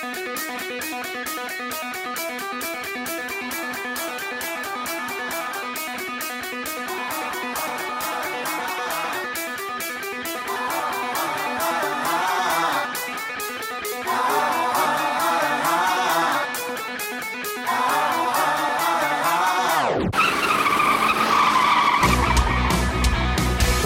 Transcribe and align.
Thank. 0.00 0.67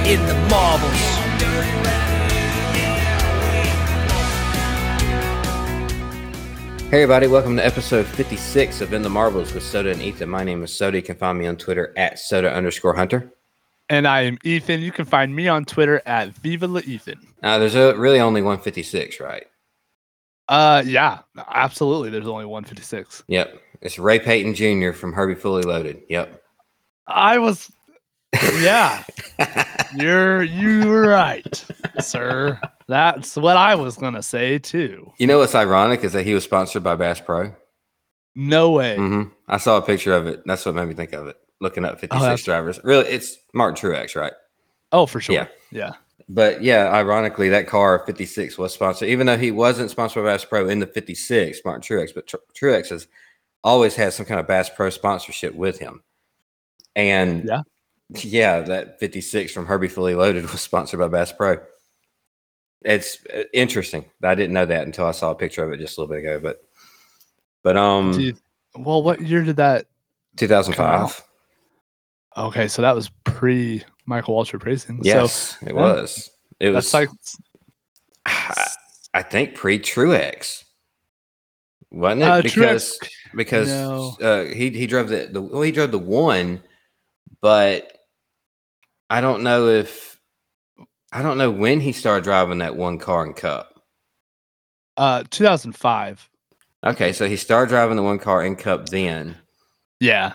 In 0.05 0.25
the 0.27 0.35
marbles. 0.49 1.01
Hey 6.89 7.03
everybody, 7.03 7.27
welcome 7.27 7.55
to 7.55 7.65
episode 7.65 8.05
56 8.05 8.81
of 8.81 8.91
In 8.91 9.01
the 9.01 9.09
Marbles 9.09 9.53
with 9.53 9.63
Soda 9.63 9.91
and 9.91 10.01
Ethan. 10.01 10.27
My 10.27 10.43
name 10.43 10.61
is 10.61 10.73
Soda. 10.73 10.97
You 10.97 11.03
can 11.03 11.15
find 11.15 11.39
me 11.39 11.47
on 11.47 11.55
Twitter 11.55 11.93
at 11.95 12.19
Soda 12.19 12.53
underscore 12.53 12.95
Hunter. 12.95 13.31
And 13.87 14.09
I 14.09 14.23
am 14.23 14.39
Ethan. 14.43 14.81
You 14.81 14.91
can 14.91 15.05
find 15.05 15.33
me 15.33 15.47
on 15.47 15.63
Twitter 15.63 16.01
at 16.05 16.35
Viva 16.35 16.67
La 16.67 16.81
Ethan. 16.81 17.25
Now, 17.41 17.59
there's 17.59 17.75
a, 17.75 17.95
really 17.95 18.19
only 18.19 18.41
156, 18.41 19.21
right? 19.21 19.47
Uh, 20.51 20.83
yeah, 20.85 21.19
absolutely. 21.47 22.09
There's 22.09 22.27
only 22.27 22.45
156. 22.45 23.23
Yep. 23.27 23.59
It's 23.81 23.97
Ray 23.97 24.19
Peyton 24.19 24.53
Jr. 24.53 24.91
from 24.91 25.13
Herbie 25.13 25.35
Fully 25.35 25.63
Loaded. 25.63 26.03
Yep. 26.09 26.43
I 27.07 27.39
was, 27.39 27.71
yeah, 28.59 29.03
you're 29.95 30.43
you're 30.43 31.07
right, 31.07 31.65
sir. 31.99 32.59
That's 32.87 33.35
what 33.37 33.57
I 33.57 33.75
was 33.75 33.97
gonna 33.97 34.21
say 34.21 34.59
too. 34.59 35.11
You 35.17 35.27
know 35.27 35.39
what's 35.39 35.55
ironic 35.55 36.03
is 36.03 36.13
that 36.13 36.23
he 36.23 36.33
was 36.33 36.43
sponsored 36.43 36.83
by 36.83 36.95
Bass 36.95 37.19
Pro. 37.21 37.53
No 38.35 38.71
way. 38.71 38.95
hmm 38.97 39.23
I 39.47 39.57
saw 39.57 39.77
a 39.77 39.81
picture 39.81 40.13
of 40.13 40.27
it. 40.27 40.43
That's 40.45 40.65
what 40.65 40.75
made 40.75 40.87
me 40.87 40.93
think 40.93 41.13
of 41.13 41.27
it. 41.27 41.37
Looking 41.59 41.83
up 41.85 41.99
56 41.99 42.21
that's- 42.21 42.43
drivers. 42.43 42.79
Really, 42.83 43.07
it's 43.07 43.37
Martin 43.53 43.75
Truex, 43.91 44.15
right? 44.15 44.33
Oh, 44.91 45.05
for 45.05 45.19
sure. 45.21 45.35
Yeah. 45.35 45.47
Yeah. 45.71 45.91
But 46.33 46.63
yeah, 46.63 46.89
ironically, 46.93 47.49
that 47.49 47.67
car 47.67 48.03
56 48.05 48.57
was 48.57 48.73
sponsored, 48.73 49.09
even 49.09 49.27
though 49.27 49.37
he 49.37 49.51
wasn't 49.51 49.91
sponsored 49.91 50.23
by 50.23 50.31
Bass 50.31 50.45
Pro 50.45 50.69
in 50.69 50.79
the 50.79 50.87
56, 50.87 51.59
Martin 51.65 51.81
Truex, 51.81 52.15
but 52.15 52.25
Tr- 52.25 52.37
Truex 52.57 52.87
has 52.89 53.07
always 53.65 53.95
had 53.95 54.13
some 54.13 54.25
kind 54.25 54.39
of 54.39 54.47
Bass 54.47 54.69
Pro 54.69 54.89
sponsorship 54.89 55.53
with 55.53 55.77
him. 55.77 56.03
And 56.95 57.43
Yeah. 57.43 57.61
yeah, 58.13 58.61
that 58.61 58.97
56 58.97 59.51
from 59.51 59.65
Herbie 59.65 59.89
Fully 59.89 60.15
Loaded 60.15 60.43
was 60.51 60.61
sponsored 60.61 61.01
by 61.01 61.09
Bass 61.09 61.33
Pro. 61.33 61.57
It's 62.83 63.17
uh, 63.35 63.43
interesting. 63.53 64.05
I 64.23 64.33
didn't 64.33 64.53
know 64.53 64.65
that 64.65 64.85
until 64.85 65.07
I 65.07 65.11
saw 65.11 65.31
a 65.31 65.35
picture 65.35 65.65
of 65.65 65.73
it 65.73 65.79
just 65.79 65.97
a 65.97 66.01
little 66.01 66.15
bit 66.15 66.23
ago. 66.23 66.39
But, 66.39 66.63
but 67.61 67.75
um, 67.75 68.13
Dude, 68.13 68.37
well, 68.75 69.03
what 69.03 69.19
year 69.21 69.43
did 69.43 69.57
that? 69.57 69.85
2005. 70.37 71.21
Okay, 72.37 72.67
so 72.69 72.81
that 72.81 72.95
was 72.95 73.09
pre 73.25 73.83
Michael 74.05 74.35
Waltrip 74.35 74.63
Racing. 74.65 74.99
Yes, 75.03 75.57
so 75.59 75.65
it 75.67 75.75
yeah, 75.75 75.81
was. 75.81 76.29
It 76.59 76.69
was. 76.69 76.91
That's 76.91 76.93
like 76.93 77.09
I, 78.25 78.67
I 79.13 79.21
think 79.23 79.55
pre 79.55 79.79
Truex, 79.79 80.63
wasn't 81.91 82.21
it? 82.23 82.25
Uh, 82.25 82.41
because 82.41 82.97
Truex- 82.99 83.09
because 83.35 83.67
no. 83.69 84.17
uh, 84.21 84.45
he 84.45 84.69
he 84.69 84.87
drove 84.87 85.09
the, 85.09 85.27
the 85.31 85.41
well 85.41 85.61
he 85.61 85.71
drove 85.71 85.91
the 85.91 85.99
one, 85.99 86.61
but 87.41 87.97
I 89.09 89.21
don't 89.21 89.43
know 89.43 89.67
if 89.67 90.19
I 91.11 91.21
don't 91.21 91.37
know 91.37 91.51
when 91.51 91.79
he 91.81 91.91
started 91.91 92.23
driving 92.23 92.59
that 92.59 92.75
one 92.75 92.97
car 92.97 93.25
in 93.25 93.33
Cup. 93.33 93.81
uh 94.97 95.23
2005. 95.29 96.29
Okay, 96.83 97.13
so 97.13 97.27
he 97.27 97.35
started 97.35 97.69
driving 97.69 97.95
the 97.95 98.03
one 98.03 98.17
car 98.17 98.43
in 98.43 98.55
Cup 98.55 98.89
then, 98.89 99.37
Yeah. 99.99 100.33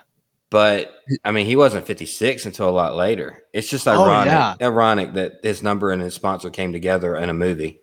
But 0.57 0.95
I 1.23 1.33
mean 1.33 1.45
he 1.45 1.55
wasn't 1.55 1.87
fifty 1.87 2.07
six 2.07 2.47
until 2.47 2.67
a 2.67 2.71
lot 2.71 2.97
later. 2.97 3.43
It's 3.53 3.69
just 3.69 3.87
Oh, 3.87 3.93
ironic, 4.05 4.33
yeah. 4.33 4.55
ironic 4.63 5.13
that 5.13 5.33
his 5.43 5.63
number 5.63 5.91
and 5.93 6.01
his 6.01 6.15
sponsor 6.15 6.49
came 6.49 6.73
together 6.73 7.15
in 7.17 7.29
a 7.29 7.35
movie 7.35 7.81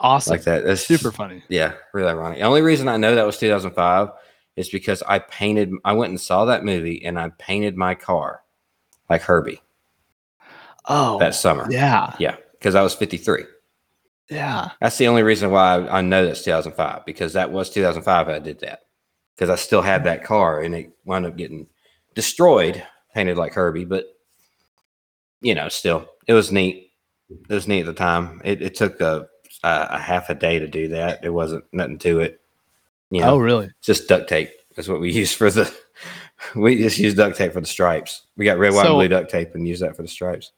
Awesome. 0.00 0.30
like 0.32 0.44
that. 0.44 0.64
That's 0.64 0.86
Super 0.86 1.12
funny. 1.12 1.42
Yeah, 1.50 1.74
really 1.92 2.08
ironic. 2.08 2.38
The 2.38 2.44
only 2.44 2.62
reason 2.62 2.88
I 2.88 2.96
know 2.96 3.14
that 3.14 3.26
was 3.26 3.36
2005 3.36 4.08
is 4.56 4.70
because 4.70 5.02
I 5.02 5.18
painted, 5.18 5.72
I 5.84 5.92
went 5.92 6.08
and 6.08 6.18
saw 6.20 6.46
that 6.46 6.64
movie 6.64 7.04
and 7.04 7.18
I 7.20 7.28
painted 7.38 7.76
my 7.76 7.94
car 7.94 8.40
like 9.10 9.20
Herbie 9.20 9.60
Oh, 10.88 11.18
that 11.18 11.34
summer. 11.34 11.66
yeah. 11.70 12.16
Yeah, 12.18 12.36
because 12.52 12.74
I 12.74 12.80
was 12.82 12.94
53. 12.94 13.44
Yeah. 14.30 14.70
That's 14.80 14.96
the 14.96 15.08
only 15.08 15.22
reason 15.22 15.50
why 15.50 15.74
I, 15.76 15.98
I 15.98 16.00
know 16.00 16.24
that's 16.24 16.44
2005 16.44 17.04
because 17.04 17.34
that 17.34 17.52
was 17.52 17.68
2005 17.68 18.28
I 18.30 18.38
did 18.38 18.60
that 18.60 18.80
because 19.36 19.50
I 19.50 19.56
still 19.56 19.82
had 19.82 20.04
that 20.04 20.24
car 20.24 20.62
and 20.62 20.74
it 20.74 20.92
wound 21.04 21.26
up 21.26 21.36
getting 21.36 21.66
destroyed, 22.14 22.82
painted 23.14 23.36
like 23.36 23.54
Herbie, 23.54 23.84
but 23.84 24.06
you 25.40 25.54
know, 25.54 25.68
still, 25.68 26.06
it 26.26 26.34
was 26.34 26.52
neat. 26.52 26.92
It 27.30 27.54
was 27.54 27.68
neat 27.68 27.80
at 27.80 27.86
the 27.86 27.92
time. 27.94 28.40
It, 28.44 28.60
it 28.60 28.74
took 28.74 29.00
a, 29.00 29.26
a, 29.62 29.86
a 29.92 29.98
half 29.98 30.28
a 30.30 30.34
day 30.34 30.58
to 30.58 30.66
do 30.66 30.88
that. 30.88 31.22
There 31.22 31.32
wasn't 31.32 31.64
nothing 31.72 31.98
to 31.98 32.20
it. 32.20 32.40
You 33.10 33.22
oh, 33.22 33.26
know, 33.26 33.32
Oh, 33.34 33.38
really? 33.38 33.70
just 33.82 34.08
duct 34.08 34.28
tape. 34.28 34.50
That's 34.76 34.88
what 34.88 35.00
we 35.00 35.12
used 35.14 35.36
for 35.36 35.50
the. 35.50 35.72
We 36.54 36.78
just 36.78 36.98
used 36.98 37.18
duct 37.18 37.36
tape 37.36 37.52
for 37.52 37.60
the 37.60 37.66
stripes. 37.66 38.22
We 38.36 38.46
got 38.46 38.58
red, 38.58 38.72
white, 38.72 38.86
and 38.86 38.94
blue 38.94 39.08
duct 39.08 39.30
tape 39.30 39.54
and 39.54 39.68
use 39.68 39.80
that 39.80 39.94
for 39.94 40.02
the 40.02 40.08
stripes. 40.08 40.52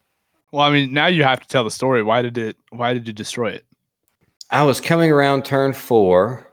Well, 0.52 0.62
I 0.62 0.70
mean, 0.70 0.92
now 0.92 1.06
you 1.06 1.24
have 1.24 1.40
to 1.40 1.48
tell 1.48 1.64
the 1.64 1.70
story. 1.72 2.02
Why 2.02 2.22
did 2.22 2.38
it? 2.38 2.56
Why 2.70 2.92
did 2.94 3.06
you 3.06 3.12
destroy 3.12 3.50
it? 3.50 3.64
I 4.50 4.62
was 4.64 4.80
coming 4.80 5.10
around 5.10 5.44
turn 5.44 5.72
four 5.72 6.46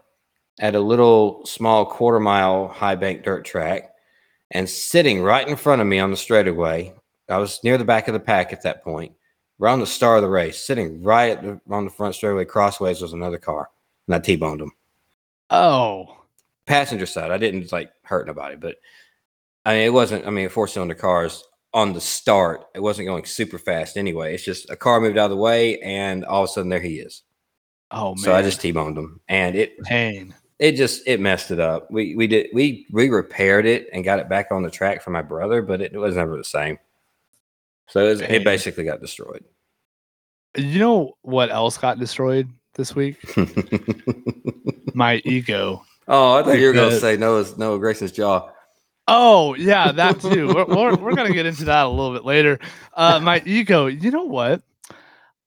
at 0.59 0.73
a 0.73 0.79
little 0.79 1.45
small 1.45 1.85
quarter 1.85 2.19
mile 2.19 2.69
high 2.69 2.95
bank 2.95 3.23
dirt 3.23 3.45
track, 3.45 3.91
and 4.51 4.69
sitting 4.69 5.21
right 5.21 5.47
in 5.47 5.55
front 5.55 5.81
of 5.81 5.87
me 5.87 5.99
on 5.99 6.11
the 6.11 6.17
straightaway. 6.17 6.93
I 7.29 7.37
was 7.37 7.63
near 7.63 7.77
the 7.77 7.85
back 7.85 8.07
of 8.07 8.13
the 8.13 8.19
pack 8.19 8.51
at 8.53 8.63
that 8.63 8.83
point. 8.83 9.13
On 9.61 9.79
the 9.79 9.85
star 9.85 10.15
of 10.15 10.21
the 10.21 10.29
race, 10.29 10.57
sitting 10.57 11.03
right 11.03 11.31
at 11.31 11.43
the, 11.43 11.59
on 11.69 11.83
the 11.83 11.91
front 11.91 12.15
straightaway. 12.15 12.45
Crossways 12.45 13.01
was 13.01 13.11
another 13.11 13.37
car, 13.37 13.69
and 14.07 14.15
I 14.15 14.19
t-boned 14.19 14.61
him. 14.61 14.71
Oh, 15.49 16.17
passenger 16.65 17.05
side. 17.05 17.29
I 17.29 17.37
didn't 17.37 17.71
like 17.71 17.91
hurt 18.03 18.27
nobody, 18.27 18.55
but 18.55 18.77
I 19.65 19.73
mean, 19.73 19.81
it 19.81 19.93
wasn't. 19.93 20.25
I 20.25 20.29
mean, 20.29 20.47
four 20.47 20.67
cylinder 20.69 20.95
cars 20.95 21.43
on 21.73 21.93
the 21.93 22.01
start, 22.01 22.65
it 22.73 22.79
wasn't 22.79 23.07
going 23.07 23.25
super 23.25 23.57
fast 23.57 23.97
anyway. 23.97 24.33
It's 24.33 24.43
just 24.43 24.69
a 24.69 24.75
car 24.75 24.99
moved 24.99 25.17
out 25.17 25.25
of 25.25 25.31
the 25.31 25.37
way, 25.37 25.79
and 25.81 26.25
all 26.25 26.43
of 26.43 26.49
a 26.49 26.53
sudden 26.53 26.69
there 26.69 26.79
he 26.79 26.99
is. 26.99 27.23
oh 27.91 28.15
man. 28.15 28.23
So 28.23 28.33
I 28.33 28.41
just 28.41 28.61
t-boned 28.61 28.97
him, 28.97 29.19
and 29.27 29.55
it 29.55 29.77
pain. 29.83 30.33
It 30.59 30.73
just 30.73 31.07
it 31.07 31.19
messed 31.19 31.51
it 31.51 31.59
up. 31.59 31.89
We 31.89 32.15
we 32.15 32.27
did 32.27 32.47
we 32.53 32.85
we 32.91 33.09
repaired 33.09 33.65
it 33.65 33.87
and 33.93 34.03
got 34.03 34.19
it 34.19 34.27
back 34.27 34.51
on 34.51 34.61
the 34.61 34.69
track 34.69 35.01
for 35.01 35.09
my 35.09 35.21
brother, 35.21 35.61
but 35.61 35.81
it 35.81 35.93
was 35.93 36.15
never 36.15 36.37
the 36.37 36.43
same. 36.43 36.77
So 37.87 38.05
it, 38.05 38.09
was, 38.09 38.21
it 38.21 38.43
basically 38.43 38.83
got 38.83 38.99
destroyed. 38.99 39.43
You 40.55 40.79
know 40.79 41.17
what 41.21 41.49
else 41.49 41.77
got 41.77 41.97
destroyed 41.97 42.49
this 42.75 42.95
week? 42.95 43.17
My 44.93 45.21
ego. 45.25 45.85
oh, 46.07 46.33
I 46.33 46.43
thought 46.43 46.59
you 46.59 46.67
were 46.67 46.73
going 46.73 46.91
to 46.91 46.99
say 46.99 47.17
Noah's 47.17 47.57
Noah 47.57 47.79
Gragson's 47.79 48.11
jaw. 48.11 48.49
Oh 49.07 49.55
yeah, 49.55 49.91
that 49.91 50.21
too. 50.21 50.53
we're, 50.53 50.65
we're, 50.65 50.95
we're 50.95 51.15
gonna 51.15 51.33
get 51.33 51.47
into 51.47 51.65
that 51.65 51.85
a 51.85 51.89
little 51.89 52.13
bit 52.13 52.25
later. 52.25 52.59
Uh, 52.93 53.19
my 53.19 53.41
ego. 53.45 53.87
You 53.87 54.11
know 54.11 54.23
what? 54.23 54.61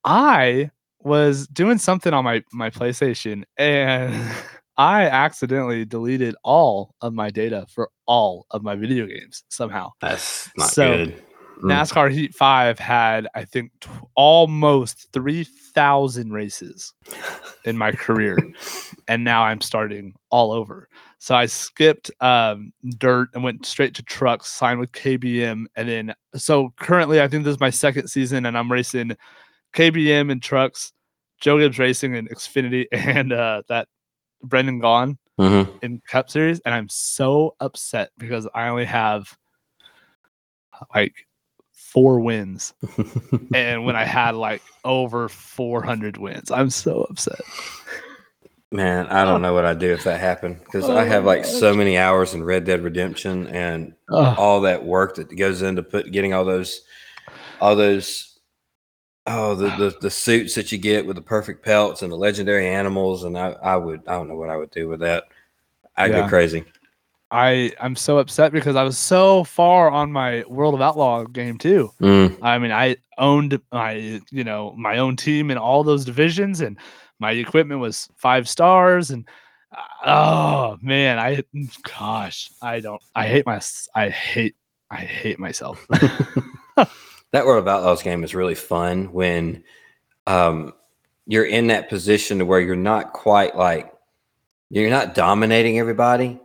I 0.03 0.69
was 0.99 1.47
doing 1.47 1.77
something 1.77 2.13
on 2.13 2.25
my 2.25 2.43
my 2.51 2.69
PlayStation 2.69 3.43
and 3.57 4.13
I 4.77 5.03
accidentally 5.07 5.85
deleted 5.85 6.35
all 6.43 6.95
of 7.01 7.13
my 7.13 7.29
data 7.29 7.65
for 7.73 7.89
all 8.05 8.47
of 8.51 8.63
my 8.63 8.75
video 8.75 9.05
games 9.05 9.43
somehow. 9.49 9.91
That's 10.01 10.49
not 10.57 10.69
So- 10.69 11.05
good. 11.05 11.23
Mm. 11.61 11.69
NASCAR 11.69 12.11
Heat 12.11 12.33
5 12.33 12.79
had, 12.79 13.27
I 13.35 13.45
think, 13.45 13.71
t- 13.79 13.89
almost 14.15 15.07
3,000 15.13 16.33
races 16.33 16.91
in 17.63 17.77
my 17.77 17.91
career. 17.91 18.37
and 19.07 19.23
now 19.23 19.43
I'm 19.43 19.61
starting 19.61 20.13
all 20.29 20.51
over. 20.51 20.89
So 21.19 21.35
I 21.35 21.45
skipped 21.45 22.09
um, 22.21 22.73
dirt 22.97 23.29
and 23.33 23.43
went 23.43 23.65
straight 23.65 23.93
to 23.95 24.03
trucks, 24.03 24.49
signed 24.49 24.79
with 24.79 24.91
KBM. 24.93 25.65
And 25.75 25.87
then, 25.87 26.15
so 26.35 26.73
currently, 26.79 27.21
I 27.21 27.27
think 27.27 27.43
this 27.45 27.53
is 27.53 27.59
my 27.61 27.69
second 27.69 28.07
season, 28.07 28.45
and 28.45 28.57
I'm 28.57 28.71
racing 28.71 29.15
KBM 29.73 30.31
and 30.31 30.41
trucks, 30.41 30.91
Joe 31.39 31.59
Gibbs 31.59 31.79
Racing 31.79 32.15
and 32.15 32.29
Xfinity, 32.29 32.87
and 32.91 33.31
uh, 33.31 33.61
that 33.69 33.87
Brendan 34.43 34.81
Gaughan 34.81 35.17
Mhm. 35.39 35.79
in 35.81 36.01
Cup 36.07 36.29
Series, 36.29 36.59
and 36.61 36.73
I'm 36.75 36.89
so 36.89 37.55
upset 37.59 38.11
because 38.17 38.47
I 38.53 38.67
only 38.67 38.85
have 38.85 39.35
like 40.93 41.13
four 41.71 42.19
wins, 42.19 42.73
and 43.53 43.85
when 43.85 43.95
I 43.95 44.03
had 44.03 44.35
like 44.35 44.61
over 44.83 45.29
400 45.29 46.17
wins, 46.17 46.51
I'm 46.51 46.69
so 46.69 47.03
upset. 47.09 47.41
Man, 48.71 49.05
I 49.07 49.23
don't 49.23 49.43
know 49.43 49.53
what 49.53 49.65
I'd 49.65 49.77
do 49.77 49.93
if 49.93 50.03
that 50.05 50.19
happened 50.19 50.59
because 50.59 50.89
I 50.89 51.03
have 51.03 51.25
like 51.25 51.45
so 51.45 51.75
many 51.75 51.95
hours 51.95 52.33
in 52.33 52.43
Red 52.43 52.65
Dead 52.65 52.83
Redemption 52.83 53.45
and 53.47 53.93
Ugh. 54.09 54.35
all 54.37 54.61
that 54.61 54.83
work 54.83 55.15
that 55.15 55.35
goes 55.37 55.61
into 55.61 55.83
put 55.83 56.11
getting 56.11 56.33
all 56.33 56.43
those, 56.43 56.81
all 57.61 57.75
those, 57.75 58.32
oh 59.27 59.55
the 59.55 59.69
the, 59.77 59.95
the 60.01 60.09
suits 60.09 60.55
that 60.55 60.71
you 60.71 60.77
get 60.77 61.05
with 61.05 61.15
the 61.15 61.21
perfect 61.21 61.63
pelts 61.63 62.01
and 62.01 62.11
the 62.11 62.15
legendary 62.17 62.67
animals, 62.67 63.23
and 63.23 63.37
I 63.37 63.51
I 63.51 63.75
would 63.75 64.01
I 64.07 64.13
don't 64.13 64.27
know 64.27 64.35
what 64.35 64.49
I 64.49 64.57
would 64.57 64.71
do 64.71 64.87
with 64.87 64.99
that. 65.01 65.25
I'd 65.95 66.11
Yeah. 66.11 66.21
go 66.21 66.27
crazy. 66.27 66.65
I 67.31 67.71
I'm 67.81 67.95
so 67.95 68.19
upset 68.19 68.51
because 68.51 68.75
I 68.75 68.83
was 68.83 68.97
so 68.97 69.43
far 69.43 69.89
on 69.89 70.11
my 70.11 70.43
World 70.47 70.75
of 70.75 70.81
Outlaw 70.81 71.23
game 71.23 71.57
too. 71.57 71.91
Mm. 71.99 72.37
I 72.43 72.59
mean, 72.59 72.71
I 72.71 72.97
owned 73.17 73.59
my 73.71 74.21
you 74.29 74.43
know 74.43 74.73
my 74.77 74.99
own 74.99 75.15
team 75.15 75.49
in 75.49 75.57
all 75.57 75.83
those 75.83 76.05
divisions, 76.05 76.61
and 76.61 76.77
my 77.19 77.31
equipment 77.31 77.79
was 77.79 78.07
five 78.15 78.47
stars. 78.47 79.09
And 79.09 79.27
uh, 79.75 79.81
oh 80.05 80.77
man, 80.81 81.17
I 81.17 81.43
gosh, 81.97 82.51
I 82.61 82.79
don't. 82.79 83.01
I 83.15 83.25
hate 83.27 83.47
my. 83.47 83.59
I 83.95 84.09
hate. 84.09 84.55
I 84.91 84.97
hate 84.97 85.39
myself. 85.39 85.87
that 87.33 87.45
World 87.45 87.59
of 87.59 87.67
Outlaws 87.67 88.01
game 88.03 88.23
is 88.23 88.33
really 88.33 88.55
fun 88.55 89.11
when 89.11 89.63
um, 90.27 90.73
you're 91.25 91.45
in 91.45 91.67
that 91.67 91.89
position 91.89 92.39
to 92.39 92.45
where 92.45 92.61
you're 92.61 92.75
not 92.75 93.11
quite 93.11 93.55
like 93.55 93.91
you're 94.69 94.89
not 94.89 95.13
dominating 95.13 95.77
everybody, 95.79 96.39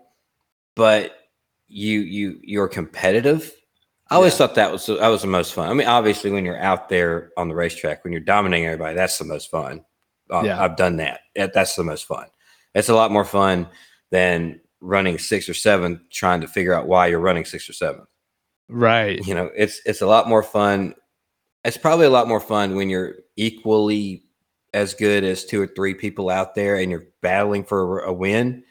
but 0.75 1.15
you 1.69 2.01
you 2.01 2.41
you're 2.43 2.69
competitive. 2.69 3.55
I 4.11 4.17
always 4.17 4.33
Yeah. 4.33 4.39
thought 4.39 4.55
that 4.57 4.73
was 4.73 4.87
that 4.87 5.09
was 5.09 5.23
the 5.23 5.29
most 5.29 5.53
fun. 5.55 5.69
I 5.71 5.75
mean, 5.75 5.87
obviously, 5.87 6.31
when 6.31 6.45
you're 6.45 6.59
out 6.61 6.89
there 6.89 7.31
on 7.37 7.49
the 7.49 7.55
racetrack, 7.55 8.03
when 8.03 8.13
you're 8.13 8.21
dominating 8.23 8.67
everybody, 8.67 8.95
that's 8.97 9.19
the 9.19 9.25
most 9.25 9.51
fun. 9.51 9.85
Uh, 10.31 10.43
Yeah. 10.45 10.63
I've 10.63 10.77
done 10.77 10.97
that. 10.97 11.21
That- 11.37 11.53
That's 11.55 11.77
the 11.77 11.85
most 11.85 12.05
fun. 12.07 12.27
It's 12.75 12.89
a 12.89 12.95
lot 12.95 13.11
more 13.11 13.25
fun 13.25 13.69
than 14.11 14.61
running 14.81 15.19
six 15.19 15.49
or 15.49 15.55
seven, 15.55 16.07
trying 16.11 16.41
to 16.41 16.47
figure 16.49 16.73
out 16.73 16.87
why 16.87 17.07
you're 17.09 17.19
running 17.21 17.45
six 17.45 17.69
or 17.69 17.73
seven 17.73 18.07
right. 18.69 19.25
you 19.27 19.35
know 19.35 19.51
it's 19.57 19.81
it's 19.85 20.01
a 20.01 20.07
lot 20.07 20.29
more 20.29 20.43
fun. 20.43 20.95
It's 21.65 21.77
probably 21.77 22.07
a 22.07 22.11
lot 22.11 22.29
more 22.29 22.41
fun 22.41 22.77
when 22.77 22.89
you're 22.89 23.17
equally 23.37 24.25
as 24.75 24.95
good 24.95 25.25
as 25.25 25.45
two 25.45 25.61
or 25.61 25.67
three 25.67 25.95
people 25.95 26.31
out 26.31 26.55
there 26.55 26.77
and 26.77 26.91
you're 26.91 27.07
battling 27.21 27.65
for 27.65 28.01
a 28.01 28.13
win 28.13 28.63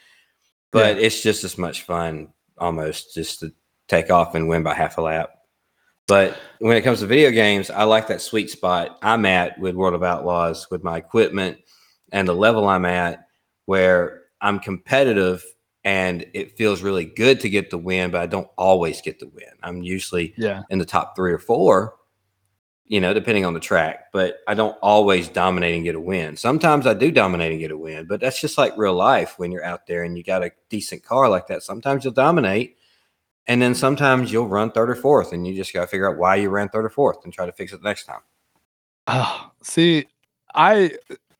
but 0.71 0.97
it's 0.99 1.21
just 1.21 1.43
as 1.43 1.57
much 1.57 1.83
fun 1.83 2.29
almost 2.57 3.13
just 3.13 3.39
to 3.39 3.51
take 3.87 4.11
off 4.11 4.35
and 4.35 4.47
win 4.47 4.63
by 4.63 4.73
half 4.73 4.97
a 4.97 5.01
lap. 5.01 5.29
But 6.07 6.37
when 6.59 6.77
it 6.77 6.83
comes 6.83 6.99
to 6.99 7.05
video 7.05 7.31
games 7.31 7.69
i 7.69 7.83
like 7.83 8.07
that 8.07 8.21
sweet 8.21 8.49
spot 8.49 8.97
i'm 9.01 9.25
at 9.25 9.59
with 9.59 9.75
world 9.75 9.93
of 9.93 10.03
outlaws 10.03 10.67
with 10.71 10.83
my 10.83 10.97
equipment 10.97 11.57
and 12.11 12.27
the 12.27 12.33
level 12.33 12.67
i'm 12.67 12.85
at 12.85 13.27
where 13.65 14.21
i'm 14.41 14.59
competitive 14.59 15.43
and 15.87 16.25
it 16.33 16.57
feels 16.57 16.81
really 16.81 17.05
good 17.05 17.39
to 17.39 17.49
get 17.49 17.69
the 17.69 17.77
win 17.77 18.11
but 18.11 18.19
i 18.21 18.25
don't 18.25 18.49
always 18.57 18.99
get 19.01 19.19
the 19.19 19.27
win 19.27 19.53
i'm 19.63 19.81
usually 19.81 20.33
Yeah. 20.37 20.63
in 20.69 20.79
the 20.79 20.85
top 20.85 21.15
three 21.15 21.31
or 21.31 21.39
four, 21.39 21.95
you 22.89 23.01
know, 23.01 23.13
depending 23.13 23.43
on 23.45 23.53
the 23.53 23.59
track. 23.59 24.13
But 24.13 24.37
I 24.47 24.53
don't 24.53 24.77
always 24.81 25.27
dominate 25.27 25.75
and 25.75 25.83
get 25.83 25.95
a 25.95 25.99
win. 25.99 26.37
Sometimes 26.37 26.87
I 26.87 26.93
do 26.93 27.11
dominate 27.11 27.51
and 27.51 27.59
get 27.59 27.71
a 27.71 27.77
win, 27.77 28.07
but 28.07 28.21
that's 28.21 28.39
just 28.39 28.57
like 28.57 28.77
real 28.77 28.93
life 28.93 29.33
when 29.37 29.51
you're 29.51 29.65
out 29.71 29.85
there 29.87 30.03
and 30.03 30.17
you 30.17 30.23
got 30.23 30.41
a 30.41 30.51
decent 30.69 31.03
car 31.03 31.27
like 31.27 31.47
that. 31.47 31.63
Sometimes 31.63 32.05
you'll 32.05 32.13
dominate, 32.13 32.77
and 33.45 33.61
then 33.61 33.75
sometimes 33.75 34.31
you'll 34.31 34.47
run 34.47 34.71
third 34.71 34.89
or 34.89 34.95
fourth, 34.95 35.33
and 35.33 35.45
you 35.45 35.53
just 35.53 35.73
got 35.73 35.81
to 35.81 35.87
figure 35.87 36.09
out 36.09 36.17
why 36.17 36.37
you 36.37 36.49
ran 36.49 36.69
third 36.69 36.85
or 36.85 36.89
fourth 36.89 37.17
and 37.25 37.33
try 37.33 37.45
to 37.45 37.51
fix 37.51 37.73
it 37.73 37.83
next 37.83 38.05
time. 38.05 38.21
Oh, 39.07 39.51
see, 39.63 40.05
I 40.55 40.93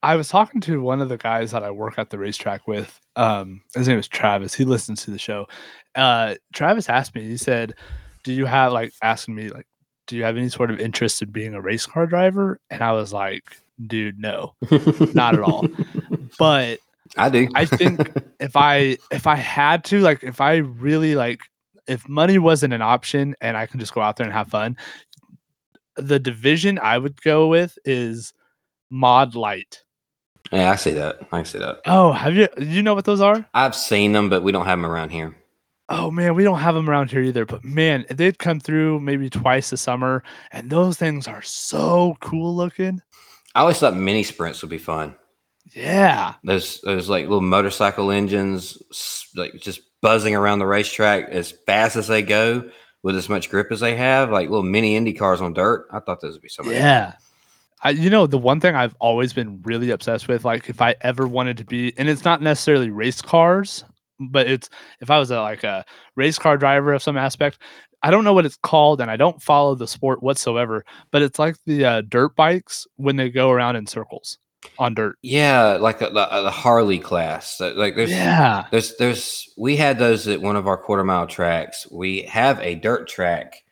I 0.04 0.16
was 0.16 0.30
talking 0.30 0.62
to 0.62 0.82
one 0.82 1.02
of 1.02 1.10
the 1.10 1.18
guys 1.18 1.52
that 1.52 1.64
I 1.64 1.72
work 1.72 1.98
at 1.98 2.10
the 2.10 2.20
racetrack 2.20 2.68
with. 2.68 3.00
Um, 3.16 3.62
his 3.74 3.88
name 3.88 3.98
is 3.98 4.08
Travis. 4.08 4.54
He 4.54 4.64
listens 4.64 5.04
to 5.04 5.12
the 5.12 5.18
show. 5.18 5.48
Uh, 5.96 6.36
Travis 6.54 6.90
asked 6.90 7.16
me. 7.16 7.24
He 7.24 7.38
said, 7.38 7.74
"Do 8.24 8.34
you 8.34 8.46
have 8.46 8.74
like 8.74 8.94
asking 9.02 9.36
me 9.36 9.50
like, 9.50 9.68
do 10.06 10.16
you 10.16 10.24
have 10.24 10.38
any 10.38 10.50
sort 10.50 10.72
of 10.72 10.80
interest 10.80 11.22
in 11.22 11.32
being 11.32 11.54
a 11.54 11.62
race 11.62 11.86
car 11.86 12.06
driver?" 12.06 12.60
And 12.70 12.84
I 12.84 12.92
was 12.92 13.12
like, 13.12 13.44
"Dude, 13.88 14.20
no, 14.20 14.54
not 15.14 15.34
at 15.34 15.42
all." 15.42 15.68
But 16.38 16.80
I 17.16 17.30
do. 17.30 17.48
I 17.56 17.66
think 17.66 18.12
if 18.40 18.56
I 18.56 18.98
if 19.12 19.28
I 19.28 19.36
had 19.36 19.84
to, 19.86 20.00
like, 20.02 20.24
if 20.24 20.42
I 20.42 20.58
really 20.58 21.16
like, 21.16 21.40
if 21.88 22.08
money 22.08 22.38
wasn't 22.38 22.74
an 22.74 22.82
option 22.82 23.36
and 23.42 23.56
I 23.56 23.66
can 23.66 23.80
just 23.80 23.94
go 23.94 24.02
out 24.02 24.18
there 24.18 24.26
and 24.26 24.34
have 24.34 24.50
fun, 24.50 24.78
the 25.96 26.20
division 26.20 26.80
I 26.80 26.98
would 26.98 27.22
go 27.22 27.48
with 27.48 27.78
is 27.86 28.34
Mod 28.90 29.36
Light. 29.36 29.84
Yeah, 30.52 30.72
I 30.72 30.76
see 30.76 30.92
that. 30.92 31.20
I 31.32 31.44
see 31.44 31.60
that. 31.60 31.82
Oh, 31.86 32.12
have 32.12 32.36
you 32.36 32.48
you 32.58 32.82
know 32.84 32.96
what 32.96 33.06
those 33.06 33.22
are? 33.22 33.46
I've 33.54 33.76
seen 33.76 34.12
them, 34.14 34.30
but 34.30 34.44
we 34.44 34.52
don't 34.52 34.66
have 34.66 34.80
them 34.80 34.86
around 34.86 35.10
here. 35.10 35.36
Oh 35.90 36.12
man, 36.12 36.36
we 36.36 36.44
don't 36.44 36.60
have 36.60 36.76
them 36.76 36.90
around 36.90 37.12
here 37.12 37.22
either. 37.22 37.46
But 37.46 37.64
man, 37.64 38.06
they'd 38.10 38.40
come 38.40 38.60
through 38.60 39.00
maybe 39.00 39.30
twice 39.30 39.72
a 39.72 39.78
summer, 39.78 40.24
and 40.52 40.70
those 40.70 40.98
things 40.98 41.28
are 41.28 41.42
so 41.42 42.18
cool 42.20 42.56
looking. 42.56 43.02
I 43.56 43.62
always 43.62 43.80
thought 43.80 43.96
mini 43.96 44.24
sprints 44.24 44.62
would 44.62 44.70
be 44.70 44.78
fun. 44.78 45.16
Yeah, 45.74 46.36
Those 46.44 46.80
those 46.82 47.10
like 47.10 47.24
little 47.24 47.42
motorcycle 47.42 48.12
engines, 48.12 48.78
like 49.36 49.54
just 49.56 49.82
buzzing 50.02 50.36
around 50.36 50.60
the 50.60 50.66
racetrack 50.66 51.30
as 51.30 51.52
fast 51.66 51.96
as 51.98 52.08
they 52.08 52.22
go 52.22 52.70
with 53.04 53.16
as 53.18 53.28
much 53.30 53.50
grip 53.50 53.72
as 53.72 53.80
they 53.82 53.96
have, 53.96 54.32
like 54.32 54.50
little 54.50 54.64
mini 54.64 54.96
Indy 54.96 55.14
cars 55.14 55.42
on 55.42 55.54
dirt. 55.54 55.88
I 55.92 56.00
thought 56.00 56.22
those 56.22 56.34
would 56.34 56.42
be 56.42 56.50
so 56.50 56.64
much. 56.64 56.74
fun. 56.74 57.18
I, 57.84 57.92
you 57.92 58.10
know, 58.10 58.26
the 58.28 58.38
one 58.38 58.60
thing 58.60 58.76
I've 58.76 58.96
always 59.00 59.34
been 59.34 59.62
really 59.64 59.92
obsessed 59.92 60.28
with, 60.28 60.46
like 60.46 60.70
if 60.70 60.82
I 60.82 60.96
ever 61.02 61.28
wanted 61.28 61.58
to 61.58 61.66
be, 61.66 61.94
and 61.98 62.10
it's 62.10 62.26
not 62.26 62.42
necessarily 62.42 62.90
race 62.90 63.22
cars, 63.22 63.84
but 64.20 64.48
it's 64.48 64.70
if 65.00 65.12
I 65.12 65.20
was 65.20 65.32
a 65.32 65.42
like 65.42 65.64
a 65.64 65.86
race 66.16 66.40
car 66.40 66.58
driver 66.58 66.94
of 66.94 67.04
some 67.04 67.18
aspect. 67.18 67.60
I 68.04 68.12
don't 68.12 68.24
know 68.24 68.34
what 68.34 68.46
it's 68.46 68.58
called, 68.58 69.02
and 69.02 69.10
I 69.10 69.18
don't 69.18 69.42
follow 69.42 69.74
the 69.74 69.88
sport 69.88 70.22
whatsoever. 70.22 70.86
But 71.12 71.24
it's 71.24 71.40
like 71.40 71.56
the 71.66 71.86
uh, 71.86 72.02
dirt 72.02 72.36
bikes 72.36 72.86
when 72.96 73.16
they 73.16 73.30
go 73.30 73.50
around 73.50 73.76
in 73.76 73.88
circles 73.88 74.38
on 74.78 74.94
dirt. 74.94 75.18
Yeah, 75.22 75.78
like 75.80 76.00
the, 76.00 76.08
the, 76.08 76.42
the 76.44 76.52
Harley 76.52 77.00
class. 77.00 77.60
Uh, 77.60 77.74
Like 77.76 77.96
there's 77.96 78.12
Yeah, 78.12 78.66
there's 78.72 78.96
there's 78.98 79.52
we 79.58 79.78
had 79.78 80.00
those 80.00 80.28
at 80.28 80.42
one 80.42 80.56
of 80.56 80.68
our 80.68 80.78
quarter 80.78 81.04
mile 81.04 81.28
tracks. 81.28 81.88
We 81.92 82.22
have 82.24 82.60
a 82.60 82.76
dirt 82.76 83.08
track 83.08 83.64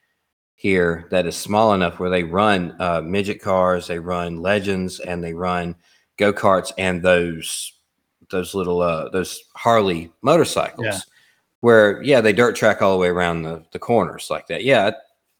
here 0.66 1.06
that 1.12 1.28
is 1.28 1.38
small 1.38 1.76
enough 1.76 2.00
where 2.00 2.10
they 2.10 2.24
run 2.24 2.76
uh, 2.80 3.00
midget 3.00 3.40
cars, 3.40 3.86
they 3.86 4.00
run 4.00 4.42
legends, 4.42 5.00
and 5.00 5.24
they 5.24 5.32
run 5.32 5.76
go 6.18 6.34
karts 6.34 6.72
and 6.80 7.04
those 7.04 7.72
those 8.32 8.56
little 8.56 8.82
uh, 8.82 9.10
those 9.10 9.44
Harley 9.56 10.12
motorcycles. 10.24 10.88
Yeah. 10.88 11.00
Where 11.60 12.02
yeah, 12.02 12.20
they 12.20 12.34
dirt 12.34 12.56
track 12.56 12.82
all 12.82 12.94
the 12.94 12.98
way 12.98 13.10
around 13.10 13.44
the, 13.44 13.64
the 13.74 13.78
corners 13.80 14.30
like 14.32 14.48
that. 14.48 14.64
Yeah, 14.64 14.90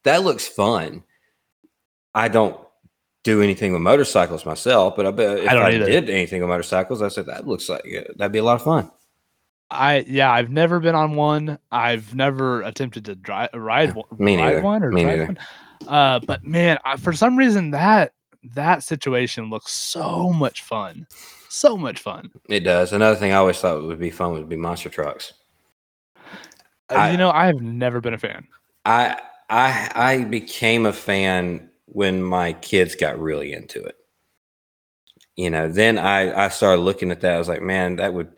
that 0.04 0.22
looks 0.22 0.46
fun. 0.46 1.02
I 2.14 2.28
don't 2.28 2.56
do 3.24 3.42
anything 3.42 3.72
with 3.72 3.82
motorcycles 3.82 4.46
myself, 4.46 4.94
but 4.94 5.06
I 5.06 5.10
bet 5.10 5.38
if 5.40 5.50
I 5.50 5.66
I, 5.66 5.70
did 5.72 6.08
anything 6.08 6.40
with 6.40 6.50
motorcycles, 6.50 7.02
I 7.02 7.08
said 7.08 7.26
that 7.26 7.48
looks 7.48 7.68
like 7.68 7.82
uh, 7.84 8.12
that'd 8.14 8.30
be 8.30 8.38
a 8.38 8.44
lot 8.44 8.60
of 8.60 8.62
fun. 8.62 8.92
I 9.70 10.04
yeah, 10.08 10.30
I've 10.30 10.50
never 10.50 10.78
been 10.80 10.94
on 10.94 11.16
one. 11.16 11.58
I've 11.72 12.14
never 12.14 12.62
attempted 12.62 13.04
to 13.06 13.14
drive 13.16 13.50
ride 13.54 13.94
one, 13.94 14.04
Me 14.18 14.36
ride 14.36 14.62
one 14.62 14.82
or 14.84 14.92
Me 14.92 15.02
drive 15.02 15.18
neither. 15.18 15.26
one. 15.26 15.38
Uh, 15.88 16.20
but 16.20 16.44
man, 16.44 16.78
I, 16.84 16.96
for 16.96 17.12
some 17.12 17.36
reason 17.36 17.70
that 17.72 18.12
that 18.54 18.82
situation 18.84 19.50
looks 19.50 19.72
so 19.72 20.32
much 20.32 20.62
fun, 20.62 21.06
so 21.48 21.76
much 21.76 21.98
fun. 22.00 22.30
It 22.48 22.60
does. 22.60 22.92
Another 22.92 23.16
thing 23.16 23.32
I 23.32 23.36
always 23.36 23.58
thought 23.58 23.82
would 23.82 23.98
be 23.98 24.10
fun 24.10 24.32
would 24.32 24.48
be 24.48 24.56
monster 24.56 24.88
trucks. 24.88 25.32
Uh, 26.90 26.94
I- 26.94 27.10
you 27.10 27.16
know, 27.16 27.30
I 27.30 27.46
have 27.46 27.60
never 27.60 28.00
been 28.00 28.14
a 28.14 28.18
fan. 28.18 28.46
I 28.84 29.18
I 29.50 29.90
I 29.94 30.24
became 30.24 30.86
a 30.86 30.92
fan 30.92 31.70
when 31.86 32.22
my 32.22 32.52
kids 32.52 32.94
got 32.94 33.18
really 33.18 33.52
into 33.52 33.82
it. 33.82 33.96
You 35.34 35.50
know, 35.50 35.68
then 35.68 35.98
I 35.98 36.46
I 36.46 36.48
started 36.48 36.82
looking 36.82 37.10
at 37.10 37.20
that. 37.22 37.34
I 37.34 37.38
was 37.38 37.48
like, 37.48 37.62
man, 37.62 37.96
that 37.96 38.14
would. 38.14 38.32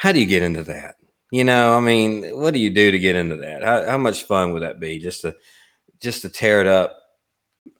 How 0.00 0.12
do 0.12 0.18
you 0.18 0.24
get 0.24 0.42
into 0.42 0.62
that? 0.62 0.94
You 1.30 1.44
know, 1.44 1.76
I 1.76 1.80
mean, 1.80 2.22
what 2.40 2.54
do 2.54 2.58
you 2.58 2.70
do 2.70 2.90
to 2.90 2.98
get 2.98 3.16
into 3.16 3.36
that? 3.36 3.62
How, 3.62 3.84
how 3.84 3.98
much 3.98 4.22
fun 4.22 4.54
would 4.54 4.62
that 4.62 4.80
be? 4.80 4.98
Just 4.98 5.20
to 5.20 5.36
just 6.00 6.22
to 6.22 6.30
tear 6.30 6.62
it 6.62 6.66
up 6.66 6.96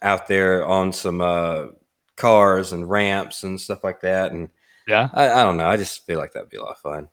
out 0.02 0.28
there 0.28 0.66
on 0.66 0.92
some 0.92 1.22
uh, 1.22 1.68
cars 2.16 2.72
and 2.72 2.90
ramps 2.90 3.42
and 3.42 3.58
stuff 3.58 3.82
like 3.82 4.02
that. 4.02 4.32
And 4.32 4.50
Yeah. 4.86 5.08
I, 5.14 5.30
I 5.30 5.42
don't 5.44 5.56
know. 5.56 5.66
I 5.66 5.78
just 5.78 6.04
feel 6.04 6.18
like 6.18 6.34
that'd 6.34 6.50
be 6.50 6.58
a 6.58 6.62
lot 6.62 6.72
of 6.72 6.78
fun. 6.78 7.08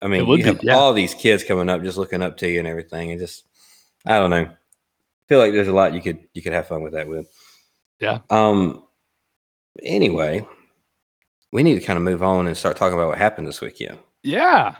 I 0.00 0.06
mean, 0.06 0.28
you 0.28 0.36
be, 0.36 0.42
have 0.44 0.62
yeah. 0.62 0.74
all 0.76 0.92
these 0.92 1.12
kids 1.14 1.42
coming 1.42 1.68
up, 1.68 1.82
just 1.82 1.98
looking 1.98 2.22
up 2.22 2.36
to 2.36 2.48
you 2.48 2.60
and 2.60 2.68
everything, 2.68 3.10
and 3.10 3.18
just 3.18 3.46
I 4.06 4.20
don't 4.20 4.30
know. 4.30 4.48
feel 5.28 5.40
like 5.40 5.52
there's 5.52 5.66
a 5.66 5.72
lot 5.72 5.92
you 5.92 6.00
could 6.00 6.20
you 6.34 6.40
could 6.42 6.52
have 6.52 6.68
fun 6.68 6.82
with 6.82 6.92
that 6.92 7.08
with. 7.08 7.28
Yeah. 7.98 8.20
Um. 8.30 8.84
Anyway, 9.82 10.46
we 11.50 11.64
need 11.64 11.80
to 11.80 11.84
kind 11.84 11.96
of 11.96 12.04
move 12.04 12.22
on 12.22 12.46
and 12.46 12.56
start 12.56 12.76
talking 12.76 12.96
about 12.96 13.08
what 13.08 13.18
happened 13.18 13.48
this 13.48 13.60
weekend. 13.60 13.98
Yeah. 14.22 14.76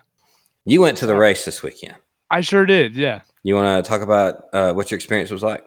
You 0.64 0.80
went 0.80 0.98
to 0.98 1.06
the 1.06 1.16
race 1.16 1.44
this 1.44 1.62
weekend. 1.62 1.96
I 2.30 2.40
sure 2.40 2.66
did. 2.66 2.94
Yeah. 2.94 3.22
You 3.42 3.56
want 3.56 3.84
to 3.84 3.88
talk 3.88 4.02
about 4.02 4.44
uh, 4.52 4.72
what 4.72 4.90
your 4.90 4.96
experience 4.96 5.30
was 5.30 5.42
like? 5.42 5.64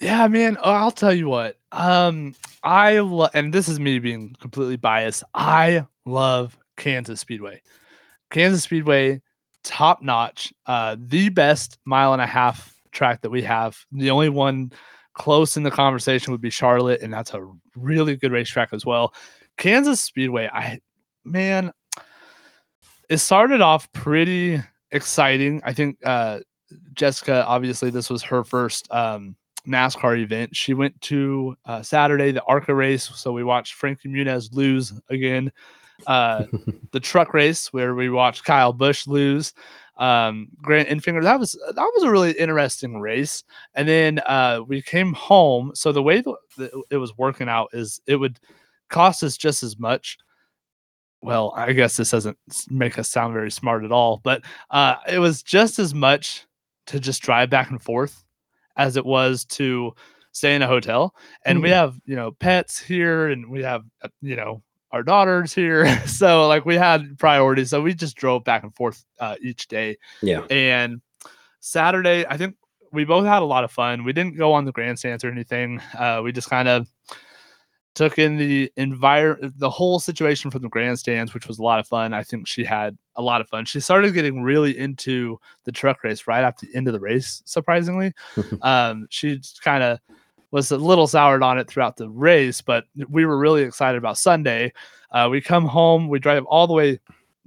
Yeah, 0.00 0.28
man. 0.28 0.56
Oh, 0.62 0.70
I'll 0.70 0.92
tell 0.92 1.12
you 1.12 1.28
what. 1.28 1.56
Um, 1.72 2.34
I 2.62 3.00
love, 3.00 3.30
and 3.34 3.52
this 3.52 3.68
is 3.68 3.80
me 3.80 3.98
being 3.98 4.36
completely 4.40 4.76
biased. 4.76 5.24
I 5.34 5.84
love 6.04 6.56
Kansas 6.76 7.20
Speedway. 7.20 7.62
Kansas 8.30 8.62
Speedway, 8.62 9.20
top 9.64 10.00
notch. 10.02 10.52
Uh, 10.66 10.96
the 10.98 11.30
best 11.30 11.78
mile 11.84 12.12
and 12.12 12.22
a 12.22 12.26
half 12.26 12.74
track 12.92 13.22
that 13.22 13.30
we 13.30 13.42
have. 13.42 13.76
The 13.90 14.10
only 14.10 14.28
one 14.28 14.72
close 15.14 15.56
in 15.56 15.64
the 15.64 15.70
conversation 15.70 16.30
would 16.30 16.40
be 16.40 16.50
Charlotte, 16.50 17.02
and 17.02 17.12
that's 17.12 17.34
a 17.34 17.46
really 17.74 18.16
good 18.16 18.32
racetrack 18.32 18.72
as 18.72 18.86
well. 18.86 19.12
Kansas 19.56 20.00
Speedway, 20.00 20.48
I 20.52 20.78
man, 21.24 21.72
it 23.08 23.18
started 23.18 23.60
off 23.60 23.90
pretty 23.92 24.60
exciting. 24.90 25.60
I 25.64 25.72
think 25.72 25.98
uh 26.04 26.40
Jessica, 26.94 27.44
obviously, 27.46 27.90
this 27.90 28.10
was 28.10 28.22
her 28.22 28.44
first 28.44 28.90
um, 28.92 29.36
NASCAR 29.66 30.18
event. 30.18 30.54
She 30.54 30.74
went 30.74 31.00
to 31.02 31.56
uh, 31.64 31.82
Saturday, 31.82 32.32
the 32.32 32.42
ARCA 32.44 32.74
race. 32.74 33.10
So 33.14 33.32
we 33.32 33.44
watched 33.44 33.74
Frankie 33.74 34.08
Muniz 34.08 34.52
lose 34.52 34.92
again. 35.08 35.52
Uh, 36.06 36.44
the 36.92 37.00
truck 37.00 37.34
race 37.34 37.72
where 37.72 37.94
we 37.94 38.10
watched 38.10 38.44
Kyle 38.44 38.72
Busch 38.72 39.06
lose. 39.06 39.52
Um, 39.96 40.48
Grant 40.62 40.88
Enfinger. 40.88 41.22
That 41.22 41.40
was 41.40 41.52
that 41.52 41.92
was 41.94 42.04
a 42.04 42.10
really 42.10 42.32
interesting 42.32 43.00
race. 43.00 43.42
And 43.74 43.88
then 43.88 44.20
uh, 44.20 44.60
we 44.66 44.80
came 44.80 45.12
home. 45.12 45.72
So 45.74 45.90
the 45.90 46.02
way 46.02 46.20
that 46.20 46.84
it 46.90 46.98
was 46.98 47.18
working 47.18 47.48
out 47.48 47.70
is 47.72 48.00
it 48.06 48.16
would 48.16 48.38
cost 48.90 49.24
us 49.24 49.36
just 49.36 49.62
as 49.64 49.78
much. 49.78 50.18
Well, 51.22 51.52
I 51.56 51.72
guess 51.72 51.96
this 51.96 52.10
doesn't 52.12 52.38
make 52.70 52.98
us 52.98 53.08
sound 53.08 53.34
very 53.34 53.50
smart 53.50 53.84
at 53.84 53.92
all, 53.92 54.20
but 54.22 54.42
uh, 54.70 54.96
it 55.08 55.18
was 55.18 55.42
just 55.42 55.78
as 55.78 55.92
much 55.94 56.46
to 56.86 57.00
just 57.00 57.22
drive 57.22 57.50
back 57.50 57.70
and 57.70 57.82
forth 57.82 58.24
as 58.76 58.96
it 58.96 59.04
was 59.04 59.44
to 59.46 59.92
stay 60.32 60.54
in 60.54 60.62
a 60.62 60.66
hotel. 60.68 61.14
And 61.44 61.60
we 61.60 61.70
Mhm. 61.70 61.72
have, 61.72 62.00
you 62.04 62.14
know, 62.14 62.30
pets 62.32 62.78
here 62.78 63.28
and 63.28 63.50
we 63.50 63.62
have, 63.64 63.82
uh, 64.02 64.08
you 64.22 64.36
know, 64.36 64.62
our 64.92 65.02
daughters 65.02 65.52
here. 65.52 65.84
so 66.06 66.46
like 66.46 66.64
we 66.64 66.76
had 66.76 67.18
priorities. 67.18 67.70
So 67.70 67.82
we 67.82 67.92
just 67.94 68.16
drove 68.16 68.44
back 68.44 68.62
and 68.62 68.74
forth 68.74 69.04
uh, 69.18 69.34
each 69.42 69.66
day. 69.66 69.98
Yeah. 70.22 70.42
And 70.50 71.00
Saturday, 71.60 72.24
I 72.26 72.36
think 72.36 72.54
we 72.92 73.04
both 73.04 73.26
had 73.26 73.42
a 73.42 73.44
lot 73.46 73.64
of 73.64 73.72
fun. 73.72 74.04
We 74.04 74.12
didn't 74.12 74.36
go 74.38 74.52
on 74.52 74.64
the 74.64 74.72
grandstands 74.72 75.24
or 75.24 75.30
anything. 75.30 75.80
Uh, 75.98 76.20
we 76.22 76.30
just 76.32 76.48
kind 76.48 76.68
of 76.68 76.88
took 77.98 78.16
in 78.16 78.36
the 78.36 78.72
environment, 78.76 79.58
the 79.58 79.68
whole 79.68 79.98
situation 79.98 80.52
from 80.52 80.62
the 80.62 80.68
grandstands, 80.68 81.34
which 81.34 81.48
was 81.48 81.58
a 81.58 81.62
lot 81.64 81.80
of 81.80 81.88
fun. 81.88 82.14
I 82.14 82.22
think 82.22 82.46
she 82.46 82.62
had 82.62 82.96
a 83.16 83.22
lot 83.22 83.40
of 83.40 83.48
fun. 83.48 83.64
She 83.64 83.80
started 83.80 84.14
getting 84.14 84.40
really 84.40 84.78
into 84.78 85.40
the 85.64 85.72
truck 85.72 86.04
race 86.04 86.28
right 86.28 86.44
at 86.44 86.56
the 86.58 86.68
end 86.76 86.86
of 86.86 86.92
the 86.92 87.00
race, 87.00 87.42
surprisingly. 87.44 88.12
um, 88.62 89.08
she 89.10 89.40
kind 89.64 89.82
of 89.82 89.98
was 90.52 90.70
a 90.70 90.76
little 90.76 91.08
soured 91.08 91.42
on 91.42 91.58
it 91.58 91.68
throughout 91.68 91.96
the 91.96 92.08
race, 92.08 92.60
but 92.60 92.84
we 93.08 93.26
were 93.26 93.36
really 93.36 93.62
excited 93.62 93.98
about 93.98 94.16
Sunday. 94.16 94.72
Uh, 95.10 95.26
we 95.28 95.40
come 95.40 95.66
home, 95.66 96.06
we 96.06 96.20
drive 96.20 96.44
all 96.44 96.68
the 96.68 96.74
way 96.74 97.00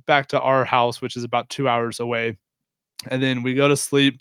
back 0.06 0.28
to 0.28 0.42
our 0.42 0.66
house, 0.66 1.02
which 1.02 1.16
is 1.16 1.24
about 1.24 1.48
two 1.48 1.70
hours 1.70 2.02
away, 2.02 2.38
and 3.08 3.24
then 3.24 3.42
we 3.42 3.54
go 3.54 3.70
to 3.70 3.78
sleep. 3.78 4.20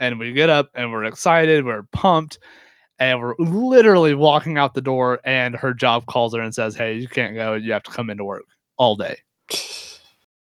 And 0.00 0.18
we 0.18 0.32
get 0.32 0.50
up 0.50 0.70
and 0.74 0.90
we're 0.90 1.04
excited, 1.04 1.64
we're 1.64 1.84
pumped, 1.92 2.40
and 2.98 3.20
we're 3.20 3.34
literally 3.38 4.14
walking 4.14 4.58
out 4.58 4.74
the 4.74 4.80
door. 4.80 5.20
And 5.24 5.54
her 5.56 5.74
job 5.74 6.06
calls 6.06 6.34
her 6.34 6.40
and 6.40 6.54
says, 6.54 6.74
Hey, 6.74 6.94
you 6.96 7.08
can't 7.08 7.34
go. 7.34 7.54
You 7.54 7.72
have 7.72 7.82
to 7.84 7.90
come 7.90 8.10
into 8.10 8.24
work 8.24 8.44
all 8.76 8.96
day. 8.96 9.18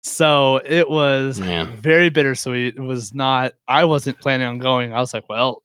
So 0.03 0.58
it 0.65 0.89
was 0.89 1.38
very 1.79 2.10
bittersweet. 2.10 2.75
It 2.75 2.81
was 2.81 3.13
not, 3.13 3.53
I 3.67 3.86
wasn't 3.86 4.20
planning 4.20 4.48
on 4.48 4.58
going. 4.58 4.93
I 4.93 5.00
was 5.00 5.13
like, 5.13 5.29
well, 5.29 5.62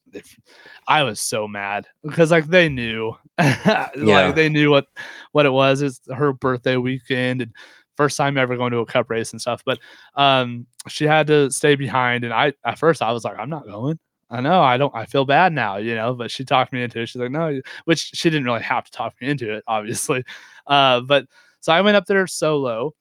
I 0.86 1.02
was 1.04 1.20
so 1.20 1.48
mad 1.48 1.86
because 2.02 2.30
like 2.30 2.46
they 2.46 2.68
knew, 2.68 3.14
Yeah. 3.38 3.88
like 3.96 4.34
they 4.34 4.48
knew 4.48 4.70
what 4.70 4.86
what 5.32 5.46
it 5.46 5.50
was. 5.50 5.80
It's 5.82 6.00
her 6.14 6.32
birthday 6.32 6.76
weekend 6.76 7.42
and 7.42 7.52
first 7.96 8.16
time 8.18 8.36
ever 8.36 8.56
going 8.56 8.72
to 8.72 8.78
a 8.78 8.86
cup 8.86 9.08
race 9.10 9.32
and 9.32 9.40
stuff. 9.40 9.62
But 9.64 9.78
um, 10.16 10.66
she 10.86 11.04
had 11.06 11.26
to 11.28 11.50
stay 11.50 11.74
behind, 11.74 12.24
and 12.24 12.32
I 12.32 12.52
at 12.64 12.78
first 12.78 13.02
I 13.02 13.12
was 13.12 13.24
like, 13.24 13.38
I'm 13.38 13.50
not 13.50 13.66
going. 13.66 13.98
I 14.30 14.40
know 14.40 14.60
I 14.60 14.76
don't. 14.76 14.94
I 14.94 15.06
feel 15.06 15.24
bad 15.24 15.52
now, 15.52 15.76
you 15.76 15.94
know. 15.94 16.14
But 16.14 16.30
she 16.30 16.44
talked 16.44 16.72
me 16.72 16.82
into 16.82 17.00
it. 17.00 17.06
She's 17.06 17.20
like, 17.20 17.30
no, 17.30 17.60
which 17.84 18.10
she 18.14 18.28
didn't 18.30 18.44
really 18.44 18.62
have 18.62 18.84
to 18.84 18.90
talk 18.90 19.14
me 19.20 19.28
into 19.28 19.52
it, 19.52 19.64
obviously. 19.66 20.24
Uh, 20.68 21.00
but 21.00 21.24
so 21.60 21.72
I 21.72 21.80
went 21.80 21.96
up 21.96 22.06
there 22.06 22.26
solo. 22.26 22.92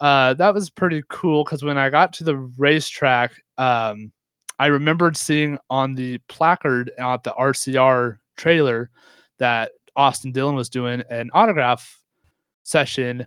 Uh, 0.00 0.32
that 0.32 0.54
was 0.54 0.70
pretty 0.70 1.02
cool 1.10 1.44
because 1.44 1.62
when 1.62 1.76
I 1.76 1.90
got 1.90 2.14
to 2.14 2.24
the 2.24 2.36
racetrack, 2.56 3.32
um, 3.58 4.12
I 4.58 4.68
remembered 4.68 5.14
seeing 5.18 5.58
on 5.68 5.94
the 5.94 6.16
placard 6.28 6.90
at 6.98 7.22
the 7.22 7.32
RCR 7.32 8.16
trailer 8.38 8.88
that 9.40 9.72
Austin 9.94 10.32
Dillon 10.32 10.54
was 10.54 10.70
doing 10.70 11.02
an 11.10 11.30
autograph 11.34 12.00
session 12.62 13.26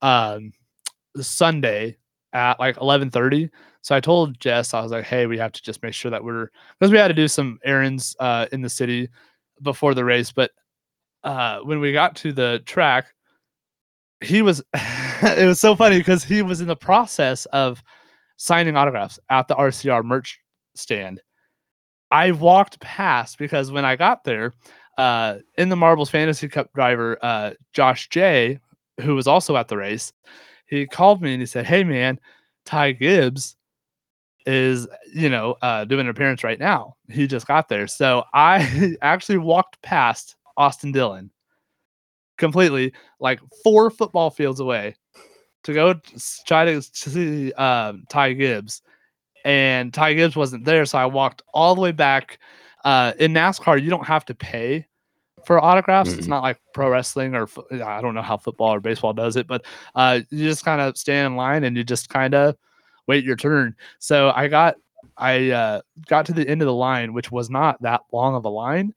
um 0.00 0.52
Sunday 1.20 1.96
at 2.32 2.58
like 2.60 2.76
11:30. 2.76 3.50
So 3.88 3.94
I 3.94 4.00
told 4.00 4.38
Jess 4.38 4.74
I 4.74 4.82
was 4.82 4.92
like, 4.92 5.06
"Hey, 5.06 5.24
we 5.24 5.38
have 5.38 5.52
to 5.52 5.62
just 5.62 5.82
make 5.82 5.94
sure 5.94 6.10
that 6.10 6.22
we're 6.22 6.50
because 6.78 6.92
we 6.92 6.98
had 6.98 7.08
to 7.08 7.14
do 7.14 7.26
some 7.26 7.58
errands 7.64 8.14
uh 8.20 8.44
in 8.52 8.60
the 8.60 8.68
city 8.68 9.08
before 9.62 9.94
the 9.94 10.04
race, 10.04 10.30
but 10.30 10.50
uh 11.24 11.60
when 11.60 11.80
we 11.80 11.90
got 11.94 12.14
to 12.16 12.34
the 12.34 12.62
track 12.66 13.06
he 14.20 14.42
was 14.42 14.62
it 14.74 15.46
was 15.46 15.58
so 15.58 15.74
funny 15.74 15.96
because 15.96 16.22
he 16.22 16.42
was 16.42 16.60
in 16.60 16.66
the 16.66 16.76
process 16.76 17.46
of 17.46 17.82
signing 18.36 18.76
autographs 18.76 19.18
at 19.30 19.48
the 19.48 19.54
RCR 19.54 20.04
merch 20.04 20.38
stand. 20.74 21.22
I 22.10 22.32
walked 22.32 22.78
past 22.80 23.38
because 23.38 23.72
when 23.72 23.86
I 23.86 23.96
got 23.96 24.22
there, 24.22 24.52
uh, 24.98 25.38
in 25.56 25.70
the 25.70 25.76
Marbles 25.76 26.10
Fantasy 26.10 26.46
Cup 26.46 26.70
driver, 26.74 27.18
uh, 27.22 27.52
Josh 27.72 28.10
J, 28.10 28.60
who 29.00 29.14
was 29.14 29.26
also 29.26 29.56
at 29.56 29.68
the 29.68 29.78
race, 29.78 30.12
he 30.66 30.86
called 30.86 31.22
me 31.22 31.32
and 31.32 31.40
he 31.40 31.46
said, 31.46 31.64
Hey 31.64 31.84
man, 31.84 32.20
Ty 32.66 32.92
Gibbs 32.92 33.56
is, 34.48 34.88
you 35.14 35.28
know, 35.28 35.56
uh, 35.60 35.84
doing 35.84 36.00
an 36.06 36.08
appearance 36.08 36.42
right 36.42 36.58
now. 36.58 36.96
He 37.10 37.26
just 37.26 37.46
got 37.46 37.68
there. 37.68 37.86
So 37.86 38.24
I 38.32 38.94
actually 39.02 39.38
walked 39.38 39.80
past 39.82 40.36
Austin 40.56 40.90
Dillon 40.90 41.30
completely, 42.38 42.92
like 43.20 43.40
four 43.62 43.90
football 43.90 44.30
fields 44.30 44.60
away 44.60 44.96
to 45.64 45.74
go 45.74 45.94
try 46.46 46.64
to 46.64 46.80
see 46.82 47.52
um, 47.54 48.04
Ty 48.08 48.32
Gibbs. 48.32 48.82
And 49.44 49.92
Ty 49.92 50.14
Gibbs 50.14 50.34
wasn't 50.36 50.64
there. 50.64 50.84
So 50.86 50.98
I 50.98 51.06
walked 51.06 51.42
all 51.52 51.74
the 51.74 51.80
way 51.80 51.92
back. 51.92 52.38
Uh, 52.84 53.12
in 53.18 53.32
NASCAR, 53.32 53.82
you 53.82 53.90
don't 53.90 54.06
have 54.06 54.24
to 54.26 54.34
pay 54.34 54.86
for 55.44 55.62
autographs. 55.62 56.14
It's 56.14 56.26
Mhm. 56.26 56.30
not 56.30 56.42
like 56.42 56.58
pro 56.74 56.88
wrestling 56.88 57.34
or 57.34 57.48
I 57.84 58.00
don't 58.00 58.14
know 58.14 58.22
how 58.22 58.36
football 58.38 58.72
or 58.74 58.80
baseball 58.80 59.12
does 59.12 59.36
it, 59.36 59.46
but 59.46 59.64
uh, 59.94 60.20
you 60.30 60.44
just 60.44 60.64
kind 60.64 60.80
of 60.80 60.96
stand 60.96 61.26
in 61.26 61.36
line 61.36 61.64
and 61.64 61.76
you 61.76 61.84
just 61.84 62.08
kind 62.08 62.34
of 62.34 62.56
wait 63.08 63.24
your 63.24 63.36
turn. 63.36 63.74
So 63.98 64.30
I 64.36 64.46
got 64.46 64.76
I 65.16 65.50
uh, 65.50 65.80
got 66.06 66.26
to 66.26 66.32
the 66.32 66.48
end 66.48 66.62
of 66.62 66.66
the 66.66 66.74
line, 66.74 67.12
which 67.12 67.32
was 67.32 67.50
not 67.50 67.82
that 67.82 68.02
long 68.12 68.36
of 68.36 68.44
a 68.44 68.48
line. 68.48 68.94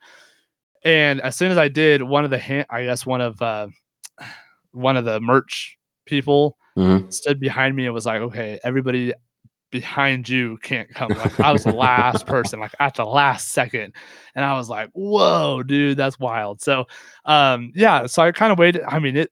And 0.83 1.21
as 1.21 1.35
soon 1.35 1.51
as 1.51 1.57
I 1.57 1.67
did, 1.67 2.03
one 2.03 2.23
of 2.25 2.29
the 2.29 2.37
hand, 2.37 2.67
I 2.69 2.83
guess 2.83 3.05
one 3.05 3.21
of 3.21 3.41
uh, 3.41 3.67
one 4.71 4.97
of 4.97 5.05
the 5.05 5.19
merch 5.19 5.77
people 6.05 6.57
Mhm. 6.77 7.11
stood 7.11 7.39
behind 7.39 7.75
me 7.75 7.85
and 7.85 7.93
was 7.93 8.05
like, 8.05 8.21
"Okay, 8.21 8.59
everybody 8.63 9.13
behind 9.71 10.27
you 10.29 10.57
can't 10.61 10.89
come." 10.89 11.13
Like 11.13 11.39
I 11.39 11.51
was 11.51 11.63
the 11.63 11.73
last 11.73 12.25
person, 12.25 12.59
like 12.59 12.73
at 12.79 12.95
the 12.95 13.05
last 13.05 13.49
second, 13.49 13.93
and 14.35 14.45
I 14.45 14.53
was 14.57 14.69
like, 14.69 14.89
"Whoa, 14.93 15.63
dude, 15.63 15.97
that's 15.97 16.19
wild." 16.19 16.61
So, 16.61 16.85
um, 17.25 17.71
yeah, 17.75 18.05
so 18.05 18.23
I 18.23 18.31
kind 18.31 18.51
of 18.51 18.59
waited. 18.59 18.83
I 18.87 18.99
mean, 18.99 19.17
it. 19.17 19.31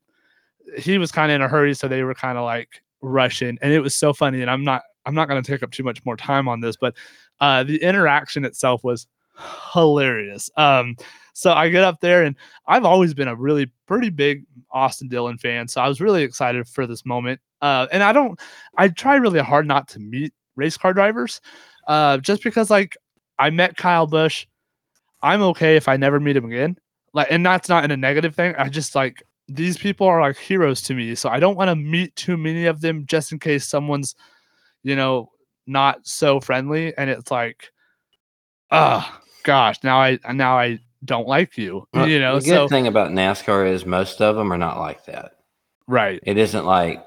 He 0.78 0.98
was 1.00 1.12
kind 1.12 1.32
of 1.32 1.36
in 1.36 1.42
a 1.42 1.48
hurry, 1.48 1.74
so 1.74 1.88
they 1.88 2.04
were 2.04 2.14
kind 2.14 2.38
of 2.38 2.44
like 2.44 2.84
rushing, 3.02 3.58
and 3.62 3.74
it 3.74 3.80
was 3.80 3.96
so 3.96 4.14
funny. 4.14 4.42
And 4.42 4.50
I'm 4.50 4.64
not, 4.64 4.84
I'm 5.06 5.16
not 5.16 5.28
going 5.28 5.42
to 5.42 5.52
take 5.52 5.64
up 5.64 5.72
too 5.72 5.84
much 5.84 6.04
more 6.06 6.18
time 6.18 6.48
on 6.48 6.60
this, 6.60 6.76
but 6.76 6.96
uh, 7.40 7.64
the 7.64 7.82
interaction 7.82 8.46
itself 8.46 8.84
was 8.84 9.08
hilarious. 9.74 10.50
Um, 10.58 10.96
so 11.34 11.54
I 11.54 11.70
get 11.70 11.84
up 11.84 12.02
there, 12.02 12.24
and 12.24 12.36
I've 12.68 12.86
always 12.86 13.14
been 13.14 13.30
a 13.30 13.36
really 13.36 13.72
pretty 13.88 14.10
big 14.10 14.46
Austin 14.72 15.08
Dillon 15.08 15.38
fan, 15.38 15.68
so 15.68 15.82
I 15.82 15.88
was 15.88 16.02
really 16.02 16.24
excited 16.24 16.68
for 16.68 16.86
this 16.86 17.06
moment. 17.06 17.40
Uh, 17.62 17.88
and 17.92 18.04
I 18.04 18.14
don't, 18.14 18.40
I 18.78 18.90
try 18.90 19.16
really 19.16 19.40
hard 19.40 19.68
not 19.68 19.88
to 19.90 20.00
meet 20.00 20.34
race 20.56 20.78
car 20.78 20.94
drivers, 20.94 21.42
uh, 21.88 22.18
just 22.18 22.44
because 22.44 22.70
like 22.70 22.98
I 23.38 23.50
met 23.50 23.78
Kyle 23.78 24.08
Busch. 24.08 24.46
I'm 25.22 25.42
okay 25.42 25.76
if 25.76 25.88
I 25.88 25.98
never 25.98 26.20
meet 26.20 26.38
him 26.38 26.46
again. 26.46 26.78
Like, 27.14 27.28
and 27.30 27.46
that's 27.46 27.68
not 27.68 27.84
in 27.84 27.92
a 27.92 27.98
negative 27.98 28.36
thing. 28.36 28.56
I 28.58 28.70
just 28.70 28.96
like 28.96 29.24
these 29.50 29.78
people 29.78 30.08
are 30.08 30.22
like 30.22 30.38
heroes 30.38 30.82
to 30.84 30.94
me, 30.94 31.16
so 31.16 31.30
I 31.30 31.40
don't 31.40 31.56
want 31.56 31.70
to 31.70 31.76
meet 31.76 32.16
too 32.16 32.38
many 32.38 32.66
of 32.66 32.82
them 32.82 33.06
just 33.06 33.32
in 33.32 33.40
case 33.40 33.68
someone's, 33.68 34.16
you 34.84 34.96
know, 34.96 35.32
not 35.68 36.06
so 36.08 36.40
friendly, 36.40 36.96
and 36.98 37.10
it's 37.10 37.32
like, 37.32 37.72
ah, 38.72 39.22
gosh, 39.44 39.78
now 39.84 40.00
I 40.00 40.20
now 40.32 40.58
I 40.58 40.80
don't 41.04 41.28
like 41.28 41.58
you. 41.58 41.88
Well, 41.94 42.08
you 42.08 42.20
know, 42.20 42.40
the 42.40 42.46
good 42.46 42.50
so 42.50 42.68
thing 42.68 42.88
about 42.88 43.12
NASCAR 43.12 43.70
is 43.70 43.86
most 43.86 44.22
of 44.22 44.36
them 44.36 44.52
are 44.54 44.58
not 44.58 44.80
like 44.80 45.06
that. 45.06 45.34
right, 45.88 46.20
It 46.24 46.38
isn't 46.38 46.66
like, 46.66 47.04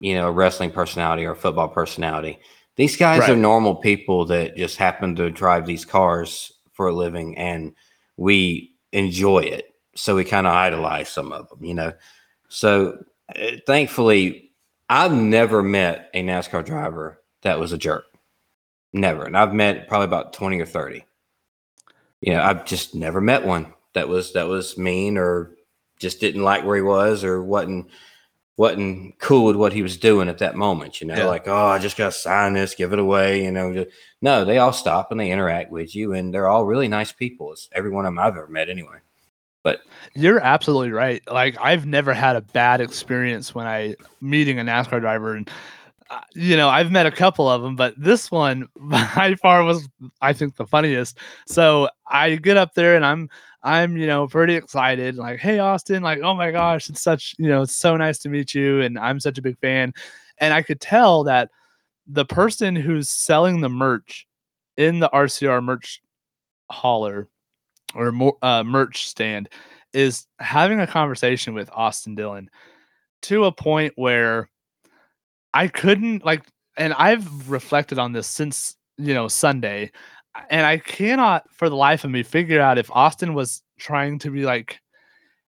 you 0.00 0.14
know, 0.14 0.28
a 0.28 0.32
wrestling 0.32 0.70
personality 0.70 1.24
or 1.24 1.32
a 1.32 1.36
football 1.36 1.68
personality. 1.68 2.38
These 2.76 2.96
guys 2.96 3.28
are 3.28 3.36
normal 3.36 3.76
people 3.76 4.24
that 4.26 4.56
just 4.56 4.76
happen 4.76 5.14
to 5.16 5.30
drive 5.30 5.66
these 5.66 5.84
cars 5.84 6.52
for 6.72 6.88
a 6.88 6.92
living 6.92 7.36
and 7.36 7.74
we 8.16 8.74
enjoy 8.92 9.40
it. 9.40 9.71
So 9.94 10.16
we 10.16 10.24
kind 10.24 10.46
of 10.46 10.54
idolize 10.54 11.08
some 11.08 11.32
of 11.32 11.48
them, 11.48 11.64
you 11.64 11.74
know. 11.74 11.92
So 12.48 13.04
uh, 13.34 13.50
thankfully, 13.66 14.50
I've 14.88 15.12
never 15.12 15.62
met 15.62 16.10
a 16.14 16.22
NASCAR 16.22 16.64
driver 16.64 17.20
that 17.42 17.58
was 17.58 17.72
a 17.72 17.78
jerk. 17.78 18.04
Never. 18.92 19.24
And 19.24 19.36
I've 19.36 19.54
met 19.54 19.88
probably 19.88 20.04
about 20.06 20.32
20 20.32 20.60
or 20.60 20.66
30. 20.66 21.04
You 22.20 22.34
know, 22.34 22.42
I've 22.42 22.64
just 22.64 22.94
never 22.94 23.20
met 23.20 23.44
one 23.44 23.72
that 23.94 24.08
was 24.08 24.32
that 24.34 24.48
was 24.48 24.78
mean 24.78 25.18
or 25.18 25.56
just 25.98 26.20
didn't 26.20 26.42
like 26.42 26.64
where 26.64 26.76
he 26.76 26.82
was 26.82 27.24
or 27.24 27.42
wasn't 27.42 27.88
wasn't 28.56 29.18
cool 29.18 29.46
with 29.46 29.56
what 29.56 29.72
he 29.72 29.82
was 29.82 29.96
doing 29.96 30.28
at 30.28 30.38
that 30.38 30.56
moment. 30.56 31.00
You 31.00 31.06
know, 31.06 31.16
Yeah. 31.16 31.26
like 31.26 31.48
oh, 31.48 31.66
I 31.66 31.78
just 31.78 31.96
got 31.96 32.12
to 32.12 32.18
sign 32.18 32.52
this, 32.52 32.74
give 32.74 32.92
it 32.92 32.98
away. 32.98 33.42
You 33.44 33.50
know, 33.50 33.72
just, 33.72 33.90
no, 34.20 34.44
they 34.44 34.58
all 34.58 34.72
stop 34.72 35.10
and 35.10 35.18
they 35.18 35.30
interact 35.30 35.70
with 35.72 35.96
you, 35.96 36.12
and 36.12 36.32
they're 36.32 36.48
all 36.48 36.64
really 36.66 36.88
nice 36.88 37.12
people. 37.12 37.52
It's 37.52 37.68
every 37.72 37.90
one 37.90 38.04
of 38.04 38.08
them 38.10 38.18
I've 38.18 38.36
ever 38.36 38.46
met, 38.48 38.68
anyway. 38.68 38.98
But 39.62 39.80
you're 40.14 40.40
absolutely 40.40 40.90
right. 40.90 41.22
Like 41.30 41.56
I've 41.60 41.86
never 41.86 42.12
had 42.12 42.36
a 42.36 42.40
bad 42.40 42.80
experience 42.80 43.54
when 43.54 43.66
I 43.66 43.96
meeting 44.20 44.58
a 44.58 44.62
NASCAR 44.62 45.00
driver, 45.00 45.34
and 45.36 45.48
uh, 46.10 46.20
you 46.34 46.56
know 46.56 46.68
I've 46.68 46.90
met 46.90 47.06
a 47.06 47.12
couple 47.12 47.48
of 47.48 47.62
them, 47.62 47.76
but 47.76 47.94
this 47.96 48.30
one 48.30 48.68
by 48.76 49.36
far 49.40 49.64
was 49.64 49.88
I 50.20 50.32
think 50.32 50.56
the 50.56 50.66
funniest. 50.66 51.18
So 51.46 51.88
I 52.08 52.36
get 52.36 52.56
up 52.56 52.74
there 52.74 52.96
and 52.96 53.06
I'm 53.06 53.28
I'm 53.62 53.96
you 53.96 54.06
know 54.06 54.26
pretty 54.26 54.54
excited, 54.56 55.16
like 55.16 55.38
hey 55.38 55.60
Austin, 55.60 56.02
like 56.02 56.20
oh 56.22 56.34
my 56.34 56.50
gosh, 56.50 56.90
it's 56.90 57.02
such 57.02 57.34
you 57.38 57.48
know 57.48 57.62
it's 57.62 57.76
so 57.76 57.96
nice 57.96 58.18
to 58.20 58.28
meet 58.28 58.54
you, 58.54 58.80
and 58.80 58.98
I'm 58.98 59.20
such 59.20 59.38
a 59.38 59.42
big 59.42 59.58
fan, 59.60 59.92
and 60.38 60.52
I 60.52 60.62
could 60.62 60.80
tell 60.80 61.24
that 61.24 61.50
the 62.06 62.24
person 62.24 62.74
who's 62.74 63.10
selling 63.10 63.60
the 63.60 63.68
merch 63.68 64.26
in 64.76 64.98
the 64.98 65.08
RCR 65.10 65.62
merch 65.62 66.02
hauler 66.70 67.28
or 67.94 68.12
more 68.12 68.36
uh, 68.42 68.62
merch 68.62 69.08
stand 69.08 69.48
is 69.92 70.26
having 70.38 70.80
a 70.80 70.86
conversation 70.86 71.54
with 71.54 71.70
Austin 71.72 72.14
Dillon 72.14 72.48
to 73.22 73.44
a 73.44 73.52
point 73.52 73.92
where 73.96 74.48
I 75.54 75.68
couldn't 75.68 76.24
like 76.24 76.44
and 76.76 76.94
I've 76.94 77.50
reflected 77.50 77.98
on 77.98 78.12
this 78.12 78.26
since 78.26 78.76
you 78.96 79.14
know 79.14 79.28
Sunday 79.28 79.90
and 80.50 80.66
I 80.66 80.78
cannot 80.78 81.44
for 81.52 81.68
the 81.68 81.76
life 81.76 82.04
of 82.04 82.10
me 82.10 82.22
figure 82.22 82.60
out 82.60 82.78
if 82.78 82.90
Austin 82.90 83.34
was 83.34 83.62
trying 83.78 84.18
to 84.20 84.30
be 84.30 84.44
like 84.44 84.80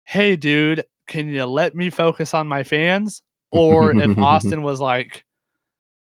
hey 0.06 0.36
dude 0.36 0.84
can 1.08 1.28
you 1.28 1.46
let 1.46 1.76
me 1.76 1.90
focus 1.90 2.34
on 2.34 2.48
my 2.48 2.64
fans? 2.64 3.22
Or 3.52 3.92
if 3.92 4.18
Austin 4.18 4.62
was 4.64 4.80
like 4.80 5.26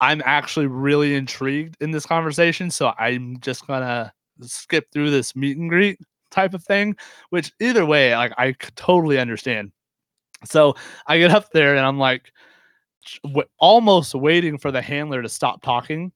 I'm 0.01 0.23
actually 0.25 0.67
really 0.67 1.15
intrigued 1.15 1.77
in 1.81 1.93
this 1.93 2.07
conversation 2.07 2.71
so 2.71 2.93
I'm 2.99 3.39
just 3.41 3.67
going 3.67 3.83
to 3.83 4.13
skip 4.43 4.87
through 4.93 5.11
this 5.11 5.35
meet 5.37 5.57
and 5.57 5.71
greet 5.71 5.99
type 6.33 6.55
of 6.55 6.65
thing 6.65 6.97
which 7.31 7.53
either 7.61 7.87
way 7.87 8.17
like 8.17 8.33
I 8.39 8.53
totally 8.75 9.19
understand. 9.19 9.71
So 10.45 10.75
i 11.07 11.19
get 11.19 11.31
up 11.31 11.51
there 11.53 11.77
and 11.77 11.87
i'm 11.87 11.99
like 11.99 12.33
w- 13.25 13.49
almost 13.59 14.15
waiting 14.15 14.59
for 14.59 14.71
the 14.73 14.83
handler 14.83 15.23
to 15.23 15.29
stop 15.29 15.63
talking 15.63 16.11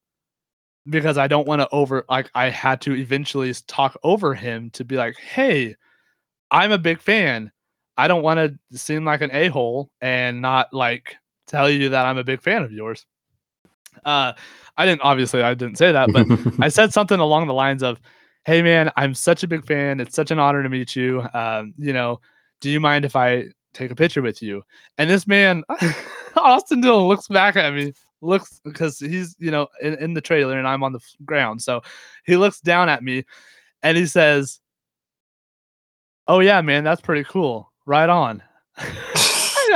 because 0.89 1.19
i 1.19 1.27
don't 1.27 1.47
want 1.47 1.61
to 1.61 1.69
over 1.73 2.05
like 2.09 2.31
i 2.35 2.49
had 2.49 2.81
to 2.81 2.95
eventually 2.95 3.53
talk 3.67 3.97
over 4.03 4.35
him 4.35 4.71
to 4.71 4.85
be 4.85 4.97
like 4.97 5.17
hey 5.17 5.75
i'm 6.51 6.73
a 6.73 6.79
big 6.79 7.01
fan. 7.01 7.51
I 7.99 8.09
don't 8.09 8.23
want 8.23 8.39
to 8.39 8.79
seem 8.79 9.05
like 9.05 9.23
an 9.23 9.31
a-hole 9.33 9.91
and 10.01 10.43
not 10.43 10.73
like 10.73 11.17
tell 11.47 11.71
you 11.71 11.89
that 11.91 12.05
i'm 12.05 12.19
a 12.19 12.25
big 12.25 12.43
fan 12.43 12.63
of 12.63 12.73
yours. 12.73 13.07
Uh 14.05 14.33
i 14.77 14.85
didn't 14.85 15.03
obviously 15.03 15.43
i 15.43 15.55
didn't 15.55 15.79
say 15.79 15.93
that 15.93 16.13
but 16.13 16.27
I 16.61 16.69
said 16.69 16.93
something 16.93 17.19
along 17.19 17.47
the 17.47 17.55
lines 17.55 17.83
of, 17.83 18.01
"Hey 18.47 18.63
man, 18.63 18.93
I'm 18.97 19.13
such 19.13 19.43
a 19.43 19.49
big 19.49 19.67
fan. 19.67 19.99
It's 20.01 20.15
such 20.15 20.31
an 20.31 20.39
honor 20.39 20.63
to 20.63 20.69
meet 20.69 20.95
you. 20.95 21.27
Um, 21.35 21.75
you 21.77 21.93
know, 21.93 22.21
do 22.61 22.71
you 22.71 22.79
mind 22.79 23.05
if 23.05 23.17
I 23.17 23.47
take 23.75 23.91
a 23.91 23.97
picture 23.97 24.23
with 24.23 24.41
you?" 24.41 24.63
And 24.99 25.11
this 25.11 25.27
man, 25.27 25.65
Austin 26.37 26.81
Dillon, 26.81 27.09
looks 27.09 27.27
back 27.29 27.57
at 27.57 27.75
me, 27.75 27.93
looks 28.21 28.61
because 28.65 29.01
he's 29.01 29.35
you 29.41 29.51
know 29.51 29.67
in, 29.83 29.95
in 29.95 30.15
the 30.15 30.21
trailer 30.21 30.59
and 30.59 30.69
I'm 30.69 30.85
on 30.85 30.93
the 30.93 31.01
ground, 31.25 31.61
so 31.61 31.83
he 32.25 32.37
looks 32.37 32.61
down 32.61 32.89
at 32.89 33.03
me, 33.03 33.25
and 33.83 33.99
he 33.99 34.07
says, 34.07 34.61
"Oh 36.29 36.39
yeah, 36.39 36.61
man, 36.61 36.85
that's 36.85 37.01
pretty 37.01 37.25
cool. 37.25 37.73
Right 37.85 38.09
on." 38.09 38.43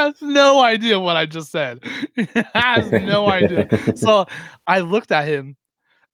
has 0.00 0.20
no 0.22 0.61
idea 0.61 0.98
what 0.98 1.16
I 1.16 1.26
just 1.26 1.50
said. 1.50 1.85
he 2.16 2.26
has 2.54 2.90
no 2.90 3.28
idea 3.28 3.68
so 3.96 4.26
I 4.66 4.80
looked 4.80 5.12
at 5.12 5.26
him 5.26 5.56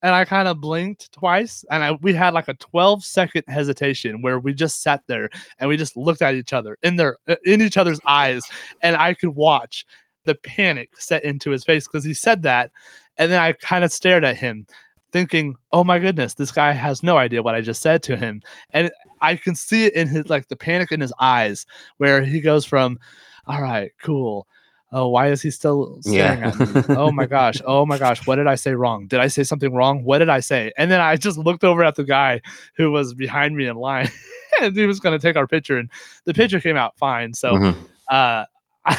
and 0.03 0.15
I 0.15 0.25
kind 0.25 0.49
of 0.49 0.61
blinked 0.61 1.13
twice 1.13 1.65
and 1.71 1.83
I 1.83 1.93
we 1.93 2.13
had 2.13 2.35
like 2.35 2.49
a 2.49 2.55
12 2.55 3.05
second 3.05 3.45
hesitation 3.49 4.23
where 4.23 4.39
we 4.39 4.53
just 4.53 4.83
sat 4.83 5.03
there 5.07 5.31
and 5.59 5.69
we 5.69 5.77
just 5.77 5.97
looked 5.97 6.23
at 6.23 6.35
each 6.35 6.53
other 6.53 6.79
in 6.83 6.97
their 6.97 7.17
uh, 7.29 7.37
in 7.45 7.63
each 7.63 7.77
other's 7.77 8.01
eyes 8.07 8.43
and 8.83 8.97
I 8.97 9.15
could 9.15 9.31
watch 9.31 9.87
the 10.25 10.35
panic 10.35 10.91
set 11.01 11.25
into 11.25 11.51
his 11.51 11.65
face 11.65 11.87
because 11.87 12.05
he 12.05 12.15
said 12.15 12.43
that 12.43 12.71
and 13.17 13.31
then 13.31 13.41
I 13.41 13.53
kind 13.53 13.85
of 13.85 13.93
stared 13.93 14.25
at 14.25 14.37
him 14.37 14.67
thinking 15.13 15.57
oh 15.73 15.85
my 15.85 15.99
goodness 15.99 16.35
this 16.35 16.53
guy 16.53 16.73
has 16.73 17.03
no 17.03 17.17
idea 17.17 17.43
what 17.43 17.55
I 17.55 17.61
just 17.61 17.83
said 17.83 18.03
to 18.05 18.17
him 18.17 18.43
and 18.71 18.91
I 19.21 19.37
can 19.37 19.55
see 19.55 19.87
it 19.87 19.95
in 19.95 20.09
his 20.09 20.29
like 20.29 20.49
the 20.49 20.57
panic 20.57 20.93
in 20.93 21.01
his 21.01 21.13
eyes 21.21 21.65
where 21.97 22.23
he 22.23 22.41
goes 22.41 22.65
from 22.65 22.99
all 23.47 23.63
right 23.63 23.93
cool 24.03 24.47
oh 24.93 25.09
why 25.09 25.29
is 25.29 25.43
he 25.43 25.51
still 25.51 25.99
staring 26.03 26.41
Yeah. 26.41 26.49
at 26.49 26.59
me? 26.59 26.83
Oh 26.91 27.11
my 27.11 27.27
gosh. 27.27 27.61
Oh 27.65 27.85
my 27.87 27.99
gosh. 27.99 28.21
What 28.27 28.37
did 28.37 28.47
i 28.47 28.55
say 28.55 28.73
wrong? 28.75 29.07
Did 29.09 29.21
i 29.21 29.27
say 29.27 29.43
something 29.43 29.73
wrong? 29.75 30.05
What 30.05 30.19
did 30.19 30.29
i 30.29 30.41
say? 30.41 30.73
And 30.79 30.91
then 30.91 31.01
i 31.01 31.17
just 31.17 31.39
looked 31.39 31.65
over 31.65 31.83
at 31.85 31.97
the 31.97 32.05
guy 32.05 32.41
who 32.77 32.91
was 32.91 33.13
behind 33.15 33.57
me 33.57 33.67
in 33.67 33.77
line 33.77 34.09
and 34.61 34.77
he 34.77 34.87
was 34.87 35.01
going 35.01 35.19
to 35.19 35.23
take 35.27 35.37
our 35.37 35.47
picture 35.47 35.77
and 35.79 35.91
the 36.25 36.35
picture 36.35 36.61
came 36.61 36.77
out 36.77 36.97
fine. 36.99 37.35
So 37.35 37.55
Mhm. 37.55 37.77
uh 38.11 38.45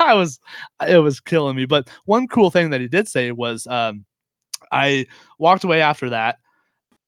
i 0.00 0.14
was 0.14 0.40
it 0.88 0.98
was 0.98 1.20
killing 1.20 1.56
me. 1.56 1.64
But 1.66 1.88
one 2.06 2.26
cool 2.26 2.50
thing 2.50 2.70
that 2.70 2.80
he 2.80 2.88
did 2.88 3.06
say 3.08 3.32
was 3.32 3.66
um 3.66 4.04
i 4.72 5.06
walked 5.38 5.64
away 5.64 5.80
after 5.82 6.10
that. 6.10 6.38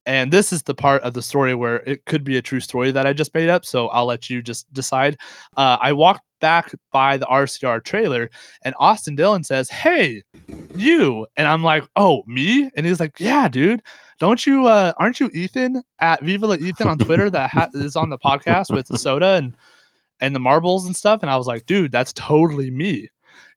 And 0.05 0.33
this 0.33 0.53
is 0.53 0.65
the 0.65 0.75
part 0.75 1.01
of 1.03 1.15
the 1.15 1.23
story 1.23 1.55
where 1.55 1.77
it 1.87 2.05
could 2.07 2.25
be 2.25 2.37
a 2.37 2.43
true 2.43 2.59
story 2.59 2.91
that 2.91 3.07
I 3.07 3.13
just 3.13 3.33
made 3.35 3.49
up. 3.49 3.65
So 3.65 3.87
I'll 3.89 4.05
let 4.07 4.29
you 4.29 4.43
just 4.43 4.67
decide. 4.73 5.17
Uh, 5.57 5.77
I 5.81 5.93
walked 5.93 6.23
back 6.43 6.75
by 6.91 7.17
the 7.17 7.25
RCR 7.27 7.83
trailer, 7.83 8.29
and 8.63 8.75
Austin 8.79 9.15
Dillon 9.15 9.45
says, 9.45 9.71
"Hey, 9.71 10.23
you," 10.75 11.27
and 11.39 11.49
I'm 11.49 11.63
like, 11.63 11.85
"Oh, 11.97 12.25
me?" 12.27 12.71
And 12.77 12.85
he's 12.85 13.01
like, 13.01 13.19
"Yeah, 13.19 13.49
dude. 13.49 13.83
Don't 14.19 14.45
you? 14.45 14.67
Uh, 14.67 14.93
aren't 14.99 15.21
you 15.21 15.31
Ethan 15.33 15.83
at 16.01 16.23
Viva 16.23 16.47
La 16.47 16.57
Ethan 16.57 16.89
on 16.89 16.99
Twitter 16.99 17.31
that 17.31 17.51
ha- 17.51 17.71
is 17.75 17.97
on 17.97 18.11
the 18.11 18.19
podcast 18.19 18.71
with 18.71 18.89
the 18.89 18.99
soda 18.99 19.37
and 19.37 19.57
and 20.21 20.35
the 20.35 20.41
marbles 20.41 20.85
and 20.85 20.95
stuff?" 20.95 21.23
And 21.23 21.31
I 21.31 21.37
was 21.39 21.47
like, 21.47 21.65
"Dude, 21.65 21.93
that's 21.93 22.13
totally 22.13 22.71
me." 22.71 23.09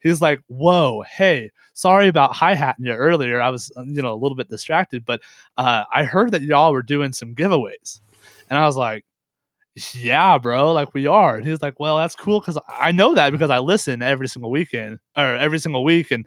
He's 0.02 0.22
like, 0.22 0.40
"Whoa, 0.48 1.02
hey." 1.02 1.52
Sorry 1.78 2.08
about 2.08 2.34
hi 2.34 2.56
hatting 2.56 2.86
you 2.86 2.94
earlier. 2.94 3.42
I 3.42 3.50
was, 3.50 3.70
you 3.86 4.02
know, 4.02 4.14
a 4.14 4.16
little 4.16 4.38
bit 4.38 4.48
distracted, 4.48 5.04
but 5.04 5.20
uh, 5.58 5.84
I 5.94 6.06
heard 6.06 6.32
that 6.32 6.42
y'all 6.42 6.72
were 6.72 6.82
doing 6.82 7.12
some 7.12 7.36
giveaways. 7.36 8.00
And 8.50 8.58
I 8.58 8.66
was 8.66 8.78
like, 8.78 9.04
yeah, 9.94 10.38
bro, 10.38 10.72
like 10.72 10.94
we 10.94 11.08
are. 11.08 11.36
And 11.36 11.46
he 11.46 11.52
was 11.52 11.62
like, 11.62 11.80
well, 11.80 11.98
that's 11.98 12.16
cool 12.16 12.40
because 12.40 12.58
I 12.68 12.92
know 12.92 13.14
that 13.16 13.32
because 13.32 13.50
I 13.50 13.60
listen 13.60 14.02
every 14.02 14.28
single 14.28 14.50
weekend 14.50 15.00
or 15.18 15.36
every 15.36 15.60
single 15.60 15.84
week. 15.84 16.12
And 16.12 16.26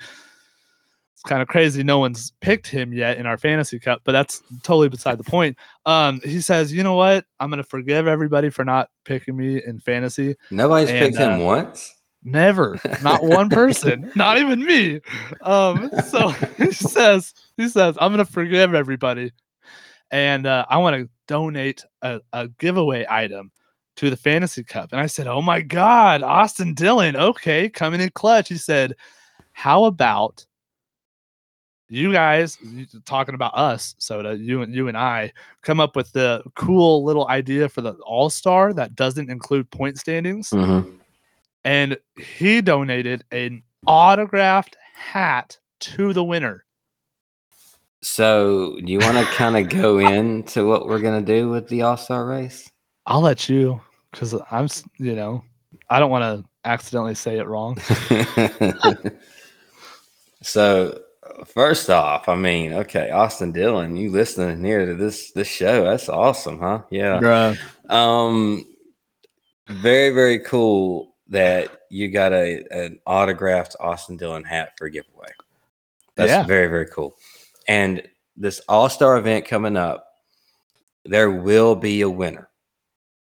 it's 1.15 1.23
kind 1.23 1.41
of 1.41 1.49
crazy. 1.49 1.83
No 1.83 1.99
one's 1.99 2.33
picked 2.41 2.67
him 2.67 2.93
yet 2.93 3.17
in 3.17 3.27
our 3.27 3.39
fantasy 3.39 3.79
cup, 3.79 4.03
but 4.05 4.13
that's 4.13 4.43
totally 4.63 4.89
beside 4.89 5.19
the 5.19 5.25
point. 5.25 5.57
Um, 5.87 6.21
he 6.23 6.41
says, 6.41 6.73
you 6.73 6.83
know 6.83 6.95
what? 6.95 7.25
I'm 7.41 7.49
going 7.49 7.63
to 7.63 7.69
forgive 7.69 8.07
everybody 8.07 8.51
for 8.51 8.65
not 8.65 8.91
picking 9.05 9.37
me 9.37 9.63
in 9.65 9.81
fantasy. 9.81 10.37
Nobody's 10.51 10.91
And, 10.91 10.99
picked 10.99 11.17
him 11.17 11.41
uh, 11.41 11.45
once. 11.45 11.95
Never, 12.25 12.79
not 13.03 13.23
one 13.25 13.49
person, 13.51 14.13
not 14.15 14.39
even 14.39 14.63
me. 14.63 15.01
Um, 15.43 15.91
so 16.07 16.29
he 16.59 16.73
says, 16.73 17.33
he 17.57 17.69
says, 17.69 17.97
I'm 18.01 18.13
gonna 18.13 18.25
forgive 18.25 18.75
everybody, 18.75 19.33
and 20.11 20.45
uh, 20.45 20.67
I 20.69 20.79
want 20.79 20.97
to 20.97 21.09
donate 21.29 21.85
a, 22.03 22.21
a 22.33 22.49
giveaway 22.49 23.07
item 23.09 23.53
to 23.97 24.11
the 24.11 24.17
fantasy 24.17 24.65
cup. 24.65 24.91
And 24.93 25.01
I 25.01 25.07
said, 25.07 25.29
Oh 25.29 25.41
my 25.43 25.61
God, 25.61 26.23
Austin 26.23 26.75
Dillon, 26.75 27.15
okay, 27.17 27.69
coming 27.69 28.01
in 28.01 28.11
clutch. 28.11 28.49
He 28.49 28.57
said, 28.57 28.95
How 29.53 29.85
about 29.85 30.45
you 31.89 32.13
guys 32.13 32.59
talking 33.07 33.35
about 33.35 33.57
us, 33.57 33.95
Soda, 33.99 34.37
you 34.37 34.63
and 34.63 34.75
you 34.75 34.89
and 34.89 34.97
I 34.97 35.33
come 35.63 35.81
up 35.81 35.97
with 35.97 36.13
the 36.13 36.43
cool 36.55 37.03
little 37.05 37.27
idea 37.29 37.69
for 37.69 37.81
the 37.81 37.93
All 38.05 38.29
Star 38.29 38.73
that 38.75 38.95
doesn't 38.95 39.31
include 39.31 39.71
point 39.71 39.99
standings, 39.99 40.51
Mhm. 40.51 40.99
and 41.65 41.97
he 42.19 42.61
donated 42.61 43.25
an 43.31 43.63
autographed 43.87 44.77
hat 44.95 45.57
to 45.81 46.13
the 46.13 46.25
winner. 46.25 46.65
So, 48.03 48.79
do 48.85 48.93
you 48.93 48.99
want 48.99 49.19
to 49.19 49.25
kind 49.35 49.57
of 49.57 49.69
go 49.69 49.99
into 49.99 50.67
what 50.67 50.87
we're 50.87 51.01
gonna 51.01 51.23
do 51.23 51.49
with 51.51 51.69
the 51.69 51.83
All 51.83 51.97
Star 51.97 52.27
race? 52.27 52.71
I'll 53.07 53.21
let 53.21 53.49
you 53.49 53.81
because 54.13 54.35
I'm, 54.51 54.69
you 54.99 55.15
know, 55.15 55.43
I 55.91 55.99
don't 55.99 56.11
want 56.11 56.23
to 56.45 56.49
accidentally 56.69 57.15
say 57.15 57.39
it 57.39 57.47
wrong. 57.47 57.79
so, 60.43 61.01
first 61.47 61.91
off, 61.91 62.29
I 62.29 62.35
mean, 62.35 62.73
okay, 62.75 63.11
Austin 63.11 63.53
Dillon, 63.53 63.97
you 63.97 64.11
listening 64.11 64.65
here 64.65 64.87
to 64.87 64.95
this 64.95 65.33
this 65.33 65.49
show? 65.49 65.85
That's 65.85 66.09
awesome, 66.09 66.59
huh? 66.61 66.83
Yeah. 66.91 67.19
Bruh. 67.21 67.59
Um, 67.91 68.65
very 69.69 70.11
very 70.11 70.39
cool 70.41 71.15
that 71.29 71.71
you 71.91 72.09
got 72.11 72.33
a 72.33 72.65
an 72.71 72.99
autographed 73.07 73.77
Austin 73.81 74.17
Dillon 74.17 74.45
hat 74.45 74.73
for 74.77 74.87
a 74.87 74.91
giveaway. 74.91 75.29
That's 76.15 76.31
Yeah. 76.31 76.45
very 76.45 76.69
very 76.69 76.87
cool. 76.87 77.17
And 77.69 78.03
this 78.37 78.61
All 78.69 78.89
Star 78.89 79.17
event 79.19 79.45
coming 79.47 79.77
up, 79.77 80.07
there 81.05 81.31
will 81.31 81.77
be 81.77 82.01
a 82.01 82.11
winner. 82.11 82.49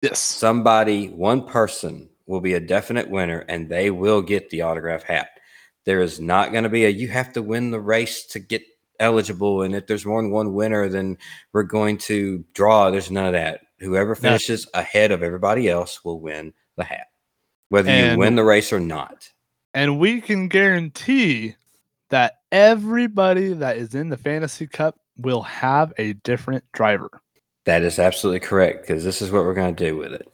Yes. 0.00 0.20
Somebody, 0.20 1.08
one 1.08 1.44
person 1.44 2.08
will 2.26 2.40
be 2.40 2.54
a 2.54 2.60
definite 2.60 3.10
winner, 3.10 3.44
and 3.48 3.68
they 3.68 3.90
will 3.90 4.22
get 4.22 4.48
the 4.48 4.62
autograph 4.62 5.02
hat. 5.02 5.30
There 5.84 6.00
is 6.00 6.20
not 6.20 6.52
going 6.52 6.64
to 6.64 6.70
be 6.70 6.84
a 6.84 6.88
you 6.88 7.08
have 7.08 7.32
to 7.34 7.42
win 7.42 7.70
the 7.70 7.80
race 7.80 8.24
to 8.26 8.38
get 8.38 8.62
eligible, 8.98 9.62
and 9.62 9.74
if 9.74 9.86
there's 9.86 10.06
more 10.06 10.22
than 10.22 10.30
one 10.30 10.54
winner, 10.54 10.88
then 10.88 11.18
we're 11.52 11.64
going 11.64 11.98
to 11.98 12.44
draw. 12.54 12.90
There's 12.90 13.10
none 13.10 13.26
of 13.26 13.32
that. 13.32 13.62
Whoever 13.78 14.10
No. 14.10 14.14
finishes 14.14 14.68
ahead 14.74 15.10
of 15.10 15.22
everybody 15.22 15.68
else 15.68 16.04
will 16.04 16.20
win 16.20 16.52
the 16.76 16.84
hat, 16.84 17.08
whether 17.70 17.90
you 17.90 18.18
win 18.18 18.36
the 18.36 18.44
race 18.44 18.72
or 18.72 18.80
not. 18.80 19.28
And 19.74 19.98
we 19.98 20.20
can 20.20 20.48
guarantee 20.48 21.56
that 22.10 22.34
everybody 22.52 23.52
that 23.54 23.76
is 23.76 23.94
in 23.94 24.08
the 24.08 24.16
fantasy 24.16 24.66
cup 24.66 24.98
will 25.16 25.42
have 25.42 25.92
a 25.98 26.12
different 26.14 26.64
driver. 26.72 27.22
That 27.64 27.82
is 27.82 27.98
absolutely 27.98 28.40
correct 28.40 28.82
because 28.82 29.04
this 29.04 29.22
is 29.22 29.30
what 29.30 29.44
we're 29.44 29.54
going 29.54 29.74
to 29.74 29.84
do 29.84 29.96
with 29.96 30.12
it. 30.12 30.30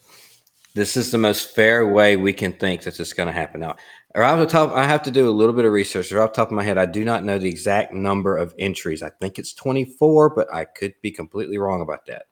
This 0.74 0.96
is 0.96 1.10
the 1.10 1.18
most 1.18 1.54
fair 1.54 1.86
way 1.86 2.16
we 2.16 2.32
can 2.32 2.52
think 2.52 2.82
that 2.82 2.96
this 2.96 3.08
is 3.08 3.14
going 3.14 3.28
to 3.28 3.32
happen. 3.32 3.60
Now, 3.60 3.76
off 4.14 4.38
the 4.38 4.46
top, 4.46 4.72
I 4.72 4.84
have 4.84 5.02
to 5.04 5.10
do 5.10 5.28
a 5.28 5.30
little 5.30 5.54
bit 5.54 5.64
of 5.64 5.72
research. 5.72 6.12
Off 6.12 6.32
the 6.32 6.36
top 6.36 6.48
of 6.48 6.54
my 6.54 6.62
head, 6.62 6.78
I 6.78 6.86
do 6.86 7.04
not 7.04 7.24
know 7.24 7.38
the 7.38 7.48
exact 7.48 7.92
number 7.92 8.36
of 8.36 8.54
entries. 8.58 9.02
I 9.02 9.10
think 9.20 9.38
it's 9.38 9.54
24, 9.54 10.30
but 10.30 10.52
I 10.52 10.64
could 10.64 10.94
be 11.02 11.10
completely 11.10 11.58
wrong 11.58 11.80
about 11.80 12.06
that. 12.06 12.26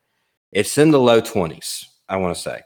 It's 0.52 0.78
in 0.78 0.90
the 0.90 1.00
low 1.00 1.20
20s, 1.20 1.84
I 2.08 2.16
want 2.16 2.34
to 2.36 2.40
say, 2.40 2.60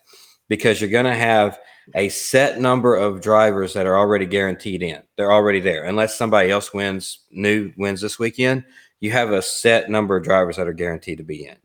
because 0.49 0.81
you're 0.81 0.91
going 0.91 1.07
to 1.07 1.15
have 1.15 1.59
a 1.95 2.09
set 2.09 2.61
number 2.61 2.95
of 2.95 3.21
drivers 3.21 3.73
that 3.75 3.87
are 3.87 3.97
already 3.97 4.27
guaranteed 4.27 4.83
in. 4.83 5.03
They're 5.17 5.33
already 5.33 5.61
there. 5.61 5.85
Unless 5.85 6.19
somebody 6.19 6.51
else 6.51 6.73
wins, 6.75 7.21
new 7.31 7.73
wins 7.77 8.01
this 8.01 8.19
weekend, 8.19 8.65
you 9.01 9.11
have 9.13 9.31
a 9.31 9.43
set 9.43 9.91
number 9.91 10.17
of 10.17 10.25
drivers 10.25 10.57
that 10.57 10.69
are 10.69 10.73
guaranteed 10.73 11.19
to 11.19 11.25
be 11.25 11.47
in. 11.47 11.57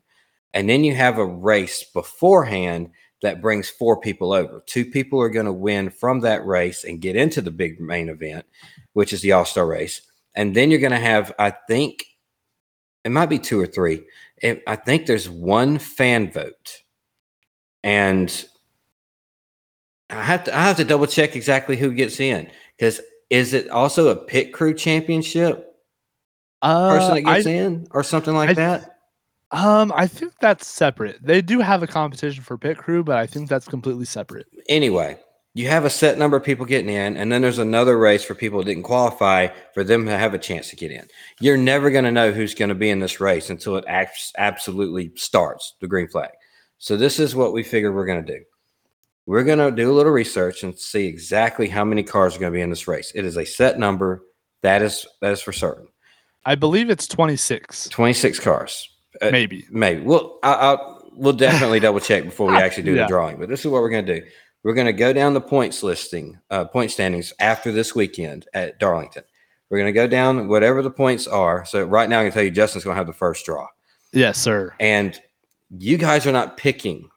And 0.54 0.68
then 0.68 0.84
you 0.84 0.94
have 0.94 1.18
a 1.18 1.26
race 1.26 1.84
beforehand 1.84 2.90
that 3.22 3.42
brings 3.42 3.68
four 3.68 4.00
people 4.00 4.32
over. 4.32 4.62
Two 4.66 4.84
people 4.84 5.20
are 5.20 5.30
going 5.30 5.46
to 5.46 5.52
win 5.52 5.90
from 5.90 6.20
that 6.20 6.46
race 6.46 6.84
and 6.84 7.00
get 7.00 7.16
into 7.16 7.40
the 7.40 7.50
big 7.50 7.80
main 7.80 8.08
event, 8.08 8.46
which 8.92 9.12
is 9.12 9.20
the 9.20 9.32
All 9.32 9.44
Star 9.44 9.66
race. 9.66 10.02
And 10.34 10.54
then 10.54 10.70
you're 10.70 10.80
going 10.80 10.92
to 10.92 10.98
have, 10.98 11.32
I 11.38 11.50
think, 11.68 12.04
it 13.04 13.10
might 13.10 13.26
be 13.26 13.38
two 13.38 13.60
or 13.60 13.66
three. 13.66 14.04
It, 14.42 14.62
I 14.66 14.76
think 14.76 15.06
there's 15.06 15.28
one 15.28 15.78
fan 15.78 16.30
vote, 16.32 16.82
and 17.82 18.44
I 20.18 20.22
have 20.22 20.44
to 20.44 20.56
I 20.56 20.62
have 20.62 20.76
to 20.76 20.84
double 20.84 21.06
check 21.06 21.36
exactly 21.36 21.76
who 21.76 21.92
gets 21.92 22.20
in 22.20 22.48
because 22.76 23.00
is 23.30 23.52
it 23.52 23.68
also 23.70 24.08
a 24.08 24.16
pit 24.16 24.52
crew 24.52 24.74
championship 24.74 25.74
person 26.62 27.10
Uh, 27.10 27.14
that 27.14 27.20
gets 27.22 27.46
I, 27.46 27.50
in 27.50 27.86
or 27.90 28.02
something 28.02 28.34
like 28.34 28.50
I- 28.50 28.54
that? 28.54 28.98
um, 29.50 29.92
I 29.94 30.06
think 30.06 30.32
that's 30.40 30.66
separate. 30.66 31.18
They 31.22 31.40
do 31.42 31.60
have 31.60 31.82
a 31.82 31.86
competition 31.86 32.42
for 32.42 32.58
pit 32.58 32.76
crew, 32.78 33.04
but 33.04 33.16
I 33.16 33.26
think 33.26 33.48
that's 33.48 33.66
completely 33.68 34.04
separate. 34.04 34.46
anyway, 34.68 35.18
you 35.54 35.68
have 35.68 35.84
a 35.84 35.90
set 35.90 36.18
number 36.18 36.36
of 36.36 36.42
people 36.42 36.66
getting 36.66 36.88
in, 36.88 37.16
and 37.16 37.30
then 37.30 37.40
there's 37.40 37.58
another 37.60 37.96
race 37.96 38.24
for 38.24 38.34
people 38.34 38.58
who 38.58 38.64
didn't 38.64 38.82
qualify 38.82 39.48
for 39.72 39.84
them 39.84 40.04
to 40.06 40.18
have 40.18 40.34
a 40.34 40.38
chance 40.38 40.68
to 40.70 40.76
get 40.76 40.90
in. 40.90 41.06
You're 41.40 41.56
never 41.56 41.90
going 41.90 42.04
to 42.04 42.10
know 42.10 42.32
who's 42.32 42.54
going 42.54 42.70
to 42.70 42.74
be 42.74 42.90
in 42.90 42.98
this 42.98 43.20
race 43.20 43.48
until 43.50 43.76
it 43.76 43.84
acts, 43.86 44.32
absolutely 44.36 45.12
starts 45.14 45.74
the 45.80 45.86
green 45.86 46.08
flag. 46.08 46.30
So 46.78 46.96
this 46.96 47.20
is 47.20 47.36
what 47.36 47.52
we 47.52 47.62
figure 47.62 47.92
we're 47.92 48.06
going 48.06 48.24
to 48.24 48.38
do. 48.38 48.44
We're 49.26 49.44
going 49.44 49.58
to 49.58 49.70
do 49.70 49.90
a 49.90 49.94
little 49.94 50.12
research 50.12 50.62
and 50.62 50.78
see 50.78 51.06
exactly 51.06 51.68
how 51.68 51.84
many 51.84 52.02
cars 52.02 52.36
are 52.36 52.38
going 52.40 52.52
to 52.52 52.56
be 52.56 52.60
in 52.62 52.70
this 52.70 52.86
race. 52.86 53.10
It 53.14 53.24
is 53.24 53.36
a 53.38 53.44
set 53.44 53.78
number. 53.78 54.22
That 54.62 54.82
is 54.82 55.06
that 55.20 55.32
is 55.32 55.40
for 55.40 55.52
certain. 55.52 55.88
I 56.44 56.54
believe 56.56 56.90
it's 56.90 57.06
26, 57.06 57.88
26 57.88 58.38
cars. 58.40 58.88
Uh, 59.22 59.30
maybe. 59.30 59.64
Maybe. 59.70 60.02
Well, 60.02 60.38
I, 60.42 60.52
I'll, 60.52 61.10
we'll 61.14 61.32
definitely 61.32 61.80
double 61.80 62.00
check 62.00 62.24
before 62.24 62.50
we 62.50 62.56
actually 62.58 62.82
do 62.82 62.94
Yeah. 62.94 63.02
the 63.04 63.08
drawing. 63.08 63.38
But 63.38 63.48
this 63.48 63.60
is 63.60 63.66
what 63.66 63.80
we're 63.80 63.88
going 63.90 64.04
to 64.06 64.20
do. 64.20 64.26
We're 64.62 64.74
going 64.74 64.86
to 64.86 64.92
go 64.92 65.12
down 65.12 65.32
the 65.34 65.40
points 65.40 65.82
listing, 65.82 66.38
uh, 66.50 66.66
point 66.66 66.90
standings 66.90 67.32
after 67.38 67.70
this 67.72 67.94
weekend 67.94 68.46
at 68.54 68.78
Darlington. 68.78 69.24
We're 69.70 69.78
going 69.78 69.88
to 69.88 69.92
go 69.92 70.06
down 70.06 70.48
whatever 70.48 70.82
the 70.82 70.90
points 70.90 71.26
are. 71.26 71.64
So 71.64 71.84
right 71.84 72.08
now, 72.08 72.20
I 72.20 72.24
can 72.24 72.32
tell 72.32 72.42
you 72.42 72.50
Justin's 72.50 72.84
going 72.84 72.94
to 72.94 72.98
have 72.98 73.06
the 73.06 73.12
first 73.14 73.44
draw, 73.46 73.66
Yes, 74.12 74.38
sir. 74.38 74.74
and 74.80 75.18
you 75.70 75.96
guys 75.98 76.26
are 76.26 76.32
not 76.32 76.56
picking 76.56 77.08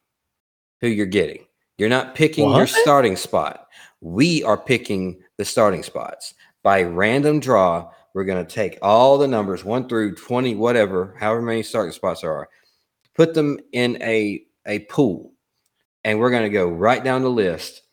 who 0.81 0.87
you're 0.87 1.05
getting. 1.05 1.45
You're 1.77 1.89
not 1.89 2.15
picking 2.15 2.49
your 2.49 2.67
starting 2.67 3.15
spot. 3.15 3.67
We 4.01 4.43
are 4.43 4.57
picking 4.57 5.21
the 5.37 5.45
starting 5.45 5.83
spots 5.83 6.33
by 6.63 6.83
random 6.83 7.39
draw. 7.39 7.91
We're 8.13 8.25
going 8.25 8.43
to 8.43 8.51
take 8.51 8.79
all 8.81 9.17
the 9.17 9.27
numbers 9.27 9.63
one 9.63 9.87
through 9.87 10.15
20, 10.15 10.55
whatever, 10.55 11.15
however 11.19 11.41
many 11.41 11.61
starting 11.61 11.91
spots 11.91 12.21
there 12.21 12.33
are, 12.33 12.49
put 13.15 13.33
them 13.35 13.59
in 13.73 14.01
a, 14.01 14.43
a 14.65 14.79
pool, 14.79 15.33
and 16.03 16.19
we're 16.19 16.31
going 16.31 16.43
to 16.43 16.49
go 16.49 16.67
right 16.67 17.03
down 17.03 17.21
the 17.21 17.29
list. 17.29 17.83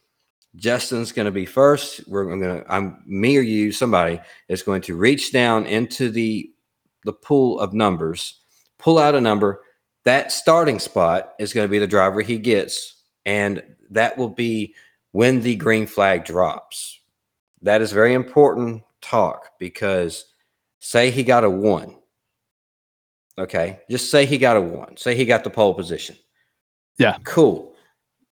Justin's 0.56 1.12
going 1.12 1.26
to 1.26 1.32
be 1.32 1.46
first. 1.46 2.06
We're 2.08 2.24
going 2.24 2.40
to, 2.40 2.64
I'm 2.72 3.02
me 3.06 3.36
or 3.36 3.42
you, 3.42 3.70
somebody 3.72 4.20
is 4.48 4.62
going 4.62 4.82
to 4.82 4.96
reach 4.96 5.32
down 5.32 5.66
into 5.66 6.10
the 6.10 6.50
the 7.04 7.12
pool 7.12 7.60
of 7.60 7.74
numbers, 7.74 8.40
pull 8.78 8.98
out 8.98 9.14
a 9.14 9.20
number. 9.20 9.60
That 10.04 10.32
starting 10.32 10.78
spot 10.78 11.34
is 11.38 11.52
going 11.52 11.66
to 11.66 11.70
be 11.70 11.78
the 11.78 11.86
driver 11.86 12.22
he 12.22 12.38
gets, 12.38 13.02
and 13.26 13.62
that 13.94 14.16
will 14.16 14.28
be 14.28 14.74
when 15.12 15.40
the 15.40 15.56
green 15.56 15.86
flag 15.86 16.24
drops. 16.24 17.00
That 17.62 17.80
is 17.80 17.92
very 17.92 18.14
important 18.14 18.82
talk 19.00 19.50
because 19.58 20.26
say 20.80 21.10
he 21.10 21.22
got 21.22 21.44
a 21.44 21.50
one. 21.50 21.96
Okay, 23.38 23.80
just 23.90 24.10
say 24.10 24.26
he 24.26 24.38
got 24.38 24.56
a 24.56 24.60
one. 24.60 24.96
Say 24.96 25.14
he 25.16 25.24
got 25.24 25.44
the 25.44 25.50
pole 25.50 25.74
position. 25.74 26.16
Yeah. 26.98 27.16
Cool. 27.24 27.74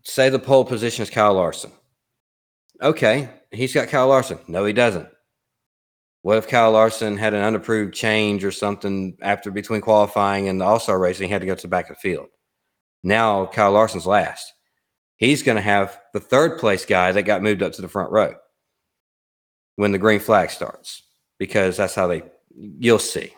Say 0.02 0.28
the 0.28 0.38
pole 0.38 0.64
position 0.64 1.02
is 1.02 1.10
Kyle 1.10 1.34
Larson. 1.34 1.70
Okay, 2.82 3.28
he's 3.52 3.74
got 3.74 3.88
Kyle 3.88 4.08
Larson. 4.08 4.38
No, 4.48 4.64
he 4.64 4.72
doesn't. 4.72 5.08
What 6.22 6.38
if 6.38 6.48
Kyle 6.48 6.72
Larson 6.72 7.16
had 7.16 7.34
an 7.34 7.44
unapproved 7.44 7.94
change 7.94 8.44
or 8.44 8.50
something 8.50 9.16
after 9.22 9.50
between 9.50 9.80
qualifying 9.80 10.48
and 10.48 10.60
the 10.60 10.64
All 10.64 10.80
Star 10.80 10.98
race 10.98 11.18
and 11.18 11.26
he 11.26 11.32
had 11.32 11.42
to 11.42 11.46
go 11.46 11.54
to 11.54 11.62
the 11.62 11.68
back 11.68 11.90
of 11.90 11.96
the 11.96 12.00
field? 12.00 12.28
Now 13.02 13.46
Kyle 13.46 13.72
Larson's 13.72 14.06
last. 14.06 14.52
He's 15.18 15.42
going 15.42 15.56
to 15.56 15.62
have 15.62 16.00
the 16.14 16.20
third 16.20 16.58
place 16.58 16.84
guy 16.84 17.12
that 17.12 17.22
got 17.22 17.42
moved 17.42 17.62
up 17.62 17.72
to 17.74 17.82
the 17.82 17.88
front 17.88 18.10
row 18.10 18.34
when 19.76 19.92
the 19.92 19.98
green 19.98 20.20
flag 20.20 20.50
starts 20.50 21.02
because 21.38 21.76
that's 21.76 21.94
how 21.94 22.06
they, 22.06 22.22
you'll 22.56 22.98
see. 22.98 23.34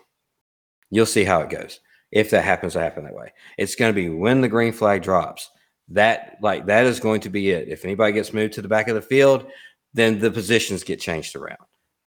You'll 0.91 1.07
see 1.07 1.25
how 1.25 1.41
it 1.41 1.51
goes. 1.51 1.81
If 2.13 2.31
that 2.31 2.45
happens 2.45 2.75
to 2.75 2.81
happen 2.81 3.05
that 3.05 3.15
way, 3.15 3.33
it's 3.57 3.77
going 3.77 3.95
to 3.95 4.01
be 4.01 4.09
when 4.09 4.41
the 4.41 4.49
green 4.49 4.73
flag 4.73 5.03
drops. 5.03 5.51
That 5.89 6.37
like 6.41 6.67
that 6.67 6.87
is 6.87 7.01
going 7.01 7.21
to 7.23 7.31
be 7.31 7.51
it. 7.51 7.69
If 7.69 7.85
anybody 7.85 8.13
gets 8.13 8.33
moved 8.33 8.55
to 8.55 8.63
the 8.63 8.69
back 8.69 8.89
of 8.89 8.95
the 8.95 9.03
field, 9.03 9.47
then 9.93 10.21
the 10.21 10.31
positions 10.31 10.85
get 10.85 11.01
changed 11.01 11.35
around. 11.35 11.59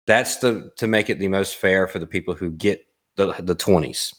That's 0.05 0.37
the 0.37 0.71
to 0.77 0.87
make 0.87 1.09
it 1.09 1.19
the 1.19 1.27
most 1.27 1.55
fair 1.55 1.87
for 1.87 1.99
the 1.99 2.07
people 2.07 2.33
who 2.33 2.51
get 2.51 2.85
the 3.15 3.33
the 3.39 3.55
twenties. 3.55 4.13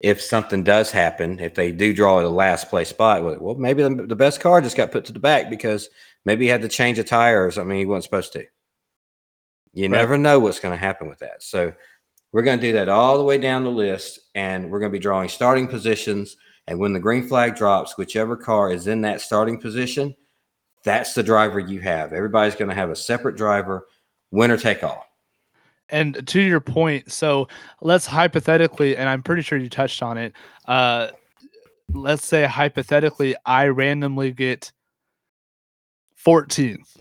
If 0.00 0.22
something 0.22 0.64
does 0.64 0.90
happen, 0.90 1.38
if 1.40 1.54
they 1.54 1.72
do 1.72 1.92
draw 1.92 2.20
the 2.22 2.30
last 2.30 2.70
place 2.70 2.88
spot, 2.88 3.22
well, 3.40 3.54
maybe 3.56 3.82
the, 3.82 3.90
the 3.90 4.16
best 4.16 4.40
car 4.40 4.60
just 4.60 4.76
got 4.76 4.92
put 4.92 5.04
to 5.06 5.12
the 5.12 5.18
back 5.18 5.50
because 5.50 5.90
maybe 6.24 6.46
he 6.46 6.50
had 6.50 6.62
to 6.62 6.68
change 6.68 6.98
a 6.98 7.04
tire 7.04 7.46
or 7.46 7.50
something 7.50 7.76
he 7.76 7.84
wasn't 7.84 8.04
supposed 8.04 8.32
to. 8.32 8.44
You 9.74 9.84
Right. 9.84 9.90
never 9.90 10.16
know 10.18 10.38
what's 10.40 10.58
going 10.60 10.72
to 10.72 10.78
happen 10.84 11.08
with 11.08 11.18
that. 11.18 11.42
So 11.42 11.72
we're 12.32 12.42
going 12.42 12.58
to 12.58 12.66
do 12.66 12.72
that 12.72 12.88
all 12.88 13.18
the 13.18 13.24
way 13.24 13.38
down 13.38 13.64
the 13.64 13.70
list, 13.70 14.20
and 14.34 14.70
we're 14.70 14.80
going 14.80 14.90
to 14.90 14.98
be 14.98 15.02
drawing 15.02 15.28
starting 15.28 15.68
positions. 15.68 16.36
And 16.66 16.78
when 16.78 16.92
the 16.92 17.00
green 17.00 17.26
flag 17.28 17.56
drops, 17.56 17.98
whichever 17.98 18.36
car 18.36 18.72
is 18.72 18.86
in 18.86 19.02
that 19.02 19.20
starting 19.20 19.60
position, 19.60 20.14
that's 20.82 21.12
the 21.12 21.22
driver 21.22 21.60
you 21.60 21.80
have. 21.80 22.12
Everybody's 22.12 22.54
going 22.54 22.68
to 22.70 22.74
have 22.74 22.90
a 22.90 22.96
separate 22.96 23.36
driver, 23.36 23.86
winner 24.30 24.56
take 24.56 24.82
all. 24.82 25.04
And 25.90 26.26
to 26.28 26.40
your 26.40 26.60
point, 26.60 27.10
so 27.10 27.48
let's 27.80 28.06
hypothetically, 28.06 28.96
and 28.96 29.08
I'm 29.08 29.22
pretty 29.22 29.42
sure 29.42 29.58
you 29.58 29.68
touched 29.68 30.02
on 30.02 30.18
it. 30.18 30.32
Uh, 30.66 31.08
let's 31.92 32.24
say 32.26 32.44
hypothetically, 32.44 33.34
I 33.44 33.68
randomly 33.68 34.32
get 34.32 34.72
14th. 36.24 36.96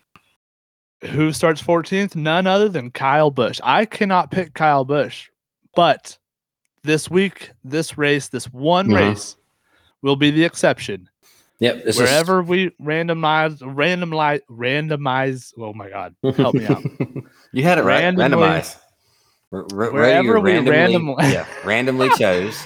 Who 1.12 1.32
starts 1.32 1.62
14th? 1.62 2.16
None 2.16 2.46
other 2.48 2.68
than 2.70 2.92
Kyle 2.92 3.32
Busch. 3.32 3.60
I 3.64 3.86
cannot 3.86 4.32
pick 4.32 4.54
Kyle 4.54 4.84
Busch, 4.84 5.30
but 5.76 6.18
this 6.84 7.10
week, 7.10 7.52
this 7.64 7.98
race, 7.98 8.30
this 8.30 8.46
one 8.52 8.88
Mhm. 8.88 8.96
race 8.96 9.38
will 10.02 10.16
be 10.16 10.32
the 10.32 10.44
exception. 10.44 11.10
Yep. 11.60 11.86
Wherever 11.98 12.42
we 12.42 12.70
randomize, 12.82 13.60
randomize, 13.60 14.40
randomize. 14.50 15.54
Oh 15.58 15.74
my 15.74 15.90
God, 15.90 16.16
help 16.38 16.56
me 16.56 16.66
out. 16.66 16.84
you 17.54 17.64
had 17.64 17.78
it 17.78 17.84
right. 17.84 18.02
Randomly- 18.04 18.26
Randomized. 18.48 18.78
R- 19.52 19.60
r- 19.74 19.92
Wherever 19.92 20.40
we 20.40 20.60
randomly- 20.60 21.16
yeah, 21.32 21.46
randomly 21.66 22.10
chose. 22.18 22.62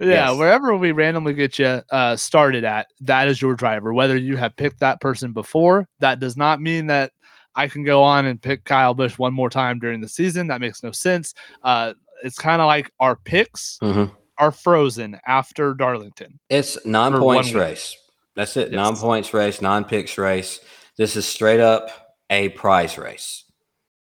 Yeah, 0.00 0.30
Yes. 0.30 0.36
wherever 0.38 0.76
we 0.76 0.92
randomly 0.92 1.34
get 1.34 1.58
you 1.58 1.82
uh, 1.90 2.14
started 2.14 2.62
at, 2.62 2.86
that 3.00 3.26
is 3.26 3.42
your 3.42 3.54
driver. 3.54 3.92
Whether 3.92 4.16
you 4.16 4.36
have 4.36 4.54
picked 4.54 4.78
that 4.80 5.00
person 5.00 5.32
before, 5.32 5.88
that 5.98 6.20
does 6.20 6.36
not 6.36 6.60
mean 6.60 6.86
that 6.86 7.10
I 7.56 7.66
can 7.66 7.82
go 7.82 8.04
on 8.04 8.24
and 8.26 8.40
pick 8.40 8.62
Kyle 8.64 8.94
Busch 8.94 9.18
one 9.18 9.34
more 9.34 9.50
time 9.50 9.80
during 9.80 10.00
the 10.00 10.08
season. 10.08 10.46
That 10.46 10.60
makes 10.60 10.84
no 10.84 10.92
sense. 10.92 11.34
Uh, 11.64 11.94
it's 12.22 12.38
kind 12.38 12.62
of 12.62 12.66
like 12.68 12.92
our 13.00 13.16
picks 13.16 13.78
Mhm. 13.82 14.12
are 14.38 14.52
frozen 14.52 15.18
after 15.26 15.74
Darlington. 15.74 16.38
It's 16.48 16.78
non 16.86 17.18
points 17.18 17.48
week. 17.48 17.56
race. 17.56 17.96
That's 18.36 18.56
it. 18.56 18.68
Yes. 18.70 18.76
Non 18.76 18.94
points 18.94 19.34
race, 19.34 19.60
non 19.60 19.84
picks 19.84 20.16
race. 20.16 20.60
This 20.96 21.16
is 21.16 21.26
straight 21.26 21.58
up 21.58 21.90
a 22.30 22.50
prize 22.50 22.96
race. 22.98 23.42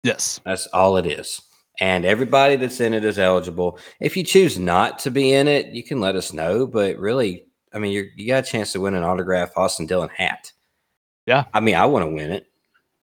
Yes. 0.03 0.39
That's 0.45 0.67
all 0.67 0.97
it 0.97 1.05
is. 1.05 1.41
And 1.81 2.05
everybody 2.05 2.55
that's 2.57 2.79
in 2.81 2.93
it 2.93 3.05
is 3.05 3.17
eligible. 3.19 3.79
If 4.01 4.17
you 4.17 4.23
choose 4.23 4.59
not 4.59 4.99
to 4.99 5.11
be 5.11 5.31
in 5.33 5.47
it, 5.47 5.67
you 5.67 5.83
can 5.83 5.99
let 6.01 6.15
us 6.15 6.33
know. 6.33 6.67
But 6.67 6.97
really, 6.97 7.45
I 7.73 7.79
mean, 7.79 7.91
you're, 7.93 8.05
you 8.15 8.27
got 8.27 8.45
a 8.47 8.51
chance 8.51 8.73
to 8.73 8.81
win 8.81 8.95
an 8.95 9.03
autograph 9.03 9.51
Austin 9.55 9.85
Dillon 9.85 10.09
hat. 10.09 10.51
Yeah. 11.25 11.45
I 11.53 11.59
mean, 11.61 11.75
I 11.75 11.85
want 11.85 12.03
to 12.03 12.09
win 12.13 12.31
it. 12.31 12.47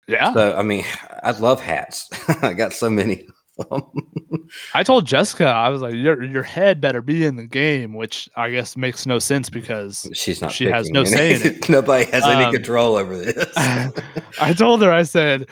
Yeah. 0.08 0.34
So, 0.34 0.56
I 0.58 0.64
mean, 0.64 0.84
I 1.24 1.32
love 1.32 1.62
hats. 1.62 2.10
I 2.42 2.54
got 2.54 2.74
so 2.74 2.90
many 2.90 3.28
of 3.60 3.70
them. 3.70 4.50
I 4.74 4.84
told 4.84 5.06
Jessica, 5.06 5.46
I 5.46 5.70
was 5.70 5.82
like, 5.82 5.94
your 5.96 6.24
your 6.24 6.44
head 6.44 6.80
better 6.82 7.02
be 7.02 7.26
in 7.26 7.36
the 7.36 7.46
game, 7.48 7.94
which 7.94 8.30
I 8.36 8.50
guess 8.52 8.76
makes 8.78 9.06
no 9.06 9.18
sense 9.18 9.50
because 9.50 10.08
She's 10.14 10.42
not. 10.42 10.52
She 10.52 10.66
has 10.66 10.90
no 10.90 11.02
any- 11.02 11.10
say 11.10 11.34
in 11.36 11.42
it. 11.44 11.70
Nobody 11.70 12.06
has 12.12 12.24
any 12.26 12.44
Um, 12.46 12.54
control 12.54 12.96
over 12.96 13.18
this. 13.18 13.52
I 13.58 14.54
told 14.56 14.82
her, 14.84 14.92
I 14.92 15.04
said, 15.04 15.48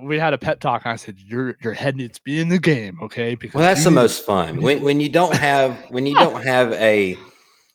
we 0.00 0.18
had 0.18 0.32
a 0.34 0.38
pep 0.38 0.60
talk. 0.60 0.82
And 0.84 0.92
I 0.92 0.96
said, 0.96 1.18
your 1.18 1.56
your 1.62 1.72
head 1.72 1.96
needs 1.96 2.18
to 2.18 2.24
be 2.24 2.40
in 2.40 2.48
the 2.48 2.58
game, 2.58 2.98
okay? 3.02 3.34
Because 3.34 3.54
Well, 3.58 3.64
that's 3.64 3.84
the 3.84 3.90
most 3.90 4.24
fun 4.24 4.62
when 4.62 4.82
when 4.82 5.00
you 5.00 5.08
don't 5.08 5.34
have 5.34 5.76
when 5.90 6.06
you 6.06 6.16
don't 6.16 6.42
have 6.42 6.72
a 6.72 7.16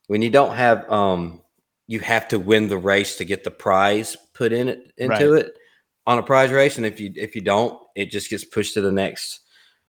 when 0.08 0.22
you 0.22 0.30
don't 0.30 0.56
have 0.56 0.90
um 0.92 1.42
you 1.88 2.00
have 2.00 2.28
to 2.30 2.40
win 2.40 2.68
the 2.68 2.78
race 2.78 3.18
to 3.18 3.26
get 3.26 3.44
the 3.44 3.52
prize 3.52 4.18
put 4.34 4.52
in 4.52 4.68
it 4.68 4.92
into 4.98 5.34
it 5.34 5.58
on 6.06 6.18
a 6.20 6.24
prize 6.24 6.52
race, 6.52 6.78
and 6.78 6.86
if 6.86 7.00
you 7.00 7.12
if 7.16 7.36
you 7.36 7.42
don't, 7.42 7.78
it 7.96 8.10
just 8.12 8.30
gets 8.30 8.46
pushed 8.46 8.74
to 8.76 8.82
the 8.82 8.92
next 8.92 9.42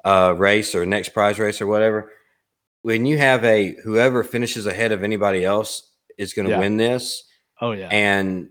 uh 0.05 0.35
race 0.37 0.75
or 0.75 0.85
next 0.85 1.11
prize 1.11 1.39
race 1.39 1.61
or 1.61 1.67
whatever. 1.67 2.13
When 2.83 3.07
you 3.07 3.17
have 3.19 3.45
a 3.45 3.77
whoever 3.85 4.25
finishes 4.25 4.67
ahead 4.67 4.93
of 4.93 5.03
anybody 5.05 5.45
else 5.45 5.91
is 6.19 6.33
going 6.35 6.47
to 6.47 6.53
Yeah. 6.53 6.59
win 6.59 6.77
this, 6.77 7.25
Oh 7.61 7.73
yeah. 7.73 7.89
and 7.89 8.49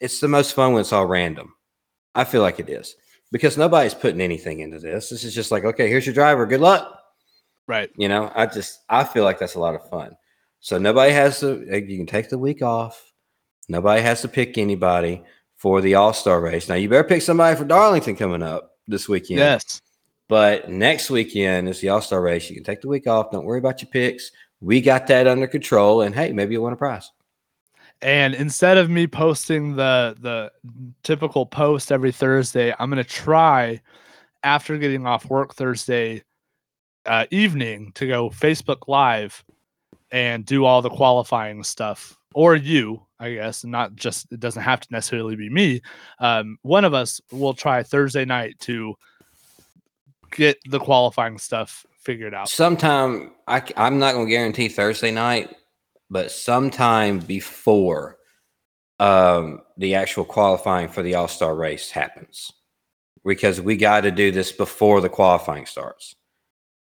it's 0.00 0.20
the 0.20 0.28
most 0.28 0.54
fun 0.54 0.72
when 0.72 0.80
it's 0.80 0.92
all 0.92 1.06
random. 1.06 1.54
I 2.14 2.24
feel 2.24 2.42
like 2.42 2.60
it 2.60 2.70
is 2.70 2.94
because 3.32 3.56
nobody's 3.58 3.94
putting 3.94 4.20
anything 4.20 4.60
into 4.60 4.78
this. 4.78 5.08
This 5.10 5.24
is 5.24 5.34
just 5.34 5.50
like, 5.50 5.64
okay, 5.64 5.88
here's 5.88 6.06
your 6.06 6.14
driver. 6.14 6.46
Good 6.46 6.60
luck. 6.60 7.00
right. 7.66 7.90
You 7.96 8.08
know, 8.08 8.30
I 8.34 8.46
just 8.46 8.80
I 8.88 9.04
feel 9.04 9.24
like 9.24 9.38
that's 9.38 9.54
a 9.56 9.60
lot 9.60 9.74
of 9.74 9.88
fun. 9.88 10.16
So 10.60 10.78
nobody 10.78 11.12
has 11.12 11.40
to. 11.40 11.52
uh, 11.72 11.76
You 11.76 11.96
can 11.98 12.06
take 12.06 12.28
the 12.30 12.38
week 12.38 12.62
off. 12.62 13.12
Nobody 13.68 14.02
has 14.02 14.20
to 14.22 14.28
pick 14.28 14.58
anybody 14.58 15.22
for 15.56 15.80
the 15.80 15.94
All 15.94 16.12
Star 16.12 16.40
race. 16.40 16.68
Now 16.68 16.74
you 16.76 16.88
better 16.88 17.04
pick 17.04 17.22
somebody 17.22 17.56
for 17.56 17.64
Darlington 17.64 18.16
coming 18.16 18.42
up 18.42 18.72
this 18.86 19.08
weekend. 19.08 19.38
Yes. 19.40 19.80
But 20.28 20.70
next 20.70 21.10
weekend 21.10 21.68
is 21.68 21.80
the 21.80 21.90
All 21.90 22.00
Star 22.00 22.20
race. 22.22 22.48
You 22.48 22.56
can 22.56 22.64
take 22.64 22.80
the 22.80 22.88
week 22.88 23.06
off. 23.06 23.30
Don't 23.30 23.44
worry 23.44 23.58
about 23.58 23.82
your 23.82 23.90
picks. 23.90 24.30
We 24.60 24.80
got 24.80 25.06
that 25.08 25.26
under 25.26 25.46
control. 25.46 26.00
And 26.02 26.14
hey, 26.14 26.32
maybe 26.32 26.54
you'll 26.54 26.64
win 26.64 26.72
a 26.72 26.76
prize. 26.76 27.10
And 28.02 28.34
instead 28.34 28.76
of 28.76 28.90
me 28.90 29.06
posting 29.06 29.76
the 29.76 30.16
the 30.20 30.52
typical 31.02 31.46
post 31.46 31.90
every 31.90 32.12
Thursday, 32.12 32.74
I'm 32.78 32.90
gonna 32.90 33.04
try 33.04 33.80
after 34.42 34.76
getting 34.78 35.06
off 35.06 35.30
work 35.30 35.54
Thursday 35.54 36.22
uh, 37.06 37.26
evening 37.30 37.92
to 37.94 38.06
go 38.06 38.30
Facebook 38.30 38.88
Live 38.88 39.44
and 40.10 40.44
do 40.44 40.64
all 40.64 40.82
the 40.82 40.90
qualifying 40.90 41.62
stuff. 41.64 42.16
Or 42.34 42.56
you, 42.56 43.02
I 43.18 43.34
guess, 43.34 43.64
not 43.64 43.94
just 43.94 44.30
it 44.32 44.40
doesn't 44.40 44.62
have 44.62 44.80
to 44.80 44.88
necessarily 44.90 45.36
be 45.36 45.48
me. 45.48 45.80
Um, 46.18 46.58
one 46.62 46.84
of 46.84 46.94
us 46.94 47.20
will 47.30 47.54
try 47.54 47.82
Thursday 47.82 48.24
night 48.24 48.58
to 48.60 48.94
get 50.30 50.58
the 50.68 50.80
qualifying 50.80 51.38
stuff 51.38 51.86
figured 52.00 52.34
out. 52.34 52.48
Sometime 52.48 53.32
I, 53.46 53.62
I, 53.76 53.86
am 53.86 53.98
not 53.98 54.14
going 54.14 54.26
to 54.26 54.30
guarantee 54.30 54.68
Thursday 54.68 55.10
night, 55.10 55.54
but 56.10 56.30
sometime 56.30 57.18
before 57.18 58.18
um, 59.00 59.60
the 59.76 59.94
actual 59.94 60.24
qualifying 60.24 60.88
for 60.88 61.02
the 61.02 61.14
All 61.14 61.28
Star 61.28 61.54
race 61.54 61.90
happens, 61.90 62.52
because 63.24 63.60
we 63.60 63.76
got 63.76 64.02
to 64.02 64.10
do 64.10 64.30
this 64.30 64.52
before 64.52 65.00
the 65.00 65.08
qualifying 65.08 65.66
starts. 65.66 66.14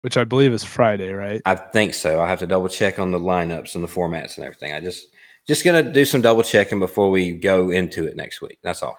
Which 0.01 0.17
I 0.17 0.25
believe 0.25 0.51
is 0.51 0.63
Friday, 0.63 1.13
right? 1.13 1.41
I 1.45 1.55
think 1.55 1.93
so. 1.93 2.19
I 2.21 2.27
have 2.27 2.39
to 2.39 2.47
double 2.47 2.67
check 2.67 2.99
on 2.99 3.11
the 3.11 3.19
lineups 3.19 3.75
and 3.75 3.83
the 3.83 3.87
formats 3.87 4.35
and 4.35 4.45
everything. 4.45 4.73
I 4.73 4.81
just 4.81 5.07
just 5.47 5.63
gonna 5.63 5.83
do 5.83 6.03
some 6.05 6.21
double 6.21 6.43
checking 6.43 6.79
before 6.79 7.09
we 7.09 7.31
go 7.31 7.69
into 7.69 8.05
it 8.05 8.15
next 8.15 8.41
week. 8.41 8.59
That's 8.63 8.83
all. 8.83 8.97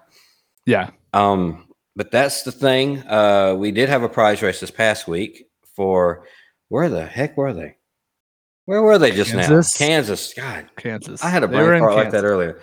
Yeah. 0.67 0.91
Um, 1.13 1.69
but 1.97 2.11
that's 2.11 2.43
the 2.43 2.53
thing. 2.53 2.99
Uh, 3.07 3.55
we 3.59 3.71
did 3.71 3.89
have 3.89 4.03
a 4.03 4.09
prize 4.09 4.43
race 4.43 4.61
this 4.61 4.71
past 4.71 5.07
week 5.07 5.47
for 5.77 6.27
where 6.69 6.89
the 6.89 7.05
heck 7.05 7.37
were 7.37 7.53
they? 7.53 7.77
Where 8.67 8.83
were 8.83 8.99
they 8.99 9.11
just 9.11 9.31
Kansas? 9.31 9.79
now? 9.81 9.87
Kansas. 9.87 10.35
God, 10.35 10.71
Kansas. 10.77 11.23
I 11.23 11.29
had 11.29 11.43
a 11.43 11.49
brain 11.49 11.75
in 11.75 11.81
fart 11.81 11.95
like 11.95 12.11
that 12.13 12.25
earlier. 12.25 12.61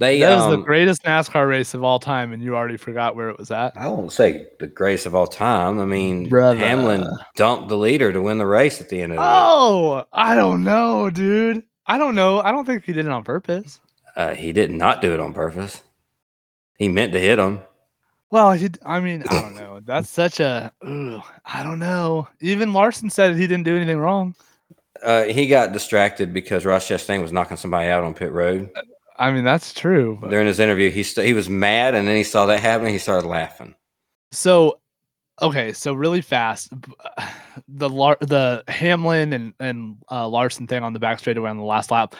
They 0.00 0.18
That 0.20 0.36
was 0.36 0.46
the 0.46 0.54
um, 0.54 0.62
greatest 0.62 1.04
NASCAR 1.04 1.48
race 1.48 1.72
of 1.72 1.84
all 1.84 2.00
time, 2.00 2.32
and 2.32 2.42
you 2.42 2.56
already 2.56 2.76
forgot 2.76 3.14
where 3.14 3.28
it 3.28 3.38
was 3.38 3.52
at. 3.52 3.76
I 3.76 3.86
won't 3.86 4.10
say 4.10 4.48
the 4.58 4.66
greatest 4.66 5.06
of 5.06 5.14
all 5.14 5.28
time. 5.28 5.78
I 5.78 5.84
mean, 5.84 6.28
Brother. 6.28 6.58
Hamlin 6.58 7.08
dumped 7.36 7.68
the 7.68 7.78
leader 7.78 8.12
to 8.12 8.20
win 8.20 8.38
the 8.38 8.46
race 8.46 8.80
at 8.80 8.88
the 8.88 9.00
end 9.00 9.12
of 9.12 9.18
it. 9.18 9.24
Oh, 9.24 10.04
I 10.12 10.34
don't 10.34 10.64
know, 10.64 11.10
dude. 11.10 11.62
I 11.86 11.98
don't 11.98 12.16
know. 12.16 12.40
I 12.40 12.50
don't 12.50 12.64
think 12.64 12.84
he 12.84 12.92
did 12.92 13.06
it 13.06 13.12
on 13.12 13.22
purpose. 13.22 13.78
Uh, 14.16 14.34
he 14.34 14.52
did 14.52 14.72
not 14.72 15.00
do 15.00 15.14
it 15.14 15.20
on 15.20 15.32
purpose. 15.32 15.80
He 16.76 16.88
meant 16.88 17.12
to 17.12 17.20
hit 17.20 17.38
him. 17.38 17.60
Well, 18.30 18.50
he. 18.50 18.70
I 18.84 18.98
mean, 18.98 19.22
I 19.28 19.40
don't 19.40 19.54
know. 19.54 19.78
That's 19.84 20.10
such 20.10 20.40
a. 20.40 20.72
Ugh, 20.82 21.22
I 21.44 21.62
don't 21.62 21.78
know. 21.78 22.26
Even 22.40 22.72
Larson 22.72 23.10
said 23.10 23.36
he 23.36 23.46
didn't 23.46 23.62
do 23.64 23.76
anything 23.76 23.98
wrong. 23.98 24.34
Uh, 25.04 25.24
he 25.24 25.46
got 25.46 25.72
distracted 25.72 26.32
because 26.32 26.64
Ross 26.64 26.88
Chastain 26.88 27.20
was 27.22 27.32
knocking 27.32 27.56
somebody 27.56 27.88
out 27.90 28.04
on 28.04 28.14
pit 28.14 28.32
road. 28.32 28.70
I 29.18 29.30
mean, 29.30 29.44
that's 29.44 29.72
true. 29.72 30.18
but- 30.20 30.30
During 30.30 30.46
his 30.46 30.58
interview, 30.58 30.90
he 30.90 31.02
st- 31.02 31.26
he 31.26 31.34
was 31.34 31.48
mad, 31.48 31.94
and 31.94 32.08
then 32.08 32.16
he 32.16 32.24
saw 32.24 32.46
that 32.46 32.60
happen. 32.60 32.88
He 32.88 32.98
started 32.98 33.28
laughing. 33.28 33.74
So, 34.32 34.80
okay, 35.40 35.72
so 35.72 35.92
really 35.94 36.20
fast, 36.20 36.72
the 37.68 37.88
Lar- 37.88 38.18
the 38.20 38.64
Hamlin 38.68 39.32
and 39.32 39.54
and 39.60 39.96
uh, 40.10 40.26
Larson 40.28 40.66
thing 40.66 40.82
on 40.82 40.92
the 40.92 40.98
back 40.98 41.18
straightaway 41.20 41.50
on 41.50 41.58
the 41.58 41.62
last 41.64 41.90
lap. 41.90 42.16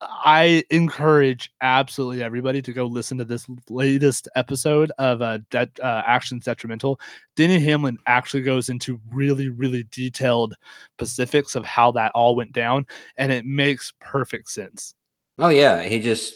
I 0.00 0.62
encourage 0.70 1.52
absolutely 1.60 2.22
everybody 2.22 2.62
to 2.62 2.72
go 2.72 2.86
listen 2.86 3.18
to 3.18 3.24
this 3.24 3.46
latest 3.68 4.28
episode 4.36 4.92
of 4.98 5.22
uh, 5.22 5.38
Det- 5.50 5.80
uh, 5.82 6.02
Actions 6.06 6.44
Detrimental. 6.44 7.00
Denny 7.34 7.58
Hamlin 7.58 7.98
actually 8.06 8.42
goes 8.42 8.68
into 8.68 9.00
really, 9.12 9.48
really 9.48 9.84
detailed 9.90 10.54
specifics 10.94 11.56
of 11.56 11.64
how 11.64 11.90
that 11.92 12.12
all 12.14 12.36
went 12.36 12.52
down, 12.52 12.86
and 13.16 13.32
it 13.32 13.44
makes 13.44 13.92
perfect 14.00 14.50
sense. 14.50 14.94
Oh 15.38 15.48
yeah, 15.48 15.82
he 15.82 16.00
just 16.00 16.34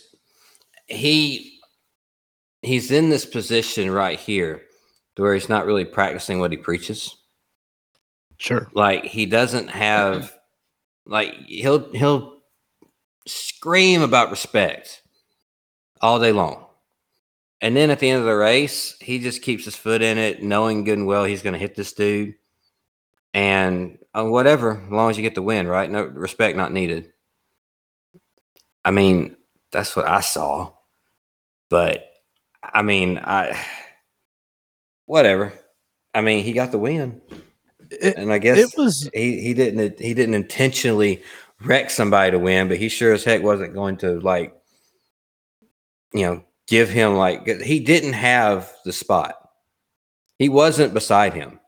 he 0.86 1.60
he's 2.62 2.90
in 2.90 3.10
this 3.10 3.26
position 3.26 3.90
right 3.90 4.18
here 4.18 4.62
where 5.16 5.34
he's 5.34 5.48
not 5.48 5.66
really 5.66 5.84
practicing 5.84 6.40
what 6.40 6.52
he 6.52 6.56
preaches. 6.56 7.16
Sure. 8.38 8.68
Like 8.74 9.04
he 9.04 9.26
doesn't 9.26 9.68
have 9.68 10.32
like 11.06 11.34
he'll 11.46 11.92
he'll 11.92 12.41
scream 13.26 14.02
about 14.02 14.30
respect 14.30 15.02
all 16.00 16.18
day 16.20 16.32
long. 16.32 16.66
And 17.60 17.76
then 17.76 17.90
at 17.90 18.00
the 18.00 18.10
end 18.10 18.18
of 18.18 18.26
the 18.26 18.34
race, 18.34 18.96
he 19.00 19.20
just 19.20 19.42
keeps 19.42 19.64
his 19.64 19.76
foot 19.76 20.02
in 20.02 20.18
it, 20.18 20.42
knowing 20.42 20.82
good 20.82 20.98
and 20.98 21.06
well 21.06 21.24
he's 21.24 21.42
going 21.42 21.52
to 21.52 21.58
hit 21.58 21.76
this 21.76 21.92
dude. 21.92 22.34
And 23.34 23.98
uh, 24.14 24.24
whatever, 24.24 24.82
as 24.84 24.90
long 24.90 25.10
as 25.10 25.16
you 25.16 25.22
get 25.22 25.36
the 25.36 25.42
win, 25.42 25.68
right? 25.68 25.90
No 25.90 26.02
respect 26.02 26.56
not 26.56 26.72
needed. 26.72 27.12
I 28.84 28.90
mean, 28.90 29.36
that's 29.70 29.94
what 29.94 30.08
I 30.08 30.20
saw. 30.20 30.72
But 31.70 32.10
I 32.62 32.82
mean, 32.82 33.18
I 33.18 33.58
whatever. 35.06 35.52
I 36.14 36.20
mean, 36.20 36.44
he 36.44 36.52
got 36.52 36.72
the 36.72 36.78
win, 36.78 37.22
It, 37.90 38.16
and 38.16 38.32
I 38.32 38.38
guess 38.38 38.58
it 38.58 38.74
was 38.76 39.08
he 39.14 39.40
he 39.40 39.54
didn't 39.54 39.98
he 39.98 40.14
didn't 40.14 40.34
intentionally 40.34 41.22
wreck 41.64 41.90
somebody 41.90 42.30
to 42.32 42.38
win, 42.38 42.68
but 42.68 42.78
he 42.78 42.88
sure 42.88 43.12
as 43.12 43.24
heck 43.24 43.42
wasn't 43.42 43.74
going 43.74 43.96
to 43.98 44.20
like, 44.20 44.54
you 46.12 46.22
know, 46.22 46.44
give 46.66 46.88
him 46.88 47.14
like 47.14 47.46
he 47.46 47.80
didn't 47.80 48.14
have 48.14 48.72
the 48.84 48.92
spot. 48.92 49.36
He 50.38 50.48
wasn't 50.48 50.94
beside 50.94 51.34
him. 51.34 51.60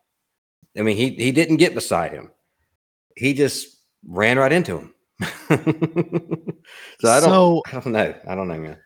I 0.77 0.83
mean, 0.83 0.97
he 0.97 1.11
he 1.11 1.33
didn't 1.33 1.57
get 1.59 1.75
beside 1.75 2.13
him. 2.13 2.31
He 3.17 3.35
just 3.35 3.69
ran 4.07 4.39
right 4.39 4.53
into 4.53 4.79
him. 4.79 4.95
so 5.21 7.09
I 7.09 7.21
don't 7.21 7.23
so 7.23 7.63
I 7.67 7.73
don't 7.73 7.93
know. 7.93 8.15
I 8.27 8.35
don't 8.35 8.49
know, 8.49 8.59
man. 8.59 8.79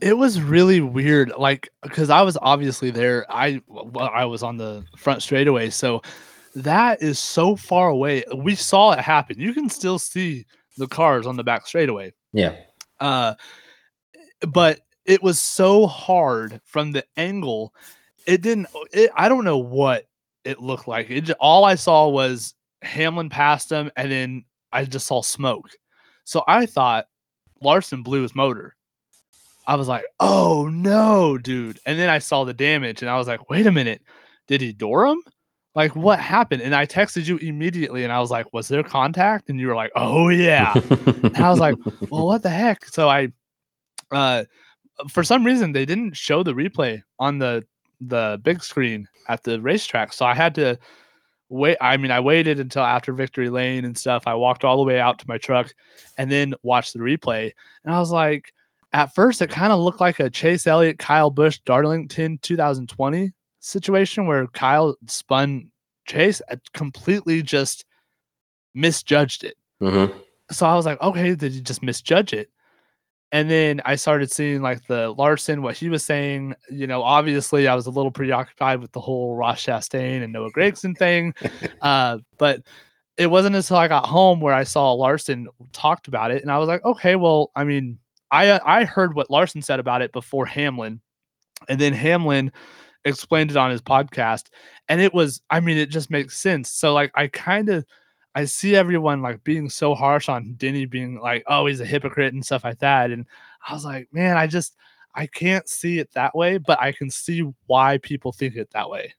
it 0.00 0.16
was 0.16 0.40
really 0.40 0.80
weird 0.80 1.32
like 1.38 1.70
because 1.82 2.10
i 2.10 2.20
was 2.22 2.36
obviously 2.42 2.90
there 2.90 3.24
i 3.30 3.60
well, 3.68 4.10
i 4.12 4.24
was 4.24 4.42
on 4.42 4.56
the 4.56 4.84
front 4.96 5.22
straightaway 5.22 5.70
so 5.70 6.02
that 6.54 7.02
is 7.02 7.18
so 7.18 7.56
far 7.56 7.88
away 7.88 8.24
we 8.34 8.54
saw 8.54 8.92
it 8.92 8.98
happen. 9.00 9.38
You 9.38 9.54
can 9.54 9.68
still 9.68 9.98
see 9.98 10.46
the 10.76 10.88
cars 10.88 11.26
on 11.26 11.36
the 11.36 11.44
back 11.44 11.66
straightaway. 11.66 12.12
Yeah. 12.32 12.56
uh 13.00 13.34
but 14.48 14.80
it 15.04 15.22
was 15.22 15.38
so 15.38 15.86
hard 15.86 16.60
from 16.64 16.92
the 16.92 17.04
angle 17.16 17.74
it 18.26 18.42
didn't 18.42 18.68
it, 18.92 19.10
i 19.16 19.28
don't 19.28 19.44
know 19.44 19.58
what 19.58 20.06
it 20.44 20.60
looked 20.60 20.88
like. 20.88 21.10
It 21.10 21.30
all 21.32 21.64
i 21.64 21.74
saw 21.74 22.08
was 22.08 22.54
hamlin 22.82 23.28
passed 23.28 23.70
him 23.70 23.90
and 23.96 24.10
then 24.10 24.44
i 24.72 24.84
just 24.84 25.06
saw 25.06 25.22
smoke. 25.22 25.68
So 26.24 26.42
i 26.48 26.66
thought 26.66 27.06
larson 27.62 28.02
blew 28.02 28.22
his 28.22 28.34
motor. 28.34 28.74
I 29.66 29.76
was 29.76 29.88
like 29.88 30.04
oh 30.18 30.68
no 30.72 31.38
dude. 31.38 31.78
And 31.86 31.98
then 31.98 32.08
i 32.08 32.18
saw 32.18 32.44
the 32.44 32.54
damage 32.54 33.02
and 33.02 33.10
i 33.10 33.16
was 33.16 33.28
like 33.28 33.50
wait 33.50 33.66
a 33.66 33.72
minute. 33.72 34.02
Did 34.46 34.60
he 34.60 34.72
door 34.72 35.06
him 35.06 35.22
like 35.74 35.94
what 35.94 36.18
happened 36.18 36.62
and 36.62 36.74
i 36.74 36.84
texted 36.84 37.26
you 37.26 37.36
immediately 37.38 38.02
and 38.04 38.12
i 38.12 38.18
was 38.18 38.30
like 38.30 38.52
was 38.52 38.68
there 38.68 38.82
contact 38.82 39.48
and 39.48 39.60
you 39.60 39.68
were 39.68 39.76
like 39.76 39.92
oh 39.94 40.28
yeah 40.28 40.74
and 41.40 41.46
I 41.46 41.50
was 41.50 41.60
like, 41.60 41.76
well, 42.10 42.26
what 42.26 42.42
the 42.42 42.50
heck? 42.50 42.84
So 42.86 43.08
I, 43.08 43.28
uh, 44.10 44.44
for 45.08 45.22
some 45.22 45.44
reason, 45.44 45.72
they 45.72 45.86
didn't 45.86 46.16
show 46.16 46.42
the 46.42 46.52
replay 46.52 47.02
on 47.18 47.38
the 47.38 47.64
the 48.00 48.40
big 48.42 48.62
screen 48.62 49.06
at 49.28 49.42
the 49.42 49.60
racetrack, 49.60 50.12
so 50.12 50.24
I 50.26 50.34
had 50.34 50.54
to 50.56 50.78
wait. 51.48 51.76
I 51.80 51.96
mean, 51.96 52.10
I 52.10 52.20
waited 52.20 52.60
until 52.60 52.82
after 52.82 53.12
victory 53.12 53.50
lane 53.50 53.84
and 53.84 53.96
stuff. 53.96 54.24
I 54.26 54.34
walked 54.34 54.64
all 54.64 54.76
the 54.76 54.84
way 54.84 55.00
out 55.00 55.18
to 55.20 55.28
my 55.28 55.38
truck, 55.38 55.72
and 56.18 56.30
then 56.30 56.54
watched 56.62 56.92
the 56.92 57.00
replay. 57.00 57.52
And 57.84 57.94
I 57.94 57.98
was 57.98 58.10
like, 58.10 58.52
at 58.92 59.14
first, 59.14 59.42
it 59.42 59.50
kind 59.50 59.72
of 59.72 59.80
looked 59.80 60.00
like 60.00 60.20
a 60.20 60.30
Chase 60.30 60.66
Elliott, 60.66 60.98
Kyle 60.98 61.30
Busch, 61.30 61.58
Darlington 61.64 62.38
2020 62.42 63.32
situation 63.60 64.26
where 64.26 64.46
Kyle 64.48 64.96
spun 65.06 65.70
Chase, 66.06 66.42
uh, 66.50 66.56
completely 66.74 67.42
just 67.42 67.84
misjudged 68.74 69.44
it 69.44 69.56
Mhm. 69.82 70.12
so 70.50 70.66
I 70.66 70.74
was 70.74 70.86
like, 70.86 71.00
okay, 71.00 71.34
did 71.34 71.52
you 71.52 71.60
just 71.60 71.82
misjudge 71.82 72.32
it? 72.32 72.50
And 73.32 73.48
then 73.48 73.80
I 73.84 73.94
started 73.94 74.30
seeing 74.32 74.60
like 74.60 74.84
the 74.88 75.10
Larson, 75.12 75.62
what 75.62 75.76
he 75.76 75.88
was 75.88 76.04
saying. 76.04 76.54
You 76.68 76.86
know, 76.88 77.02
obviously 77.02 77.68
I 77.68 77.74
was 77.76 77.86
a 77.86 77.90
little 77.90 78.10
preoccupied 78.10 78.80
with 78.80 78.90
the 78.92 79.00
whole 79.00 79.36
Ross 79.36 79.64
Chastain 79.64 80.22
and 80.24 80.32
Noah 80.32 80.50
Gragson 80.50 80.98
thing. 80.98 81.32
uh, 81.82 82.18
but 82.38 82.62
it 83.16 83.28
wasn't 83.28 83.54
until 83.54 83.76
I 83.76 83.86
got 83.86 84.06
home 84.06 84.40
where 84.40 84.54
I 84.54 84.64
saw 84.64 84.92
Larson 84.92 85.46
talked 85.72 86.08
about 86.08 86.32
it. 86.32 86.42
And 86.42 86.50
I 86.50 86.58
was 86.58 86.66
like, 86.66 86.84
okay, 86.84 87.14
well, 87.14 87.52
I 87.54 87.62
mean, 87.64 87.98
I 88.32 88.58
I 88.64 88.84
heard 88.84 89.14
what 89.14 89.30
Larson 89.30 89.62
said 89.62 89.78
about 89.78 90.02
it 90.02 90.10
before 90.12 90.46
Hamlin. 90.46 91.00
And 91.68 91.80
then 91.80 91.92
Hamlin 91.92 92.50
explained 93.04 93.50
it 93.50 93.56
on 93.56 93.70
his 93.70 93.82
podcast. 93.82 94.46
And 94.88 95.00
it 95.00 95.14
was, 95.14 95.40
I 95.50 95.60
mean, 95.60 95.78
it 95.78 95.90
just 95.90 96.10
makes 96.10 96.36
sense. 96.36 96.70
So 96.70 96.92
like 96.92 97.10
I 97.14 97.28
kind 97.28 97.68
of 97.68 97.84
I 98.34 98.44
see 98.44 98.76
everyone 98.76 99.22
like 99.22 99.42
being 99.42 99.68
so 99.68 99.94
harsh 99.94 100.28
on 100.28 100.54
Denny 100.54 100.86
being 100.86 101.20
like, 101.20 101.42
oh, 101.46 101.66
he's 101.66 101.80
a 101.80 101.86
hypocrite 101.86 102.32
and 102.32 102.44
stuff 102.44 102.64
like 102.64 102.78
that. 102.78 103.10
And 103.10 103.26
I 103.66 103.74
was 103.74 103.84
like, 103.84 104.08
man, 104.12 104.36
I 104.36 104.46
just 104.46 104.76
I 105.14 105.26
can't 105.26 105.68
see 105.68 105.98
it 105.98 106.12
that 106.12 106.34
way, 106.34 106.58
but 106.58 106.80
I 106.80 106.92
can 106.92 107.10
see 107.10 107.50
why 107.66 107.98
people 107.98 108.32
think 108.32 108.56
it 108.56 108.70
that 108.70 108.88
way. 108.88 109.14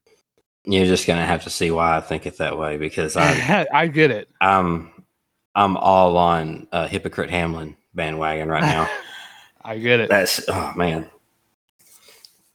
You're 0.64 0.86
just 0.86 1.08
gonna 1.08 1.26
have 1.26 1.44
to 1.44 1.50
see 1.50 1.72
why 1.72 1.98
I 1.98 2.02
think 2.02 2.26
it 2.26 2.38
that 2.38 2.58
way 2.58 2.78
because 2.78 3.18
I 3.18 3.66
I 3.74 3.88
get 3.88 4.12
it. 4.12 4.30
I'm 4.40 4.92
I'm 5.56 5.76
all 5.76 6.18
on 6.18 6.68
uh, 6.72 6.88
hypocrite 6.88 7.30
Hamlin 7.30 7.76
bandwagon 7.94 8.48
right 8.48 8.62
now. 8.62 8.90
I 9.64 9.78
get 9.78 10.00
it. 10.00 10.10
That's 10.10 10.42
oh 10.48 10.74
man. 10.76 11.10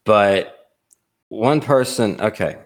But 0.04 0.55
one 1.28 1.60
person, 1.60 2.20
okay. 2.20 2.56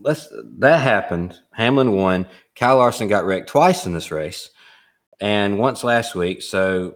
Let's 0.00 0.28
that 0.58 0.78
happened. 0.78 1.36
Hamlin 1.52 1.92
won. 1.92 2.26
Kyle 2.54 2.76
Larson 2.78 3.08
got 3.08 3.24
wrecked 3.24 3.48
twice 3.48 3.84
in 3.86 3.92
this 3.92 4.10
race, 4.12 4.50
and 5.20 5.58
once 5.58 5.82
last 5.82 6.14
week. 6.14 6.40
So 6.42 6.94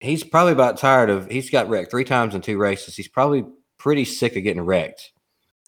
he's 0.00 0.24
probably 0.24 0.52
about 0.52 0.78
tired 0.78 1.10
of. 1.10 1.30
He's 1.30 1.50
got 1.50 1.68
wrecked 1.68 1.90
three 1.90 2.04
times 2.04 2.34
in 2.34 2.40
two 2.40 2.56
races. 2.56 2.96
He's 2.96 3.08
probably 3.08 3.44
pretty 3.78 4.04
sick 4.06 4.34
of 4.36 4.42
getting 4.44 4.62
wrecked 4.62 5.12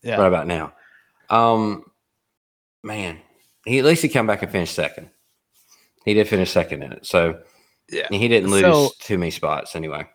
Yeah. 0.02 0.16
right 0.16 0.26
about 0.26 0.46
now. 0.46 0.72
Um, 1.28 1.84
man, 2.82 3.18
he 3.66 3.78
at 3.78 3.84
least 3.84 4.02
he 4.02 4.08
come 4.08 4.26
back 4.26 4.42
and 4.42 4.50
finished 4.50 4.74
second. 4.74 5.10
He 6.06 6.14
did 6.14 6.28
finish 6.28 6.50
second 6.50 6.82
in 6.82 6.92
it, 6.92 7.04
so 7.04 7.40
Yeah. 7.90 8.08
he 8.10 8.26
didn't 8.26 8.50
lose 8.50 8.62
So- 8.62 8.90
too 9.00 9.18
many 9.18 9.30
spots 9.30 9.76
anyway. 9.76 10.06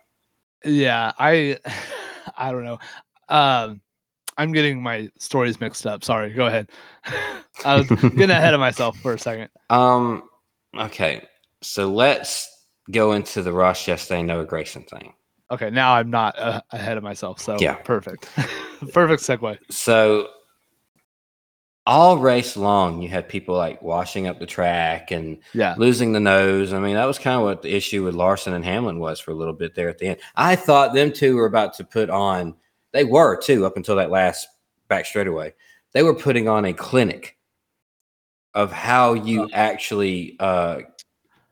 Yeah, 0.63 1.11
I 1.19 1.59
I 2.37 2.51
don't 2.51 2.63
know. 2.65 2.79
Um 3.29 3.81
I'm 4.37 4.51
getting 4.51 4.81
my 4.81 5.09
stories 5.17 5.59
mixed 5.59 5.87
up. 5.87 6.03
Sorry, 6.03 6.31
go 6.33 6.45
ahead. 6.47 6.69
I 7.65 7.75
was 7.77 7.87
getting 7.87 8.31
ahead 8.31 8.53
of 8.53 8.59
myself 8.59 8.97
for 8.99 9.13
a 9.13 9.19
second. 9.19 9.49
Um. 9.69 10.23
Okay. 10.77 11.23
So 11.61 11.91
let's 11.91 12.49
go 12.91 13.13
into 13.13 13.41
the 13.41 13.51
Ross 13.53 13.83
Chastain 13.83 14.25
Noah 14.25 14.45
Gragson 14.45 14.87
thing. 14.87 15.13
Okay, 15.51 15.69
now 15.69 15.93
I'm 15.93 16.09
not 16.09 16.37
uh, 16.37 16.61
ahead 16.71 16.97
of 16.97 17.03
myself. 17.03 17.39
So 17.39 17.57
Yeah. 17.59 17.75
perfect. 17.75 18.27
perfect 18.93 19.21
segue. 19.23 19.57
So 19.71 20.27
all 21.87 22.17
race 22.17 22.57
long, 22.57 23.01
you 23.01 23.07
had 23.09 23.29
people 23.29 23.55
like 23.55 23.79
washing 23.81 24.25
up 24.27 24.39
the 24.39 24.45
track 24.45 25.11
and 25.11 25.37
Yeah. 25.53 25.75
losing 25.77 26.13
the 26.13 26.19
nose. 26.19 26.73
I 26.73 26.79
mean, 26.79 26.95
that 26.95 27.05
was 27.05 27.19
kind 27.19 27.37
of 27.37 27.43
what 27.43 27.61
the 27.61 27.73
issue 27.75 28.03
with 28.03 28.15
Larson 28.15 28.53
and 28.53 28.65
Hamlin 28.65 28.97
was 28.99 29.19
for 29.19 29.31
a 29.31 29.35
little 29.35 29.53
bit 29.53 29.75
there 29.75 29.87
at 29.87 29.99
the 29.99 30.07
end. 30.07 30.17
I 30.35 30.55
thought 30.55 30.93
them 30.93 31.13
two 31.13 31.35
were 31.35 31.45
about 31.45 31.75
to 31.75 31.83
put 31.83 32.09
on. 32.09 32.55
They 32.95 33.03
were 33.03 33.35
too 33.35 33.65
up 33.65 33.75
until 33.75 33.97
that 33.97 34.09
last 34.09 34.47
back 34.87 35.05
straightaway. 35.05 35.53
They 35.91 36.01
were 36.01 36.15
putting 36.15 36.47
on 36.47 36.63
a 36.63 36.73
clinic 36.73 37.37
of 38.53 38.71
how 38.71 39.13
you 39.15 39.49
actually 39.51 40.37
uh, 40.39 40.79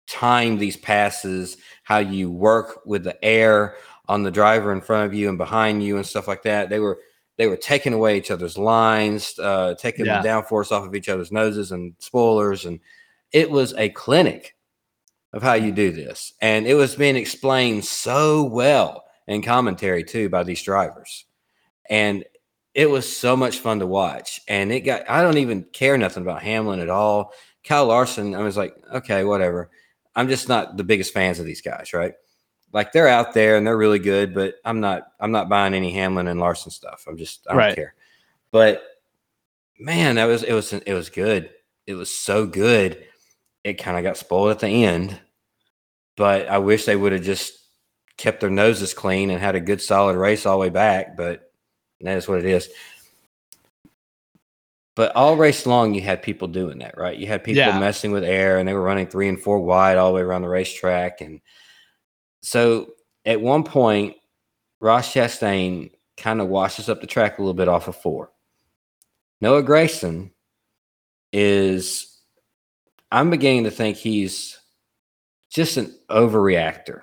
time 0.07 0.57
these 0.57 0.77
passes, 0.77 1.57
how 1.83 1.97
you 1.97 2.31
work 2.31 2.85
with 2.85 3.03
the 3.03 3.21
air 3.23 3.75
on 4.07 4.23
the 4.23 4.31
driver 4.31 4.71
in 4.71 4.79
front 4.79 5.05
of 5.05 5.13
you 5.13 5.27
and 5.27 5.37
behind 5.37 5.83
you 5.83 5.97
and 5.97 6.05
stuff 6.05 6.29
like 6.29 6.43
that. 6.43 6.69
They 6.69 6.79
were 6.79 6.99
they 7.35 7.47
were 7.47 7.57
taking 7.57 7.91
away 7.93 8.15
each 8.17 8.31
other's 8.31 8.57
lines, 8.57 9.37
uh, 9.39 9.75
taking 9.77 10.05
Yeah. 10.05 10.21
the 10.21 10.27
downforce 10.29 10.71
off 10.71 10.85
of 10.85 10.95
each 10.95 11.09
other's 11.09 11.31
noses 11.31 11.73
and 11.73 11.93
spoilers, 11.99 12.63
and 12.63 12.79
it 13.33 13.51
was 13.51 13.73
a 13.73 13.89
clinic 13.89 14.55
of 15.33 15.43
how 15.43 15.55
you 15.55 15.73
do 15.73 15.91
this, 15.91 16.31
and 16.41 16.65
it 16.67 16.75
was 16.75 16.95
being 16.95 17.17
explained 17.17 17.83
so 17.83 18.43
well 18.43 19.03
in 19.27 19.41
commentary 19.41 20.03
too 20.05 20.29
by 20.29 20.43
these 20.43 20.61
drivers, 20.61 21.25
and 21.89 22.23
it 22.73 22.89
was 22.89 23.15
so 23.15 23.37
much 23.37 23.59
fun 23.59 23.79
to 23.79 23.87
watch. 23.87 24.41
And 24.47 24.71
it 24.71 24.81
got 24.81 25.09
I 25.09 25.21
don't 25.21 25.37
even 25.37 25.63
care 25.63 25.97
nothing 25.97 26.23
about 26.23 26.41
Hamlin 26.41 26.79
at 26.79 26.89
all. 26.89 27.33
Kyle 27.63 27.85
Larson, 27.85 28.35
I 28.35 28.39
was 28.41 28.57
like, 28.57 28.75
okay, 28.93 29.23
whatever. 29.23 29.69
I'm 30.15 30.27
just 30.27 30.49
not 30.49 30.75
the 30.77 30.83
biggest 30.83 31.13
fans 31.13 31.39
of 31.39 31.45
these 31.45 31.61
guys, 31.61 31.93
right? 31.93 32.13
Like 32.71 32.91
they're 32.91 33.07
out 33.07 33.33
there 33.33 33.55
and 33.57 33.65
they're 33.65 33.77
really 33.77 33.99
good, 33.99 34.33
but 34.33 34.55
I'm 34.65 34.79
not 34.79 35.03
I'm 35.19 35.31
not 35.31 35.49
buying 35.49 35.73
any 35.73 35.91
Hamlin 35.91 36.27
and 36.27 36.39
Larson 36.39 36.71
stuff. 36.71 37.05
I'm 37.07 37.17
just 37.17 37.45
I 37.47 37.51
don't 37.53 37.57
Right. 37.59 37.75
care. 37.75 37.93
But 38.51 38.83
man, 39.79 40.15
that 40.15 40.25
was 40.25 40.43
it 40.43 40.53
was 40.53 40.73
it 40.73 40.93
was 40.93 41.09
good. 41.09 41.51
It 41.85 41.95
was 41.95 42.09
so 42.13 42.45
good. 42.45 43.05
It 43.63 43.73
kind 43.75 43.97
of 43.97 44.03
got 44.03 44.17
spoiled 44.17 44.51
at 44.51 44.59
the 44.59 44.83
end. 44.83 45.19
But 46.15 46.47
I 46.47 46.57
wish 46.59 46.85
they 46.85 46.95
would 46.95 47.11
have 47.11 47.23
just 47.23 47.53
kept 48.17 48.41
their 48.41 48.49
noses 48.49 48.93
clean 48.93 49.29
and 49.29 49.39
had 49.39 49.55
a 49.55 49.59
good 49.61 49.81
solid 49.81 50.15
race 50.15 50.45
all 50.45 50.57
the 50.57 50.61
way 50.61 50.69
back. 50.69 51.17
But 51.17 51.51
that 52.07 52.17
is 52.17 52.27
what 52.27 52.39
it 52.39 52.45
is. 52.45 52.69
But 54.95 55.15
all 55.15 55.35
race 55.37 55.65
long, 55.65 55.93
you 55.95 56.01
had 56.01 56.21
people 56.21 56.47
doing 56.47 56.79
that, 56.79 56.97
right? 56.97 57.17
You 57.17 57.25
had 57.25 57.43
people 57.43 57.63
Yeah. 57.63 57.79
messing 57.79 58.11
with 58.11 58.23
air, 58.23 58.59
and 58.59 58.67
they 58.67 58.73
were 58.73 58.81
running 58.81 59.07
three 59.07 59.27
and 59.27 59.41
four 59.41 59.59
wide 59.59 59.97
all 59.97 60.09
the 60.09 60.15
way 60.15 60.21
around 60.21 60.43
the 60.43 60.49
racetrack. 60.49 61.21
And 61.21 61.41
so, 62.41 62.93
at 63.25 63.41
one 63.41 63.63
point, 63.63 64.17
Ross 64.79 65.11
Chastain 65.11 65.91
kind 66.17 66.41
of 66.41 66.47
washes 66.47 66.89
up 66.89 67.01
the 67.01 67.07
track 67.07 67.37
a 67.37 67.41
little 67.41 67.53
bit 67.55 67.67
off 67.67 67.87
of 67.87 67.95
four. 67.95 68.31
Noah 69.41 69.63
Gragson 69.63 70.31
is, 71.31 72.21
I'm 73.11 73.29
beginning 73.29 73.63
to 73.63 73.71
think 73.71 73.97
he's 73.97 74.59
just 75.49 75.77
an 75.77 75.97
overreactor 76.09 77.01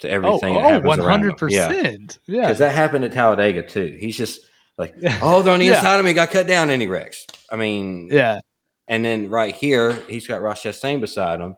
to 0.00 0.08
Oh, 0.08 0.12
everything 0.12 0.54
that 0.54 0.64
oh 0.64 0.68
happens 0.68 0.98
around 0.98 1.24
him. 1.24 1.36
Yeah, 1.48 1.68
100%. 1.72 2.18
Yeah. 2.26 2.40
because 2.42 2.58
that 2.58 2.74
happened 2.74 3.04
at 3.04 3.12
Talladega 3.12 3.62
too. 3.62 3.96
He's 4.00 4.16
just 4.16 4.40
Like, 4.78 4.94
oh, 5.22 5.42
they're 5.42 5.52
on 5.54 5.58
the 5.60 5.64
Yeah. 5.66 5.76
inside 5.76 5.98
of 5.98 6.04
me, 6.04 6.12
got 6.12 6.30
cut 6.30 6.46
down, 6.46 6.70
and 6.70 6.80
he 6.80 6.86
wrecks. 6.88 7.26
I 7.50 7.56
mean, 7.56 8.08
Yeah. 8.12 8.40
and 8.86 9.04
then 9.04 9.28
right 9.28 9.54
here, 9.54 9.92
he's 10.08 10.26
got 10.28 10.40
Ross 10.40 10.62
Chastain 10.62 11.00
beside 11.00 11.40
him, 11.40 11.56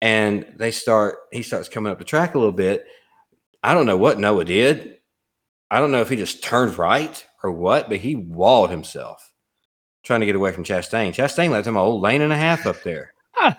and 0.00 0.46
they 0.56 0.70
start. 0.70 1.16
He 1.32 1.42
starts 1.42 1.68
coming 1.68 1.92
up 1.92 1.98
the 1.98 2.04
track 2.04 2.34
a 2.34 2.38
little 2.38 2.52
bit. 2.52 2.84
I 3.62 3.74
don't 3.74 3.86
know 3.86 3.96
what 3.96 4.18
Noah 4.18 4.44
did. 4.44 4.96
I 5.70 5.80
don't 5.80 5.90
know 5.92 6.00
if 6.00 6.08
he 6.08 6.16
just 6.16 6.42
turned 6.42 6.78
right 6.78 7.24
or 7.44 7.50
what, 7.52 7.88
but 7.88 7.98
he 7.98 8.16
walled 8.16 8.70
himself 8.70 9.30
trying 10.02 10.20
to 10.20 10.26
get 10.26 10.36
away 10.36 10.50
from 10.52 10.64
Chastain. 10.64 11.10
Chastain 11.14 11.50
left 11.50 11.66
him 11.66 11.76
a 11.76 11.80
whole 11.80 12.00
lane 12.00 12.22
and 12.22 12.32
a 12.32 12.36
half 12.36 12.66
up 12.66 12.82
there. 12.82 13.12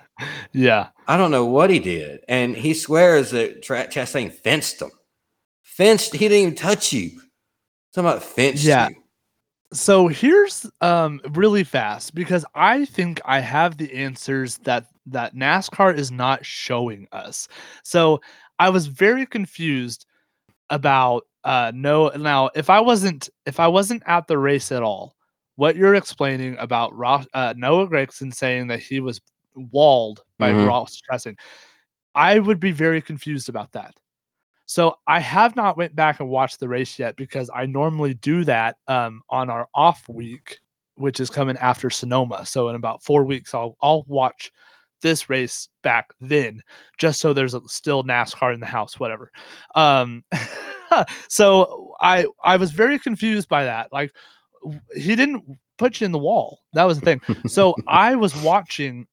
Yeah. 0.52 0.90
I 1.08 1.16
don't 1.16 1.32
know 1.32 1.46
what 1.46 1.70
he 1.70 1.80
did, 1.80 2.22
and 2.28 2.56
he 2.56 2.74
swears 2.74 3.32
that 3.32 3.64
Tra- 3.64 3.88
Chastain 3.88 4.32
fenced 4.32 4.82
him. 4.82 4.92
Fenced. 5.64 6.14
He 6.14 6.28
didn't 6.28 6.38
even 6.40 6.56
touch 6.56 6.92
you. 6.92 7.12
Talking 7.94 8.10
about 8.10 8.24
fenced 8.24 8.64
Yeah. 8.64 8.90
you. 8.90 8.96
So 9.72 10.08
here's 10.08 10.66
um 10.82 11.22
really 11.32 11.64
fast 11.64 12.16
because 12.16 12.44
I 12.56 12.86
think 12.86 13.22
I 13.26 13.40
have 13.40 13.78
the 13.78 13.94
answers 13.94 14.58
that 14.60 14.88
that 15.06 15.36
NASCAR 15.36 15.96
is 15.96 16.12
not 16.12 16.44
showing 16.46 17.08
us. 17.12 17.48
So 17.84 18.20
I 18.58 18.70
was 18.70 18.88
very 18.88 19.26
confused 19.26 20.06
about 20.72 21.24
uh 21.44 21.72
no 21.76 22.10
now 22.10 22.50
if 22.56 22.70
I 22.70 22.80
wasn't 22.82 23.30
if 23.46 23.60
I 23.60 23.68
wasn't 23.68 24.04
at 24.08 24.28
the 24.28 24.38
race 24.40 24.72
at 24.72 24.84
all, 24.84 25.16
what 25.56 25.76
you're 25.76 25.96
explaining 25.96 26.58
about 26.58 26.96
Ross, 26.96 27.26
uh, 27.34 27.54
Noah 27.56 27.88
Gragson 27.88 28.34
saying 28.34 28.68
that 28.68 28.80
he 28.80 29.00
was 29.00 29.22
walled 29.72 30.24
by 30.38 30.52
Mhm. 30.52 30.68
Ross 30.68 31.02
Chastain, 31.10 31.38
I 32.16 32.40
would 32.40 32.60
be 32.60 32.72
very 32.72 33.02
confused 33.02 33.50
about 33.50 33.72
that. 33.74 33.96
So 34.66 34.98
I 35.08 35.20
have 35.20 35.56
not 35.56 35.78
went 35.78 35.96
back 35.96 36.20
and 36.20 36.30
watched 36.30 36.60
the 36.60 36.68
race 36.68 37.00
yet 37.00 37.16
because 37.16 37.50
I 37.54 37.66
normally 37.66 38.14
do 38.14 38.44
that 38.44 38.78
um, 38.88 39.24
on 39.30 39.50
our 39.50 39.68
off 39.74 40.08
week, 40.08 40.60
which 40.94 41.20
is 41.20 41.30
coming 41.32 41.58
after 41.58 41.90
Sonoma. 41.90 42.46
So 42.46 42.70
in 42.70 42.76
about 42.76 43.04
four 43.04 43.24
weeks, 43.24 43.56
I'll 43.56 43.76
I'll 43.82 44.04
watch 44.08 44.52
this 45.02 45.30
race 45.30 45.70
back 45.82 46.12
then, 46.22 46.62
just 47.00 47.20
so 47.20 47.34
there's 47.34 47.56
a, 47.56 47.62
still 47.68 48.04
NASCAR 48.04 48.54
in 48.54 48.60
the 48.60 48.66
house, 48.68 49.00
whatever. 49.00 49.32
Um, 49.74 50.24
so 51.30 51.96
I 52.00 52.28
I 52.44 52.58
was 52.58 52.72
very 52.72 53.00
confused 53.00 53.50
by 53.50 53.64
that. 53.64 53.92
Like 53.92 54.14
he 54.96 55.16
didn't 55.16 55.44
put 55.80 56.00
you 56.00 56.06
in 56.06 56.12
the 56.12 56.20
wall. 56.20 56.60
That 56.74 56.84
was 56.84 57.00
the 57.00 57.06
thing. 57.06 57.22
So 57.48 57.76
I 57.88 58.16
was 58.16 58.36
watching 58.44 59.08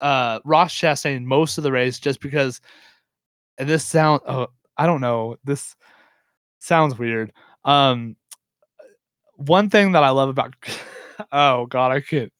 uh 0.00 0.40
Ross 0.44 0.74
Chastain 0.74 1.24
most 1.24 1.58
of 1.58 1.64
the 1.64 1.72
race 1.72 1.98
just 1.98 2.20
because 2.20 2.60
and 3.58 3.68
this 3.68 3.84
sound 3.84 4.20
oh 4.26 4.48
I 4.76 4.86
don't 4.86 5.00
know 5.00 5.36
this 5.44 5.76
sounds 6.58 6.98
weird 6.98 7.32
um 7.64 8.16
one 9.36 9.70
thing 9.70 9.92
that 9.92 10.02
I 10.04 10.10
love 10.10 10.28
about 10.28 10.54
oh 11.32 11.66
god 11.66 11.92
I 11.92 12.00
can't 12.00 12.32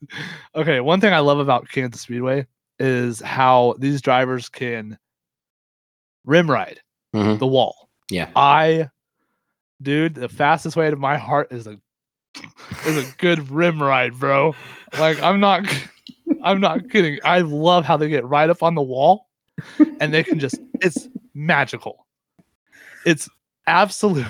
okay 0.55 0.81
one 0.81 1.01
thing 1.01 1.13
I 1.13 1.19
love 1.21 1.39
about 1.39 1.69
Kansas 1.69 2.01
Speedway 2.03 2.47
is 2.79 3.21
how 3.21 3.75
these 3.79 4.01
drivers 4.01 4.49
can 4.49 4.99
rim 6.25 6.51
ride 6.51 6.81
Mhm. 7.15 7.39
the 7.39 7.47
wall 7.47 7.89
Yeah. 8.11 8.29
I 8.37 8.89
dude 9.83 10.15
the 10.15 10.29
fastest 10.29 10.77
way 10.77 10.89
to 10.91 10.97
my 10.97 11.17
heart 11.17 11.49
is 11.53 11.67
a 11.67 11.79
is 12.87 12.97
a 12.97 13.11
good 13.19 13.51
rim 13.51 13.83
ride 13.83 14.15
bro 14.19 14.55
like 14.99 15.21
I'm 15.23 15.41
not 15.41 15.65
I'm 16.43 16.61
not 16.61 16.88
kidding. 16.91 17.18
I 17.24 17.41
love 17.41 17.84
how 17.84 17.97
they 17.97 18.09
get 18.09 18.24
right 18.24 18.49
up 18.51 18.62
on 18.62 18.74
the 18.74 18.82
wall 18.82 19.28
and 20.01 20.12
they 20.14 20.22
can 20.22 20.38
just 20.38 20.57
it's 20.80 21.09
magical. 21.34 22.07
It's 23.07 23.28
absolute 23.66 24.26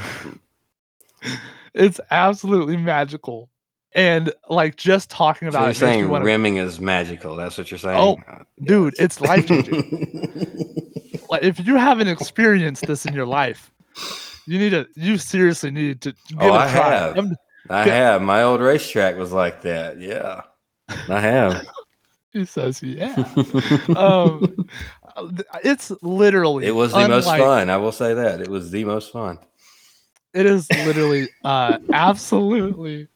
it's 1.74 2.00
absolutely 2.11 2.76
magical. 2.76 3.48
And 3.92 4.32
like 4.48 4.76
just 4.76 5.11
talking 5.11 5.50
So 5.50 5.56
about 5.58 5.62
you're 5.62 5.70
it 5.70 5.76
saying 5.76 6.00
me 6.02 6.06
wanna- 6.06 6.24
rimming 6.24 6.56
is 6.56 6.80
magical. 6.80 7.34
That's 7.36 7.58
what 7.58 7.70
you're 7.70 7.78
saying. 7.78 7.98
Oh, 7.98 8.18
dude, 8.62 8.94
it's 8.98 9.20
life 9.20 9.46
changing. 9.48 9.82
changing. 9.82 11.20
like 11.28 11.42
if 11.42 11.64
you 11.66 11.76
haven't 11.76 12.06
experienced 12.08 12.86
this 12.86 13.04
in 13.04 13.14
your 13.14 13.26
life, 13.26 13.72
you 14.46 14.58
need 14.58 14.70
to 14.70 14.86
you 14.94 15.18
seriously 15.18 15.70
need 15.72 16.00
to 16.02 16.12
give 16.28 16.38
Oh, 16.40 16.46
it 16.46 16.50
a 16.50 16.61
I 16.61 16.70
try. 16.70 16.90
have. 16.90 17.16
I'm- 17.16 17.36
I 17.68 17.84
have. 17.84 18.22
My 18.22 18.42
old 18.42 18.61
racetrack 18.61 19.16
was 19.16 19.30
like 19.32 19.62
that. 19.62 20.00
Yeah. 20.00 20.42
I 21.08 21.20
have. 21.20 21.64
He 22.33 22.45
says 22.45 22.83
yeah. 22.83 23.14
um 23.97 24.68
it's 25.64 25.91
literally 26.03 26.66
it 26.66 26.74
was 26.74 26.93
the 26.93 27.09
most 27.09 27.26
fun. 27.26 27.70
I 27.70 27.76
will 27.76 27.93
say 27.93 28.14
that. 28.14 28.41
It 28.41 28.49
was 28.49 28.70
the 28.70 28.85
most 28.85 29.12
fun. 29.12 29.39
It 30.33 30.47
is 30.47 30.68
literally 30.70 31.28
uh 31.45 31.78
absolutely 31.93 33.09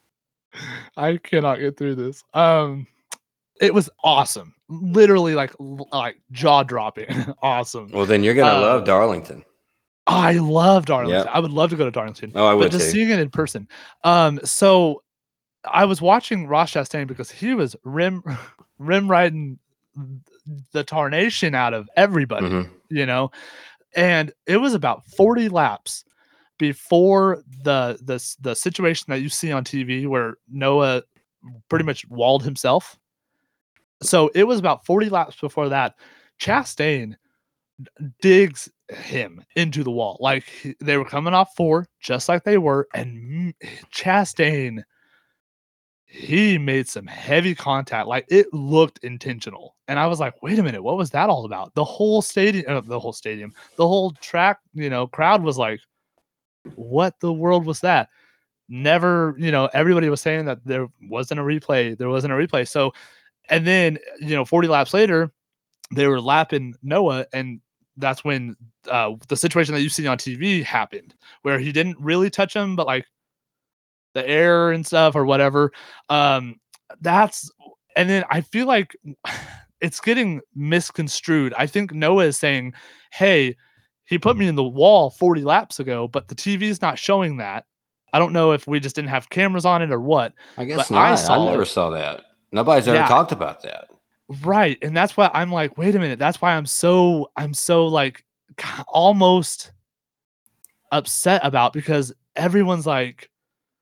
I 0.97 1.17
cannot 1.19 1.61
get 1.61 1.77
through 1.77 1.95
this. 1.97 2.25
Um 2.35 2.87
it 3.61 3.73
was 3.73 3.89
awesome. 4.03 4.55
Literally 4.69 5.35
like 5.35 5.53
like 5.93 6.17
jaw 6.33 6.65
dropping. 6.65 7.07
awesome. 7.43 7.91
Well, 7.93 8.07
then 8.07 8.25
you're 8.25 8.35
to 8.35 8.43
Uh, 8.43 8.61
love 8.61 8.85
Darlington. 8.85 9.45
I 10.07 10.33
love 10.33 10.85
Darlington. 10.87 11.25
Yep. 11.25 11.35
I 11.35 11.39
would 11.39 11.53
love 11.53 11.71
to 11.71 11.77
go 11.77 11.85
to 11.85 11.91
Darlington. 11.91 12.33
Oh, 12.35 12.47
I 12.47 12.51
but 12.53 12.59
would 12.59 12.73
just 12.73 12.87
too. 12.87 12.91
seeing 12.91 13.11
it 13.11 13.21
in 13.21 13.31
person. 13.31 13.69
Um 14.03 14.41
so 14.45 15.04
I 15.73 15.85
was 15.85 16.01
watching 16.03 16.47
Ross 16.47 16.73
Chastain 16.73 17.07
because 17.07 17.31
he 17.31 17.55
was 17.55 17.75
rim 17.85 18.23
rim 18.79 19.11
riding 19.11 19.59
the 20.73 20.85
tarnation 20.85 21.55
out 21.55 21.73
of 21.75 21.89
everybody. 21.97 22.47
Mhm. 22.49 22.71
you 22.91 23.07
know 23.07 23.31
and 23.97 24.33
it 24.47 24.57
was 24.57 24.75
about 24.75 25.07
40 25.07 25.49
laps 25.49 26.05
before 26.59 27.43
the 27.63 27.97
the 28.03 28.23
the 28.41 28.55
situation 28.57 29.07
that 29.09 29.21
you 29.23 29.29
see 29.29 29.53
on 29.53 29.65
TV 29.65 30.07
where 30.07 30.35
Noah 30.51 31.03
pretty 31.69 31.85
much 31.85 32.07
walled 32.09 32.43
himself 32.43 32.99
so 34.03 34.31
it 34.35 34.45
was 34.45 34.59
about 34.59 34.85
40 34.85 35.09
laps 35.11 35.37
before 35.41 35.69
that 35.69 35.95
Chastain 36.41 37.15
digs 38.21 38.69
him 38.91 39.43
into 39.57 39.83
the 39.85 39.91
wall 39.91 40.17
like 40.21 40.45
he- 40.45 40.77
they 40.81 40.97
were 40.97 41.05
coming 41.05 41.33
off 41.35 41.55
four 41.57 41.87
just 42.01 42.29
like 42.29 42.45
they 42.45 42.59
were 42.59 42.87
and 42.95 43.55
Chastain 43.95 44.83
he 46.15 46.59
made 46.59 46.89
some 46.89 47.07
heavy 47.09 47.57
contact 47.57 48.07
like 48.07 48.25
it 48.29 48.47
looked 48.55 48.99
intentional. 49.03 49.75
And 49.89 49.99
i 49.99 50.07
was 50.07 50.21
like 50.21 50.41
wait 50.43 50.59
a 50.59 50.63
minute 50.63 50.83
what 50.83 50.97
was 50.97 51.11
that 51.11 51.29
all 51.29 51.45
about? 51.45 51.75
The 51.75 51.85
whole 51.85 52.23
stadium 52.23 52.65
uh, 52.69 52.81
the 52.81 53.01
whole 53.01 53.13
stadium 53.13 53.53
the 53.77 53.87
whole 53.87 54.13
track 54.21 54.61
you 54.75 54.89
know 54.89 55.07
crowd 55.09 55.43
was 55.43 55.59
like 55.59 55.81
what 56.77 57.19
the 57.21 57.33
world 57.33 57.67
was 57.67 57.81
that? 57.81 58.11
Never 58.69 59.35
you 59.39 59.51
know 59.51 59.69
everybody 59.75 60.09
was 60.09 60.21
saying 60.21 60.45
that 60.45 60.65
there 60.65 60.87
wasn't 61.03 61.41
a 61.41 61.43
replay 61.43 61.99
there 61.99 62.09
wasn't 62.09 62.33
a 62.33 62.37
replay. 62.37 62.67
So 62.67 62.93
and 63.51 63.67
then 63.67 63.99
you 64.21 64.37
know 64.37 64.45
40 64.45 64.69
laps 64.69 64.95
later 64.95 65.33
they 65.95 66.07
were 66.07 66.21
lapping 66.21 66.75
noah 66.83 67.27
and 67.33 67.61
that's 67.97 68.25
when 68.25 68.57
uh, 68.89 69.15
the 69.29 69.37
situation 69.37 69.75
that 69.75 69.83
you 69.83 69.89
see 69.89 70.07
on 70.07 70.19
tv 70.19 70.63
happened 70.63 71.15
where 71.43 71.59
he 71.59 71.73
didn't 71.73 71.99
really 72.01 72.31
touch 72.31 72.55
him 72.55 72.75
but 72.75 72.87
like 72.87 73.05
the 74.15 74.27
air 74.29 74.71
and 74.73 74.87
stuff 74.87 75.15
or 75.15 75.25
whatever 75.25 75.73
um 76.09 76.57
that's 77.01 77.51
and 77.97 78.09
then 78.09 78.25
i 78.31 78.41
feel 78.41 78.67
like 78.67 78.97
it's 79.81 80.01
getting 80.01 80.41
misconstrued 80.55 81.53
i 81.59 81.67
think 81.67 81.93
noah 81.93 82.25
is 82.25 82.39
saying 82.39 82.73
hey 83.13 83.55
he 84.07 84.19
put 84.19 84.37
me 84.37 84.47
in 84.47 84.55
the 84.55 84.65
wall 84.65 85.11
40 85.11 85.43
laps 85.43 85.79
ago 85.81 86.09
but 86.09 86.29
the 86.29 86.35
tv's 86.35 86.81
not 86.81 86.99
showing 86.99 87.37
that 87.39 87.65
i 88.13 88.19
don't 88.19 88.33
know 88.33 88.53
if 88.53 88.67
we 88.67 88.81
just 88.81 88.97
didn't 88.97 89.11
have 89.11 89.29
cameras 89.31 89.65
on 89.67 89.83
it 89.83 89.91
or 89.93 90.01
what 90.01 90.33
I 90.57 90.65
guess 90.65 90.89
but 90.89 90.95
I 90.97 91.11
not. 91.11 91.13
I, 91.13 91.15
saw 91.17 91.45
never 91.51 91.63
it. 91.63 91.67
saw 91.67 91.91
that. 91.91 92.25
Nobody's 92.53 92.87
ever 92.89 92.97
Yeah. 92.99 93.09
talked 93.09 93.33
about 93.33 93.63
that. 93.63 93.89
right 94.43 94.79
and 94.81 94.97
that's 94.97 95.17
why 95.17 95.31
i'm 95.35 95.51
like 95.53 95.77
wait 95.77 95.95
a 95.95 95.99
minute 95.99 96.19
that's 96.19 96.41
why 96.41 96.55
i'm 96.55 96.67
so 96.67 97.31
i'm 97.37 97.53
so 97.53 97.87
like 97.87 98.25
almost 98.89 99.73
upset 100.93 101.41
about 101.45 101.73
because 101.73 102.13
everyone's 102.37 102.87
like 102.87 103.29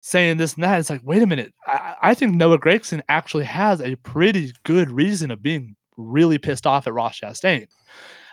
saying 0.07 0.37
this 0.37 0.53
and 0.55 0.63
that 0.65 0.79
it's 0.79 0.91
like 0.91 1.01
wait 1.03 1.23
a 1.23 1.27
minute 1.27 1.53
i, 1.67 1.95
I 2.03 2.15
think 2.15 2.35
noah 2.35 2.59
gragson 2.59 3.01
actually 3.09 3.45
has 3.45 3.81
a 3.81 3.95
pretty 3.97 4.53
good 4.65 4.91
reason 4.91 5.31
of 5.31 5.43
being 5.43 5.77
really 5.97 6.37
pissed 6.37 6.67
off 6.67 6.87
at 6.87 6.93
ross 6.93 7.19
chastain 7.19 7.67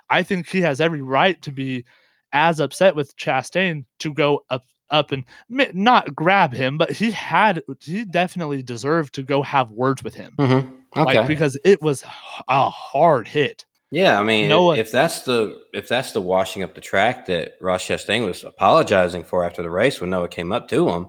i 0.10 0.22
think 0.22 0.50
he 0.50 0.60
has 0.62 0.82
every 0.82 1.02
right 1.02 1.42
to 1.44 1.52
be 1.52 1.86
as 2.34 2.60
upset 2.60 2.94
with 2.96 3.16
chastain 3.16 3.86
to 4.00 4.14
go 4.14 4.44
up 4.50 4.66
up 4.90 5.14
and 5.14 5.24
not 5.50 6.14
grab 6.14 6.52
him 6.52 6.78
but 6.78 6.92
he 6.92 7.10
had 7.12 7.64
he 7.80 8.04
definitely 8.04 8.62
deserved 8.62 9.14
to 9.16 9.24
go 9.24 9.42
have 9.42 9.72
words 9.72 10.04
with 10.04 10.14
him 10.14 10.34
Mm-hmm. 10.38 10.68
Okay. 11.00 11.20
like 11.20 11.28
because 11.28 11.58
it 11.64 11.82
was 11.82 12.04
a 12.50 12.70
hard 12.70 13.26
hit. 13.26 13.64
yeah, 13.92 14.20
I 14.20 14.24
mean, 14.24 14.50
Noah- 14.50 14.76
if 14.76 14.92
that's 14.92 15.22
the 15.22 15.62
if 15.74 15.88
that's 15.88 16.12
the 16.12 16.20
washing 16.20 16.64
up 16.64 16.76
the 16.76 16.82
track 16.82 17.28
that 17.28 17.54
Ross 17.62 17.86
Chastain 17.88 18.26
was 18.26 18.44
apologizing 18.44 19.24
for 19.24 19.46
after 19.46 19.62
the 19.64 19.70
race 19.70 20.02
when 20.02 20.10
Noah 20.10 20.28
came 20.28 20.52
up 20.52 20.68
to 20.68 20.90
him, 20.90 21.08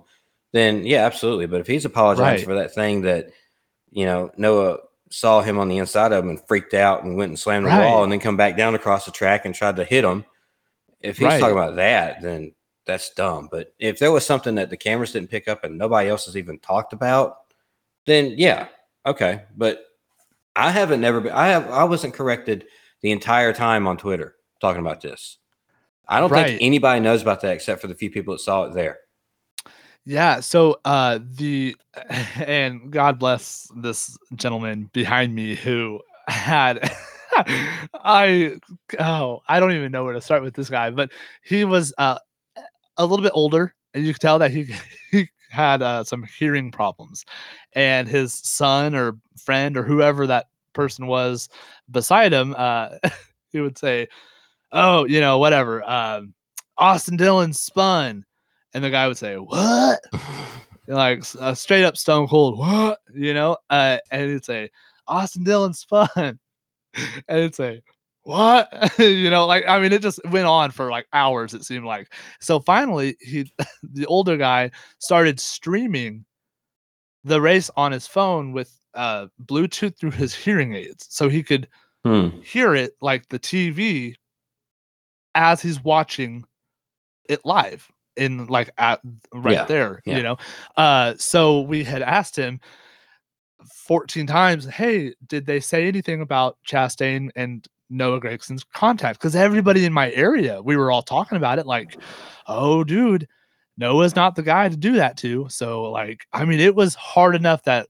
then 0.52 0.84
yeah, 0.86 1.04
absolutely. 1.04 1.46
But 1.46 1.60
if 1.60 1.66
he's 1.66 1.84
apologizing 1.84 2.24
Right. 2.36 2.44
for 2.44 2.54
that 2.54 2.74
thing 2.74 3.02
that 3.02 3.30
you 3.90 4.06
know 4.06 4.30
Noah 4.36 4.78
saw 5.10 5.42
him 5.42 5.58
on 5.58 5.68
the 5.68 5.78
inside 5.78 6.12
of 6.12 6.24
him 6.24 6.30
and 6.30 6.46
freaked 6.48 6.72
out 6.74 7.04
and 7.04 7.16
went 7.16 7.28
and 7.30 7.38
slammed 7.38 7.66
the 7.66 7.70
wall 7.80 8.02
and 8.02 8.10
then 8.10 8.20
come 8.20 8.36
back 8.36 8.56
down 8.56 8.74
across 8.74 9.04
the 9.04 9.10
track 9.10 9.44
and 9.44 9.54
tried 9.54 9.76
to 9.76 9.84
hit 9.84 10.04
him, 10.04 10.24
if 11.00 11.18
he's 11.18 11.26
Right. 11.26 11.38
talking 11.40 11.56
about 11.56 11.76
that, 11.76 12.22
then 12.22 12.54
that's 12.86 13.10
dumb. 13.10 13.48
But 13.50 13.74
if 13.78 13.98
there 13.98 14.10
was 14.10 14.24
something 14.24 14.54
that 14.54 14.70
the 14.70 14.76
cameras 14.76 15.12
didn't 15.12 15.28
pick 15.30 15.48
up 15.48 15.64
and 15.64 15.76
nobody 15.76 16.08
else 16.08 16.24
has 16.24 16.36
even 16.36 16.58
talked 16.60 16.94
about, 16.94 17.36
then 18.06 18.34
yeah, 18.38 18.68
okay. 19.04 19.42
But 19.56 19.84
I 20.56 20.70
haven't 20.70 21.00
never 21.02 21.20
been. 21.20 21.32
I 21.32 21.48
have. 21.48 21.70
I 21.70 21.84
wasn't 21.84 22.14
corrected 22.14 22.66
the 23.02 23.10
entire 23.12 23.52
time 23.52 23.86
on 23.86 23.96
Twitter 23.98 24.36
talking 24.60 24.80
about 24.80 25.00
this. 25.02 25.38
I 26.08 26.20
don't 26.20 26.30
Right. 26.32 26.46
think 26.46 26.62
anybody 26.62 27.00
knows 27.00 27.20
about 27.22 27.40
that 27.42 27.52
except 27.54 27.80
for 27.80 27.86
the 27.86 27.94
few 27.94 28.10
people 28.10 28.32
that 28.34 28.40
saw 28.40 28.64
it 28.64 28.74
there. 28.74 28.98
Yeah. 30.04 30.40
So 30.40 30.80
uh 30.84 31.18
the 31.22 31.76
and 32.36 32.90
God 32.90 33.18
bless 33.18 33.68
this 33.76 34.16
gentleman 34.34 34.90
behind 34.92 35.34
me 35.34 35.54
who 35.54 36.00
had 36.28 36.90
I 37.94 38.56
oh 38.98 39.40
I 39.48 39.60
don't 39.60 39.72
even 39.72 39.92
know 39.92 40.04
where 40.04 40.14
to 40.14 40.20
start 40.20 40.42
with 40.42 40.54
this 40.54 40.68
guy, 40.70 40.90
but 40.90 41.10
he 41.42 41.64
was 41.64 41.94
uh 41.98 42.18
a 42.98 43.06
little 43.06 43.22
bit 43.24 43.32
older 43.34 43.74
and 43.94 44.06
you 44.06 44.12
could 44.14 44.22
tell 44.22 44.38
that 44.40 44.52
he 44.52 44.74
he 45.12 45.28
had 45.50 45.82
uh, 45.82 46.04
some 46.04 46.24
hearing 46.38 46.70
problems 46.72 47.24
and 47.74 48.08
his 48.08 48.34
son 48.34 48.94
or 48.94 49.16
friend 49.44 49.76
or 49.76 49.84
whoever 49.84 50.26
that 50.26 50.48
person 50.74 51.06
was 51.08 51.48
beside 51.90 52.32
him 52.32 52.54
uh 52.58 52.90
he 53.52 53.60
would 53.60 53.78
say 53.78 54.08
oh 54.72 55.04
you 55.06 55.20
know 55.20 55.38
whatever 55.38 55.88
um 55.90 56.34
austin 56.78 57.16
dillon 57.16 57.52
spun 57.52 58.24
and 58.74 58.82
the 58.84 58.90
guy 58.90 59.08
would 59.08 59.18
say 59.18 59.36
what? 59.36 60.00
Like 60.88 61.20
s- 61.20 61.36
uh, 61.36 61.54
straight 61.54 61.84
up 61.84 61.96
stone 61.96 62.26
cold 62.26 62.58
what? 62.58 62.98
You 63.14 63.34
know? 63.34 63.56
Uh 63.70 63.98
and 64.10 64.30
he'd 64.30 64.44
say 64.44 64.70
austin 65.06 65.44
dillon 65.44 65.72
spun 65.74 66.08
and 66.16 66.38
it'd 67.28 67.54
say 67.54 67.82
what? 68.24 68.68
You 68.98 69.30
know 69.30 69.46
like 69.46 69.64
i 69.68 69.78
mean 69.78 69.92
it 69.92 70.02
just 70.02 70.18
went 70.30 70.46
on 70.46 70.70
for 70.72 70.90
like 70.90 71.06
hours 71.12 71.54
it 71.54 71.64
seemed 71.64 71.84
like. 71.84 72.12
So 72.40 72.58
finally 72.60 73.16
he 73.20 73.50
the 73.82 74.06
older 74.06 74.36
guy 74.36 74.72
started 74.98 75.38
streaming 75.38 76.24
the 77.24 77.40
race 77.40 77.70
on 77.76 77.92
his 77.92 78.06
phone 78.08 78.52
with 78.52 78.76
uh 78.94 79.26
bluetooth 79.46 79.96
through 79.98 80.10
his 80.10 80.34
hearing 80.34 80.74
aids 80.74 81.06
so 81.08 81.28
he 81.28 81.42
could 81.44 81.68
Hmm. 82.04 82.30
hear 82.42 82.74
it 82.74 82.94
like 83.00 83.28
the 83.28 83.38
tv 83.38 84.16
as 85.36 85.62
he's 85.62 85.82
watching 85.84 86.44
it 87.28 87.40
live 87.44 87.88
in 88.16 88.46
like 88.46 88.70
at 88.78 89.00
right 89.32 89.52
Yeah, 89.54 89.64
there 89.64 90.02
yeah. 90.04 90.16
you 90.16 90.22
know? 90.22 90.36
Uh 90.76 91.14
so 91.18 91.60
we 91.62 91.84
had 91.84 92.02
asked 92.02 92.36
him 92.36 92.60
14 93.86 94.26
times 94.26 94.66
hey 94.66 95.14
did 95.26 95.46
they 95.46 95.60
say 95.60 95.86
anything 95.86 96.20
about 96.20 96.56
chastain 96.66 97.30
and 97.36 97.66
noah 97.90 98.20
gragson's 98.20 98.64
contact? 98.64 99.18
Because 99.18 99.36
everybody 99.36 99.84
in 99.84 99.92
my 99.92 100.10
area 100.12 100.60
we 100.62 100.76
were 100.76 100.90
all 100.90 101.02
talking 101.02 101.36
about 101.36 101.58
it 101.58 101.66
like 101.66 101.96
oh 102.46 102.82
dude 102.84 103.28
noah's 103.76 104.16
not 104.16 104.34
the 104.36 104.42
guy 104.42 104.68
to 104.68 104.76
do 104.76 104.92
that 104.94 105.16
to. 105.18 105.46
So 105.48 105.84
like 105.90 106.26
i 106.32 106.44
mean 106.44 106.60
it 106.60 106.74
was 106.74 106.94
hard 106.94 107.34
enough 107.34 107.62
that 107.64 107.88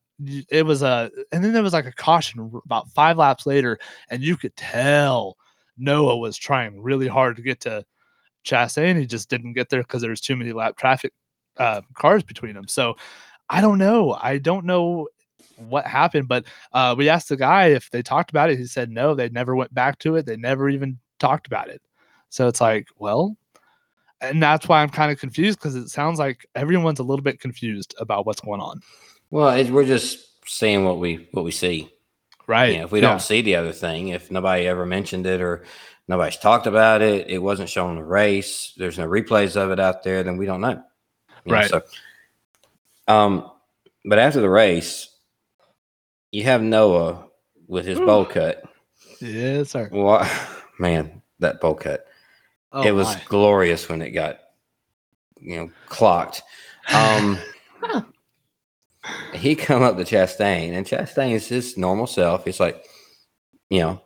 it 0.51 0.65
was 0.65 0.83
a 0.83 1.11
and 1.33 1.43
then 1.45 1.53
there 1.53 1.63
was 1.65 1.73
like 1.73 1.87
a 1.87 1.93
caution 1.93 2.51
about 2.65 2.89
five 2.91 3.17
laps 3.17 3.47
later 3.47 3.79
and 4.11 4.23
you 4.23 4.37
could 4.37 4.55
tell 4.57 5.37
noah 5.79 6.17
was 6.17 6.37
trying 6.37 6.81
really 6.81 7.09
hard 7.09 7.35
to 7.35 7.43
get 7.43 7.59
to 7.61 7.85
Chastain. 8.45 8.99
He 8.99 9.07
just 9.07 9.29
didn't 9.29 9.55
get 9.55 9.69
there 9.69 9.83
because 9.83 10.01
there 10.01 10.11
was 10.11 10.21
too 10.21 10.37
many 10.37 10.53
lap 10.53 10.77
traffic 10.77 11.13
uh, 11.57 11.83
cars 11.95 12.23
between 12.23 12.55
them. 12.55 12.69
So 12.69 12.97
I 13.49 13.61
don't 13.61 13.79
know. 13.79 14.19
I 14.21 14.39
don't 14.39 14.65
know 14.65 15.09
what 15.57 15.87
happened, 15.87 16.29
but 16.29 16.45
uh, 16.73 16.95
we 16.97 17.09
asked 17.09 17.29
the 17.29 17.37
guy 17.37 17.67
if 17.67 17.91
they 17.91 18.03
talked 18.03 18.31
about 18.31 18.51
it. 18.51 18.59
He 18.59 18.67
said 18.67 18.91
no, 18.91 19.15
they 19.15 19.29
never 19.29 19.55
went 19.55 19.75
back 19.75 19.99
to 20.01 20.17
it. 20.17 20.27
They 20.27 20.37
never 20.37 20.69
even 20.69 20.99
talked 21.19 21.47
about 21.47 21.69
it. 21.69 21.83
So 22.31 22.49
it's 22.49 22.61
like, 22.61 22.89
well, 22.99 23.37
and 24.21 24.43
that's 24.43 24.69
why 24.69 24.83
I'm 24.83 24.89
kind 24.89 25.13
of 25.13 25.19
confused 25.19 25.59
because 25.59 25.75
it 25.75 25.89
sounds 25.89 26.19
like 26.19 26.47
everyone's 26.55 27.01
a 27.01 27.05
little 27.05 27.23
bit 27.23 27.41
confused 27.41 27.95
about 27.99 28.25
what's 28.25 28.41
going 28.41 28.61
on. 28.61 28.81
Well, 29.31 29.51
it, 29.51 29.71
we're 29.71 29.85
just 29.85 30.49
seeing 30.49 30.85
what 30.85 30.99
we 30.99 31.29
what 31.33 31.45
we 31.45 31.51
see. 31.51 31.93
Right. 32.47 32.73
You 32.73 32.79
know, 32.79 32.85
if 32.85 32.93
we 32.93 33.01
don't 33.01 33.21
see 33.21 33.41
the 33.41 33.57
other 33.57 33.73
thing, 33.73 34.09
if 34.09 34.31
nobody 34.31 34.67
ever 34.67 34.85
mentioned 34.85 35.27
it 35.27 35.41
or 35.41 35.65
nobody's 36.13 36.37
talked 36.37 36.67
about 36.67 37.03
it, 37.03 37.29
it 37.29 37.39
wasn't 37.39 37.69
shown 37.69 37.91
in 37.91 37.97
the 37.97 38.05
race. 38.05 38.73
There's 38.77 38.99
no 38.99 39.07
replays 39.07 39.57
of 39.57 39.71
it 39.71 39.81
out 39.81 40.03
there. 40.03 40.23
Then 40.23 40.37
we 40.37 40.47
don't 40.47 40.61
know. 40.61 40.83
You 41.45 41.53
know, 41.53 41.55
Right. 41.55 41.71
so, 41.71 41.83
um, 43.09 43.51
but 44.05 44.19
after 44.19 44.41
the 44.41 44.49
race, 44.51 45.09
you 46.31 46.45
have 46.45 46.63
Noah 46.63 47.27
with 47.67 47.85
his 47.87 47.99
bowl 47.99 48.25
cut. 48.25 48.63
Yes, 49.21 49.71
sir. 49.71 49.89
Well, 49.93 50.29
man, 50.79 51.23
that 51.39 51.61
bowl 51.61 51.75
cut. 51.75 52.07
Oh, 52.73 52.83
it 52.83 52.93
was 52.93 53.07
my. 53.09 53.23
glorious 53.29 53.89
when 53.89 54.03
it 54.03 54.11
got, 54.11 54.39
you 55.41 55.57
know, 55.57 55.71
clocked. 55.87 56.43
Um, 56.93 57.39
he 59.35 59.55
come 59.55 59.83
up 59.83 59.97
to 59.97 60.05
Chastain, 60.05 60.73
and 60.73 60.87
Chastain 60.87 61.33
is 61.33 61.49
his 61.49 61.77
normal 61.77 62.07
self. 62.07 62.45
He's 62.45 62.61
like, 62.61 62.85
you 63.69 63.81
know, 63.81 64.03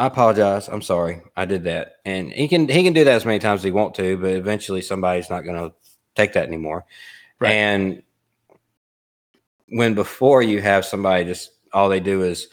I 0.00 0.06
apologize. 0.06 0.66
I'm 0.68 0.80
sorry. 0.80 1.20
I 1.36 1.44
did 1.44 1.64
that, 1.64 1.96
and 2.06 2.32
he 2.32 2.48
can 2.48 2.66
he 2.68 2.82
can 2.82 2.94
do 2.94 3.04
that 3.04 3.16
as 3.16 3.26
many 3.26 3.38
times 3.38 3.60
as 3.60 3.64
he 3.64 3.70
want 3.70 3.94
to, 3.96 4.16
but 4.16 4.30
eventually 4.30 4.80
somebody's 4.80 5.28
not 5.28 5.44
going 5.44 5.56
to 5.56 5.76
take 6.16 6.32
that 6.32 6.46
anymore. 6.48 6.86
Right. 7.38 7.52
And 7.52 8.02
when 9.68 9.92
before 9.94 10.40
you 10.40 10.62
have 10.62 10.86
somebody 10.86 11.26
just 11.26 11.50
all 11.74 11.90
they 11.90 12.00
do 12.00 12.22
is 12.22 12.48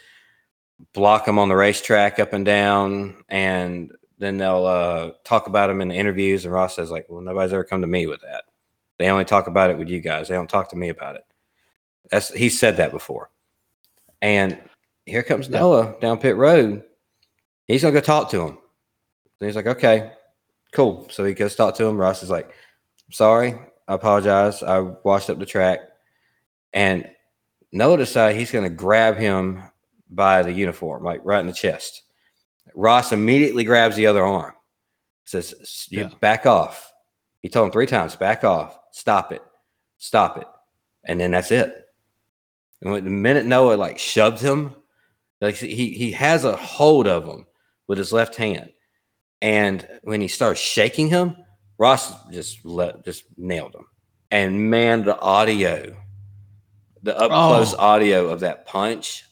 block 0.92 1.26
them 1.26 1.40
on 1.40 1.48
the 1.48 1.56
racetrack 1.56 2.20
up 2.20 2.34
and 2.34 2.46
down, 2.46 3.24
and 3.30 3.94
then 4.20 4.38
they'll 4.38 4.66
uh, 4.66 5.12
talk 5.24 5.48
about 5.48 5.68
them 5.68 5.80
in 5.80 5.88
the 5.88 5.96
interviews. 5.96 6.44
And 6.44 6.54
Ross 6.54 6.76
says 6.76 6.92
like, 6.92 7.06
"Well, 7.08 7.22
nobody's 7.22 7.54
ever 7.54 7.64
come 7.64 7.80
to 7.80 7.88
me 7.88 8.08
with 8.08 8.20
that. 8.24 8.44
They 9.00 9.08
only 9.10 9.24
talk 9.24 9.48
about 9.48 9.70
it 9.70 9.78
with 9.78 9.88
you 9.88 10.02
guys. 10.02 10.28
They 10.28 10.36
don't 10.36 10.50
talk 10.50 10.70
to 10.72 10.76
me 10.76 10.90
about 10.90 11.16
it." 11.16 11.24
That's 12.12 12.30
he 12.34 12.50
said 12.50 12.76
that 12.76 12.92
before. 12.92 13.30
And 14.22 14.58
here 15.06 15.24
comes 15.24 15.48
Yeah. 15.48 15.60
Noah 15.60 15.96
down 16.02 16.18
pit 16.20 16.36
road. 16.36 16.84
He's 17.68 17.82
gonna 17.82 17.94
go 17.94 18.00
talk 18.02 18.30
to 18.32 18.42
him. 18.42 18.58
And 19.40 19.48
he's 19.48 19.56
like, 19.56 19.68
"Okay, 19.68 20.12
cool." 20.72 21.08
So 21.10 21.24
he 21.24 21.34
goes 21.34 21.56
talk 21.56 21.76
to 21.76 21.86
him. 21.86 21.98
Ross 21.98 22.24
is 22.24 22.30
like, 22.30 22.52
"Sorry, 23.12 23.56
I 23.88 23.94
apologize. 23.94 24.64
I 24.64 24.80
washed 24.80 25.30
up 25.30 25.40
the 25.40 25.46
track." 25.46 25.80
And 26.74 27.10
Noah 27.72 27.98
decided 27.98 28.38
he's 28.38 28.52
gonna 28.52 28.70
grab 28.70 29.18
him 29.18 29.64
by 30.10 30.42
the 30.44 30.52
uniform, 30.52 31.04
like 31.04 31.22
right 31.24 31.40
in 31.42 31.48
the 31.48 31.54
chest. 31.54 32.04
Ross 32.76 33.12
immediately 33.12 33.64
grabs 33.64 33.96
the 33.96 34.08
other 34.08 34.24
arm, 34.24 34.54
says, 35.26 35.88
you 35.90 36.02
Yeah. 36.04 36.10
back 36.22 36.46
off. 36.46 36.92
He 37.42 37.50
told 37.50 37.66
him 37.68 37.72
three 37.72 37.88
times, 37.88 38.16
back 38.16 38.44
off, 38.44 38.78
stop 38.92 39.32
it, 39.32 39.42
stop 39.98 40.38
it. 40.38 40.48
And 41.04 41.20
then 41.20 41.32
that's 41.32 41.52
it. 41.52 41.88
And 42.82 42.92
when 42.92 43.04
the 43.04 43.10
minute 43.10 43.46
Noah 43.46 43.76
like 43.76 43.98
shoved 43.98 44.40
him, 44.40 44.76
like 45.42 45.56
he 45.56 45.92
he 45.94 46.12
has 46.12 46.46
a 46.46 46.56
hold 46.56 47.08
of 47.08 47.26
him 47.26 47.47
with 47.88 47.98
his 47.98 48.12
left 48.12 48.36
hand. 48.36 48.70
And 49.42 49.88
when 50.04 50.22
he 50.22 50.28
starts 50.28 50.60
shaking 50.60 51.10
him, 51.10 51.36
Ross 51.78 52.14
just 52.30 52.66
let 52.66 53.06
just 53.06 53.26
nailed 53.38 53.76
him. 53.76 53.86
And 54.32 54.70
man, 54.70 55.06
the 55.06 55.20
audio, 55.20 55.96
the 57.04 57.18
up 57.18 57.30
close 57.30 57.74
Oh. 57.74 57.78
audio 57.78 58.30
of 58.30 58.40
that 58.42 58.66
punch, 58.66 59.24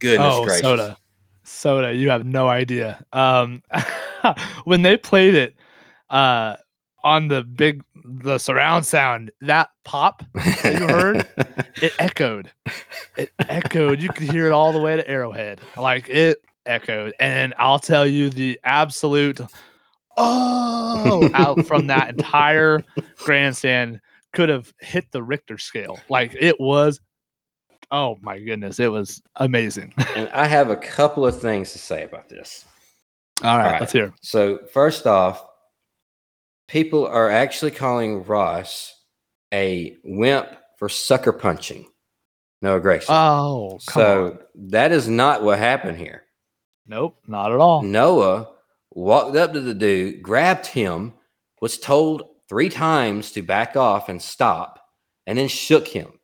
goodness 0.00 0.34
oh, 0.34 0.44
gracious. 0.44 0.60
soda, 0.62 0.96
soda. 1.44 1.94
You 1.94 2.10
have 2.10 2.26
no 2.26 2.48
idea. 2.48 3.04
Um, 3.12 3.62
when 4.64 4.82
they 4.82 4.96
played 4.96 5.34
it, 5.34 5.54
uh, 6.10 6.56
on 7.04 7.28
the 7.28 7.42
big 7.44 7.84
the 8.04 8.38
surround 8.38 8.84
sound, 8.86 9.30
that 9.42 9.70
pop 9.84 10.24
that 10.34 10.80
you 10.80 10.88
heard, 10.88 11.26
it 11.82 11.92
echoed. 11.98 12.50
It 13.16 13.30
echoed. 13.48 14.00
You 14.00 14.08
could 14.08 14.30
hear 14.30 14.46
it 14.46 14.52
all 14.52 14.72
the 14.72 14.80
way 14.80 14.96
to 14.96 15.08
Arrowhead. 15.08 15.60
Like 15.76 16.08
it 16.08 16.38
echoed. 16.66 17.14
And 17.20 17.54
I'll 17.58 17.78
tell 17.78 18.06
you 18.06 18.30
the 18.30 18.58
absolute 18.64 19.40
oh 20.16 21.30
out 21.34 21.66
from 21.66 21.88
that 21.88 22.10
entire 22.10 22.84
grandstand 23.18 24.00
could 24.32 24.48
have 24.48 24.72
hit 24.80 25.10
the 25.12 25.22
Richter 25.22 25.58
scale. 25.58 25.98
Like 26.08 26.36
it 26.38 26.60
was 26.60 27.00
oh 27.90 28.18
my 28.22 28.38
goodness, 28.38 28.80
it 28.80 28.90
was 28.90 29.22
amazing. 29.36 29.92
and 30.16 30.28
I 30.30 30.46
have 30.46 30.70
a 30.70 30.76
couple 30.76 31.26
of 31.26 31.40
things 31.40 31.72
to 31.72 31.78
say 31.78 32.02
about 32.04 32.28
this. 32.28 32.64
All 33.42 33.58
right, 33.58 33.72
right. 33.72 33.80
let's 33.80 33.92
hear. 33.92 34.12
So 34.20 34.58
first 34.72 35.06
off, 35.06 35.44
people 36.68 37.06
are 37.06 37.30
actually 37.30 37.70
calling 37.70 38.24
Ross 38.24 38.94
a 39.52 39.96
wimp 40.04 40.48
for 40.78 40.88
sucker 40.88 41.32
punching 41.32 41.86
No 42.62 42.80
Gragson. 42.80 43.06
Oh, 43.08 43.78
so 43.80 44.26
on. 44.26 44.38
that 44.70 44.92
is 44.92 45.08
not 45.08 45.42
what 45.42 45.58
happened 45.58 45.98
here. 45.98 46.23
Nope, 46.86 47.16
not 47.26 47.52
at 47.52 47.58
all. 47.58 47.82
Noah 47.82 48.48
walked 48.90 49.36
up 49.36 49.52
to 49.52 49.60
the 49.60 49.74
dude, 49.74 50.22
grabbed 50.22 50.66
him, 50.66 51.14
was 51.60 51.78
told 51.78 52.24
three 52.48 52.68
times 52.68 53.32
to 53.32 53.42
back 53.42 53.76
off 53.76 54.08
and 54.08 54.20
stop, 54.20 54.80
and 55.26 55.38
then 55.38 55.48
shook 55.48 55.88
him. 55.88 56.18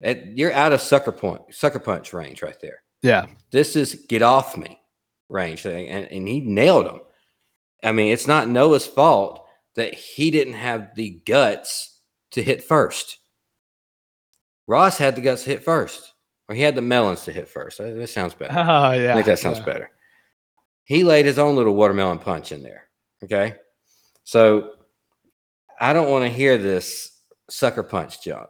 It- 0.00 0.36
you're 0.36 0.52
out 0.52 0.72
of 0.72 0.80
sucker 0.80 1.12
point, 1.12 1.42
sucker 1.50 1.80
punch 1.80 2.12
range 2.12 2.42
right 2.42 2.58
there. 2.60 2.82
Yeah. 3.02 3.26
This 3.50 3.74
is 3.76 4.06
get 4.08 4.22
off 4.22 4.56
me 4.56 4.80
range 5.28 5.62
thing, 5.62 5.88
and, 5.88 6.06
and 6.10 6.26
he 6.28 6.40
nailed 6.40 6.86
him. 6.86 7.00
I 7.82 7.92
mean, 7.92 8.12
it's 8.12 8.26
not 8.26 8.48
Noah's 8.48 8.86
fault 8.86 9.44
that 9.74 9.94
he 9.94 10.30
didn't 10.30 10.54
have 10.54 10.94
the 10.94 11.20
guts 11.26 12.00
to 12.32 12.42
hit 12.42 12.64
first. 12.64 13.18
Ross 14.66 14.98
had 14.98 15.16
the 15.16 15.20
guts 15.20 15.44
to 15.44 15.50
hit 15.50 15.64
first, 15.64 16.12
or 16.48 16.54
he 16.54 16.62
had 16.62 16.74
the 16.74 16.82
melons 16.82 17.24
to 17.24 17.32
hit 17.32 17.48
first. 17.48 17.78
That, 17.78 18.08
sounds 18.08 18.34
better. 18.34 18.52
Oh 18.56 18.92
yeah. 18.92 19.12
I 19.12 19.14
think 19.14 19.26
that 19.26 19.38
sounds 19.38 19.58
yeah. 19.58 19.64
better. 19.64 19.90
He 20.84 21.04
laid 21.04 21.26
his 21.26 21.38
own 21.38 21.54
little 21.56 21.74
watermelon 21.74 22.18
punch 22.18 22.52
in 22.52 22.62
there. 22.62 22.88
Okay. 23.22 23.56
So 24.24 24.72
I 25.80 25.92
don't 25.92 26.10
want 26.10 26.24
to 26.24 26.30
hear 26.30 26.56
this 26.56 27.12
sucker 27.50 27.82
punch 27.82 28.22
junk. 28.22 28.48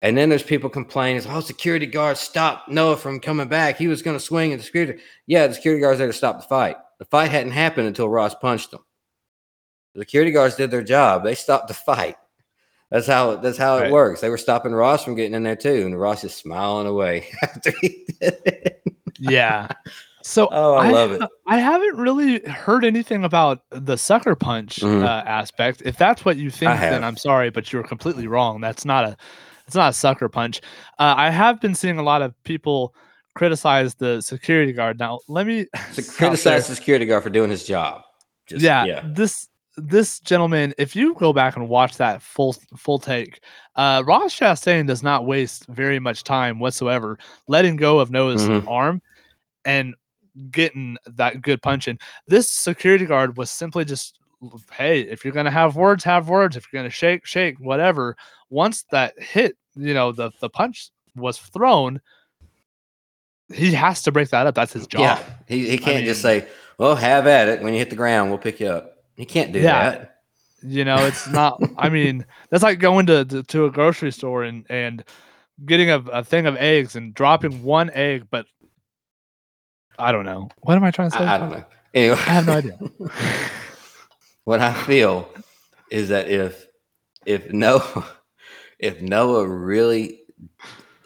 And 0.00 0.16
then 0.16 0.28
there's 0.28 0.44
people 0.44 0.70
complaining, 0.70 1.22
oh, 1.28 1.40
security 1.40 1.86
guard 1.86 2.16
stopped 2.16 2.68
Noah 2.68 2.96
from 2.96 3.18
coming 3.18 3.48
back. 3.48 3.76
He 3.76 3.88
was 3.88 4.02
going 4.02 4.16
to 4.16 4.24
swing 4.24 4.52
at 4.52 4.58
the 4.58 4.64
security. 4.64 5.00
Yeah, 5.26 5.46
the 5.46 5.54
security 5.54 5.80
guards 5.80 5.98
there 5.98 6.06
to 6.06 6.12
stop 6.12 6.40
the 6.40 6.46
fight. 6.46 6.76
The 6.98 7.04
fight 7.04 7.30
hadn't 7.30 7.52
happened 7.52 7.88
until 7.88 8.08
Ross 8.08 8.34
punched 8.34 8.70
them. 8.70 8.84
The 9.94 10.02
security 10.02 10.30
guards 10.30 10.54
did 10.54 10.70
their 10.70 10.84
job. 10.84 11.24
They 11.24 11.34
stopped 11.34 11.68
the 11.68 11.74
fight. 11.74 12.16
That's 12.90 13.06
how 13.06 13.36
that's 13.36 13.58
how 13.58 13.76
it 13.78 13.82
Right. 13.82 13.92
works. 13.92 14.20
They 14.20 14.30
were 14.30 14.38
stopping 14.38 14.72
Ross 14.72 15.04
from 15.04 15.14
getting 15.14 15.34
in 15.34 15.42
there 15.42 15.56
too, 15.56 15.84
and 15.86 15.98
Ross 15.98 16.24
is 16.24 16.34
smiling 16.34 16.86
away 16.86 17.28
after 17.42 17.70
he 17.80 18.06
did 18.20 18.36
it. 18.46 18.82
Yeah. 19.18 19.68
So 20.22 20.48
Oh, 20.52 20.74
I 20.74 20.90
love 20.90 21.12
it. 21.12 21.22
I 21.46 21.58
haven't 21.58 21.96
really 21.96 22.40
heard 22.46 22.84
anything 22.84 23.24
about 23.24 23.60
the 23.70 23.96
sucker 23.96 24.34
punch 24.34 24.80
Mhm. 24.80 25.02
uh, 25.04 25.22
aspect. 25.26 25.82
If 25.84 25.96
that's 25.98 26.24
what 26.24 26.36
you 26.38 26.50
think, 26.50 26.80
then 26.80 27.04
I'm 27.04 27.16
sorry, 27.16 27.50
but 27.50 27.72
you're 27.72 27.82
completely 27.82 28.26
wrong. 28.26 28.60
That's 28.60 28.84
not 28.84 29.04
a 29.04 29.16
it's 29.66 29.76
not 29.76 29.90
a 29.90 29.92
sucker 29.92 30.30
punch. 30.30 30.62
Uh, 30.98 31.14
I 31.16 31.28
have 31.30 31.60
been 31.60 31.74
seeing 31.74 31.98
a 31.98 32.02
lot 32.02 32.22
of 32.22 32.32
people 32.44 32.94
criticize 33.34 33.94
the 33.96 34.20
security 34.22 34.72
guard. 34.72 34.98
Now, 34.98 35.20
let 35.28 35.46
me 35.46 35.66
to 35.94 36.02
stop 36.02 36.04
there. 36.04 36.14
criticize 36.30 36.68
the 36.68 36.74
security 36.74 37.04
guard 37.04 37.22
for 37.22 37.28
doing 37.30 37.50
his 37.50 37.64
job. 37.64 38.00
Just, 38.46 38.62
yeah, 38.62 38.84
yeah. 38.86 39.02
this 39.04 39.46
this 39.78 40.20
gentleman, 40.20 40.74
if 40.78 40.94
you 40.96 41.14
go 41.14 41.32
back 41.32 41.56
and 41.56 41.68
watch 41.68 41.96
that 41.96 42.20
full 42.22 42.54
full 42.76 42.98
take, 42.98 43.40
uh, 43.76 44.02
Ross 44.06 44.36
Chastain 44.38 44.86
does 44.86 45.02
not 45.02 45.24
waste 45.26 45.66
very 45.68 45.98
much 45.98 46.24
time 46.24 46.58
whatsoever 46.58 47.18
letting 47.46 47.76
go 47.76 47.98
of 47.98 48.10
Noah's 48.10 48.42
Mhm. 48.48 48.68
arm 48.68 49.02
and 49.64 49.94
getting 50.50 50.96
that 51.06 51.42
good 51.42 51.62
punch 51.62 51.88
in. 51.88 51.98
This 52.26 52.50
security 52.50 53.06
guard 53.06 53.36
was 53.36 53.50
simply 53.50 53.84
just, 53.84 54.18
hey, 54.72 55.00
if 55.00 55.24
you're 55.24 55.32
gonna 55.34 55.50
have 55.50 55.76
words, 55.76 56.04
have 56.04 56.28
words. 56.28 56.56
If 56.56 56.66
you're 56.72 56.80
gonna 56.80 56.90
shake, 56.90 57.24
shake, 57.26 57.58
whatever. 57.58 58.16
Once 58.50 58.84
that 58.90 59.18
hit, 59.18 59.56
you 59.76 59.94
know, 59.94 60.12
the 60.12 60.30
the 60.40 60.48
punch 60.50 60.90
was 61.16 61.38
thrown, 61.38 62.00
he 63.52 63.72
has 63.72 64.02
to 64.02 64.12
break 64.12 64.30
that 64.30 64.46
up. 64.46 64.54
That's 64.54 64.72
his 64.72 64.86
job. 64.86 65.00
Yeah, 65.00 65.22
he, 65.46 65.68
he 65.70 65.78
can't 65.78 66.04
just 66.04 66.22
mean- 66.24 66.42
say, 66.42 66.48
"Well, 66.78 66.94
have 66.96 67.26
at 67.26 67.48
it." 67.48 67.62
When 67.62 67.72
you 67.72 67.78
hit 67.78 67.90
the 67.90 67.96
ground, 67.96 68.30
we'll 68.30 68.38
pick 68.38 68.60
you 68.60 68.68
up. 68.68 68.97
He 69.18 69.26
can't 69.26 69.52
do 69.52 69.58
Yeah. 69.58 69.90
that. 69.90 70.14
You 70.62 70.84
know, 70.84 71.04
it's 71.04 71.28
not. 71.28 71.60
I 71.76 71.88
mean, 71.98 72.24
that's 72.50 72.62
like 72.62 72.78
going 72.78 73.06
to, 73.06 73.24
to 73.26 73.42
to 73.42 73.66
a 73.66 73.70
grocery 73.70 74.12
store 74.12 74.44
and 74.44 74.64
and 74.70 75.04
getting 75.66 75.90
a, 75.90 75.98
a 75.98 76.24
thing 76.24 76.46
of 76.46 76.56
eggs 76.56 76.96
and 76.96 77.12
dropping 77.14 77.62
one 77.62 77.90
egg, 77.92 78.28
but 78.30 78.46
I 79.98 80.12
don't 80.12 80.24
know. 80.24 80.48
What 80.60 80.76
am 80.76 80.84
I 80.84 80.90
trying 80.92 81.10
to 81.10 81.18
say? 81.18 81.24
I, 81.24 81.34
I 81.34 81.38
don't 81.38 81.50
know. 81.50 81.64
Anyway, 81.94 82.14
I 82.16 82.32
have 82.32 82.46
no 82.46 82.52
idea. 82.54 82.78
what 84.44 84.60
I 84.60 84.72
feel 84.84 85.28
is 85.90 86.08
that 86.10 86.28
if 86.28 86.66
if 87.26 87.52
Noah 87.52 88.06
if 88.78 89.00
Noah 89.02 89.46
really 89.48 90.20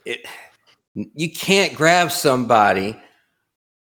it 0.05 0.25
you 0.95 1.31
can't 1.33 1.75
grab 1.75 2.13
somebody 2.13 3.01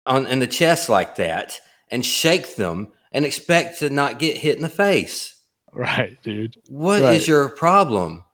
on 0.06 0.26
in 0.26 0.40
the 0.40 0.46
chest 0.48 0.88
like 0.88 1.14
that 1.16 1.60
and 1.90 2.04
shake 2.04 2.56
them 2.56 2.88
and 3.12 3.24
expect 3.24 3.78
to 3.80 3.90
not 3.90 4.18
get 4.18 4.36
hit 4.36 4.56
in 4.56 4.62
the 4.62 4.68
face. 4.68 5.34
right, 5.72 6.20
dude. 6.22 6.56
What 6.68 7.02
is 7.02 7.02
Right. 7.02 7.28
your 7.28 7.48
problem? 7.50 8.24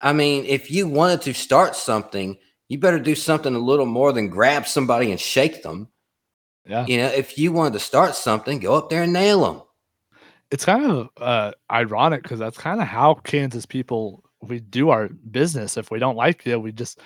I 0.00 0.12
mean, 0.12 0.44
if 0.46 0.70
you 0.70 0.88
wanted 0.88 1.22
to 1.22 1.34
start 1.34 1.76
something, 1.76 2.36
you 2.68 2.78
better 2.78 2.98
do 2.98 3.14
something 3.14 3.54
a 3.54 3.58
little 3.58 3.86
more 3.86 4.12
than 4.12 4.28
grab 4.28 4.66
somebody 4.66 5.10
and 5.10 5.20
shake 5.20 5.62
them. 5.62 5.88
Yeah. 6.66 6.86
You 6.86 6.96
know, 6.98 7.06
if 7.08 7.38
you 7.38 7.52
wanted 7.52 7.74
to 7.74 7.80
start 7.80 8.14
something, 8.14 8.58
go 8.58 8.74
up 8.74 8.88
there 8.90 9.02
and 9.02 9.12
nail 9.12 9.42
them. 9.44 9.62
It's 10.50 10.64
kind 10.64 10.90
of 10.90 11.08
uh, 11.18 11.52
ironic 11.70 12.22
because 12.22 12.38
that's 12.38 12.58
kind 12.58 12.80
of 12.80 12.86
how 12.88 13.14
Kansas 13.14 13.66
people 13.66 14.22
we 14.42 14.60
do 14.60 14.90
our 14.90 15.08
business. 15.08 15.76
If 15.76 15.90
we 15.90 15.98
don't 15.98 16.16
like 16.16 16.44
you, 16.44 16.58
we 16.58 16.72
just, 16.72 16.98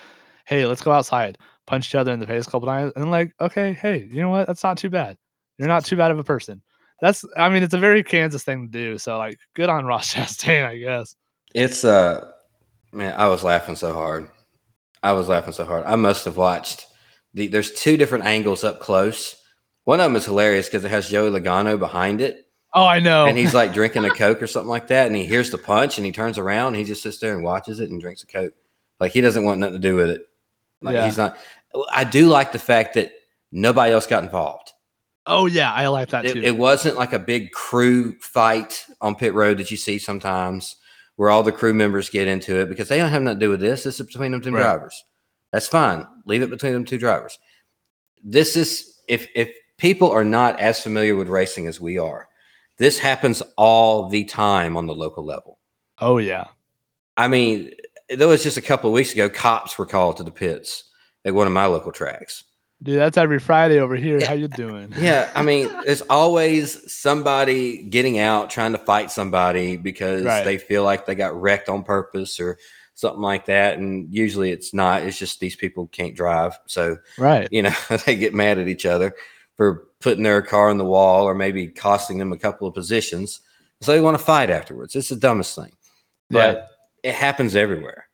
hey, 0.46 0.64
let's 0.66 0.82
go 0.82 0.90
outside, 0.92 1.38
punch 1.66 1.88
each 1.90 1.94
other 1.94 2.12
in 2.12 2.20
the 2.20 2.26
face 2.26 2.46
a 2.46 2.50
couple 2.50 2.66
times, 2.66 2.92
and 2.96 3.10
like, 3.10 3.32
okay, 3.40 3.72
hey, 3.74 4.08
you 4.10 4.20
know 4.22 4.30
what? 4.30 4.46
That's 4.46 4.64
not 4.64 4.78
too 4.78 4.90
bad. 4.90 5.16
You're 5.58 5.68
not 5.68 5.84
too 5.84 5.96
bad 5.96 6.10
of 6.10 6.18
a 6.18 6.24
person. 6.24 6.62
That's, 7.00 7.24
I 7.36 7.48
mean, 7.48 7.62
it's 7.62 7.74
a 7.74 7.78
very 7.78 8.02
Kansas 8.02 8.42
thing 8.44 8.66
to 8.66 8.72
do. 8.72 8.98
So 8.98 9.18
like, 9.18 9.38
good 9.54 9.68
on 9.68 9.84
Ross 9.90 10.14
Chastain, 10.14 10.64
I 10.66 10.76
guess. 10.78 11.14
It's 11.54 11.84
uh 11.84 12.26
man, 12.92 13.14
I 13.16 13.28
was 13.28 13.42
laughing 13.44 13.76
so 13.76 13.92
hard. 13.94 14.28
I 15.02 15.12
was 15.12 15.28
laughing 15.28 15.52
so 15.52 15.64
hard. 15.64 15.84
I 15.86 15.96
must 15.96 16.24
have 16.24 16.36
watched 16.36 16.86
the 17.34 17.46
there's 17.48 17.72
two 17.72 17.96
different 17.96 18.24
angles 18.24 18.64
up 18.64 18.80
close. 18.80 19.36
One 19.84 20.00
of 20.00 20.04
them 20.04 20.16
is 20.16 20.24
hilarious 20.24 20.66
because 20.66 20.84
it 20.84 20.90
has 20.90 21.08
Joey 21.08 21.30
Logano 21.30 21.78
behind 21.78 22.20
it. 22.20 22.42
Oh, 22.74 22.84
I 22.84 22.98
know. 22.98 23.24
and 23.26 23.38
he's 23.38 23.54
like 23.54 23.72
drinking 23.80 24.04
a 24.04 24.10
coke 24.10 24.42
or 24.42 24.46
something 24.46 24.68
like 24.68 24.88
that 24.88 25.06
and 25.06 25.16
he 25.16 25.24
hears 25.24 25.50
the 25.50 25.56
punch 25.56 25.96
and 25.96 26.04
he 26.04 26.12
turns 26.12 26.36
around 26.36 26.68
and 26.68 26.76
he 26.76 26.84
just 26.84 27.02
sits 27.02 27.18
there 27.18 27.34
and 27.34 27.42
watches 27.42 27.80
it 27.80 27.88
and 27.90 27.98
drinks 28.00 28.22
a 28.22 28.26
coke 28.26 28.52
like 29.00 29.12
he 29.12 29.22
doesn't 29.22 29.44
want 29.44 29.60
nothing 29.60 29.80
to 29.80 29.88
do 29.88 29.94
with 29.96 30.10
it 30.10 30.22
like 30.82 30.92
Yeah. 30.94 31.06
he's 31.06 31.16
not 31.16 31.38
i 31.90 32.04
do 32.04 32.26
like 32.26 32.52
the 32.52 32.58
fact 32.58 32.92
that 32.94 33.12
nobody 33.50 33.94
else 33.94 34.06
got 34.06 34.24
involved 34.24 34.72
oh 35.26 35.46
yeah, 35.46 35.72
I 35.72 35.88
like 35.88 36.10
that 36.10 36.24
it, 36.24 36.34
too. 36.34 36.42
it 36.42 36.56
wasn't 36.56 36.96
like 36.96 37.12
a 37.12 37.18
big 37.18 37.52
crew 37.52 38.16
fight 38.20 38.84
on 39.00 39.14
pit 39.14 39.34
road 39.34 39.58
that 39.58 39.70
you 39.70 39.76
see 39.76 39.98
sometimes 39.98 40.76
where 41.16 41.30
all 41.30 41.42
the 41.42 41.52
crew 41.52 41.74
members 41.74 42.10
get 42.10 42.28
into 42.28 42.60
it 42.60 42.68
because 42.68 42.88
they 42.88 42.98
don't 42.98 43.10
have 43.10 43.22
nothing 43.22 43.38
to 43.40 43.46
do 43.46 43.50
with 43.50 43.60
this 43.60 43.84
this 43.84 43.98
is 44.00 44.06
between 44.06 44.32
them 44.32 44.40
two 44.40 44.52
Right. 44.52 44.62
drivers 44.62 45.04
that's 45.52 45.66
fine 45.68 46.06
leave 46.26 46.42
it 46.42 46.50
between 46.50 46.72
them 46.72 46.84
two 46.84 46.98
drivers 46.98 47.38
this 48.22 48.56
is 48.56 49.00
if 49.08 49.26
if 49.34 49.50
people 49.78 50.10
are 50.10 50.24
not 50.24 50.58
as 50.60 50.80
familiar 50.80 51.16
with 51.16 51.28
racing 51.28 51.66
as 51.66 51.80
we 51.80 51.98
are 51.98 52.28
this 52.78 52.98
happens 52.98 53.42
all 53.56 54.08
the 54.08 54.24
time 54.24 54.76
on 54.76 54.86
the 54.86 54.94
local 54.94 55.24
level 55.24 55.58
oh 56.00 56.18
yeah. 56.18 56.44
i 57.16 57.26
mean 57.28 57.70
there 58.10 58.28
was 58.28 58.42
just 58.42 58.56
a 58.58 58.62
couple 58.62 58.90
of 58.90 58.94
weeks 58.94 59.12
ago 59.12 59.28
cops 59.28 59.78
were 59.78 59.86
called 59.86 60.16
to 60.18 60.22
the 60.22 60.30
pits 60.30 60.84
at 61.24 61.34
one 61.34 61.46
of 61.46 61.52
my 61.52 61.66
local 61.66 61.92
tracks 61.92 62.44
Dude, 62.82 62.98
that's 62.98 63.16
every 63.16 63.38
Friday 63.38 63.78
over 63.80 63.96
here. 63.96 64.18
Yeah. 64.20 64.26
How 64.28 64.34
you 64.34 64.48
doing? 64.48 64.92
yeah 64.98 65.30
i 65.34 65.42
mean 65.42 65.68
there's 65.84 66.02
always 66.02 66.92
somebody 66.92 67.82
getting 67.84 68.18
out 68.18 68.50
trying 68.50 68.72
to 68.72 68.78
fight 68.78 69.10
somebody 69.10 69.76
because 69.76 70.22
Right. 70.24 70.44
they 70.44 70.58
feel 70.58 70.84
like 70.84 71.06
they 71.06 71.14
got 71.14 71.40
wrecked 71.40 71.68
on 71.68 71.82
purpose 71.84 72.38
or 72.38 72.58
something 72.94 73.22
like 73.22 73.46
that 73.46 73.78
and 73.78 74.12
usually 74.14 74.50
it's 74.50 74.72
not 74.74 75.02
it's 75.02 75.18
just 75.18 75.40
these 75.40 75.56
people 75.56 75.86
can't 75.88 76.14
drive 76.14 76.58
so 76.66 76.98
Right. 77.18 77.48
you 77.50 77.62
know 77.62 77.72
they 78.06 78.14
get 78.16 78.34
mad 78.34 78.58
at 78.58 78.68
each 78.68 78.86
other 78.86 79.14
for 79.56 79.86
putting 80.00 80.22
their 80.22 80.42
car 80.42 80.70
in 80.70 80.76
the 80.78 80.84
wall 80.84 81.24
or 81.24 81.34
maybe 81.34 81.66
costing 81.68 82.18
them 82.18 82.32
a 82.32 82.38
couple 82.38 82.68
of 82.68 82.74
positions 82.74 83.40
so 83.80 83.92
they 83.92 84.00
want 84.00 84.18
to 84.18 84.22
fight 84.24 84.50
afterwards 84.50 84.94
it's 84.94 85.08
the 85.08 85.16
dumbest 85.16 85.54
thing 85.56 85.72
Yeah. 86.30 86.52
but 86.52 86.68
it 87.02 87.14
happens 87.14 87.56
everywhere 87.56 88.08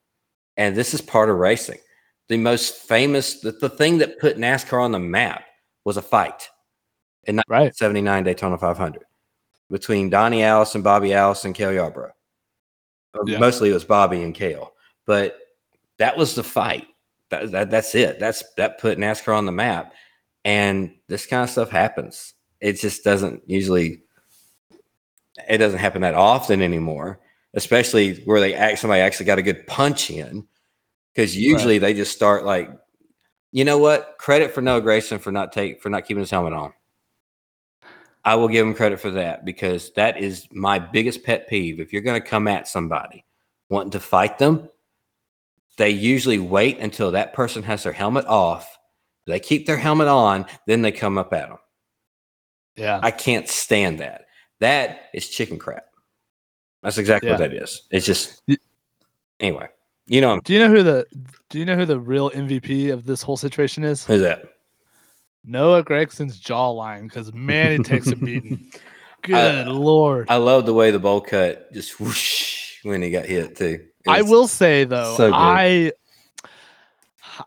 and 0.57 0.75
this 0.75 0.93
is 0.93 1.01
part 1.01 1.29
of 1.29 1.35
racing 1.37 1.79
the 2.33 2.37
most 2.43 2.75
famous 2.77 3.41
the, 3.41 3.51
the 3.51 3.69
thing 3.69 3.99
that 3.99 4.19
put 4.19 4.37
nascar 4.37 4.83
on 4.83 4.91
the 4.91 4.99
map 4.99 5.43
was 5.85 5.97
a 5.97 6.01
fight 6.01 6.49
in 7.25 7.39
Right. 7.47 7.75
79 7.75 8.23
daytona 8.23 8.57
500 8.57 9.03
between 9.69 10.09
donnie 10.09 10.41
allison 10.43 10.81
bobby 10.81 11.13
allison 11.13 11.49
and 11.49 11.55
cale 11.55 11.71
yarborough 11.71 12.13
Uh, 13.13 13.19
Yeah. 13.27 13.37
mostly 13.37 13.69
it 13.69 13.73
was 13.73 13.83
bobby 13.85 14.23
and 14.23 14.33
cale 14.33 14.73
but 15.05 15.37
that 15.99 16.17
was 16.17 16.33
the 16.33 16.43
fight 16.43 16.87
that, 17.29 17.51
that, 17.51 17.69
that's 17.69 17.93
it 17.93 18.19
that's 18.19 18.43
that 18.57 18.79
put 18.79 18.97
nascar 18.97 19.37
on 19.37 19.45
the 19.45 19.51
map 19.51 19.93
and 20.43 20.91
this 21.07 21.27
kind 21.27 21.43
of 21.43 21.49
stuff 21.51 21.69
happens 21.69 22.33
it 22.59 22.73
just 22.81 23.03
doesn't 23.03 23.43
usually 23.45 24.01
it 25.47 25.59
doesn't 25.59 25.79
happen 25.79 26.01
that 26.01 26.15
often 26.15 26.61
anymore 26.63 27.19
especially 27.53 28.15
where 28.25 28.39
they 28.39 28.55
act 28.55 28.79
somebody 28.79 29.01
actually 29.01 29.27
got 29.27 29.37
a 29.37 29.43
good 29.43 29.67
punch 29.67 30.09
in 30.09 30.47
because 31.13 31.35
usually 31.37 31.77
they 31.77 31.93
just 31.93 32.13
start 32.13 32.45
like 32.45 32.69
you 33.51 33.63
know 33.63 33.77
what 33.77 34.15
credit 34.17 34.53
for 34.53 34.61
noah 34.61 34.81
gragson 34.81 35.19
for 35.19 35.31
not 35.31 35.51
take 35.51 35.81
for 35.81 35.89
not 35.89 36.05
keeping 36.05 36.21
his 36.21 36.31
helmet 36.31 36.53
on 36.53 36.73
i 38.25 38.35
will 38.35 38.47
give 38.47 38.65
him 38.65 38.73
credit 38.73 38.99
for 38.99 39.11
that 39.11 39.45
because 39.45 39.91
that 39.93 40.17
is 40.17 40.47
my 40.51 40.79
biggest 40.79 41.23
pet 41.23 41.47
peeve 41.47 41.79
if 41.79 41.93
you're 41.93 42.01
going 42.01 42.21
to 42.21 42.27
come 42.27 42.47
at 42.47 42.67
somebody 42.67 43.23
wanting 43.69 43.91
to 43.91 43.99
fight 43.99 44.37
them 44.37 44.69
they 45.77 45.89
usually 45.89 46.39
wait 46.39 46.79
until 46.79 47.11
that 47.11 47.33
person 47.33 47.63
has 47.63 47.83
their 47.83 47.93
helmet 47.93 48.25
off 48.25 48.77
they 49.25 49.39
keep 49.39 49.65
their 49.65 49.77
helmet 49.77 50.07
on 50.07 50.45
then 50.67 50.81
they 50.81 50.91
come 50.91 51.17
up 51.17 51.33
at 51.33 51.49
them 51.49 51.57
Yeah. 52.75 52.99
I 53.03 53.11
can't 53.11 53.47
stand 53.47 53.99
that. 53.99 54.25
That 54.59 55.09
is 55.13 55.29
chicken 55.29 55.59
crap. 55.59 55.85
That's 56.81 56.97
exactly 56.97 57.29
what 57.29 57.37
that 57.39 57.53
is. 57.53 57.83
It's 57.91 58.05
just 58.05 58.41
anyway. 59.39 59.67
You 60.05 60.21
know 60.21 60.39
Do 60.41 60.53
you 60.53 60.59
know 60.59 60.69
who 60.69 60.83
the 60.83 61.05
Do 61.49 61.59
you 61.59 61.65
know 61.65 61.75
who 61.75 61.85
the 61.85 61.99
real 61.99 62.29
MVP 62.31 62.91
of 62.91 63.05
this 63.05 63.21
whole 63.21 63.37
situation 63.37 63.83
is? 63.83 64.05
who's 64.05 64.21
that? 64.21 64.43
Noah 65.45 65.83
Gragson's 65.83 66.39
jawline, 66.39 67.03
because 67.03 67.33
man, 67.33 67.71
he 67.71 67.77
takes 67.79 68.07
a 68.07 68.15
beating. 68.15 68.71
Good 69.23 69.67
lord. 69.67 70.27
I 70.29 70.35
love 70.37 70.65
the 70.65 70.73
way 70.73 70.91
the 70.91 70.99
bowl 70.99 71.21
cut 71.21 71.71
just 71.73 71.99
whoosh 71.99 72.83
when 72.83 73.01
he 73.01 73.09
got 73.09 73.25
hit 73.25 73.55
too. 73.57 73.85
I 74.07 74.21
will 74.21 74.47
say 74.47 74.83
though, 74.83 75.15
so. 75.15 75.31
I 75.33 75.93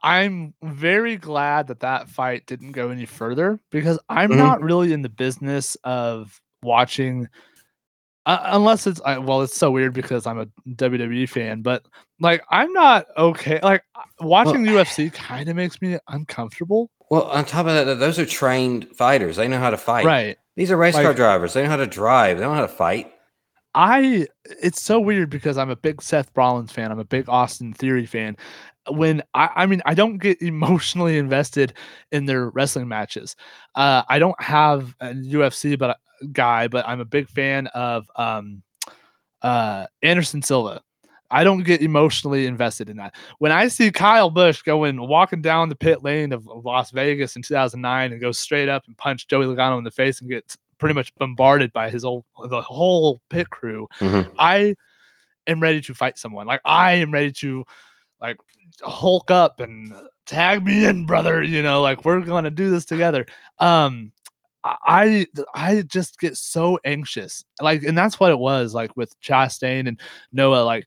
I'm 0.02 0.54
very 0.62 1.16
glad 1.16 1.68
that 1.68 1.80
that 1.80 2.08
fight 2.08 2.46
didn't 2.46 2.72
go 2.72 2.90
any 2.90 3.06
further 3.06 3.60
because 3.70 3.98
I'm 4.08 4.32
Mhm. 4.32 4.36
not 4.38 4.62
really 4.62 4.92
in 4.92 5.02
the 5.02 5.08
business 5.08 5.76
of 5.84 6.40
watching 6.62 7.28
uh, 8.26 8.40
unless 8.46 8.86
it's 8.86 9.00
I, 9.04 9.18
well 9.18 9.42
it's 9.42 9.56
so 9.56 9.70
weird 9.70 9.94
because 9.94 10.26
I'm 10.26 10.38
a 10.40 10.46
WWE 10.70 11.28
fan 11.28 11.62
but 11.62 11.86
like 12.20 12.42
I'm 12.50 12.72
not 12.72 13.06
okay 13.16 13.60
like 13.62 13.82
uh, 13.94 14.02
watching 14.20 14.64
UFC 14.64 15.12
kind 15.12 15.48
of 15.48 15.56
makes 15.56 15.80
me 15.80 15.98
uncomfortable 16.08 16.90
Well, 17.10 17.22
on 17.24 17.44
top 17.44 17.66
of 17.66 17.86
that, 17.86 17.98
those 17.98 18.18
are 18.18 18.26
trained 18.26 18.88
fighters. 18.96 19.36
They 19.36 19.48
know 19.48 19.58
how 19.58 19.70
to 19.70 19.78
fight. 19.78 20.04
right 20.04 20.36
These 20.56 20.70
are 20.70 20.76
race 20.76 20.94
car 20.94 21.14
drivers. 21.14 21.54
They 21.54 21.62
know 21.62 21.70
how 21.70 21.76
to 21.76 21.86
drive. 21.86 22.36
They 22.36 22.42
don't 22.42 22.52
know 22.52 22.60
how 22.60 22.66
to 22.66 22.68
fight. 22.68 23.12
I 23.74 24.26
it's 24.44 24.82
so 24.82 24.98
weird 24.98 25.28
because 25.30 25.58
I'm 25.58 25.70
a 25.70 25.76
big 25.76 26.02
Seth 26.02 26.30
Rollins 26.34 26.72
fan. 26.72 26.90
I'm 26.90 26.98
a 26.98 27.04
big 27.04 27.28
Austin 27.28 27.74
Theory 27.74 28.06
fan. 28.06 28.36
When 28.88 29.22
I 29.34 29.50
I 29.54 29.66
mean 29.66 29.82
I 29.84 29.94
don't 29.94 30.16
get 30.18 30.40
emotionally 30.42 31.18
invested 31.18 31.74
in 32.10 32.24
their 32.26 32.48
wrestling 32.50 32.88
matches. 32.88 33.36
Uh 33.74 34.02
I 34.08 34.18
don't 34.18 34.40
have 34.42 34.94
a 35.00 35.08
UFC 35.12 35.78
but 35.78 35.98
guy, 36.32 36.68
but 36.68 36.86
I'm 36.88 37.00
a 37.00 37.04
big 37.04 37.28
fan 37.28 37.66
of 37.68 38.06
um 38.16 38.62
uh 39.42 39.86
Anderson 40.02 40.42
Silva. 40.42 40.80
I 41.30 41.42
don't 41.42 41.64
get 41.64 41.82
emotionally 41.82 42.46
invested 42.46 42.88
in 42.88 42.96
that. 42.98 43.14
When 43.38 43.50
I 43.50 43.66
see 43.66 43.90
Kyle 43.90 44.30
Busch 44.30 44.62
going 44.62 45.00
walking 45.08 45.42
down 45.42 45.68
the 45.68 45.74
pit 45.74 46.04
lane 46.04 46.32
of 46.32 46.46
Las 46.46 46.92
Vegas 46.92 47.34
in 47.34 47.42
2009 47.42 48.12
and 48.12 48.20
goes 48.20 48.38
straight 48.38 48.68
up 48.68 48.84
and 48.86 48.96
punch 48.96 49.26
Joey 49.26 49.46
Logano 49.46 49.76
in 49.78 49.84
the 49.84 49.90
face 49.90 50.20
and 50.20 50.30
gets 50.30 50.56
pretty 50.78 50.94
much 50.94 51.12
bombarded 51.16 51.72
by 51.72 51.90
his 51.90 52.04
old 52.04 52.24
the 52.48 52.60
whole 52.62 53.20
pit 53.30 53.50
crew, 53.50 53.88
Mhm. 53.98 54.30
I 54.38 54.76
am 55.48 55.58
ready 55.60 55.80
to 55.80 55.94
fight 55.94 56.16
someone. 56.18 56.46
Like 56.46 56.60
I 56.64 56.92
am 56.94 57.10
ready 57.10 57.32
to 57.32 57.64
like 58.20 58.36
hulk 58.82 59.30
up 59.30 59.58
and 59.60 59.92
tag 60.26 60.64
me 60.64 60.84
in, 60.84 61.06
brother. 61.06 61.42
You 61.42 61.62
know, 61.62 61.82
like 61.82 62.04
we're 62.04 62.20
gonna 62.20 62.50
do 62.50 62.70
this 62.70 62.84
together. 62.84 63.26
Um 63.58 64.12
I 64.84 65.26
I 65.54 65.82
just 65.82 66.18
get 66.18 66.36
so 66.36 66.78
anxious. 66.84 67.44
Like, 67.60 67.82
and 67.82 67.96
that's 67.96 68.18
what 68.18 68.30
it 68.30 68.38
was 68.38 68.74
like 68.74 68.96
with 68.96 69.18
Chastain 69.20 69.88
and 69.88 70.00
Noah. 70.32 70.64
Like, 70.64 70.86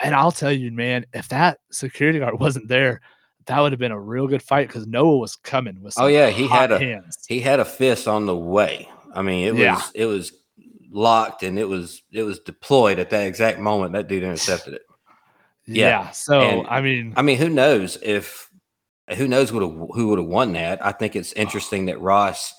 and 0.00 0.14
I'll 0.14 0.32
tell 0.32 0.52
you, 0.52 0.70
man, 0.72 1.06
if 1.12 1.28
that 1.28 1.58
security 1.70 2.18
guard 2.18 2.38
wasn't 2.40 2.68
there, 2.68 3.00
that 3.46 3.60
would 3.60 3.72
have 3.72 3.78
been 3.78 3.92
a 3.92 4.00
real 4.00 4.26
good 4.26 4.42
fight 4.42 4.68
because 4.68 4.86
Noah 4.86 5.18
was 5.18 5.36
coming 5.36 5.80
with 5.82 5.94
Oh, 5.96 6.06
yeah, 6.06 6.30
he 6.30 6.46
had 6.48 6.72
a- 6.72 6.78
hands. 6.78 7.24
He 7.28 7.40
had 7.40 7.60
a 7.60 7.64
fist 7.64 8.06
on 8.08 8.26
the 8.26 8.36
way. 8.36 8.88
I 9.14 9.22
mean, 9.22 9.48
it 9.48 9.58
Yeah. 9.58 9.74
was 9.76 9.90
it 9.94 10.06
was 10.06 10.32
locked 10.90 11.42
and 11.42 11.58
it 11.58 11.68
was 11.68 12.02
it 12.12 12.22
was 12.22 12.38
deployed 12.40 12.98
at 12.98 13.10
that 13.10 13.26
exact 13.26 13.58
moment. 13.58 13.92
That 13.92 14.08
dude 14.08 14.22
intercepted 14.22 14.74
it. 14.74 14.82
Yeah. 15.66 15.88
yeah, 15.88 16.10
So 16.10 16.40
and- 16.40 16.66
I 16.68 16.80
mean, 16.80 17.14
I 17.16 17.22
mean, 17.22 17.38
who 17.38 17.48
knows 17.48 17.98
if 18.02 18.48
who 19.16 19.28
knows 19.28 19.50
who 19.50 20.08
would 20.08 20.18
have 20.18 20.28
won 20.28 20.52
that? 20.54 20.84
I 20.84 20.92
think 20.92 21.14
it's 21.16 21.32
ah. 21.36 21.40
interesting 21.40 21.86
that 21.86 22.00
Ross 22.00 22.52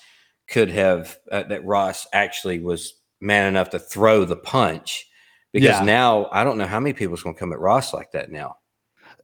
could 0.49 0.69
have 0.69 1.17
uh, 1.31 1.43
that 1.43 1.65
Ross 1.65 2.07
actually 2.13 2.59
was 2.59 2.93
man 3.19 3.47
enough 3.47 3.69
to 3.71 3.79
throw 3.79 4.23
the 4.25 4.35
punch 4.37 5.07
because 5.53 5.79
Yeah. 5.79 5.83
now 5.83 6.29
I 6.31 6.43
don't 6.43 6.57
know 6.57 6.67
how 6.67 6.79
many 6.79 6.93
people's 6.93 7.23
going 7.23 7.35
to 7.35 7.39
come 7.39 7.53
at 7.53 7.59
Ross 7.59 7.93
like 7.93 8.11
that 8.11 8.31
now. 8.31 8.57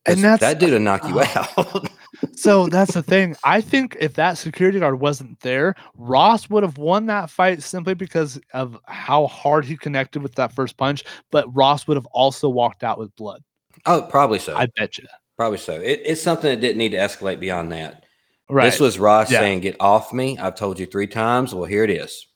And 0.05 0.21
that's- 0.21 0.39
that 0.41 0.59
dude 0.59 0.71
will 0.73 0.79
knock 0.79 1.07
you 1.07 1.19
uh, 1.19 1.27
out. 1.57 1.87
so 2.35 2.67
that's 2.67 2.93
the 2.93 3.03
thing. 3.03 3.37
I 3.45 3.61
think 3.61 3.95
if 4.01 4.15
that 4.15 4.37
security 4.37 4.79
guard 4.79 4.99
wasn't 4.99 5.39
there, 5.39 5.75
Ross 5.95 6.49
would 6.49 6.63
have 6.63 6.77
won 6.77 7.05
that 7.05 7.29
fight 7.29 7.63
simply 7.63 7.93
because 7.93 8.37
of 8.53 8.77
how 8.85 9.27
hard 9.27 9.63
he 9.63 9.77
connected 9.77 10.21
with 10.21 10.35
that 10.35 10.51
first 10.51 10.75
punch. 10.75 11.05
But 11.31 11.53
Ross 11.55 11.87
would 11.87 11.95
have 11.95 12.05
also 12.07 12.49
walked 12.49 12.83
out 12.83 12.99
with 12.99 13.15
blood. 13.15 13.41
oh, 13.85 14.01
probably 14.01 14.39
so. 14.39 14.57
I 14.57 14.67
bet 14.75 14.97
you. 14.97 15.05
probably 15.37 15.57
so. 15.59 15.79
It, 15.79 16.01
it's 16.03 16.21
something 16.21 16.49
that 16.49 16.59
didn't 16.59 16.77
need 16.79 16.89
to 16.91 16.97
escalate 16.97 17.39
beyond 17.39 17.71
that. 17.71 18.02
Right. 18.49 18.65
This 18.65 18.79
was 18.79 18.99
Ross 18.99 19.31
Yeah. 19.31 19.39
saying, 19.39 19.61
"Get 19.61 19.77
off 19.79 20.11
me! 20.13 20.37
I've 20.37 20.55
told 20.55 20.77
you 20.79 20.85
three 20.85 21.07
times. 21.07 21.53
Well, 21.55 21.65
here 21.65 21.83
it 21.83 21.89
is." 21.89 22.27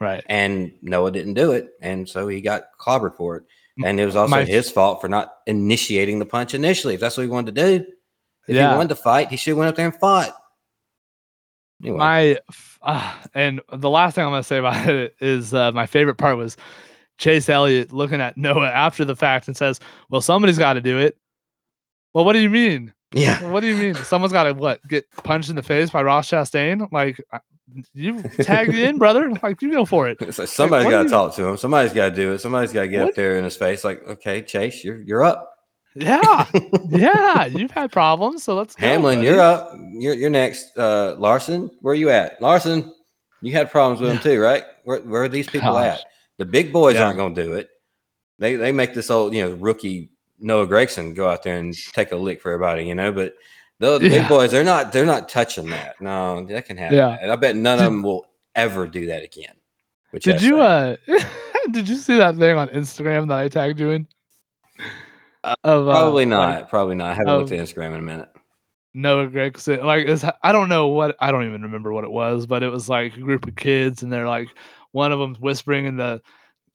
right. 0.00 0.24
and 0.28 0.72
Noah 0.82 1.12
didn't 1.12 1.34
do 1.34 1.52
it, 1.52 1.68
and 1.80 2.08
so 2.08 2.26
he 2.26 2.40
got 2.40 2.64
clobbered 2.80 3.16
for 3.16 3.36
it. 3.36 3.44
And 3.84 4.00
it 4.00 4.04
was 4.04 4.16
also 4.16 4.30
my- 4.32 4.44
his 4.44 4.68
fault 4.70 5.00
for 5.00 5.08
not 5.08 5.32
initiating 5.46 6.18
the 6.18 6.26
punch 6.26 6.54
initially. 6.54 6.94
If 6.94 7.00
that's 7.00 7.16
what 7.16 7.22
he 7.22 7.28
wanted 7.28 7.54
to 7.54 7.78
do, 7.78 7.86
if 8.48 8.56
Yeah. 8.56 8.70
he 8.72 8.76
wanted 8.76 8.88
to 8.88 8.96
fight, 8.96 9.28
he 9.28 9.36
should 9.36 9.50
have 9.52 9.58
went 9.58 9.68
up 9.68 9.76
there 9.76 9.86
and 9.86 9.94
fought. 10.00 10.36
Anyway, 11.82 11.98
My 11.98 12.38
uh, 12.82 13.14
and 13.34 13.60
the 13.72 13.88
last 13.90 14.14
thing 14.16 14.24
I'm 14.24 14.30
gonna 14.32 14.42
say 14.42 14.58
about 14.58 14.74
it 14.88 15.14
is 15.20 15.54
uh, 15.54 15.70
my 15.72 15.86
favorite 15.86 16.16
part 16.16 16.36
was 16.36 16.56
Chase 17.18 17.48
Elliott 17.48 17.92
looking 17.92 18.20
at 18.20 18.36
Noah 18.36 18.68
after 18.70 19.04
the 19.04 19.14
fact 19.16 19.46
and 19.46 19.56
says, 19.56 19.78
"Well, 20.10 20.20
somebody's 20.20 20.58
got 20.58 20.72
to 20.74 20.80
do 20.80 20.98
it." 20.98 21.16
Well, 22.12 22.24
what 22.24 22.32
do 22.34 22.40
you 22.40 22.50
mean? 22.50 22.92
Yeah, 23.12 23.42
What 23.50 23.60
do 23.60 23.66
you 23.68 23.76
mean? 23.76 23.94
Someone's 24.04 24.32
got 24.32 24.44
to 24.44 24.52
what? 24.54 24.80
Get 24.88 25.10
punched 25.24 25.50
in 25.50 25.56
the 25.56 25.62
face 25.62 25.90
by 25.90 26.02
Ross 26.02 26.30
Chastain? 26.30 26.90
Like 26.92 27.20
you 27.94 28.22
tagged 28.42 28.74
in, 28.74 28.98
brother. 28.98 29.30
Like 29.42 29.60
you 29.62 29.70
go 29.72 29.84
for 29.84 30.08
it. 30.08 30.18
it's 30.20 30.38
like 30.38 30.48
somebody's 30.48 30.84
what 30.86 30.90
got 30.90 31.02
to 31.04 31.08
talk 31.08 31.34
to 31.36 31.46
him. 31.46 31.56
Somebody's 31.56 31.92
got 31.92 32.10
to 32.10 32.14
do 32.14 32.32
it. 32.32 32.40
Somebody's 32.40 32.72
got 32.72 32.82
to 32.82 32.88
get 32.88 33.00
What? 33.00 33.08
up 33.10 33.14
there 33.14 33.36
in 33.38 33.44
his 33.44 33.56
face. 33.56 33.84
Like, 33.84 34.06
okay, 34.08 34.42
Chase, 34.42 34.82
you're 34.84 35.00
you're 35.02 35.22
up. 35.24 35.48
Yeah, 35.94 36.46
yeah. 36.88 37.44
You've 37.46 37.70
had 37.70 37.92
problems, 37.92 38.42
so 38.44 38.54
let's 38.54 38.74
Hamlin, 38.76 39.18
buddy. 39.18 39.28
you're 39.28 39.40
up. 39.40 39.72
You're 39.92 40.14
you're 40.14 40.30
next. 40.30 40.76
Uh, 40.78 41.14
Larson, 41.18 41.70
where 41.82 41.92
are 41.92 41.96
you 41.96 42.08
at? 42.08 42.40
Larson, 42.40 42.94
you 43.42 43.52
had 43.52 43.70
problems 43.70 44.00
with 44.00 44.10
him 44.12 44.18
too, 44.20 44.40
right? 44.40 44.64
Where 44.84 45.00
where 45.00 45.22
are 45.24 45.28
these 45.28 45.46
people 45.50 45.72
Gosh. 45.72 45.98
at? 45.98 46.04
The 46.38 46.46
big 46.46 46.72
boys 46.72 46.94
Yeah. 46.94 47.04
aren't 47.04 47.18
going 47.18 47.34
to 47.34 47.42
do 47.44 47.52
it. 47.54 47.68
They 48.38 48.56
they 48.56 48.72
make 48.72 48.94
this 48.94 49.10
old 49.10 49.34
you 49.34 49.42
know 49.44 49.52
rookie 49.56 50.11
Noah 50.42 50.66
Gragson 50.66 51.14
go 51.14 51.28
out 51.30 51.42
there 51.42 51.58
and 51.58 51.74
take 51.92 52.12
a 52.12 52.16
lick 52.16 52.40
for 52.42 52.52
everybody, 52.52 52.84
you 52.84 52.94
know. 52.94 53.12
But 53.12 53.34
the, 53.78 53.92
Yeah. 54.02 54.08
big 54.20 54.28
boys, 54.28 54.50
they're 54.50 54.64
not 54.64 54.92
they're 54.92 55.06
not 55.06 55.28
touching 55.28 55.70
that. 55.70 56.00
No, 56.00 56.44
that 56.46 56.66
can 56.66 56.76
happen. 56.76 56.98
Yeah. 56.98 57.16
And 57.20 57.32
I 57.32 57.36
bet 57.36 57.56
none 57.56 57.78
Did- 57.78 57.86
of 57.86 57.92
them 57.92 58.02
will 58.02 58.26
ever 58.54 58.86
do 58.86 59.06
that 59.06 59.22
again. 59.22 59.54
Which 60.10 60.24
Did 60.24 60.42
you 60.42 60.60
uh 60.60 60.96
did 61.70 61.88
you 61.88 61.96
see 61.96 62.18
that 62.18 62.36
thing 62.36 62.56
on 62.58 62.68
Instagram 62.68 63.28
that 63.28 63.38
I 63.38 63.48
tagged 63.48 63.80
you 63.80 63.90
in? 63.92 64.06
Uh, 65.44 65.54
Of, 65.64 65.88
uh, 65.88 65.92
Probably 65.92 66.24
like, 66.24 66.28
not. 66.28 66.68
probably 66.70 66.94
not. 66.94 67.10
I 67.10 67.14
haven't 67.14 67.36
looked 67.38 67.52
at 67.52 67.58
Instagram 67.58 67.88
in 67.94 67.98
a 68.00 68.02
minute. 68.02 68.28
Noah 68.94 69.26
Gragson. 69.28 69.82
Like 69.82 70.06
it's, 70.06 70.24
I 70.42 70.52
don't 70.52 70.68
know 70.68 70.88
what 70.88 71.16
I 71.20 71.32
don't 71.32 71.46
even 71.46 71.62
remember 71.62 71.92
what 71.92 72.04
it 72.04 72.10
was, 72.10 72.46
but 72.46 72.62
it 72.62 72.68
was 72.68 72.88
like 72.88 73.16
a 73.16 73.20
group 73.20 73.46
of 73.48 73.56
kids 73.56 74.02
and 74.02 74.12
they're 74.12 74.28
like 74.28 74.48
one 74.92 75.12
of 75.12 75.18
them's 75.18 75.40
whispering 75.40 75.86
in 75.86 75.96
the 75.96 76.20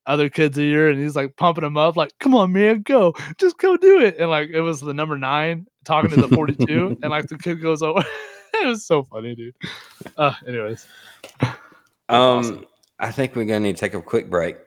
other 0.07 0.29
kid's 0.29 0.57
ear 0.57 0.89
and 0.89 0.99
he's 0.99 1.15
like 1.15 1.35
pumping 1.35 1.63
him 1.63 1.77
up, 1.77 1.95
like, 1.97 2.11
come 2.19 2.33
on, 2.33 2.51
man, 2.53 2.81
go, 2.81 3.13
just 3.37 3.57
go 3.59 3.77
do 3.77 3.99
it. 3.99 4.15
And 4.17 4.29
like 4.29 4.49
it 4.49 4.61
was 4.61 4.79
the 4.81 4.93
number 4.93 5.17
nine 5.17 5.67
talking 5.85 6.09
to 6.11 6.15
the 6.21 6.29
42, 6.35 6.97
and 7.03 7.11
like 7.11 7.27
the 7.27 7.37
kid 7.37 7.61
goes 7.61 7.81
over. 7.81 8.03
it 8.53 8.65
was 8.65 8.85
so 8.85 9.03
funny, 9.03 9.35
dude. 9.35 9.53
Uh 10.17 10.33
anyways. 10.47 10.87
Um, 11.41 11.53
awesome. 12.09 12.65
I 12.99 13.11
think 13.11 13.35
we're 13.35 13.45
gonna 13.45 13.59
need 13.59 13.75
to 13.75 13.79
take 13.79 13.93
a 13.93 14.01
quick 14.01 14.29
break. 14.29 14.57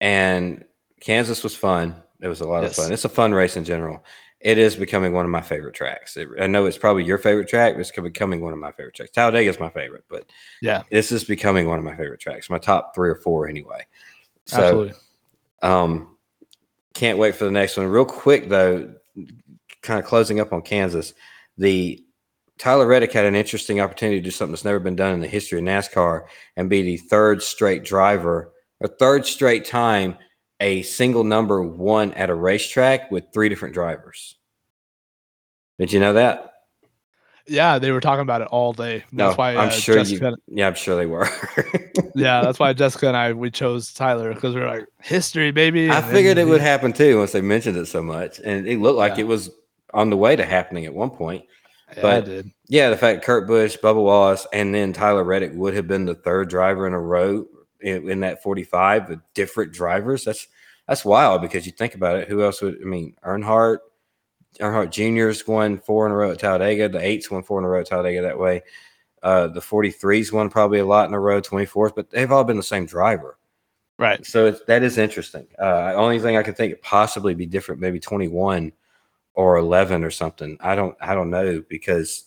And 0.00 0.64
Kansas 1.00 1.42
was 1.42 1.54
fun. 1.56 1.94
It 2.20 2.28
was 2.28 2.40
a 2.40 2.48
lot 2.48 2.62
Yes. 2.62 2.76
of 2.78 2.84
fun. 2.84 2.92
It's 2.92 3.04
a 3.04 3.08
fun 3.08 3.32
race 3.32 3.56
in 3.56 3.64
general. 3.64 4.04
It 4.40 4.58
is 4.58 4.76
becoming 4.76 5.12
one 5.14 5.24
of 5.24 5.30
my 5.30 5.40
favorite 5.40 5.74
tracks. 5.74 6.16
It- 6.18 6.28
I 6.38 6.46
know 6.46 6.66
it's 6.66 6.76
probably 6.76 7.04
your 7.04 7.16
favorite 7.18 7.48
track, 7.48 7.74
but 7.74 7.80
it's 7.80 7.90
becoming 7.90 8.40
one 8.42 8.52
of 8.52 8.58
my 8.58 8.72
favorite 8.72 8.94
tracks. 8.94 9.10
Talladega 9.12 9.48
is 9.48 9.58
my 9.60 9.70
favorite, 9.70 10.04
but 10.10 10.28
Yeah, 10.60 10.82
this 10.90 11.12
is 11.12 11.24
becoming 11.24 11.66
one 11.68 11.78
of 11.78 11.84
my 11.84 11.96
favorite 11.96 12.20
tracks. 12.20 12.50
My 12.50 12.58
top 12.58 12.94
three 12.94 13.08
or 13.08 13.14
four, 13.16 13.48
anyway. 13.48 13.86
So, 14.46 14.62
absolutely. 14.62 14.92
um, 15.62 16.16
can't 16.94 17.18
wait 17.18 17.34
for 17.34 17.44
the 17.44 17.50
next 17.50 17.76
one. 17.76 17.86
Real 17.86 18.04
quick 18.04 18.48
though, 18.48 18.94
kind 19.82 19.98
of 19.98 20.06
closing 20.06 20.40
up 20.40 20.52
on 20.52 20.62
Kansas, 20.62 21.14
the 21.58 22.02
Tyler 22.58 22.86
Reddick 22.86 23.12
had 23.12 23.24
an 23.24 23.34
interesting 23.34 23.80
opportunity 23.80 24.18
to 24.20 24.24
do 24.24 24.30
something 24.30 24.52
that's 24.52 24.64
never 24.64 24.78
been 24.78 24.96
done 24.96 25.12
in 25.12 25.20
the 25.20 25.26
history 25.26 25.58
of 25.58 25.64
NASCAR 25.64 26.26
and 26.56 26.70
be 26.70 26.82
the 26.82 26.96
third 26.96 27.42
straight 27.42 27.84
driver, 27.84 28.52
a 28.80 28.88
third 28.88 29.26
straight 29.26 29.64
time 29.64 30.16
a 30.60 30.82
single 30.82 31.24
number 31.24 31.62
one 31.62 32.12
at 32.14 32.30
a 32.30 32.34
racetrack 32.34 33.10
with 33.10 33.24
three 33.32 33.48
different 33.48 33.74
drivers. 33.74 34.36
Did 35.78 35.92
you 35.92 36.00
know 36.00 36.14
that? 36.14 36.53
Yeah, 37.46 37.78
they 37.78 37.90
were 37.90 38.00
talking 38.00 38.22
about 38.22 38.40
it 38.40 38.48
all 38.48 38.72
day. 38.72 38.98
That's 38.98 39.12
No, 39.12 39.32
why 39.34 39.50
I'm 39.56 39.68
uh, 39.68 39.70
sure 39.70 39.96
Jessica, 39.96 40.34
you. 40.48 40.56
Yeah, 40.58 40.66
I'm 40.68 40.74
sure 40.74 40.96
they 40.96 41.06
were. 41.06 41.28
yeah, 42.14 42.40
that's 42.40 42.58
why 42.58 42.72
Jessica 42.72 43.08
and 43.08 43.16
I 43.16 43.32
we 43.34 43.50
chose 43.50 43.92
Tyler 43.92 44.32
because 44.32 44.54
we 44.54 44.62
are 44.62 44.78
like 44.78 44.86
history, 45.02 45.50
baby. 45.50 45.90
I 45.90 45.96
and 45.96 46.04
then 46.06 46.12
figured 46.14 46.38
it 46.38 46.46
would 46.46 46.60
he- 46.62 46.66
happen 46.66 46.92
too 46.92 47.18
once 47.18 47.32
they 47.32 47.42
mentioned 47.42 47.76
it 47.76 47.86
so 47.86 48.02
much, 48.02 48.40
and 48.40 48.66
it 48.66 48.78
looked 48.80 48.98
like 48.98 49.14
Yeah. 49.16 49.20
it 49.24 49.26
was 49.28 49.50
on 49.92 50.10
the 50.10 50.16
way 50.16 50.36
to 50.36 50.44
happening 50.44 50.86
at 50.86 50.94
one 50.94 51.10
point. 51.10 51.44
Yeah, 51.96 52.02
but- 52.02 52.24
did. 52.24 52.50
Yeah, 52.66 52.88
the 52.88 52.96
fact 52.96 53.22
Kurt 53.24 53.46
Busch, 53.46 53.76
Bubba 53.76 54.02
Wallace, 54.02 54.46
and 54.52 54.74
then 54.74 54.94
Tyler 54.94 55.22
Reddick 55.22 55.52
would 55.54 55.74
have 55.74 55.86
been 55.86 56.06
the 56.06 56.14
third 56.14 56.48
driver 56.48 56.86
in 56.86 56.94
a 56.94 57.00
row 57.00 57.46
in, 57.82 58.08
in 58.10 58.20
that 58.20 58.42
45 58.42 59.10
with 59.10 59.20
different 59.34 59.70
drivers. 59.72 60.24
That's 60.24 60.46
that's 60.88 61.04
wild 61.04 61.42
because 61.42 61.66
you 61.66 61.72
think 61.72 61.94
about 61.94 62.16
it. 62.16 62.28
Who 62.28 62.42
else 62.42 62.62
would 62.62 62.78
I 62.80 62.84
mean? 62.86 63.14
Earnhardt, 63.22 63.78
Earnhardt 64.60 64.90
Jr.'s 64.90 65.46
won 65.46 65.78
four 65.78 66.06
in 66.06 66.12
a 66.12 66.16
row 66.16 66.30
at 66.32 66.38
Talladega. 66.38 66.88
The 66.88 67.04
eights 67.04 67.30
won 67.30 67.42
four 67.42 67.58
in 67.58 67.64
a 67.64 67.68
row 67.68 67.80
at 67.80 67.86
Talladega 67.86 68.22
that 68.22 68.38
way. 68.38 68.62
Uh, 69.22 69.48
the 69.48 69.60
43s 69.60 70.32
won 70.32 70.50
probably 70.50 70.80
a 70.80 70.86
lot 70.86 71.08
in 71.08 71.14
a 71.14 71.20
row, 71.20 71.40
24s, 71.40 71.94
but 71.94 72.10
they've 72.10 72.30
all 72.30 72.44
been 72.44 72.58
the 72.58 72.62
same 72.62 72.84
driver. 72.84 73.38
Right. 73.98 74.24
So 74.26 74.46
it's, 74.46 74.60
that 74.66 74.82
is 74.82 74.98
interesting. 74.98 75.46
Uh, 75.58 75.94
only 75.94 76.18
thing 76.18 76.36
I 76.36 76.42
could 76.42 76.56
think 76.56 76.80
possibly 76.82 77.34
be 77.34 77.46
different, 77.46 77.80
maybe 77.80 77.98
21 77.98 78.72
or 79.34 79.56
11 79.56 80.04
or 80.04 80.10
something. 80.10 80.58
I 80.60 80.74
don't, 80.74 80.96
I 81.00 81.14
don't 81.14 81.30
know 81.30 81.62
because, 81.68 82.24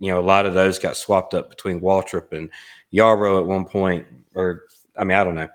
you 0.00 0.12
know, 0.12 0.20
a 0.20 0.22
lot 0.22 0.44
of 0.44 0.54
those 0.54 0.78
got 0.78 0.96
swapped 0.96 1.34
up 1.34 1.48
between 1.48 1.80
Waltrip 1.80 2.32
and 2.32 2.50
Yarrow 2.90 3.40
at 3.40 3.46
one 3.46 3.64
point, 3.64 4.06
or 4.34 4.64
I 4.96 5.04
mean, 5.04 5.16
I 5.16 5.24
don't 5.24 5.34
know. 5.34 5.48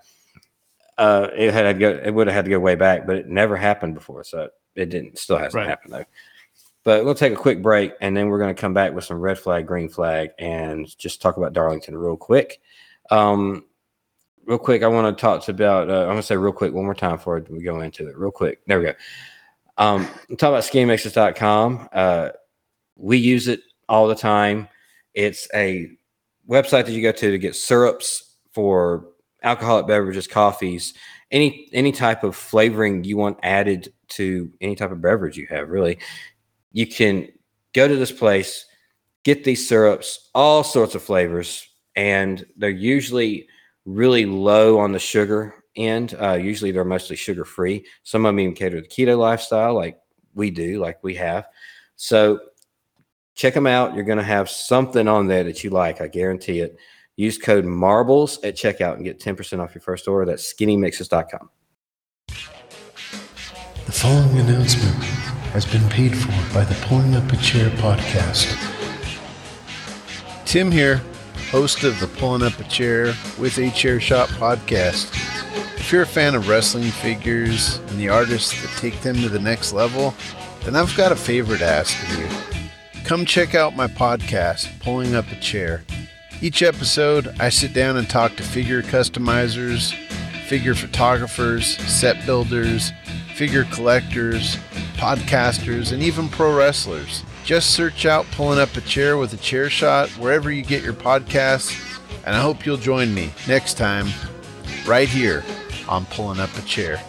Uh, 0.98 1.28
it 1.36 1.54
had 1.54 1.64
to 1.64 1.74
go, 1.74 1.90
it 2.04 2.12
would 2.12 2.28
have 2.28 2.36
had 2.36 2.46
to 2.46 2.52
go 2.52 2.60
way 2.60 2.76
back, 2.76 3.06
but 3.06 3.18
it 3.18 3.28
never 3.28 3.58
happened 3.58 3.96
before. 3.96 4.24
So 4.24 4.50
it 4.76 4.90
didn't, 4.90 5.18
still 5.18 5.38
hasn't 5.38 5.56
Right. 5.56 5.68
happened 5.68 5.94
though. 5.94 6.06
But 6.84 7.06
we'll 7.06 7.16
take 7.16 7.32
a 7.34 7.38
quick 7.38 7.62
break 7.62 7.94
and 8.02 8.16
then 8.16 8.28
we're 8.28 8.40
going 8.40 8.54
to 8.54 8.60
come 8.60 8.74
back 8.74 8.94
with 8.94 9.06
some 9.06 9.20
red 9.22 9.40
flag, 9.40 9.66
green 9.66 9.88
flag, 9.88 10.32
and 10.38 10.86
just 10.98 11.22
talk 11.22 11.38
about 11.38 11.54
Darlington 11.54 11.98
real 11.98 12.18
quick. 12.18 12.60
Um, 13.10 13.66
real 14.46 14.58
quick, 14.58 14.84
I 14.84 14.88
want 14.88 15.18
to 15.18 15.22
talk 15.22 15.44
to 15.46 15.52
about. 15.52 15.90
Uh, 15.90 16.02
I'm 16.02 16.08
going 16.08 16.18
to 16.18 16.24
say 16.24 16.36
real 16.36 16.52
quick 16.52 16.74
one 16.74 16.84
more 16.84 16.94
time 16.94 17.16
before 17.16 17.42
we 17.50 17.62
go 17.64 17.80
into 17.80 18.08
it. 18.10 18.18
Real 18.18 18.32
quick, 18.32 18.60
there 18.68 18.80
we 18.80 18.86
go. 18.86 18.94
Um, 19.78 20.06
talk 20.38 20.50
about 20.50 20.64
skinnymixes.com. 20.64 21.90
Uh, 21.94 22.30
we 22.98 23.18
use 23.18 23.48
it 23.48 23.62
all 23.88 24.08
the 24.08 24.16
time. 24.16 24.68
It's 25.14 25.48
a 25.54 25.90
website 26.50 26.86
that 26.86 26.92
you 26.92 27.02
go 27.02 27.12
to 27.14 27.32
to 27.32 27.38
get 27.38 27.56
syrups 27.56 28.36
for 28.52 29.06
alcoholic 29.42 29.88
beverages, 29.88 30.28
coffees, 30.28 30.94
any 31.32 31.70
any 31.72 31.92
type 31.92 32.24
of 32.24 32.36
flavoring 32.36 33.04
you 33.04 33.16
want 33.18 33.40
added 33.42 33.94
to 34.16 34.52
any 34.62 34.76
type 34.76 34.92
of 34.92 35.02
beverage 35.02 35.38
you 35.38 35.48
have. 35.50 35.70
Really, 35.70 36.00
you 36.72 36.88
can 36.88 37.28
go 37.74 37.88
to 37.88 37.96
this 37.96 38.12
place, 38.12 38.66
get 39.24 39.44
these 39.44 39.68
syrups, 39.68 40.30
all 40.34 40.64
sorts 40.64 40.96
of 40.96 41.04
flavors, 41.04 41.68
and 41.96 42.46
they're 42.58 42.70
usually 42.70 43.48
really 43.86 44.26
low 44.26 44.80
on 44.80 44.92
the 44.92 45.00
sugar 45.00 45.56
end. 45.76 46.16
Uh, 46.20 46.34
usually 46.34 46.72
they're 46.72 46.86
mostly 46.86 47.16
sugar 47.16 47.46
free. 47.46 47.86
Some 48.04 48.26
of 48.26 48.30
them 48.30 48.40
even 48.40 48.56
cater 48.56 48.82
to 48.82 48.82
the 48.82 48.88
keto 48.88 49.18
lifestyle, 49.18 49.74
like 49.74 50.00
we 50.34 50.52
do, 50.52 50.80
like 50.80 51.04
we 51.04 51.16
have. 51.16 51.48
So 51.96 52.40
check 53.36 53.54
them 53.54 53.68
out. 53.68 53.96
You're 53.96 54.04
going 54.04 54.18
to 54.18 54.24
have 54.24 54.50
something 54.50 55.08
on 55.08 55.28
there 55.28 55.44
that 55.44 55.64
you 55.64 55.70
like. 55.70 56.02
I 56.02 56.08
guarantee 56.08 56.60
it. 56.60 56.78
Use 57.16 57.38
code 57.38 57.66
marbles 57.66 58.44
at 58.44 58.56
checkout 58.56 58.96
and 58.96 59.06
get 59.06 59.20
10% 59.20 59.60
off 59.60 59.76
your 59.76 59.82
first 59.82 60.08
order. 60.08 60.26
That's 60.26 60.52
skinnymixes.com. 60.52 61.50
The 63.94 64.00
following 64.00 64.40
announcement 64.40 65.04
has 65.54 65.68
been 65.68 65.88
paid 65.88 66.18
for 66.18 66.54
by 66.54 66.66
the 66.66 66.74
Pulling 66.88 67.14
Up 67.14 67.32
a 67.32 67.38
Chair 67.38 67.70
podcast. 67.70 68.50
Tim 70.46 70.72
here, 70.72 71.00
host 71.52 71.84
of 71.84 72.00
the 72.00 72.08
Pulling 72.08 72.42
Up 72.42 72.60
a 72.60 72.64
Chair 72.64 73.14
with 73.38 73.60
a 73.60 73.70
Chair 73.70 74.00
Shot 74.02 74.30
podcast. 74.30 75.12
If 75.78 75.92
you're 75.92 76.02
a 76.02 76.08
fan 76.08 76.34
of 76.34 76.50
wrestling 76.50 76.90
figures 76.90 77.78
and 77.90 78.00
the 78.00 78.10
artists 78.10 78.60
that 78.64 78.76
take 78.82 79.00
them 79.02 79.16
to 79.18 79.30
the 79.30 79.40
next 79.40 79.74
level, 79.74 80.16
then 80.64 80.76
I've 80.76 80.98
got 80.98 81.12
a 81.12 81.16
favor 81.16 81.56
to 81.56 81.64
ask 81.64 81.96
of 82.04 82.18
you. 82.18 82.28
Come 83.06 83.26
check 83.26 83.54
out 83.54 83.76
my 83.76 83.88
podcast, 83.88 84.68
Pulling 84.80 85.14
Up 85.14 85.32
a 85.32 85.36
Chair. 85.36 85.84
Each 86.42 86.64
episode, 86.64 87.34
I 87.40 87.50
sit 87.50 87.74
down 87.74 87.96
and 87.98 88.10
talk 88.10 88.36
to 88.38 88.44
figure 88.44 88.82
customizers, 88.82 89.94
figure 90.48 90.74
photographers, 90.74 91.78
set 91.78 92.26
builders, 92.26 92.92
figure 93.34 93.66
collectors, 93.66 94.58
podcasters, 94.96 95.92
and 95.92 96.04
even 96.04 96.30
pro 96.30 96.56
wrestlers. 96.56 97.24
Just 97.44 97.72
search 97.72 98.06
out 98.06 98.26
Pulling 98.32 98.60
Up 98.60 98.76
a 98.78 98.82
Chair 98.82 99.18
with 99.18 99.34
a 99.34 99.38
Chair 99.38 99.70
Shot 99.70 100.10
wherever 100.12 100.52
you 100.52 100.62
get 100.62 100.84
your 100.84 100.94
podcasts, 100.94 102.00
and 102.26 102.36
I 102.36 102.42
hope 102.42 102.66
you'll 102.66 102.78
join 102.78 103.14
me 103.14 103.34
next 103.48 103.74
time, 103.76 104.08
right 104.86 105.10
here 105.10 105.44
on 105.90 106.06
Pulling 106.06 106.40
Up 106.40 106.56
a 106.58 106.62
Chair. 106.62 107.02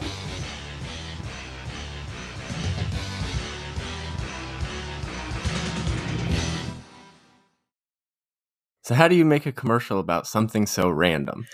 So 8.83 8.95
how 8.95 9.09
do 9.09 9.15
you 9.15 9.25
make 9.25 9.47
a 9.47 9.53
commercial 9.53 9.99
about 9.99 10.27
something 10.27 10.67
so 10.67 10.89
random? 10.91 11.47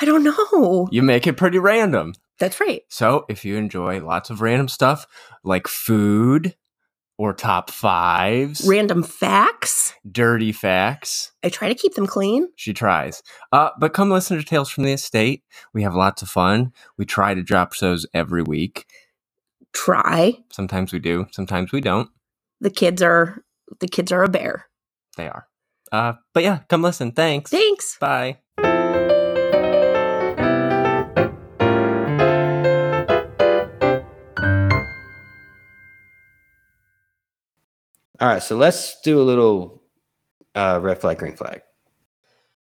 I 0.00 0.04
don't 0.04 0.22
know. 0.22 0.88
You 0.90 1.02
make 1.02 1.26
it 1.26 1.36
pretty 1.36 1.58
random. 1.58 2.12
That's 2.38 2.60
right. 2.60 2.82
So 2.88 3.24
if 3.28 3.44
you 3.44 3.56
enjoy 3.56 4.04
lots 4.04 4.30
of 4.30 4.40
random 4.40 4.68
stuff 4.68 5.06
like 5.44 5.66
food 5.66 6.54
or 7.16 7.32
top 7.32 7.70
fives, 7.70 8.64
Random 8.66 9.02
facts. 9.02 9.92
dirty 10.10 10.52
facts, 10.52 11.32
I 11.42 11.48
try 11.48 11.66
to 11.68 11.74
keep 11.74 11.94
them 11.94 12.06
clean. 12.06 12.48
she 12.54 12.72
tries. 12.72 13.22
Uh, 13.50 13.70
but 13.80 13.92
come 13.92 14.08
listen 14.10 14.38
to 14.38 14.44
Tales 14.44 14.70
from 14.70 14.84
the 14.84 14.92
Estate. 14.92 15.42
We 15.74 15.82
have 15.82 15.94
lots 15.96 16.22
of 16.22 16.28
fun. 16.28 16.72
We 16.96 17.04
try 17.06 17.34
to 17.34 17.42
drop 17.42 17.72
shows 17.72 18.06
every 18.14 18.42
week. 18.42 18.86
Try. 19.72 20.34
Sometimes 20.52 20.92
we 20.92 20.98
do, 21.00 21.26
sometimes 21.32 21.72
we 21.72 21.80
don't. 21.80 22.08
The 22.60 22.70
kids 22.70 23.02
are 23.02 23.42
the 23.80 23.88
kids 23.88 24.12
are 24.12 24.22
a 24.22 24.28
bear. 24.28 24.66
They 25.16 25.28
are. 25.28 25.46
Uh, 25.92 26.14
but 26.34 26.42
yeah, 26.44 26.60
come 26.68 26.82
listen. 26.82 27.12
Thanks. 27.12 27.50
Thanks. 27.50 27.96
Bye. 27.98 28.38
All 38.20 38.28
right, 38.28 38.42
so 38.42 38.56
let's 38.56 39.00
do 39.02 39.20
a 39.20 39.22
little 39.22 39.82
uh, 40.54 40.80
red 40.82 41.00
flag, 41.00 41.18
green 41.18 41.36
flag. 41.36 41.62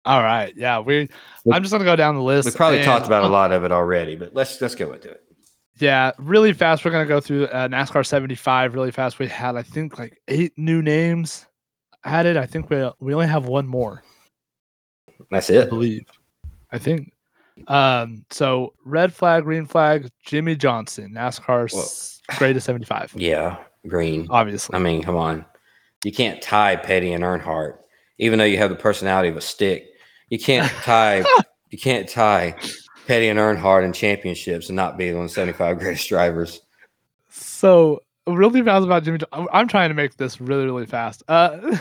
All 0.06 0.22
right. 0.22 0.53
Yeah. 0.56 0.80
We. 0.80 1.10
I'm 1.51 1.64
just 1.64 1.72
gonna 1.72 1.84
go 1.84 1.95
down 1.95 2.16
the 2.16 2.22
list. 2.22 2.45
We 2.45 2.51
probably 2.51 2.80
and- 2.80 2.86
talked 2.86 3.08
about 3.08 3.24
a 3.24 3.28
lot 3.28 3.51
of 3.51 3.64
it 3.64 3.72
already, 3.72 4.16
but 4.16 4.34
let's 4.34 4.62
let's 4.62 4.76
go 4.76 4.93
into 4.93 5.10
it. 5.10 5.22
Yeah, 5.78 6.12
really 6.18 6.53
fast. 6.53 6.86
We're 6.86 6.91
gonna 6.91 7.06
go 7.06 7.20
through 7.20 7.45
uh, 7.47 7.68
NASCAR 7.68 8.06
75 8.06 8.76
really 8.76 8.91
fast. 8.91 9.20
We 9.20 9.28
had, 9.28 9.58
I 9.58 9.64
think, 9.64 9.99
like 9.99 10.22
eight 10.28 10.53
new 10.58 10.82
names 10.82 11.45
added. 12.06 12.38
I 12.38 12.45
think 12.45 12.70
we 12.70 12.89
we 12.99 13.14
only 13.14 13.28
have 13.28 13.47
one 13.47 13.68
more. 13.68 14.03
That's 15.32 15.49
it. 15.49 15.68
I 15.68 15.70
believe. 15.70 16.06
I 16.72 16.78
think. 16.78 17.12
Um. 17.68 18.26
So 18.30 18.74
red 18.86 19.12
flag, 19.12 19.43
green 19.43 19.66
flag. 19.66 20.10
Jimmie 20.24 20.56
Johnson, 20.56 21.14
NASCAR's 21.16 22.22
greatest 22.38 22.66
75. 22.68 23.14
Yeah, 23.16 23.58
green. 23.88 24.27
Obviously. 24.29 24.75
I 24.75 24.79
mean, 24.79 25.01
come 25.03 25.15
on. 25.15 25.45
You 26.03 26.11
can't 26.11 26.41
tie 26.41 26.75
Petty 26.75 27.13
and 27.13 27.23
Earnhardt, 27.23 27.77
even 28.19 28.38
though 28.39 28.45
you 28.45 28.57
have 28.57 28.69
the 28.69 28.75
personality 28.75 29.29
of 29.29 29.38
a 29.38 29.41
stick. 29.41 29.88
You 30.29 30.39
can't 30.39 30.71
tie. 30.83 31.23
you 31.71 31.77
can't 31.77 32.07
tie 32.07 32.55
Petty 33.07 33.27
and 33.29 33.39
Earnhardt 33.39 33.83
in 33.86 33.93
championships 33.93 34.69
and 34.69 34.75
not 34.75 34.97
be 34.97 35.11
one 35.13 35.23
of 35.25 35.29
the 35.29 35.33
75 35.33 35.79
greatest 35.79 36.07
drivers. 36.09 36.61
So 37.29 38.01
really 38.27 38.61
fast 38.63 38.86
about 38.86 39.03
Jimmie. 39.03 39.19
I'm- 39.31 39.47
I'm 39.51 39.67
trying 39.67 39.89
to 39.89 39.95
make 39.95 40.17
this 40.17 40.39
really 40.41 40.65
really 40.65 40.86
fast. 40.86 41.23
Uh, 41.27 41.77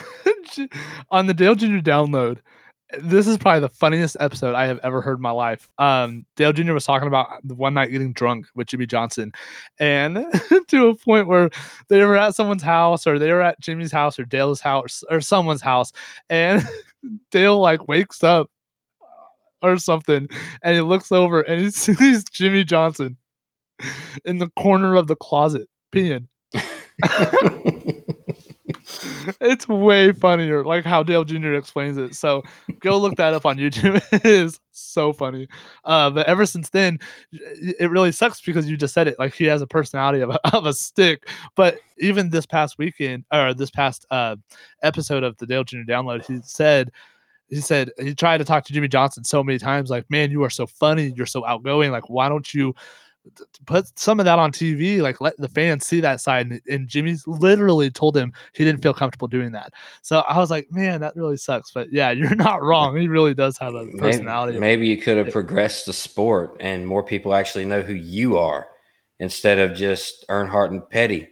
on 1.10 1.26
the 1.26 1.34
Dale 1.34 1.54
Jr. 1.54 1.78
download, 1.78 2.38
this 3.00 3.26
is 3.26 3.38
probably 3.38 3.60
the 3.60 3.68
funniest 3.68 4.16
episode 4.20 4.54
I 4.54 4.66
have 4.66 4.80
ever 4.82 5.00
heard 5.00 5.16
in 5.18 5.22
my 5.22 5.30
life. 5.30 5.68
Um, 5.78 6.26
Dale 6.36 6.52
Jr. 6.52 6.72
was 6.72 6.84
talking 6.84 7.08
about 7.08 7.28
the 7.42 7.54
one 7.54 7.74
night 7.74 7.90
getting 7.90 8.12
drunk 8.12 8.46
with 8.54 8.68
Jimmie 8.68 8.86
Johnson, 8.86 9.32
and 9.78 10.26
to 10.68 10.88
a 10.88 10.94
point 10.94 11.28
where 11.28 11.50
they 11.88 12.04
were 12.04 12.16
at 12.16 12.34
someone's 12.34 12.62
house, 12.62 13.06
or 13.06 13.18
they 13.18 13.32
were 13.32 13.42
at 13.42 13.60
Jimmie's 13.60 13.92
house, 13.92 14.18
or 14.18 14.24
Dale's 14.24 14.60
house, 14.60 15.02
or 15.10 15.20
someone's 15.20 15.62
house, 15.62 15.92
and 16.30 16.66
Dale 17.30 17.58
like 17.58 17.88
wakes 17.88 18.22
up 18.22 18.50
or 19.62 19.78
something, 19.78 20.28
and 20.62 20.74
he 20.74 20.80
looks 20.80 21.10
over 21.10 21.40
and 21.40 21.60
he 21.60 21.70
sees 21.72 22.24
Jimmie 22.24 22.64
Johnson 22.64 23.16
in 24.24 24.38
the 24.38 24.50
corner 24.58 24.94
of 24.94 25.06
the 25.06 25.16
closet 25.16 25.68
peeing. 25.92 26.28
it's 29.40 29.68
way 29.68 30.12
funnier, 30.12 30.64
like 30.64 30.84
how 30.84 31.02
Dale 31.02 31.24
Jr. 31.24 31.54
explains 31.54 31.96
it. 31.96 32.14
So 32.14 32.42
go 32.80 32.98
look 32.98 33.16
that 33.16 33.34
up 33.34 33.46
on 33.46 33.56
YouTube. 33.56 34.02
it 34.12 34.24
is 34.24 34.60
so 34.72 35.12
funny. 35.12 35.48
Uh, 35.84 36.10
but 36.10 36.26
ever 36.26 36.46
since 36.46 36.70
then, 36.70 36.98
it 37.32 37.90
really 37.90 38.12
sucks 38.12 38.40
because 38.40 38.68
you 38.68 38.76
just 38.76 38.94
said 38.94 39.08
it. 39.08 39.18
Like 39.18 39.34
he 39.34 39.44
has 39.44 39.62
a 39.62 39.66
personality 39.66 40.20
of 40.20 40.30
a, 40.30 40.40
of 40.56 40.66
a 40.66 40.72
stick. 40.72 41.28
But 41.54 41.78
even 41.98 42.30
this 42.30 42.46
past 42.46 42.78
weekend 42.78 43.24
or 43.32 43.54
this 43.54 43.70
past 43.70 44.06
uh, 44.10 44.36
episode 44.82 45.22
of 45.22 45.36
the 45.38 45.46
Dale 45.46 45.64
Jr. 45.64 45.78
download, 45.88 46.24
he 46.26 46.40
said. 46.42 46.90
He 47.48 47.60
said 47.60 47.90
he 48.00 48.14
tried 48.14 48.38
to 48.38 48.44
talk 48.44 48.64
to 48.64 48.72
Jimmie 48.72 48.88
Johnson 48.88 49.22
so 49.22 49.44
many 49.44 49.58
times, 49.58 49.90
like, 49.90 50.10
man, 50.10 50.30
you 50.30 50.42
are 50.42 50.50
so 50.50 50.66
funny, 50.66 51.12
you're 51.14 51.26
so 51.26 51.44
outgoing. 51.44 51.92
Like, 51.92 52.08
why 52.08 52.30
don't 52.30 52.52
you 52.54 52.74
put 53.66 53.98
some 53.98 54.20
of 54.20 54.26
that 54.26 54.38
on 54.38 54.52
TV, 54.52 55.00
like 55.00 55.20
let 55.20 55.36
the 55.38 55.48
fans 55.48 55.86
see 55.86 56.00
that 56.00 56.20
side. 56.20 56.50
And, 56.50 56.60
and 56.68 56.88
Jimmie's 56.88 57.26
literally 57.26 57.90
told 57.90 58.16
him 58.16 58.32
he 58.52 58.64
didn't 58.64 58.82
feel 58.82 58.94
comfortable 58.94 59.28
doing 59.28 59.52
that. 59.52 59.72
So 60.02 60.20
I 60.20 60.38
was 60.38 60.50
like, 60.50 60.70
man, 60.70 61.00
that 61.00 61.16
really 61.16 61.36
sucks. 61.36 61.70
But 61.70 61.92
yeah, 61.92 62.10
you're 62.12 62.34
not 62.34 62.62
wrong. 62.62 62.96
He 62.96 63.08
really 63.08 63.34
does 63.34 63.58
have 63.58 63.74
a 63.74 63.84
Maybe, 63.84 63.98
personality. 63.98 64.58
maybe 64.58 64.86
you 64.86 64.96
could 64.98 65.16
have 65.16 65.32
progressed 65.32 65.86
the 65.86 65.92
sport 65.92 66.56
and 66.60 66.86
more 66.86 67.02
people 67.02 67.34
actually 67.34 67.64
know 67.64 67.82
who 67.82 67.94
you 67.94 68.36
are 68.36 68.68
instead 69.20 69.58
of 69.58 69.76
just 69.76 70.26
Earnhardt 70.28 70.70
and 70.70 70.88
Petty 70.88 71.28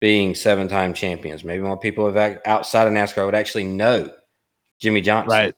being 0.00 0.34
seven 0.34 0.68
time 0.68 0.94
champions. 0.94 1.44
Maybe 1.44 1.62
more 1.62 1.78
people 1.78 2.06
have 2.06 2.16
act- 2.16 2.46
outside 2.46 2.86
of 2.86 2.92
NASCAR 2.92 3.26
would 3.26 3.34
actually 3.34 3.64
know 3.64 4.10
Jimmie 4.78 5.00
Johnson. 5.00 5.30
Right. 5.30 5.54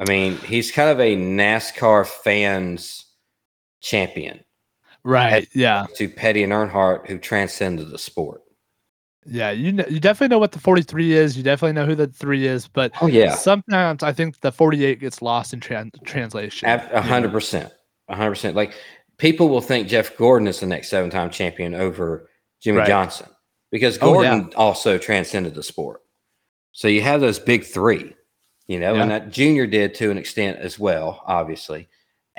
I 0.00 0.08
mean, 0.08 0.36
he's 0.38 0.70
kind 0.70 0.90
of 0.90 1.00
a 1.00 1.16
NASCAR 1.16 2.06
fan's 2.06 3.04
champion 3.80 4.40
Right. 5.04 5.48
Yeah. 5.54 5.86
to 5.96 6.08
Petty 6.08 6.42
and 6.42 6.52
Earnhardt, 6.52 7.06
who 7.08 7.18
transcended 7.18 7.90
the 7.90 7.98
sport. 7.98 8.42
Yeah. 9.24 9.50
You 9.50 9.72
know, 9.72 9.84
you 9.88 10.00
definitely 10.00 10.34
know 10.34 10.38
what 10.38 10.52
the 10.52 10.58
43 10.58 11.12
is. 11.12 11.36
You 11.36 11.42
definitely 11.42 11.74
know 11.74 11.86
who 11.86 11.94
the 11.94 12.06
three 12.08 12.46
is, 12.46 12.66
but 12.68 12.92
Oh 13.00 13.06
yeah, 13.06 13.34
sometimes 13.34 14.02
I 14.02 14.12
think 14.12 14.40
the 14.40 14.50
48 14.52 15.00
gets 15.00 15.20
lost 15.22 15.52
in 15.52 15.60
tran- 15.60 15.90
translation. 16.04 16.68
A 16.68 17.00
hundred 17.02 17.32
percent, 17.32 17.72
a 18.08 18.16
hundred 18.16 18.30
percent. 18.30 18.56
Like 18.56 18.74
people 19.18 19.48
will 19.48 19.60
think 19.60 19.88
Jeff 19.88 20.16
Gordon 20.16 20.48
is 20.48 20.60
the 20.60 20.66
next 20.66 20.88
seven-time 20.88 21.30
champion 21.30 21.74
over 21.74 22.28
Jimmie 22.62 22.78
Right. 22.78 22.86
Johnson 22.86 23.28
because 23.70 23.98
Oh, 24.00 24.22
yeah. 24.22 24.30
Gordon 24.30 24.52
also 24.56 24.96
transcended 24.98 25.54
the 25.54 25.62
sport. 25.62 26.00
So 26.72 26.88
you 26.88 27.02
have 27.02 27.20
those 27.20 27.38
big 27.38 27.64
three, 27.64 28.14
you 28.66 28.78
know, 28.80 28.94
and 28.94 29.10
that 29.10 29.30
Junior 29.30 29.66
did 29.66 29.94
to 29.96 30.10
an 30.10 30.16
extent 30.18 30.58
as 30.58 30.78
well, 30.78 31.22
obviously. 31.26 31.88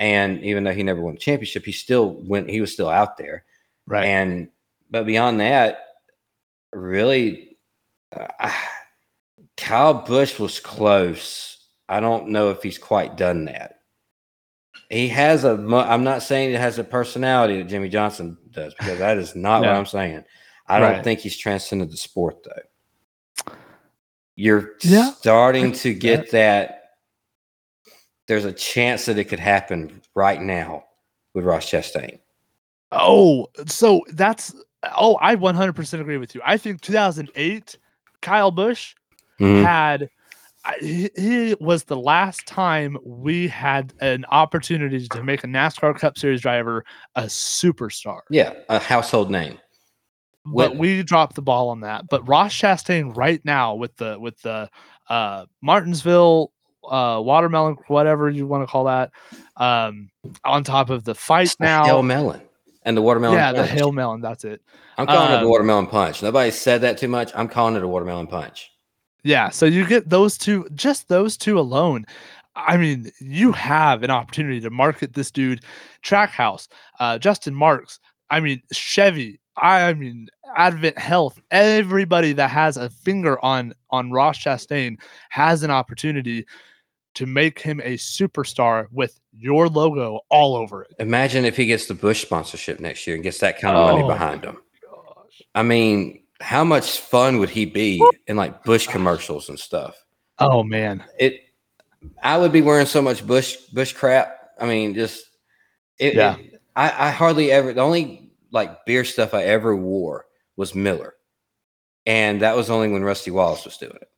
And 0.00 0.42
even 0.42 0.64
though 0.64 0.72
he 0.72 0.82
never 0.82 1.02
won 1.02 1.14
a 1.14 1.18
championship, 1.18 1.66
he 1.66 1.72
still 1.72 2.16
went. 2.24 2.48
He 2.48 2.62
was 2.62 2.72
still 2.72 2.88
out 2.88 3.18
there. 3.18 3.44
Right. 3.86 4.06
And 4.06 4.48
but 4.90 5.04
beyond 5.04 5.40
that, 5.40 5.84
really, 6.72 7.58
uh, 8.16 8.52
Kyle 9.58 9.92
Busch 9.92 10.38
was 10.38 10.58
close. 10.58 11.58
I 11.86 12.00
don't 12.00 12.28
know 12.28 12.48
if 12.48 12.62
he's 12.62 12.78
quite 12.78 13.18
done 13.18 13.44
that. 13.44 13.80
He 14.88 15.08
has 15.08 15.44
a. 15.44 15.50
I'm 15.50 16.02
not 16.02 16.22
saying 16.22 16.54
it 16.54 16.60
has 16.60 16.78
a 16.78 16.84
personality 16.84 17.58
that 17.58 17.68
Jimmie 17.68 17.90
Johnson 17.90 18.38
does 18.50 18.74
because 18.74 18.98
that 19.00 19.18
is 19.18 19.36
not 19.36 19.60
what 19.60 19.70
I'm 19.70 19.86
saying. 19.86 20.24
I 20.66 20.80
don't 20.80 21.04
think 21.04 21.20
he's 21.20 21.36
transcended 21.36 21.90
the 21.90 21.96
sport 21.98 22.36
though. 22.44 23.52
You're 24.34 24.76
Yeah, 24.82 25.10
starting 25.12 25.72
to 25.72 25.92
get 25.92 26.30
that. 26.30 26.79
There's 28.30 28.44
a 28.44 28.52
chance 28.52 29.06
that 29.06 29.18
it 29.18 29.24
could 29.24 29.40
happen 29.40 30.00
right 30.14 30.40
now 30.40 30.84
with 31.34 31.44
Ross 31.44 31.68
Chastain. 31.68 32.20
Oh, 32.92 33.48
so 33.66 34.02
that's 34.12 34.54
oh, 34.96 35.18
I 35.20 35.34
100% 35.34 36.00
agree 36.00 36.16
with 36.16 36.36
you. 36.36 36.40
I 36.44 36.56
think 36.56 36.80
2008 36.80 37.76
Kyle 38.22 38.52
Busch 38.52 38.94
Mhm. 39.40 39.64
had 39.64 40.08
he, 40.80 41.10
he 41.16 41.56
was 41.58 41.82
the 41.84 41.96
last 41.96 42.46
time 42.46 42.96
we 43.04 43.48
had 43.48 43.94
an 44.00 44.24
opportunity 44.30 45.08
to 45.08 45.24
make 45.24 45.42
a 45.42 45.48
NASCAR 45.48 45.98
Cup 45.98 46.16
Series 46.16 46.40
driver 46.40 46.84
a 47.16 47.22
superstar. 47.24 48.20
Yeah, 48.30 48.52
a 48.68 48.78
household 48.78 49.28
name. 49.32 49.58
but 50.46 50.76
we 50.76 51.02
dropped 51.02 51.34
the 51.34 51.42
ball 51.42 51.70
on 51.70 51.80
that. 51.80 52.04
But 52.08 52.28
Ross 52.28 52.54
Chastain 52.54 53.16
right 53.16 53.44
now 53.44 53.74
with 53.74 53.96
the 53.96 54.20
with 54.20 54.40
the 54.42 54.70
uh 55.08 55.46
Martinsville 55.62 56.52
uh 56.88 57.20
watermelon, 57.22 57.76
whatever 57.88 58.30
you 58.30 58.46
want 58.46 58.62
to 58.62 58.66
call 58.70 58.84
that, 58.84 59.10
um 59.56 60.10
on 60.44 60.64
top 60.64 60.90
of 60.90 61.04
the 61.04 61.14
fight 61.14 61.46
It's 61.46 61.56
the 61.56 61.64
now. 61.64 61.84
Hail 61.84 62.02
melon 62.02 62.40
and 62.84 62.96
the 62.96 63.02
watermelon. 63.02 63.36
yeah, 63.36 63.52
the 63.52 63.58
punch. 63.58 63.70
hail 63.70 63.92
melon, 63.92 64.20
that's 64.20 64.44
it. 64.44 64.62
I'm 64.98 65.06
calling 65.06 65.32
it 65.32 65.36
um, 65.36 65.42
the 65.44 65.48
watermelon 65.48 65.86
punch. 65.86 66.22
Nobody 66.22 66.50
said 66.50 66.80
that 66.82 66.98
too 66.98 67.08
much. 67.08 67.30
I'm 67.34 67.48
calling 67.48 67.76
it 67.76 67.82
a 67.82 67.88
watermelon 67.88 68.26
punch. 68.26 68.70
Yeah, 69.22 69.50
so 69.50 69.66
you 69.66 69.86
get 69.86 70.08
those 70.08 70.38
two, 70.38 70.66
just 70.74 71.08
those 71.08 71.36
two 71.36 71.58
alone. 71.58 72.06
I 72.56 72.76
mean, 72.78 73.10
you 73.20 73.52
have 73.52 74.02
an 74.02 74.10
opportunity 74.10 74.60
to 74.60 74.70
market 74.70 75.12
this 75.14 75.30
dude, 75.30 75.62
Trackhouse, 76.02 76.68
uh, 76.98 77.18
Justin 77.18 77.54
Marks. 77.54 78.00
I 78.30 78.40
mean, 78.40 78.62
Chevy. 78.72 79.38
I 79.56 79.92
mean, 79.92 80.28
Advent 80.56 80.98
Health. 80.98 81.38
Everybody 81.50 82.32
that 82.32 82.48
has 82.50 82.76
a 82.76 82.88
finger 82.88 83.42
on 83.44 83.74
on 83.90 84.10
Ross 84.10 84.38
Chastain 84.38 84.96
has 85.28 85.62
an 85.62 85.70
opportunity 85.70 86.46
to 87.14 87.26
make 87.26 87.60
him 87.60 87.80
a 87.80 87.96
superstar 87.96 88.86
with 88.92 89.18
your 89.32 89.68
logo 89.68 90.20
all 90.28 90.56
over 90.56 90.82
it. 90.82 90.94
Imagine 90.98 91.44
if 91.44 91.56
he 91.56 91.66
gets 91.66 91.86
the 91.86 91.94
Busch 91.94 92.22
sponsorship 92.22 92.80
next 92.80 93.06
year 93.06 93.16
and 93.16 93.22
gets 93.22 93.38
that 93.38 93.60
kind 93.60 93.76
of 93.76 93.86
money 93.90 94.02
Oh 94.04 94.08
behind 94.08 94.42
my 94.42 94.50
him. 94.50 94.58
I 95.54 95.62
mean, 95.62 96.22
how 96.40 96.64
much 96.64 97.00
fun 97.00 97.38
would 97.38 97.50
he 97.50 97.64
be 97.64 98.02
in 98.26 98.36
like 98.36 98.64
Busch 98.64 98.86
commercials 98.86 99.48
and 99.48 99.58
stuff? 99.58 99.96
Oh 100.38 100.62
man, 100.62 101.04
It, 101.18 101.40
I 102.22 102.38
would 102.38 102.52
be 102.52 102.62
wearing 102.62 102.86
so 102.86 103.02
much 103.02 103.26
Busch 103.26 103.56
Busch 103.72 103.92
crap. 103.92 104.36
I 104.58 104.66
mean, 104.66 104.94
just 104.94 105.24
it. 105.98 106.14
Yeah. 106.14 106.36
it- 106.36 106.46
I, 106.76 107.08
I 107.08 107.10
hardly 107.10 107.50
ever. 107.50 107.72
The 107.72 107.80
only 107.80 108.30
like 108.52 108.86
beer 108.86 109.04
stuff 109.04 109.34
I 109.34 109.42
ever 109.42 109.74
wore 109.74 110.24
was 110.56 110.72
Miller, 110.74 111.14
and 112.06 112.42
that 112.42 112.56
was 112.56 112.70
only 112.70 112.88
when 112.88 113.02
Rusty 113.02 113.32
Wallace 113.32 113.64
was 113.64 113.76
doing 113.76 113.96
it. 114.00 114.08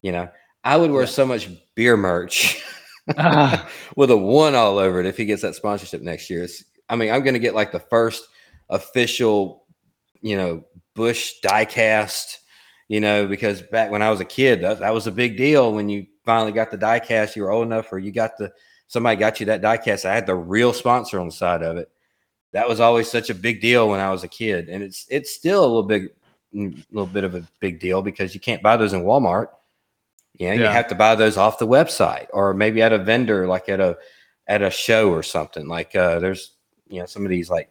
You 0.00 0.12
know, 0.12 0.28
I 0.64 0.76
would 0.76 0.90
wear 0.90 1.02
Yeah. 1.02 1.08
so 1.08 1.26
much 1.26 1.48
beer 1.74 1.96
merch 1.96 2.62
Ah. 3.16 3.68
with 3.96 4.10
a 4.10 4.16
one 4.16 4.54
all 4.54 4.78
over 4.78 5.00
it 5.00 5.06
if 5.06 5.16
he 5.16 5.24
gets 5.24 5.42
that 5.42 5.54
sponsorship 5.54 6.02
next 6.02 6.28
year. 6.30 6.42
It's, 6.44 6.64
I 6.88 6.96
mean, 6.96 7.10
I'm 7.12 7.22
going 7.22 7.34
to 7.34 7.40
get 7.40 7.54
like 7.54 7.72
the 7.72 7.80
first 7.80 8.28
official, 8.68 9.64
you 10.20 10.36
know, 10.36 10.64
Busch 10.94 11.32
diecast. 11.44 12.36
You 12.88 12.98
know, 12.98 13.28
because 13.28 13.62
back 13.62 13.92
when 13.92 14.02
I 14.02 14.10
was 14.10 14.18
a 14.18 14.24
kid, 14.24 14.62
that, 14.62 14.80
that 14.80 14.92
was 14.92 15.06
a 15.06 15.12
big 15.12 15.36
deal 15.36 15.72
when 15.72 15.88
you 15.88 16.06
finally 16.24 16.50
got 16.50 16.72
the 16.72 16.76
diecast. 16.78 17.36
You 17.36 17.42
were 17.44 17.52
old 17.52 17.64
enough, 17.66 17.92
or 17.92 18.00
you 18.00 18.10
got 18.10 18.36
the 18.36 18.50
somebody 18.88 19.14
got 19.16 19.38
you 19.38 19.46
that 19.46 19.62
diecast. 19.62 20.04
I 20.04 20.12
had 20.12 20.26
the 20.26 20.34
real 20.34 20.72
sponsor 20.72 21.20
on 21.20 21.26
the 21.26 21.32
side 21.32 21.62
of 21.62 21.76
it. 21.76 21.88
That 22.52 22.68
was 22.68 22.80
always 22.80 23.08
such 23.08 23.30
a 23.30 23.34
big 23.34 23.60
deal 23.60 23.88
when 23.88 24.00
I 24.00 24.10
was 24.10 24.24
a 24.24 24.28
kid, 24.28 24.68
and 24.68 24.82
it's 24.82 25.06
it's 25.08 25.32
still 25.32 25.60
a 25.60 25.68
little 25.68 25.84
big, 25.84 26.08
mm, 26.52 26.84
little 26.90 27.06
bit 27.06 27.22
of 27.22 27.36
a 27.36 27.44
big 27.60 27.78
deal 27.78 28.02
because 28.02 28.34
you 28.34 28.40
can't 28.40 28.60
buy 28.60 28.76
those 28.76 28.92
in 28.92 29.02
Walmart. 29.04 29.46
You 30.40 30.48
know, 30.48 30.54
you 30.54 30.64
have 30.64 30.88
to 30.88 30.94
buy 30.94 31.14
those 31.16 31.36
off 31.36 31.58
the 31.58 31.66
website 31.66 32.28
or 32.32 32.54
maybe 32.54 32.80
at 32.80 32.94
a 32.94 32.98
vendor, 32.98 33.46
like 33.46 33.68
at 33.68 33.78
a 33.78 33.98
at 34.48 34.62
a 34.62 34.70
show 34.70 35.10
or 35.10 35.22
something. 35.22 35.68
Like 35.68 35.94
uh, 35.94 36.18
there's 36.18 36.54
you 36.88 36.98
know 36.98 37.06
some 37.06 37.24
of 37.24 37.30
these 37.30 37.50
like 37.50 37.70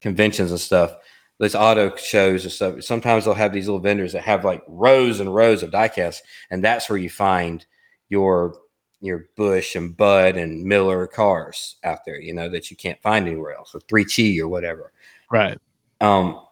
conventions 0.00 0.50
and 0.50 0.58
stuff, 0.58 0.96
these 1.38 1.54
auto 1.54 1.94
shows 1.94 2.42
and 2.42 2.52
stuff. 2.52 2.82
Sometimes 2.82 3.24
they'll 3.24 3.34
have 3.34 3.52
these 3.52 3.68
little 3.68 3.80
vendors 3.80 4.12
that 4.14 4.24
have 4.24 4.44
like 4.44 4.64
rows 4.66 5.20
and 5.20 5.32
rows 5.32 5.62
of 5.62 5.70
diecasts, 5.70 6.18
and 6.50 6.62
that's 6.62 6.90
where 6.90 6.98
you 6.98 7.08
find 7.08 7.64
your 8.08 8.56
your 9.00 9.26
Busch 9.36 9.76
and 9.76 9.96
Bud 9.96 10.36
and 10.36 10.64
Miller 10.64 11.06
cars 11.06 11.76
out 11.84 12.00
there. 12.04 12.20
You 12.20 12.34
know 12.34 12.48
that 12.48 12.68
you 12.68 12.76
can't 12.76 13.00
find 13.00 13.28
anywhere 13.28 13.54
else, 13.54 13.76
or 13.76 13.80
3CHI 13.82 14.40
or 14.40 14.48
whatever. 14.48 14.92
right. 15.30 15.56
Um, 16.00 16.44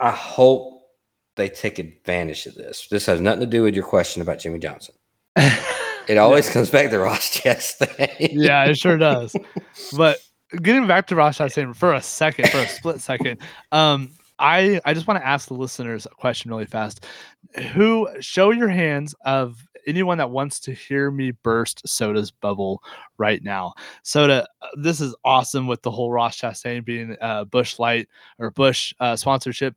I 0.00 0.10
hope 0.10 0.75
they 1.36 1.48
take 1.48 1.78
advantage 1.78 2.46
of 2.46 2.54
this. 2.54 2.88
This 2.88 3.06
has 3.06 3.20
nothing 3.20 3.40
to 3.40 3.46
do 3.46 3.62
with 3.62 3.74
your 3.74 3.84
question 3.84 4.22
about 4.22 4.38
Jimmie 4.38 4.58
Johnson. 4.58 4.94
It 6.08 6.18
always 6.18 6.48
comes 6.48 6.70
back 6.70 6.90
to 6.90 6.98
Ross 6.98 7.36
Chastain. 7.36 8.28
yeah, 8.30 8.64
it 8.64 8.78
sure 8.78 8.96
does. 8.96 9.34
But 9.96 10.18
getting 10.62 10.86
back 10.86 11.08
to 11.08 11.16
Ross 11.16 11.38
Chastain 11.38 11.74
for 11.74 11.94
a 11.94 12.00
second, 12.00 12.48
for 12.50 12.58
a 12.58 12.68
split 12.68 13.00
second, 13.00 13.40
um, 13.72 14.12
I 14.38 14.80
I 14.84 14.94
just 14.94 15.06
want 15.06 15.20
to 15.20 15.26
ask 15.26 15.48
the 15.48 15.54
listeners 15.54 16.06
a 16.06 16.10
question 16.10 16.50
really 16.50 16.66
fast. 16.66 17.04
Who 17.72 18.08
show 18.20 18.50
your 18.50 18.68
hands 18.68 19.14
of 19.24 19.65
anyone 19.86 20.18
that 20.18 20.30
wants 20.30 20.60
to 20.60 20.72
hear 20.72 21.10
me 21.10 21.30
burst 21.30 21.86
Soda's 21.88 22.30
bubble 22.30 22.82
right 23.18 23.42
now? 23.42 23.74
Soda, 24.02 24.46
uh, 24.62 24.66
this 24.76 25.00
is 25.00 25.14
awesome 25.24 25.66
with 25.66 25.82
the 25.82 25.90
whole 25.90 26.10
Ross 26.10 26.40
Chastain 26.40 26.84
being 26.84 27.16
uh, 27.20 27.44
Busch 27.44 27.78
Light 27.78 28.08
or 28.38 28.50
Busch 28.50 28.92
uh, 29.00 29.16
sponsorship. 29.16 29.76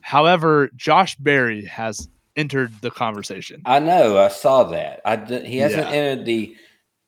However, 0.00 0.70
Josh 0.76 1.16
Berry 1.16 1.64
has 1.64 2.08
entered 2.36 2.72
the 2.80 2.90
conversation. 2.90 3.62
I 3.64 3.80
know. 3.80 4.18
I 4.18 4.28
saw 4.28 4.64
that. 4.64 5.00
I 5.04 5.16
did, 5.16 5.44
he 5.44 5.58
hasn't 5.58 5.88
Yeah. 5.88 5.92
entered 5.94 6.24
the 6.26 6.56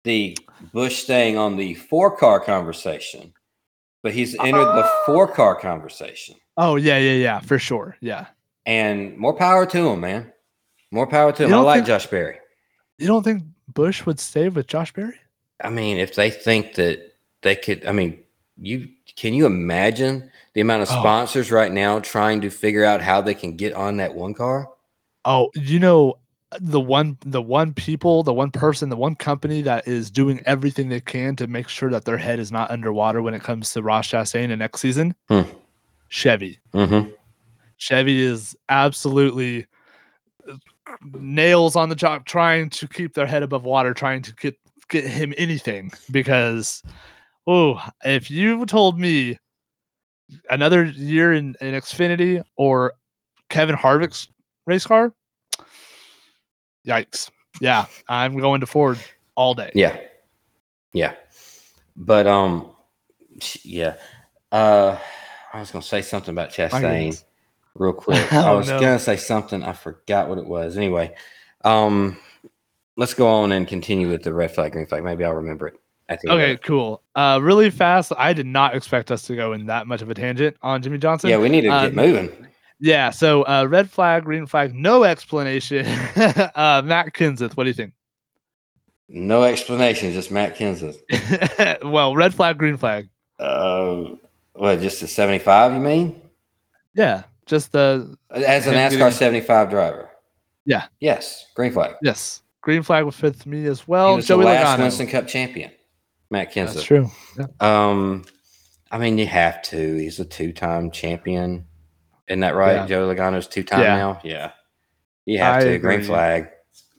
the 0.05 0.37
Busch 0.73 1.03
thing 1.05 1.37
on 1.37 1.57
the 1.57 1.75
four 1.75 2.17
car 2.17 2.41
conversation, 2.41 3.35
but 4.03 4.13
he's 4.13 4.35
entered 4.35 4.65
the 4.65 4.91
four 5.07 5.29
car 5.29 5.55
conversation. 5.55 6.37
Oh 6.57 6.77
yeah, 6.77 6.97
yeah, 6.99 7.13
yeah, 7.13 7.41
for 7.41 7.59
sure. 7.59 7.97
Yeah. 8.01 8.27
And 8.67 9.17
more 9.17 9.35
power 9.35 9.67
to 9.67 9.89
him, 9.91 10.01
man. 10.01 10.33
More 10.91 11.07
power 11.07 11.33
to 11.33 11.45
him. 11.45 11.55
I 11.55 11.59
like 11.59 11.75
think- 11.79 11.87
Josh 11.89 12.07
Berry. 12.07 12.39
You 12.99 13.07
don't 13.07 13.23
think 13.23 13.45
Busch 13.73 14.05
would 14.05 14.21
stay 14.21 14.49
with 14.49 14.67
Josh 14.67 14.93
Berry? 14.93 15.15
I 15.63 15.71
mean, 15.71 15.97
if 15.99 16.15
they 16.15 16.31
think 16.31 16.75
that 16.75 17.15
they 17.43 17.55
could, 17.57 17.87
I 17.87 17.93
mean, 17.93 18.19
you 18.59 18.89
can 19.17 19.33
you 19.35 19.47
imagine 19.47 20.31
the 20.55 20.61
amount 20.61 20.83
of 20.83 20.89
Oh. 20.91 20.99
sponsors 21.01 21.51
right 21.51 21.73
now 21.73 21.99
trying 22.01 22.41
to 22.43 22.51
figure 22.51 22.85
out 22.85 23.01
how 23.01 23.21
they 23.21 23.35
can 23.35 23.57
get 23.57 23.73
on 23.75 23.97
that 23.99 24.15
one 24.15 24.35
car? 24.35 24.69
Oh, 25.25 25.51
you 25.55 25.79
know 25.79 26.15
the 26.61 26.81
one 26.81 27.17
the 27.25 27.41
one 27.41 27.73
people, 27.73 28.23
the 28.23 28.35
one 28.35 28.51
person, 28.51 28.89
the 28.89 28.97
one 28.97 29.15
company 29.15 29.63
that 29.63 29.87
is 29.87 30.11
doing 30.11 30.43
everything 30.47 30.89
they 30.89 31.01
can 31.01 31.37
to 31.37 31.47
make 31.47 31.69
sure 31.69 31.91
that 31.91 32.05
their 32.05 32.19
head 32.19 32.39
is 32.39 32.51
not 32.51 32.71
underwater 32.71 33.23
when 33.23 33.35
it 33.35 33.43
comes 33.43 33.73
to 33.73 33.83
Ross 33.83 34.09
Chastain 34.09 34.51
in 34.51 34.59
next 34.59 34.81
season? 34.81 35.15
Hmm. 35.29 35.43
Chevy. 36.09 36.59
Mm-hmm. 36.75 37.11
Chevy 37.77 38.21
is 38.21 38.57
absolutely 38.69 39.67
nails 41.13 41.77
on 41.77 41.89
the 41.89 41.95
job 41.95 42.25
trying 42.25 42.71
to 42.71 42.89
keep 42.89 43.15
their 43.15 43.27
head 43.27 43.43
above 43.43 43.65
water, 43.65 43.95
trying 43.95 44.23
to 44.23 44.35
get 44.35 44.57
get 44.89 45.07
him 45.07 45.33
anything 45.39 45.93
because 46.11 46.83
oh, 47.47 47.81
if 48.05 48.31
you 48.31 48.67
told 48.67 48.99
me 48.99 49.39
another 50.51 50.85
year 50.85 51.33
in, 51.33 51.57
in 51.61 51.75
Xfinity 51.75 52.43
or 52.57 52.93
Kevin 53.49 53.77
Harvick's 53.77 54.29
race 54.67 54.87
car, 54.87 55.13
yikes. 56.87 57.31
Yeah, 57.61 57.87
I'm 58.09 58.39
going 58.39 58.61
to 58.61 58.67
Ford 58.67 58.99
all 59.35 59.55
day. 59.55 59.71
Yeah. 59.75 59.99
Yeah. 60.93 61.15
But 61.97 62.27
um 62.27 62.71
Yeah. 63.63 63.97
Uh, 64.53 64.99
I 65.53 65.61
was 65.61 65.71
gonna 65.71 65.83
say 65.83 66.03
something 66.03 66.33
about 66.33 66.51
Chastain. 66.51 67.23
Real 67.81 67.95
quick. 67.95 68.31
I 68.33 68.51
Oh, 68.51 68.59
was 68.59 68.69
no. 68.69 68.79
gonna 68.79 68.99
say 68.99 69.17
something. 69.17 69.63
I 69.63 69.73
forgot 69.73 70.29
what 70.29 70.37
it 70.37 70.45
was. 70.47 70.77
Anyway, 70.77 71.15
um, 71.65 72.19
let's 72.99 73.15
go 73.15 73.27
on 73.27 73.53
and 73.53 73.67
continue 73.67 74.11
with 74.11 74.23
the 74.23 74.35
red 74.35 74.53
flag, 74.55 74.73
green 74.73 74.87
flag. 74.87 75.03
Maybe 75.03 75.25
I'll 75.25 75.33
remember 75.35 75.67
it. 75.69 75.75
Okay, 76.29 76.57
cool. 76.59 77.03
Uh, 77.15 77.39
really 77.41 77.71
fast. 77.71 78.13
I 78.19 78.33
did 78.35 78.45
not 78.45 78.75
expect 78.77 79.11
us 79.11 79.23
to 79.23 79.37
go 79.37 79.53
in 79.55 79.67
that 79.67 79.87
much 79.87 80.03
of 80.03 80.11
a 80.11 80.15
tangent 80.15 80.57
on 80.61 80.83
Jimmie 80.83 80.99
Johnson. 80.99 81.31
Yeah, 81.31 81.39
we 81.39 81.49
need 81.49 81.63
to 81.63 81.69
Um, 81.69 81.85
get 81.87 81.95
moving. 81.95 82.47
Yeah. 82.81 83.11
So, 83.11 83.45
uh, 83.45 83.65
red 83.69 83.89
flag, 83.89 84.25
green 84.25 84.45
flag, 84.47 84.75
no 84.75 85.05
explanation. 85.05 85.87
uh, 86.17 86.83
Matt 86.85 87.15
Kenseth, 87.15 87.57
what 87.57 87.63
do 87.65 87.71
you 87.71 87.75
think? 87.75 87.93
No 89.09 89.45
explanation, 89.45 90.13
just 90.13 90.31
Matt 90.31 90.57
Kenseth. 90.57 90.99
well, 91.91 92.15
red 92.15 92.35
flag, 92.35 92.59
green 92.59 92.77
flag. 92.77 93.09
Uh, 93.39 94.05
what? 94.53 94.81
Just 94.81 95.03
a 95.03 95.07
seventy-five? 95.07 95.73
You 95.73 95.81
mean? 95.81 96.21
Yeah, 96.95 97.23
just 97.51 97.73
the 97.73 98.17
As 98.31 98.67
a 98.67 98.73
NASCAR 98.73 98.91
getting- 98.91 99.11
seventy-five 99.13 99.69
driver? 99.71 100.09
Yeah. 100.65 100.87
Yes. 101.01 101.47
Green 101.55 101.73
flag. 101.73 101.97
yes, 102.03 102.43
green 102.63 102.83
flag 102.83 103.05
was 103.05 103.17
fifth 103.17 103.45
me 103.47 103.67
as 103.67 103.81
he 103.81 103.85
well. 103.89 104.17
was 104.17 104.27
Joey 104.27 104.45
the 104.45 104.51
last 104.51 104.79
Logano. 104.79 104.83
Winston 104.85 105.07
Cup 105.09 105.27
champion. 105.27 105.71
Matt 106.31 106.53
Kenseth. 106.55 106.75
That's 106.75 106.83
true. 106.85 107.11
Um, 107.59 108.25
I 108.91 108.99
mean, 108.99 109.19
you 109.19 109.27
have 109.27 109.63
to. 109.63 109.97
He's 109.97 110.21
a 110.21 110.25
two-time 110.25 110.91
champion. 110.93 111.67
Isn't 112.29 112.41
that 112.41 112.55
right? 112.55 112.75
Yeah. 112.77 112.87
Joe 112.87 113.13
Logano's 113.13 113.49
two-time 113.49 113.81
Yeah. 113.81 113.97
now. 113.97 114.21
Yeah, 114.23 114.51
you 115.27 115.39
have 115.39 115.57
I 115.63 115.65
to. 115.65 115.79
Green 115.79 116.03
flag. 116.05 116.49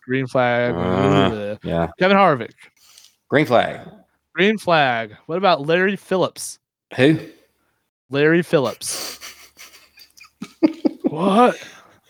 Green 0.05 0.27
flag. 0.27 0.73
Uh, 0.75 1.55
Yeah, 1.63 1.87
Kevin 1.97 2.17
Harvick. 2.17 2.51
green 3.29 3.45
flag. 3.45 3.87
Green 4.35 4.57
flag. 4.57 5.15
What 5.27 5.37
about 5.37 5.65
Larry 5.65 5.95
Phillips? 5.95 6.59
Who? 6.97 7.19
Larry 8.09 8.41
Phillips. 8.43 9.19
What? 11.11 11.57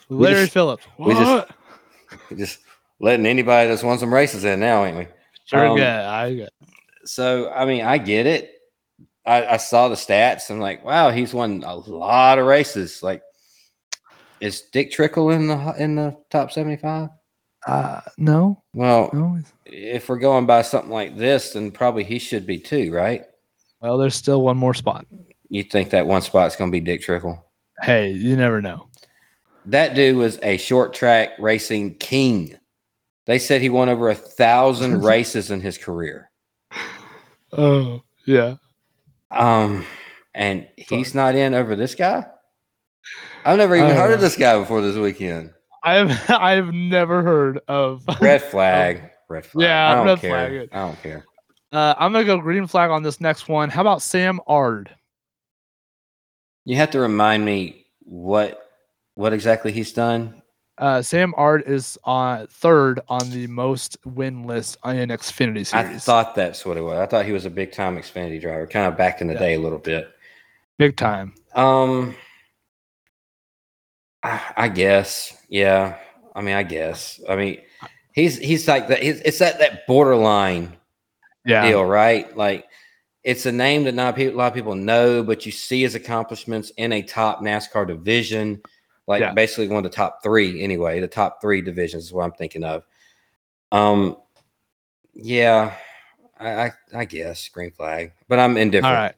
Larry 0.09 0.41
just- 0.43 0.53
Phillips. 0.53 0.85
we 0.97 1.13
What? 1.13 1.47
just- 1.49 2.37
Just 2.37 2.59
letting 2.99 3.25
anybody 3.25 3.69
that's 3.69 3.83
won 3.83 3.97
some 3.97 4.13
races 4.13 4.43
in 4.43 4.59
now, 4.59 4.83
ain't 4.85 4.97
we? 4.97 5.07
sure, 5.45 5.67
um, 5.67 5.77
yeah, 5.77 6.09
I 6.11 6.33
get. 6.33 6.49
So, 7.05 7.49
I 7.51 7.65
mean, 7.65 7.83
I 7.83 7.97
get 7.97 8.25
it. 8.27 8.51
I, 9.25 9.45
I 9.45 9.57
saw 9.57 9.87
the 9.87 9.95
stats. 9.95 10.49
I'm 10.49 10.59
like, 10.59 10.83
wow, 10.85 11.09
he's 11.11 11.33
won 11.33 11.63
a 11.65 11.75
lot 11.75 12.37
of 12.39 12.45
races. 12.45 13.01
Like, 13.03 13.21
is 14.39 14.61
Dick 14.73 14.91
Trickle 14.91 15.29
in 15.31 15.47
the 15.47 15.73
in 15.77 15.95
the 15.95 16.17
top 16.29 16.51
75? 16.51 17.09
Uh, 17.67 18.01
no, 18.17 18.63
Well, 18.73 19.09
no. 19.13 19.39
if 19.65 20.09
we're 20.09 20.17
going 20.17 20.45
by 20.47 20.63
something 20.63 20.91
like 20.91 21.15
this, 21.15 21.51
then 21.53 21.69
probably 21.71 22.03
he 22.03 22.17
should 22.17 22.45
be 22.47 22.57
too, 22.57 22.91
right? 22.91 23.23
Well, 23.81 23.97
there's 23.99 24.15
still 24.15 24.41
one 24.41 24.57
more 24.57 24.73
spot. 24.73 25.05
You 25.49 25.63
think 25.63 25.91
that 25.91 26.07
one 26.07 26.21
spot's 26.23 26.55
going 26.55 26.71
to 26.71 26.75
be 26.75 26.79
Dick 26.79 27.01
Trickle? 27.01 27.45
Hey, 27.81 28.11
you 28.11 28.35
never 28.35 28.61
know. 28.61 28.87
That 29.65 29.95
dude 29.95 30.17
was 30.17 30.39
a 30.43 30.57
short 30.57 30.93
track 30.93 31.31
racing 31.39 31.95
king. 31.95 32.57
They 33.25 33.39
said 33.39 33.61
he 33.61 33.69
won 33.69 33.89
over 33.89 34.09
a 34.09 34.15
thousand 34.15 35.01
races 35.03 35.51
in 35.51 35.61
his 35.61 35.77
career. 35.77 36.29
Oh, 37.51 38.01
yeah. 38.25 38.55
Um, 39.29 39.85
and 40.33 40.67
he's 40.77 41.13
not 41.15 41.35
in 41.35 41.53
over 41.53 41.75
this 41.75 41.95
guy. 41.95 42.25
I've 43.45 43.57
never 43.57 43.75
even 43.75 43.95
heard 43.95 44.13
of 44.13 44.21
this 44.21 44.35
guy 44.35 44.57
before 44.59 44.81
this 44.81 44.95
weekend. 44.95 45.51
I 45.83 45.95
have 45.95 46.29
I 46.29 46.51
have 46.53 46.73
never 46.73 47.23
heard 47.23 47.59
of. 47.67 48.03
Red 48.21 48.41
flag. 48.41 49.09
Red 49.29 49.45
flag. 49.45 49.63
Yeah, 49.63 49.91
I 49.91 49.95
don't 49.95 50.05
red 50.05 50.19
care. 50.19 50.29
flag. 50.29 50.69
I 50.71 50.79
don't 50.85 51.01
care. 51.01 51.25
Uh, 51.71 51.95
I'm 51.97 52.11
gonna 52.11 52.25
go 52.25 52.37
green 52.37 52.67
flag 52.67 52.91
on 52.91 53.01
this 53.01 53.21
next 53.21 53.47
one. 53.47 53.69
How 53.69 53.81
about 53.81 54.01
Sam 54.01 54.39
Ard? 54.45 54.93
You 56.65 56.75
have 56.77 56.91
to 56.91 56.99
remind 56.99 57.45
me 57.45 57.85
what 58.03 58.69
what 59.15 59.33
exactly 59.33 59.71
he's 59.71 59.91
done. 59.93 60.41
Uh, 60.77 61.01
Sam 61.01 61.33
Ard 61.37 61.63
is 61.67 61.97
on 62.03 62.47
third 62.47 63.01
on 63.07 63.29
the 63.29 63.45
most 63.47 63.97
win 64.05 64.43
list 64.45 64.77
in 64.85 65.09
Xfinity 65.09 65.65
series. 65.65 65.73
I 65.73 65.97
thought 65.97 66.33
that's 66.33 66.65
what 66.65 66.77
it 66.77 66.81
was. 66.81 66.97
I 66.97 67.05
thought 67.05 67.25
he 67.25 67.31
was 67.33 67.45
a 67.45 67.49
big 67.49 67.71
time 67.71 67.97
Xfinity 67.97 68.41
driver, 68.41 68.65
kind 68.67 68.87
of 68.87 68.97
back 68.97 69.21
in 69.21 69.27
the 69.27 69.33
Yeah. 69.33 69.39
day 69.39 69.53
a 69.55 69.59
little 69.59 69.77
bit. 69.77 70.09
Big 70.79 70.95
time. 70.97 71.33
Um, 71.53 72.15
I, 74.23 74.41
I 74.57 74.67
guess, 74.69 75.37
yeah. 75.49 75.97
I 76.35 76.41
mean, 76.41 76.55
I 76.55 76.63
guess. 76.63 77.19
I 77.29 77.35
mean, 77.35 77.59
he's 78.13 78.37
he's 78.37 78.67
like 78.67 78.87
that. 78.87 79.03
It's, 79.03 79.21
it's 79.21 79.39
that 79.39 79.59
that 79.59 79.85
borderline 79.87 80.77
Yeah. 81.45 81.67
deal, 81.67 81.83
right? 81.85 82.35
Like, 82.35 82.65
it's 83.23 83.45
a 83.45 83.51
name 83.51 83.83
that 83.83 83.93
not 83.93 84.17
a 84.17 84.31
lot 84.31 84.47
of 84.47 84.53
people 84.53 84.75
know, 84.75 85.23
but 85.23 85.45
you 85.45 85.51
see 85.51 85.81
his 85.81 85.95
accomplishments 85.95 86.71
in 86.77 86.91
a 86.93 87.01
top 87.01 87.41
NASCAR 87.41 87.87
division, 87.87 88.61
like 89.07 89.21
Yeah. 89.21 89.33
basically 89.33 89.67
one 89.67 89.85
of 89.85 89.91
the 89.91 89.95
top 89.95 90.23
three 90.23 90.61
anyway. 90.63 90.99
The 90.99 91.07
top 91.07 91.41
three 91.41 91.61
divisions 91.61 92.05
is 92.05 92.13
what 92.13 92.23
I'm 92.23 92.31
thinking 92.31 92.63
of. 92.63 92.83
Um, 93.71 94.17
yeah, 95.13 95.75
I 96.39 96.49
I, 96.65 96.71
I 96.93 97.05
guess 97.05 97.47
green 97.49 97.71
flag, 97.71 98.13
but 98.27 98.39
I'm 98.39 98.57
indifferent. 98.57 98.95
All 98.95 99.01
right. 99.03 99.15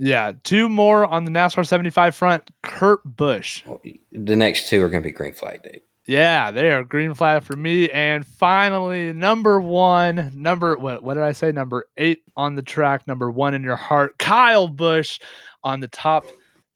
Yeah. 0.00 0.32
Two 0.44 0.68
more 0.68 1.06
on 1.06 1.24
the 1.24 1.30
NASCAR 1.30 1.66
75 1.66 2.14
front. 2.14 2.50
Kurt 2.62 3.00
Busch. 3.04 3.64
The 4.12 4.36
next 4.36 4.68
two 4.68 4.82
are 4.82 4.88
going 4.88 5.02
to 5.02 5.08
be 5.08 5.12
green 5.12 5.32
flag, 5.32 5.62
dude. 5.62 5.80
Yeah, 6.08 6.50
they 6.50 6.70
are 6.70 6.82
green 6.84 7.12
flag 7.12 7.42
for 7.42 7.54
me. 7.54 7.90
And 7.90 8.26
finally, 8.26 9.12
number 9.12 9.60
one, 9.60 10.32
number 10.34 10.74
what 10.78 11.02
what 11.02 11.14
did 11.14 11.22
I 11.22 11.32
say? 11.32 11.52
Number 11.52 11.86
eight 11.98 12.22
on 12.34 12.54
the 12.54 12.62
track, 12.62 13.06
number 13.06 13.30
one 13.30 13.52
in 13.52 13.62
your 13.62 13.76
heart, 13.76 14.18
Kyle 14.18 14.68
Busch 14.68 15.20
on 15.62 15.80
the 15.80 15.88
top 15.88 16.24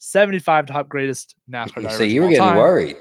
75 0.01 0.66
top 0.66 0.87
greatest 0.87 1.35
NASCAR 1.51 1.80
drivers. 1.80 1.97
see, 1.97 2.12
you 2.12 2.20
were 2.20 2.28
getting 2.28 2.43
time. 2.43 2.59
worried 2.59 2.97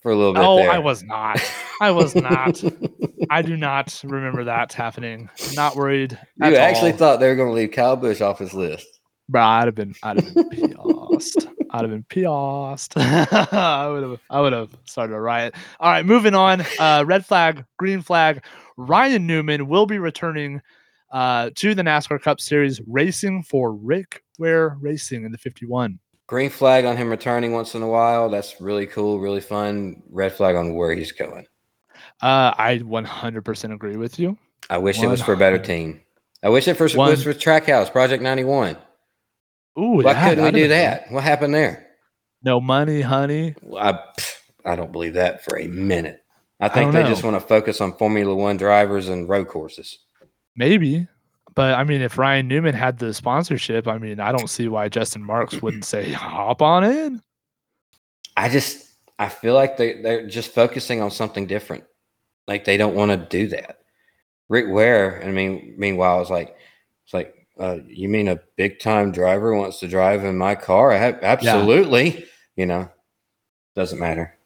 for 0.00 0.12
a 0.12 0.16
little 0.16 0.32
bit. 0.32 0.42
Oh, 0.42 0.56
there. 0.56 0.70
I 0.70 0.78
was 0.78 1.02
not. 1.02 1.42
I 1.82 1.90
was 1.90 2.14
not. 2.14 2.64
I 3.30 3.42
do 3.42 3.54
not 3.54 4.00
remember 4.02 4.44
that 4.44 4.72
happening. 4.72 5.28
Not 5.54 5.76
worried. 5.76 6.18
You 6.36 6.56
actually 6.56 6.92
all. 6.92 6.96
thought 6.96 7.20
they 7.20 7.28
were 7.28 7.36
going 7.36 7.50
to 7.50 7.54
leave 7.54 7.72
Kyle 7.72 7.96
Busch 7.96 8.22
off 8.22 8.38
his 8.38 8.54
list. 8.54 8.86
Bro, 9.28 9.42
I'd 9.42 9.66
have 9.66 9.74
been, 9.74 9.94
I'd 10.02 10.22
have 10.22 10.34
been 10.34 10.74
pissed. 11.12 11.48
I'd 11.70 11.82
have 11.82 11.90
been 11.90 12.04
pissed. 12.04 12.96
I 12.96 13.88
would 13.88 14.02
have, 14.02 14.20
I 14.30 14.40
would 14.40 14.52
have 14.52 14.70
started 14.84 15.14
a 15.14 15.20
riot. 15.20 15.54
All 15.80 15.90
right, 15.90 16.04
moving 16.04 16.34
on. 16.34 16.64
Uh, 16.78 17.04
red 17.06 17.24
flag, 17.24 17.64
green 17.76 18.02
flag. 18.02 18.44
Ryan 18.76 19.26
Newman 19.26 19.68
will 19.68 19.86
be 19.86 19.98
returning 19.98 20.60
uh, 21.12 21.50
to 21.54 21.74
the 21.74 21.82
NASCAR 21.82 22.20
Cup 22.20 22.40
Series, 22.40 22.80
racing 22.86 23.42
for 23.42 23.72
Rick 23.72 24.22
Ware 24.38 24.76
Racing 24.80 25.24
in 25.24 25.32
the 25.32 25.38
51. 25.38 25.98
Green 26.26 26.50
flag 26.50 26.84
on 26.84 26.96
him 26.96 27.08
returning 27.08 27.52
once 27.52 27.74
in 27.74 27.82
a 27.82 27.88
while. 27.88 28.28
That's 28.28 28.60
really 28.60 28.86
cool, 28.86 29.20
really 29.20 29.40
fun. 29.40 30.02
Red 30.10 30.32
flag 30.32 30.56
on 30.56 30.74
where 30.74 30.92
he's 30.92 31.12
going. 31.12 31.46
Uh, 32.20 32.52
I 32.56 32.80
100% 32.84 33.72
agree 33.72 33.96
with 33.96 34.18
you. 34.18 34.36
I 34.68 34.78
wish 34.78 35.02
it 35.02 35.06
was 35.06 35.22
for 35.22 35.32
a 35.32 35.36
better 35.36 35.58
team. 35.58 36.00
I 36.42 36.48
wish 36.48 36.66
it 36.68 36.74
for, 36.74 36.88
One- 36.90 37.10
was 37.10 37.22
for 37.22 37.32
Trackhouse, 37.32 37.90
Project 37.90 38.22
91. 38.22 38.76
Ooh, 39.78 40.02
Why 40.02 40.12
yeah, 40.12 40.28
couldn't 40.28 40.44
we 40.44 40.50
do 40.52 40.68
that? 40.68 41.10
What 41.10 41.22
happened 41.22 41.54
there? 41.54 41.86
No 42.42 42.60
money, 42.60 43.00
honey. 43.00 43.54
I, 43.78 43.98
I 44.64 44.76
don't 44.76 44.92
believe 44.92 45.14
that 45.14 45.44
for 45.44 45.58
a 45.58 45.66
minute. 45.66 46.22
I 46.60 46.66
I 46.66 46.68
think 46.68 46.92
don't 46.92 47.02
they 47.02 47.08
just 47.08 47.22
want 47.22 47.36
to 47.36 47.46
focus 47.46 47.80
on 47.80 47.96
Formula 47.96 48.34
One 48.34 48.56
drivers 48.56 49.08
and 49.08 49.28
road 49.28 49.48
courses. 49.48 49.98
Maybe. 50.56 51.06
But 51.54 51.74
I 51.74 51.84
mean, 51.84 52.02
if 52.02 52.18
Ryan 52.18 52.48
Newman 52.48 52.74
had 52.74 52.98
the 52.98 53.12
sponsorship, 53.12 53.88
I 53.88 53.98
mean, 53.98 54.20
I 54.20 54.32
don't 54.32 54.48
see 54.48 54.68
why 54.68 54.88
Justin 54.88 55.24
Marks 55.24 55.60
wouldn't 55.62 55.84
say, 55.84 56.12
hop 56.12 56.62
on 56.62 56.84
in. 56.84 57.22
I 58.36 58.48
just 58.48 58.86
I 59.18 59.28
feel 59.28 59.54
like 59.54 59.76
they 59.76 60.00
they're 60.02 60.26
just 60.26 60.52
focusing 60.52 61.00
on 61.00 61.10
something 61.10 61.46
different. 61.46 61.84
Like 62.46 62.64
they 62.64 62.76
don't 62.76 62.94
want 62.94 63.10
to 63.10 63.16
do 63.16 63.48
that. 63.48 63.78
Rick 64.48 64.66
Ware, 64.68 65.22
I 65.24 65.30
mean, 65.30 65.74
meanwhile, 65.78 66.20
it's 66.20 66.30
like 66.30 66.56
it's 67.04 67.14
like 67.14 67.45
uh, 67.58 67.78
you 67.86 68.08
mean 68.08 68.28
a 68.28 68.40
big 68.56 68.78
time 68.80 69.12
driver 69.12 69.54
wants 69.54 69.78
to 69.80 69.88
drive 69.88 70.24
in 70.24 70.36
my 70.36 70.54
car? 70.54 70.92
I 70.92 70.96
have, 70.98 71.18
absolutely. 71.22 72.26
You 72.56 72.66
know, 72.66 72.88
doesn't 73.74 73.98
matter. 73.98 74.36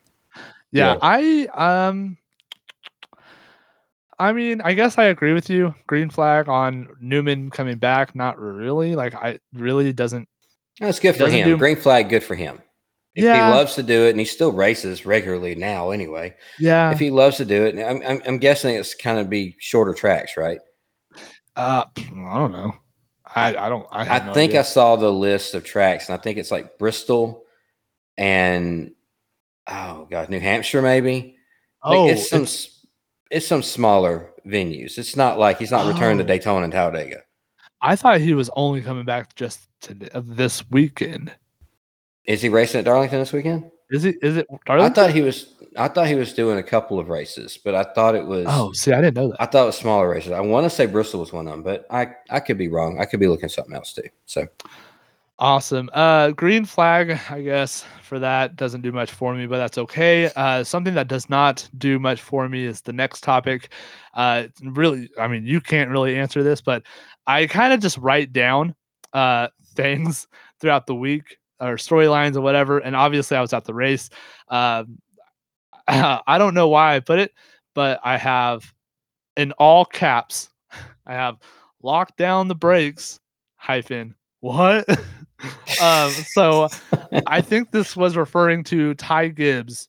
Yeah, 0.73 0.93
Yeah. 0.95 0.99
I 1.03 1.49
um 1.89 2.17
I 4.19 4.33
mean, 4.33 4.61
I 4.61 4.75
guess 4.75 4.99
I 4.99 5.05
agree 5.05 5.33
with 5.33 5.49
you. 5.49 5.75
Green 5.87 6.11
flag 6.11 6.49
on 6.49 6.89
Newman 7.01 7.51
coming 7.51 7.79
back, 7.79 8.15
not 8.15 8.39
really. 8.39 8.95
Like 8.95 9.15
I 9.15 9.39
really 9.55 9.93
doesn't 9.93 10.29
That's 10.79 11.01
good 11.01 11.17
for 11.17 11.29
him. 11.29 11.49
do- 11.49 11.57
Green 11.57 11.77
flag, 11.77 12.09
good 12.11 12.23
for 12.25 12.35
him. 12.35 12.61
If 13.15 13.25
Yeah. 13.25 13.47
he 13.49 13.53
loves 13.53 13.75
to 13.75 13.83
do 13.83 14.07
it, 14.07 14.11
and 14.11 14.21
he 14.21 14.25
still 14.27 14.53
races 14.53 15.05
regularly 15.05 15.55
now, 15.57 15.91
anyway. 15.91 16.35
yeah. 16.61 16.93
if 16.93 16.99
he 17.01 17.11
loves 17.11 17.39
to 17.39 17.45
do 17.45 17.65
it, 17.65 17.77
I'm, 17.85 18.01
I'm, 18.07 18.23
I'm 18.27 18.39
guessing 18.39 18.77
it's 18.77 18.95
kind 18.95 19.19
of 19.19 19.29
be 19.29 19.57
shorter 19.59 19.95
tracks, 19.95 20.37
right? 20.37 20.61
uh 21.57 21.85
I 21.97 22.35
don't 22.39 22.53
know. 22.53 22.73
I 23.35 23.49
I 23.57 23.69
don't 23.69 23.87
I, 23.91 24.03
I 24.21 24.27
no 24.27 24.35
think 24.35 24.51
idea. 24.51 24.61
I 24.61 24.65
saw 24.65 24.97
the 24.97 25.13
list 25.13 25.55
of 25.55 25.65
tracks, 25.65 26.09
and 26.09 26.19
I 26.19 26.23
think 26.23 26.39
it's 26.39 26.51
like 26.51 26.79
Bristol 26.79 27.45
and 28.17 28.93
oh 29.69 30.07
god, 30.11 30.29
New 30.31 30.41
Hampshire 30.41 30.83
maybe. 30.83 31.37
Like, 31.85 31.99
oh 31.99 32.09
it's 32.09 32.29
some 32.31 32.43
it's- 32.43 32.77
it's 33.31 33.47
some 33.47 33.63
smaller 33.63 34.33
venues. 34.45 34.99
It's 34.99 35.15
not 35.15 35.39
like 35.39 35.59
he's 35.59 35.71
not 35.71 35.87
returning 35.87 36.19
to 36.19 36.25
Oh. 36.25 36.27
Daytona 36.27 36.65
and 36.65 36.73
Talladega. 36.73 37.23
I 37.81 37.95
thought 37.95 38.21
he 38.21 38.35
was 38.35 38.51
only 38.57 38.81
coming 38.83 39.05
back 39.05 39.37
just 39.37 39.69
to 39.83 39.95
this 39.95 40.69
weekend. 40.71 41.33
Is 42.25 42.43
he 42.43 42.49
racing 42.49 42.81
at 42.81 42.85
Darlington 42.87 43.21
this 43.21 43.33
weekend? 43.33 43.71
Is 43.91 44.05
it? 44.05 44.17
Is 44.21 44.37
it? 44.37 44.49
I 44.67 44.89
thought 44.91 45.11
he 45.13 45.23
was. 45.23 45.55
I 45.77 45.89
thought 45.89 46.09
he 46.09 46.15
was 46.15 46.33
doing 46.33 46.59
a 46.59 46.63
couple 46.63 46.99
of 46.99 47.09
races, 47.09 47.59
but 47.63 47.75
I 47.75 47.85
thought 47.85 48.15
it 48.15 48.27
was. 48.27 48.47
Oh, 48.49 48.73
see, 48.73 48.93
I 48.93 49.01
didn't 49.01 49.17
know 49.17 49.29
that. 49.29 49.41
I 49.41 49.47
thought 49.47 49.65
it 49.65 49.67
was 49.67 49.79
smaller 49.79 50.09
races. 50.09 50.33
I 50.33 50.41
want 50.41 50.65
to 50.65 50.71
say 50.71 50.87
Bristol 50.87 51.21
was 51.21 51.33
one 51.33 51.47
of 51.47 51.53
them, 51.53 51.63
but 51.63 51.87
I 51.91 52.13
I 52.29 52.41
could 52.41 52.59
be 52.59 52.69
wrong. 52.69 53.01
I 53.01 53.05
could 53.05 53.21
be 53.21 53.29
looking 53.29 53.45
at 53.45 53.53
something 53.53 53.75
else 53.75 53.93
too. 53.93 54.09
So 54.27 54.49
Awesome. 55.41 55.89
Uh, 55.95 56.33
green 56.33 56.67
flag, 56.67 57.19
I 57.31 57.41
guess, 57.41 57.83
for 58.03 58.19
that 58.19 58.57
doesn't 58.57 58.83
do 58.83 58.93
much 58.93 59.11
for 59.11 59.35
me, 59.35 59.47
but 59.47 59.57
that's 59.57 59.79
okay. 59.79 60.31
Uh, 60.37 60.63
something 60.63 60.93
that 60.93 61.09
does 61.09 61.31
not 61.31 61.67
do 61.79 61.99
much 61.99 62.21
for 62.21 62.47
me 62.47 62.67
is 62.67 62.83
the 62.83 62.93
next 62.93 63.23
topic. 63.23 63.73
Uh, 64.13 64.49
really, 64.63 65.09
I 65.19 65.29
mean, 65.29 65.47
you 65.47 65.63
can't 65.63 65.89
really 65.89 66.15
answer 66.15 66.43
this, 66.43 66.61
but 66.61 66.83
I 67.27 67.47
kind 67.47 67.73
of 67.73 67.81
just 67.81 67.97
write 67.97 68.35
down 68.35 68.75
uh, 69.15 69.49
things 69.75 70.29
throughout 70.61 70.87
the 70.87 70.95
week 70.95 71.39
or 71.59 71.77
storylines 71.77 72.37
or 72.37 72.43
whatever. 72.43 72.79
And 72.79 72.95
obviously, 72.95 73.39
I 73.39 73.41
was 73.41 73.55
at 73.55 73.65
the 73.65 73.73
race. 73.73 74.11
Um, 74.49 74.99
I 76.27 76.39
don't 76.39 76.55
know 76.55 76.69
why 76.69 76.97
I 76.97 77.01
put 77.01 77.19
it, 77.19 77.33
but 77.75 78.01
I 78.05 78.17
have 78.17 78.73
in 79.37 79.53
all 79.53 79.85
caps, 79.85 80.51
I 81.07 81.15
have 81.15 81.39
locked 81.83 82.17
down 82.17 82.49
the 82.49 82.55
brakes 82.55 83.21
hyphen 83.57 84.15
what? 84.41 84.89
um, 85.83 86.11
so 86.11 86.69
I 87.27 87.41
think 87.41 87.71
this 87.71 87.97
was 87.97 88.17
referring 88.17 88.65
to 88.65 88.95
Ty 88.95 89.29
Gibbs 89.29 89.89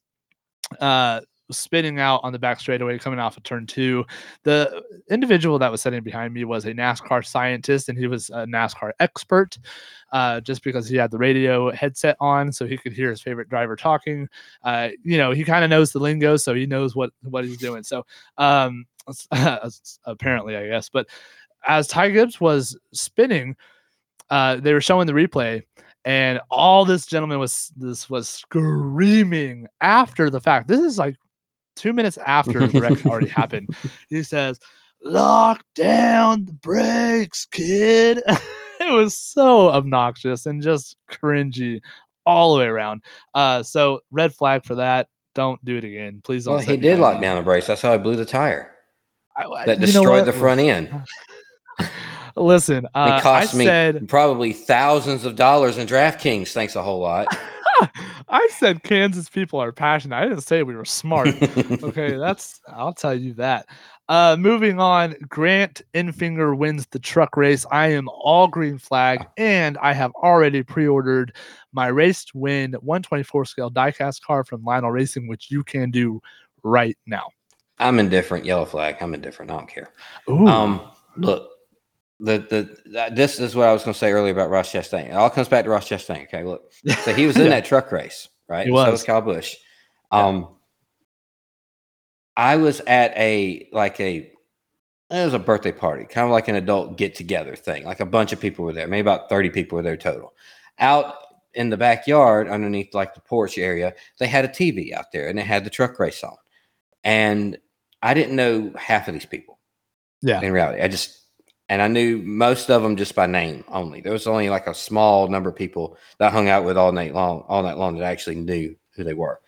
uh, 0.79 1.21
spinning 1.51 1.99
out 1.99 2.21
on 2.23 2.33
the 2.33 2.39
back 2.39 2.59
straightaway 2.59 2.97
coming 2.97 3.19
off 3.19 3.37
of 3.37 3.43
turn 3.43 3.65
two. 3.65 4.05
The 4.43 4.83
individual 5.09 5.59
that 5.59 5.71
was 5.71 5.81
sitting 5.81 6.03
behind 6.03 6.33
me 6.33 6.43
was 6.43 6.65
a 6.65 6.73
NASCAR 6.73 7.25
scientist 7.25 7.89
and 7.89 7.97
he 7.97 8.07
was 8.07 8.29
a 8.29 8.45
NASCAR 8.45 8.91
expert 8.99 9.57
uh, 10.11 10.41
just 10.41 10.63
because 10.63 10.87
he 10.87 10.97
had 10.97 11.11
the 11.11 11.17
radio 11.17 11.71
headset 11.71 12.17
on 12.19 12.51
so 12.51 12.65
he 12.65 12.77
could 12.77 12.93
hear 12.93 13.09
his 13.09 13.21
favorite 13.21 13.49
driver 13.49 13.75
talking. 13.75 14.27
Uh, 14.63 14.89
you 15.03 15.17
know, 15.17 15.31
he 15.31 15.43
kind 15.43 15.63
of 15.63 15.69
knows 15.69 15.91
the 15.91 15.99
lingo, 15.99 16.37
so 16.37 16.53
he 16.53 16.65
knows 16.65 16.95
what, 16.95 17.11
what 17.23 17.45
he's 17.45 17.57
doing. 17.57 17.83
So 17.83 18.05
um, 18.37 18.85
apparently, 20.05 20.55
I 20.55 20.67
guess. 20.67 20.89
But 20.89 21.07
as 21.67 21.87
Ty 21.87 22.09
Gibbs 22.11 22.41
was 22.41 22.77
spinning, 22.93 23.55
uh, 24.29 24.57
they 24.57 24.73
were 24.73 24.81
showing 24.81 25.07
the 25.07 25.13
replay, 25.13 25.63
and 26.05 26.39
all 26.49 26.85
this 26.85 27.05
gentleman 27.05 27.39
was 27.39 27.71
this 27.75 28.09
was 28.09 28.27
screaming 28.27 29.67
after 29.81 30.29
the 30.29 30.39
fact. 30.39 30.67
This 30.67 30.79
is 30.79 30.97
like 30.97 31.15
two 31.81 31.93
minutes 31.93 32.17
after 32.17 32.67
the 32.67 32.79
wreck 32.79 33.05
already 33.05 33.27
happened. 33.41 33.69
He 34.07 34.21
says, 34.21 34.59
"Lock 35.03 35.63
down 35.75 36.45
the 36.45 36.53
brakes, 36.53 37.45
kid." 37.45 38.21
it 38.79 38.91
was 38.91 39.17
so 39.17 39.69
obnoxious 39.69 40.45
and 40.45 40.61
just 40.61 40.95
cringy 41.09 41.81
all 42.25 42.53
the 42.53 42.59
way 42.59 42.67
around. 42.67 43.01
Uh, 43.33 43.63
so 43.63 44.01
red 44.11 44.33
flag 44.33 44.63
for 44.63 44.75
that. 44.75 45.07
Don't 45.33 45.63
do 45.65 45.77
it 45.77 45.83
again, 45.83 46.21
please. 46.23 46.45
Don't. 46.45 46.55
well, 46.55 46.63
he 46.63 46.77
did 46.77 46.99
lock 46.99 47.19
down 47.19 47.37
the 47.37 47.43
brakes. 47.43 47.67
That's 47.67 47.81
how 47.81 47.93
I 47.93 47.97
blew 47.97 48.15
the 48.15 48.25
tire 48.25 48.71
I- 49.35 49.45
I- 49.45 49.65
that 49.65 49.79
destroyed 49.79 50.25
the 50.25 50.33
front 50.33 50.61
end. 50.61 51.03
Listen, 52.37 52.85
It 52.85 52.91
uh, 52.95 53.17
I 53.17 53.21
cost 53.21 53.53
me 53.53 53.65
said 53.65 54.07
probably 54.07 54.53
thousands 54.53 55.25
of 55.25 55.35
dollars 55.35 55.77
in 55.77 55.85
DraftKings. 55.87 56.53
Thanks 56.53 56.75
a 56.77 56.81
whole 56.81 56.99
lot. 56.99 57.27
I 58.29 58.47
said 58.57 58.83
Kansas 58.83 59.29
people 59.29 59.59
are 59.61 59.71
passionate. 59.71 60.15
I 60.15 60.23
didn't 60.23 60.41
say 60.41 60.63
we 60.63 60.75
were 60.75 60.85
smart. 60.85 61.29
okay, 61.83 62.15
that's 62.17 62.61
I'll 62.67 62.93
tell 62.93 63.13
you 63.13 63.33
that. 63.35 63.67
Uh 64.09 64.35
moving 64.37 64.79
on, 64.79 65.15
Grant 65.27 65.81
Enfinger 65.93 66.57
wins 66.57 66.87
the 66.87 66.99
truck 66.99 67.37
race. 67.37 67.65
I 67.71 67.87
am 67.87 68.09
all 68.09 68.47
green 68.47 68.77
flag, 68.77 69.25
and 69.37 69.77
I 69.79 69.93
have 69.93 70.11
already 70.15 70.63
pre-ordered 70.63 71.33
my 71.73 71.87
race 71.87 72.25
to 72.25 72.37
win 72.37 72.73
124 72.73 73.45
scale 73.45 73.71
diecast 73.71 74.21
car 74.21 74.43
from 74.43 74.63
Lionel 74.63 74.91
Racing, 74.91 75.27
which 75.27 75.49
you 75.49 75.63
can 75.63 75.91
do 75.91 76.21
right 76.63 76.97
now. 77.05 77.29
I'm 77.79 77.99
indifferent. 77.99 78.45
Yellow 78.45 78.65
flag. 78.65 78.97
I'm 79.01 79.13
indifferent. 79.13 79.51
I 79.51 79.57
don't 79.57 79.67
care. 79.69 79.89
Ooh, 80.29 80.47
Um, 80.47 80.81
look, 81.17 81.50
the 82.21 82.37
the 82.91 83.09
this 83.13 83.39
is 83.39 83.55
what 83.55 83.67
I 83.67 83.73
was 83.73 83.83
going 83.83 83.93
to 83.93 83.99
say 83.99 84.11
earlier 84.11 84.31
about 84.33 84.49
Ross 84.49 84.71
Chastain. 84.71 85.07
It 85.09 85.13
all 85.13 85.29
comes 85.29 85.47
back 85.49 85.65
to 85.65 85.71
Ross 85.71 85.89
Chastain. 85.89 86.23
Okay, 86.23 86.43
look. 86.43 86.71
So 87.03 87.13
he 87.13 87.25
was 87.25 87.35
in 87.37 87.43
Yeah. 87.45 87.49
that 87.49 87.65
truck 87.65 87.91
race, 87.91 88.29
right? 88.47 88.65
He 88.67 88.69
And 88.71 88.77
So 88.77 88.83
was. 88.83 88.91
was 88.91 89.03
Kyle 89.03 89.21
Busch. 89.21 89.55
Um, 90.11 90.55
I 92.37 92.55
was 92.57 92.79
at 92.81 93.15
a 93.17 93.67
like 93.71 93.99
a 93.99 94.31
it 95.09 95.25
was 95.25 95.33
a 95.33 95.39
birthday 95.39 95.71
party, 95.73 96.05
kind 96.05 96.25
of 96.25 96.31
like 96.31 96.47
an 96.47 96.55
adult 96.55 96.97
get 96.97 97.15
together 97.15 97.55
thing. 97.55 97.83
Like 97.83 97.99
a 97.99 98.05
bunch 98.05 98.31
of 98.31 98.39
people 98.39 98.63
were 98.65 98.73
there, 98.73 98.87
maybe 98.87 99.01
about 99.01 99.29
thirty 99.29 99.49
people 99.49 99.75
were 99.75 99.81
there 99.81 99.97
total. 99.97 100.33
Out 100.79 101.15
in 101.53 101.69
the 101.69 101.77
backyard, 101.77 102.47
underneath 102.47 102.93
like 102.93 103.13
the 103.13 103.19
porch 103.21 103.57
area, 103.57 103.93
they 104.19 104.27
had 104.27 104.45
a 104.45 104.47
TV 104.47 104.93
out 104.93 105.11
there, 105.11 105.27
and 105.27 105.37
they 105.37 105.43
had 105.43 105.65
the 105.65 105.69
truck 105.69 105.99
race 105.99 106.23
on. 106.23 106.35
And 107.03 107.57
I 108.01 108.13
didn't 108.13 108.35
know 108.37 108.71
half 108.77 109.07
of 109.09 109.13
these 109.13 109.25
people 109.25 109.59
yeah, 110.21 110.39
in 110.41 110.53
reality. 110.53 110.81
I 110.81 110.87
just 110.87 111.20
and 111.71 111.81
I 111.81 111.87
knew 111.87 112.17
most 112.17 112.69
of 112.69 112.83
them 112.83 112.97
just 112.97 113.15
by 113.15 113.27
name 113.27 113.63
only. 113.69 114.01
There 114.01 114.11
was 114.11 114.27
only 114.27 114.49
like 114.49 114.67
a 114.67 114.73
small 114.73 115.29
number 115.29 115.49
of 115.49 115.55
people 115.55 115.97
that 116.17 116.27
I 116.27 116.29
hung 116.29 116.49
out 116.49 116.65
with 116.65 116.77
all 116.77 116.91
night 116.91 117.13
long, 117.13 117.45
all 117.47 117.63
night 117.63 117.77
long 117.77 117.97
that 117.97 118.03
I 118.03 118.11
actually 118.11 118.35
knew 118.35 118.75
who 118.93 119.05
they 119.05 119.13
were. 119.13 119.39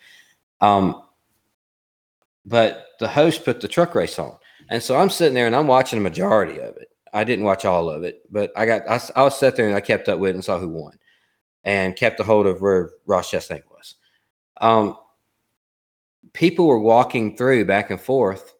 Um, 0.61 1.03
but 2.45 2.85
the 3.01 3.09
host 3.09 3.43
put 3.43 3.59
the 3.59 3.67
truck 3.67 3.93
race 3.93 4.17
on, 4.19 4.37
and 4.69 4.81
so 4.81 4.95
I'm 4.95 5.09
sitting 5.09 5.33
there 5.33 5.47
and 5.47 5.55
I'm 5.55 5.67
watching 5.67 5.99
a 5.99 6.01
majority 6.01 6.61
of 6.61 6.77
it. 6.77 6.87
I 7.11 7.25
didn't 7.25 7.43
watch 7.43 7.65
all 7.65 7.89
of 7.89 8.03
it, 8.03 8.21
but 8.31 8.53
I 8.55 8.65
got 8.67 8.87
I 8.87 9.21
was 9.21 9.37
sat 9.37 9.57
there 9.57 9.67
and 9.67 9.75
I 9.75 9.81
kept 9.81 10.07
up 10.07 10.17
with 10.17 10.29
it 10.29 10.35
and 10.35 10.45
saw 10.45 10.57
who 10.57 10.69
won, 10.69 10.97
and 11.65 11.93
kept 11.93 12.21
a 12.21 12.23
hold 12.23 12.47
of 12.47 12.61
where 12.61 12.91
Ross 13.05 13.31
Chastain 13.31 13.63
was. 13.69 13.95
Um, 14.61 14.97
people 16.31 16.67
were 16.67 16.79
walking 16.79 17.35
through 17.35 17.65
back 17.65 17.91
and 17.91 17.99
forth, 17.99 18.53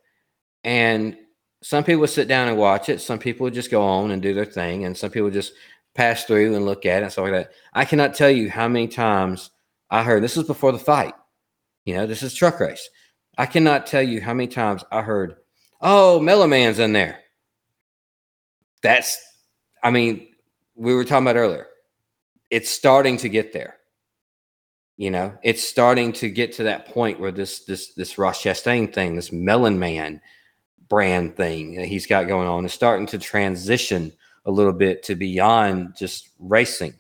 and 0.65 1.15
some 1.63 1.85
people 1.85 2.05
sit 2.07 2.27
down 2.27 2.49
and 2.49 2.57
watch 2.57 2.89
it. 2.89 2.99
Some 2.99 3.19
people 3.19 3.49
just 3.49 3.71
go 3.71 3.81
on 3.81 4.11
and 4.11 4.21
do 4.21 4.33
their 4.33 4.45
thing, 4.45 4.83
and 4.83 4.97
some 4.97 5.09
people 5.09 5.29
just 5.29 5.53
pass 5.95 6.25
through 6.25 6.55
and 6.55 6.65
look 6.65 6.85
at 6.85 6.99
it 6.99 7.03
and 7.03 7.11
stuff 7.11 7.23
like 7.23 7.31
that. 7.31 7.51
I 7.73 7.85
cannot 7.85 8.15
tell 8.15 8.29
you 8.29 8.49
how 8.49 8.67
many 8.67 8.87
times 8.87 9.49
I 9.89 10.03
heard 10.03 10.21
this 10.21 10.35
was 10.35 10.45
before 10.45 10.73
the 10.73 10.79
fight. 10.79 11.13
You 11.85 11.95
know, 11.95 12.05
this 12.05 12.21
is 12.21 12.33
truck 12.33 12.59
race. 12.59 12.89
I 13.37 13.45
cannot 13.45 13.87
tell 13.87 14.01
you 14.01 14.21
how 14.21 14.33
many 14.33 14.47
times 14.47 14.83
I 14.91 15.01
heard, 15.01 15.37
"Oh, 15.79 16.19
Mellow 16.19 16.47
Man's 16.47 16.79
in 16.79 16.91
there." 16.91 17.19
That's, 18.81 19.17
I 19.81 19.89
mean, 19.89 20.27
we 20.75 20.93
were 20.93 21.05
talking 21.05 21.25
about 21.25 21.39
earlier. 21.39 21.67
It's 22.49 22.69
starting 22.69 23.15
to 23.17 23.29
get 23.29 23.53
there. 23.53 23.77
You 24.97 25.11
know, 25.11 25.37
it's 25.43 25.63
starting 25.63 26.11
to 26.13 26.29
get 26.29 26.51
to 26.53 26.63
that 26.63 26.87
point 26.87 27.21
where 27.21 27.31
this 27.31 27.63
this 27.63 27.93
this 27.93 28.17
Ross 28.17 28.43
Chastain 28.43 28.93
thing, 28.93 29.15
this 29.15 29.31
Melon 29.31 29.79
Man 29.79 30.19
brand 30.89 31.35
thing 31.35 31.75
that 31.75 31.85
he's 31.87 32.05
got 32.05 32.27
going 32.27 32.47
on 32.47 32.65
is 32.65 32.73
starting 32.73 33.05
to 33.07 33.17
transition 33.17 34.11
a 34.45 34.51
little 34.51 34.73
bit 34.73 35.03
to 35.03 35.15
beyond 35.15 35.95
just 35.97 36.29
racing 36.39 36.93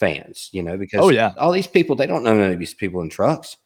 fans, 0.00 0.48
you 0.52 0.62
know, 0.62 0.76
because 0.76 1.00
Oh, 1.02 1.10
yeah. 1.10 1.32
all 1.38 1.52
these 1.52 1.66
people, 1.66 1.96
they 1.96 2.06
don't 2.06 2.22
know 2.22 2.34
none 2.34 2.52
of 2.52 2.58
these 2.58 2.74
people 2.74 3.00
in 3.02 3.08
trucks. 3.10 3.56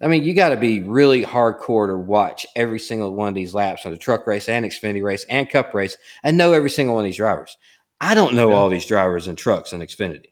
I 0.00 0.06
mean, 0.06 0.22
you 0.22 0.32
got 0.34 0.50
to 0.50 0.56
be 0.56 0.80
really 0.82 1.24
hardcore 1.24 1.88
to 1.88 1.96
watch 1.96 2.46
every 2.54 2.78
single 2.78 3.14
one 3.14 3.28
of 3.28 3.34
these 3.34 3.54
laps 3.54 3.84
on 3.84 3.90
the 3.92 3.98
truck 3.98 4.26
race 4.28 4.48
and 4.48 4.64
Xfinity 4.64 5.02
race 5.02 5.24
and 5.28 5.48
Cup 5.50 5.74
race 5.74 5.96
and 6.22 6.36
know 6.36 6.52
every 6.52 6.70
single 6.70 6.94
one 6.94 7.04
of 7.04 7.08
these 7.08 7.16
drivers. 7.16 7.56
I 8.00 8.14
don't 8.14 8.34
know 8.34 8.52
all 8.52 8.68
these 8.68 8.86
drivers 8.86 9.26
and 9.26 9.36
trucks 9.36 9.72
and 9.72 9.82
Xfinity. 9.82 10.26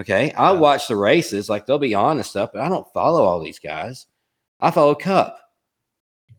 Okay. 0.00 0.32
I'll 0.32 0.54
Yeah. 0.54 0.60
watch 0.60 0.88
the 0.88 0.96
races, 0.96 1.48
like 1.48 1.66
they'll 1.66 1.78
be 1.78 1.94
on 1.94 2.16
and 2.16 2.26
stuff, 2.26 2.50
but 2.52 2.62
I 2.62 2.68
don't 2.68 2.92
follow 2.92 3.22
all 3.22 3.40
these 3.40 3.60
guys. 3.60 4.06
I 4.60 4.72
follow 4.72 4.94
Cup. 4.96 5.38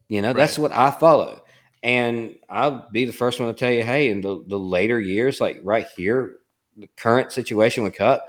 You 0.10 0.22
know, 0.22 0.34
that's 0.34 0.58
what 0.60 0.72
I 0.74 0.92
follow. 0.92 1.44
And 1.82 2.36
I'll 2.50 2.90
be 2.92 3.06
the 3.06 3.14
first 3.14 3.40
one 3.40 3.48
to 3.48 3.58
tell 3.58 3.72
you, 3.72 3.84
hey, 3.84 4.10
in 4.10 4.22
the, 4.22 4.44
the 4.48 4.60
later 4.60 5.00
years, 5.00 5.40
like 5.40 5.60
right 5.64 5.88
here, 5.96 6.38
the 6.76 6.90
current 6.98 7.32
situation 7.32 7.84
with 7.84 7.96
Cup, 7.96 8.28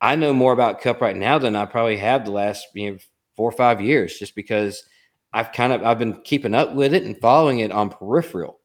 I 0.00 0.16
know 0.16 0.32
more 0.32 0.52
about 0.52 0.80
Cup 0.80 1.00
right 1.00 1.16
now 1.16 1.38
than 1.38 1.54
I 1.54 1.66
probably 1.66 1.96
have 1.98 2.24
the 2.24 2.30
last 2.30 2.66
you 2.74 2.92
know, 2.92 2.98
four 3.36 3.48
or 3.48 3.52
five 3.52 3.80
years, 3.80 4.18
just 4.18 4.34
because 4.34 4.82
I've 5.32 5.52
kind 5.52 5.72
of 5.72 5.82
I've 5.84 5.98
been 5.98 6.20
keeping 6.22 6.54
up 6.54 6.74
with 6.74 6.94
it 6.94 7.04
and 7.04 7.18
following 7.18 7.60
it 7.60 7.70
on 7.70 7.90
peripheral. 7.90 8.60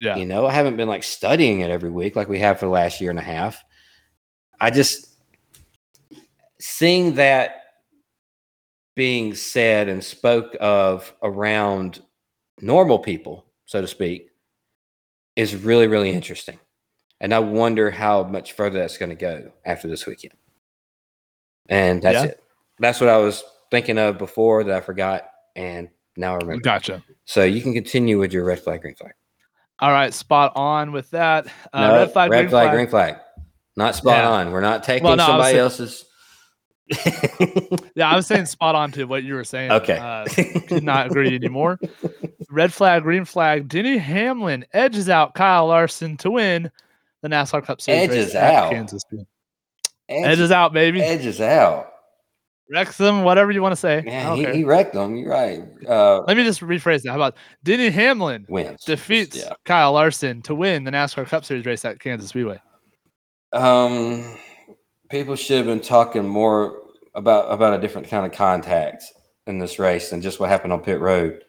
Yeah. 0.00 0.16
You 0.16 0.26
know, 0.26 0.46
I 0.46 0.52
haven't 0.52 0.76
been 0.76 0.88
like 0.88 1.02
studying 1.02 1.60
it 1.60 1.70
every 1.70 1.90
week 1.90 2.16
like 2.16 2.28
we 2.28 2.38
have 2.40 2.58
for 2.58 2.66
the 2.66 2.72
last 2.72 3.00
year 3.00 3.10
and 3.10 3.18
a 3.18 3.22
half. 3.22 3.62
I 4.60 4.70
just 4.70 5.16
seeing 6.60 7.14
that 7.16 7.56
being 8.94 9.34
said 9.34 9.88
and 9.88 10.02
spoke 10.02 10.56
of 10.60 11.12
around 11.22 12.02
normal 12.60 12.98
people, 12.98 13.46
so 13.66 13.80
to 13.80 13.86
speak, 13.86 14.28
is 15.36 15.56
really, 15.56 15.86
really 15.86 16.10
interesting. 16.10 16.58
And 17.20 17.32
I 17.32 17.38
wonder 17.38 17.90
how 17.90 18.24
much 18.24 18.52
further 18.52 18.78
that's 18.80 18.98
going 18.98 19.10
to 19.10 19.16
go 19.16 19.52
after 19.64 19.88
this 19.88 20.06
weekend. 20.06 20.34
And 21.68 22.02
that's 22.02 22.14
Yeah. 22.24 22.30
it. 22.30 22.42
That's 22.78 23.00
what 23.00 23.08
I 23.08 23.18
was 23.18 23.44
thinking 23.70 23.98
of 23.98 24.18
before 24.18 24.64
that 24.64 24.76
I 24.76 24.80
forgot. 24.80 25.28
And 25.54 25.88
now 26.16 26.32
I 26.34 26.36
remember. 26.38 26.60
gotcha. 26.62 27.02
So 27.24 27.44
you 27.44 27.62
can 27.62 27.72
continue 27.74 28.18
with 28.18 28.32
your 28.32 28.44
red 28.44 28.60
flag, 28.60 28.82
green 28.82 28.94
flag. 28.96 29.12
All 29.78 29.90
right, 29.90 30.12
spot 30.12 30.52
on 30.56 30.92
with 30.92 31.10
that. 31.10 31.46
Uh, 31.72 31.88
no, 31.88 31.94
red 31.94 32.12
flag, 32.12 32.30
green 32.30 32.48
flag. 32.48 32.70
green 32.72 32.88
flag. 32.88 33.16
Not 33.76 33.94
spot 33.94 34.18
Yeah. 34.18 34.30
on. 34.30 34.52
We're 34.52 34.60
not 34.60 34.82
taking 34.82 35.04
Well, 35.04 35.16
no, 35.16 35.26
somebody 35.26 35.58
else's. 35.58 36.04
Yeah, 37.94 38.10
I 38.10 38.16
was 38.16 38.26
saying 38.26 38.46
spot 38.46 38.74
on 38.74 38.90
to 38.92 39.04
what 39.04 39.22
you 39.22 39.34
were 39.34 39.44
saying. 39.44 39.70
okay. 39.70 39.98
Uh, 39.98 40.24
could 40.68 40.82
not 40.82 41.06
agree 41.08 41.34
anymore. 41.34 41.78
Red 42.50 42.72
flag, 42.72 43.02
green 43.02 43.24
flag. 43.24 43.68
Denny 43.68 43.98
Hamlin 43.98 44.64
edges 44.72 45.08
out 45.08 45.34
Kyle 45.34 45.66
Larson 45.66 46.16
to 46.18 46.30
win 46.30 46.70
the 47.22 47.28
NASCAR 47.28 47.64
Cup 47.64 47.80
Series. 47.80 48.08
race 48.08 48.18
Edges 48.18 48.34
at 48.34 48.54
out. 48.54 48.70
Kansas. 48.72 49.02
City. 49.10 49.26
Edge, 50.08 50.26
Edges 50.26 50.50
out, 50.50 50.72
baby. 50.72 51.00
edges 51.02 51.40
out. 51.40 51.88
Wrexham, 52.70 53.22
whatever 53.24 53.52
you 53.52 53.60
want 53.60 53.72
to 53.72 53.76
say. 53.76 54.02
Man, 54.06 54.36
he, 54.36 54.46
he 54.46 54.64
wrecked 54.64 54.94
them. 54.94 55.16
You're 55.16 55.30
right. 55.30 55.62
Uh, 55.86 56.20
Let 56.22 56.36
me 56.38 56.44
just 56.44 56.60
rephrase 56.60 57.02
that. 57.02 57.10
How 57.10 57.16
about 57.16 57.36
Denny 57.62 57.90
Hamlin 57.90 58.46
wins. 58.48 58.84
defeats 58.84 59.36
Yeah. 59.36 59.52
Kyle 59.66 59.92
Larson 59.92 60.40
to 60.42 60.54
win 60.54 60.84
the 60.84 60.90
NASCAR 60.90 61.26
Cup 61.26 61.44
Series 61.44 61.66
race 61.66 61.84
at 61.84 62.00
Kansas 62.00 62.30
Speedway? 62.30 62.60
Um, 63.52 64.24
people 65.10 65.36
should 65.36 65.58
have 65.58 65.66
been 65.66 65.80
talking 65.80 66.26
more 66.26 66.81
about 67.14 67.52
about 67.52 67.74
a 67.74 67.80
different 67.80 68.08
kind 68.08 68.24
of 68.26 68.32
contact 68.32 69.04
in 69.46 69.58
this 69.58 69.78
race 69.78 70.10
than 70.10 70.22
just 70.22 70.40
what 70.40 70.48
happened 70.48 70.72
on 70.72 70.80
pit 70.82 71.00
road. 71.00 71.42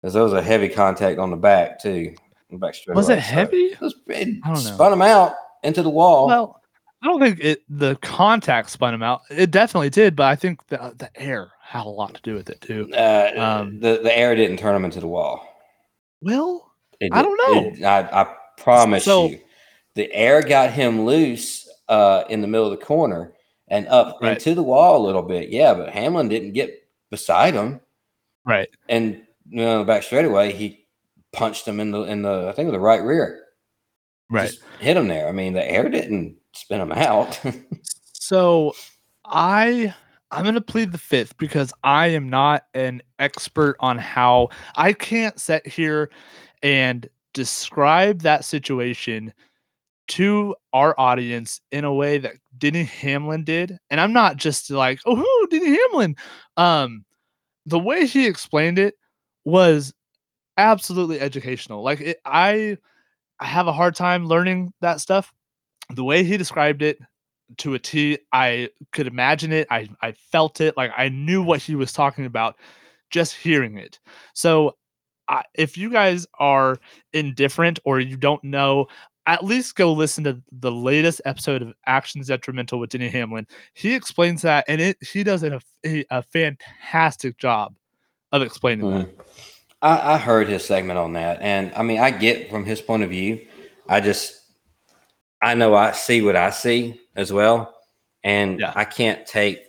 Because 0.00 0.14
there 0.14 0.22
was 0.22 0.32
a 0.32 0.42
heavy 0.42 0.68
contact 0.68 1.18
on 1.18 1.30
the 1.30 1.36
back 1.36 1.80
too. 1.80 2.14
the 2.50 2.58
back 2.58 2.74
straight 2.74 2.94
Was 2.94 3.08
it 3.08 3.18
heavy? 3.18 3.56
It, 3.72 3.80
was, 3.80 3.94
it 4.08 4.28
I 4.44 4.54
don't 4.54 4.64
know. 4.64 4.70
spun 4.74 4.92
him 4.92 5.02
out 5.02 5.34
into 5.62 5.82
the 5.82 5.90
wall. 5.90 6.26
Well, 6.28 6.60
I 7.02 7.06
don't 7.06 7.20
think 7.20 7.40
it 7.40 7.62
the 7.68 7.96
contact 7.96 8.70
spun 8.70 8.94
him 8.94 9.02
out. 9.02 9.22
It 9.30 9.50
definitely 9.50 9.90
did, 9.90 10.14
but 10.16 10.26
I 10.26 10.36
think 10.36 10.66
the 10.68 10.94
the 10.96 11.10
air 11.20 11.50
had 11.60 11.84
a 11.84 11.88
lot 11.88 12.14
to 12.14 12.22
do 12.22 12.34
with 12.34 12.48
it 12.50 12.60
too. 12.60 12.88
uh, 12.94 13.32
um, 13.36 13.80
the 13.80 14.00
the 14.02 14.16
air 14.16 14.34
didn't 14.34 14.58
turn 14.58 14.74
him 14.76 14.84
into 14.84 15.00
the 15.00 15.08
wall. 15.08 15.46
Well, 16.22 16.72
It 17.00 17.12
I 17.12 17.22
don't 17.22 17.76
it- 17.76 17.84
I, 17.84 18.00
I 18.22 18.34
promise 18.56 19.04
So- 19.04 19.28
you, 19.28 19.40
the 19.94 20.12
air 20.14 20.42
got 20.42 20.70
him 20.72 21.04
loose 21.04 21.68
uh, 21.88 22.24
in 22.28 22.40
the 22.40 22.46
middle 22.46 22.70
of 22.70 22.78
the 22.78 22.84
corner 22.84 23.32
and 23.68 23.86
up 23.88 24.18
Right. 24.22 24.32
into 24.34 24.54
the 24.54 24.62
wall 24.62 24.96
a 25.02 25.06
little 25.06 25.22
bit. 25.22 25.48
Yeah, 25.50 25.74
but 25.74 25.90
Hamlin 25.90 26.28
didn't 26.28 26.52
get 26.52 26.74
beside 27.10 27.54
him, 27.54 27.80
right. 28.44 28.68
and 28.88 29.22
you 29.48 29.60
know, 29.64 29.84
back 29.84 30.02
straightaway, 30.02 30.52
he 30.52 30.86
punched 31.32 31.66
him 31.66 31.80
in 31.80 31.90
the 31.90 32.02
in 32.02 32.22
the 32.22 32.48
I 32.48 32.52
think 32.52 32.70
the 32.70 32.80
right 32.80 33.02
rear. 33.02 33.42
Right. 34.28 34.48
Just 34.50 34.62
hit 34.80 34.96
him 34.96 35.06
there. 35.08 35.28
I 35.28 35.32
mean, 35.32 35.52
the 35.52 35.64
air 35.70 35.88
didn't 35.88 36.36
spin 36.52 36.80
him 36.80 36.92
out. 36.92 37.40
So 38.28 38.74
I 39.24 39.94
I'm 40.32 40.44
gonna 40.44 40.60
plead 40.60 40.90
the 40.90 40.98
fifth 40.98 41.36
because 41.38 41.72
I 41.84 42.08
am 42.08 42.28
not 42.28 42.64
an 42.74 43.00
expert 43.20 43.76
on 43.78 43.98
how 43.98 44.48
I 44.74 44.92
can't 44.94 45.38
sit 45.38 45.64
here 45.64 46.10
and 46.64 47.08
describe 47.34 48.22
that 48.22 48.44
situation 48.44 49.32
to 50.08 50.54
our 50.72 50.94
audience 50.98 51.60
in 51.72 51.84
a 51.84 51.92
way 51.94 52.18
that 52.18 52.34
Denny 52.58 52.84
Hamlin 52.84 53.44
did. 53.44 53.78
And 53.90 54.00
I'm 54.00 54.12
not 54.12 54.36
just 54.36 54.70
like, 54.70 55.00
oh 55.06 55.16
who 55.16 55.46
Denny 55.48 55.76
Hamlin. 55.76 56.16
Um 56.56 57.04
the 57.66 57.78
way 57.78 58.06
he 58.06 58.26
explained 58.26 58.78
it 58.78 58.94
was 59.44 59.92
absolutely 60.56 61.20
educational. 61.20 61.82
Like 61.82 62.00
it, 62.00 62.18
I 62.24 62.78
I 63.40 63.46
have 63.46 63.66
a 63.66 63.72
hard 63.72 63.94
time 63.94 64.26
learning 64.26 64.72
that 64.80 65.00
stuff. 65.00 65.32
The 65.90 66.04
way 66.04 66.24
he 66.24 66.36
described 66.36 66.82
it 66.82 66.98
to 67.58 67.74
a 67.74 67.78
T, 67.78 68.18
I 68.32 68.70
could 68.92 69.06
imagine 69.06 69.52
it. 69.52 69.66
I 69.70 69.88
I 70.00 70.12
felt 70.12 70.60
it. 70.60 70.76
Like 70.76 70.92
I 70.96 71.08
knew 71.08 71.42
what 71.42 71.60
he 71.60 71.74
was 71.74 71.92
talking 71.92 72.26
about 72.26 72.56
just 73.10 73.34
hearing 73.34 73.78
it. 73.78 73.98
So 74.34 74.76
I, 75.28 75.42
if 75.54 75.76
you 75.76 75.90
guys 75.90 76.26
are 76.38 76.78
indifferent 77.12 77.78
or 77.84 78.00
you 78.00 78.16
don't 78.16 78.42
know, 78.44 78.86
at 79.26 79.44
least 79.44 79.74
go 79.76 79.92
listen 79.92 80.24
to 80.24 80.40
the 80.52 80.70
latest 80.70 81.20
episode 81.24 81.62
of 81.62 81.72
Actions 81.86 82.28
Detrimental 82.28 82.78
with 82.78 82.90
Denny 82.90 83.08
Hamlin. 83.08 83.46
He 83.74 83.94
explains 83.94 84.42
that, 84.42 84.64
and 84.68 84.80
it 84.80 84.96
he 85.00 85.22
does 85.24 85.42
a, 85.42 85.60
a, 85.84 86.04
a 86.10 86.22
fantastic 86.22 87.36
job 87.38 87.74
of 88.32 88.42
explaining 88.42 88.90
that. 88.90 89.06
Mhm. 89.08 89.20
I, 89.82 90.14
I 90.14 90.18
heard 90.18 90.48
his 90.48 90.64
segment 90.64 90.98
on 90.98 91.12
that, 91.14 91.40
and 91.42 91.72
I 91.76 91.82
mean, 91.82 91.98
I 91.98 92.10
get 92.10 92.50
from 92.50 92.64
his 92.64 92.80
point 92.80 93.02
of 93.02 93.10
view. 93.10 93.46
I 93.88 94.00
just, 94.00 94.40
I 95.42 95.54
know 95.54 95.74
I 95.74 95.92
see 95.92 96.22
what 96.22 96.34
I 96.36 96.50
see 96.50 97.00
as 97.14 97.32
well, 97.32 97.74
and 98.24 98.58
Yeah. 98.60 98.72
I 98.74 98.84
can't 98.84 99.26
take, 99.26 99.60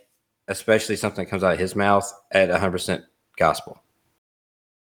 especially 0.48 0.96
something 0.96 1.24
that 1.24 1.30
comes 1.30 1.44
out 1.44 1.52
of 1.52 1.58
his 1.58 1.76
mouth 1.76 2.10
at 2.32 2.48
100 2.48 2.70
percent 2.72 3.04
gospel. 3.36 3.80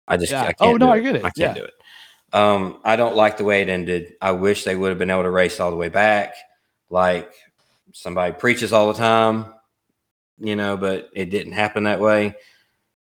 I 0.07 0.17
just, 0.17 0.31
Yeah. 0.31 0.43
I 0.43 0.53
can't 0.53 0.57
Oh, 0.61 0.77
no, 0.77 0.89
I 0.91 0.99
get 0.99 1.15
it. 1.15 1.25
I 1.25 1.29
can't 1.31 1.37
Yeah. 1.37 1.53
do 1.55 1.63
it. 1.63 1.73
Um, 2.33 2.79
I 2.83 2.95
don't 2.95 3.15
like 3.15 3.37
the 3.37 3.43
way 3.43 3.61
it 3.61 3.69
ended. 3.69 4.15
I 4.21 4.31
wish 4.31 4.63
they 4.63 4.75
would 4.75 4.89
have 4.89 4.97
been 4.97 5.09
able 5.09 5.23
to 5.23 5.29
race 5.29 5.59
all 5.59 5.71
the 5.71 5.77
way 5.77 5.89
back, 5.89 6.35
like 6.89 7.31
somebody 7.93 8.33
preaches 8.33 8.73
all 8.73 8.91
the 8.91 8.97
time, 8.99 9.53
you 10.37 10.55
know, 10.55 10.77
but 10.77 11.09
it 11.13 11.29
didn't 11.29 11.53
happen 11.53 11.83
that 11.83 11.99
way. 11.99 12.35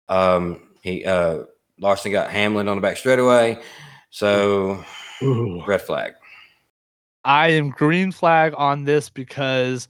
Um, 0.09 0.69
he 0.83 1.05
uh 1.05 1.45
Larson 1.81 2.13
got 2.13 2.31
Hamlin 2.31 2.69
on 2.69 2.77
the 2.77 2.83
back 2.83 2.97
straightaway, 2.97 3.61
so 4.11 4.85
red 5.67 5.83
flag. 5.83 6.15
I 7.25 7.49
am 7.49 7.71
green 7.71 8.13
flag 8.13 8.53
on 8.57 8.85
this 8.85 9.09
because 9.09 9.89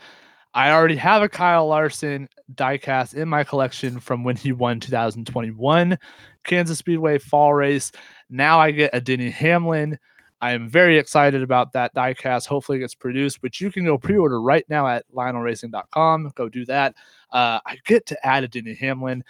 I 0.54 0.70
already 0.70 0.96
have 0.96 1.22
a 1.22 1.28
Kyle 1.28 1.66
Larson 1.66 2.28
diecast 2.54 3.14
in 3.14 3.28
my 3.28 3.42
collection 3.42 3.98
from 3.98 4.22
when 4.22 4.36
he 4.36 4.52
won 4.52 4.78
2021 4.78 5.98
Kansas 6.44 6.78
Speedway 6.78 7.18
fall 7.18 7.52
race. 7.52 7.90
Now 8.30 8.60
I 8.60 8.70
get 8.70 8.90
a 8.92 9.00
Denny 9.00 9.30
Hamlin. 9.30 9.98
I 10.40 10.52
am 10.52 10.68
very 10.68 10.98
excited 10.98 11.42
about 11.42 11.72
that 11.72 11.94
diecast. 11.94 12.46
Hopefully, 12.46 12.78
it 12.78 12.82
gets 12.82 12.94
produced, 12.94 13.40
but 13.40 13.60
you 13.60 13.70
can 13.70 13.84
go 13.84 13.96
pre 13.96 14.16
order 14.16 14.40
right 14.40 14.64
now 14.68 14.86
at 14.86 15.04
lionelracing.com. 15.14 16.32
Go 16.34 16.48
do 16.48 16.66
that. 16.66 16.94
Uh, 17.30 17.60
I 17.64 17.78
get 17.86 18.06
to 18.06 18.26
add 18.26 18.44
a 18.44 18.48
Denny 18.48 18.74
Hamlin 18.74 19.24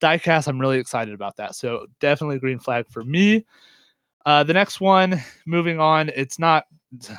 diecast. 0.00 0.46
I'm 0.46 0.60
really 0.60 0.78
excited 0.78 1.14
about 1.14 1.36
that. 1.36 1.54
So, 1.54 1.86
definitely 2.00 2.38
green 2.38 2.58
flag 2.58 2.86
for 2.88 3.02
me. 3.02 3.46
Uh, 4.26 4.44
the 4.44 4.52
next 4.52 4.80
one, 4.80 5.22
moving 5.46 5.80
on, 5.80 6.10
it's 6.14 6.38
not 6.38 6.66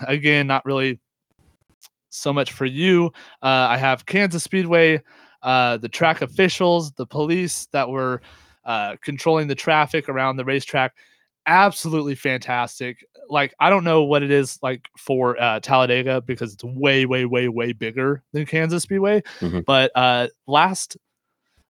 again, 0.07 0.47
not 0.47 0.65
really 0.65 0.99
so 2.09 2.33
much 2.33 2.51
for 2.51 2.65
you. 2.65 3.07
Uh, 3.41 3.67
I 3.69 3.77
have 3.77 4.05
Kansas 4.05 4.43
Speedway, 4.43 5.01
uh, 5.41 5.77
the 5.77 5.89
track 5.89 6.21
officials, 6.21 6.91
the 6.93 7.05
police 7.05 7.67
that 7.71 7.89
were 7.89 8.21
uh, 8.65 8.95
controlling 9.01 9.47
the 9.47 9.55
traffic 9.55 10.09
around 10.09 10.37
the 10.37 10.45
racetrack. 10.45 10.95
Absolutely 11.49 12.13
fantastic. 12.13 13.03
Like, 13.27 13.55
I 13.59 13.71
don't 13.71 13.83
know 13.83 14.03
what 14.03 14.21
it 14.21 14.29
is 14.29 14.59
like 14.61 14.87
for 14.97 15.41
uh, 15.41 15.59
Talladega 15.59 16.21
because 16.21 16.53
it's 16.53 16.63
way, 16.63 17.07
way, 17.07 17.25
way, 17.25 17.47
way 17.47 17.73
bigger 17.73 18.23
than 18.33 18.45
Kansas 18.45 18.83
Speedway. 18.83 19.23
Mhm. 19.39 19.65
But 19.65 19.91
uh, 19.95 20.27
last, 20.45 20.95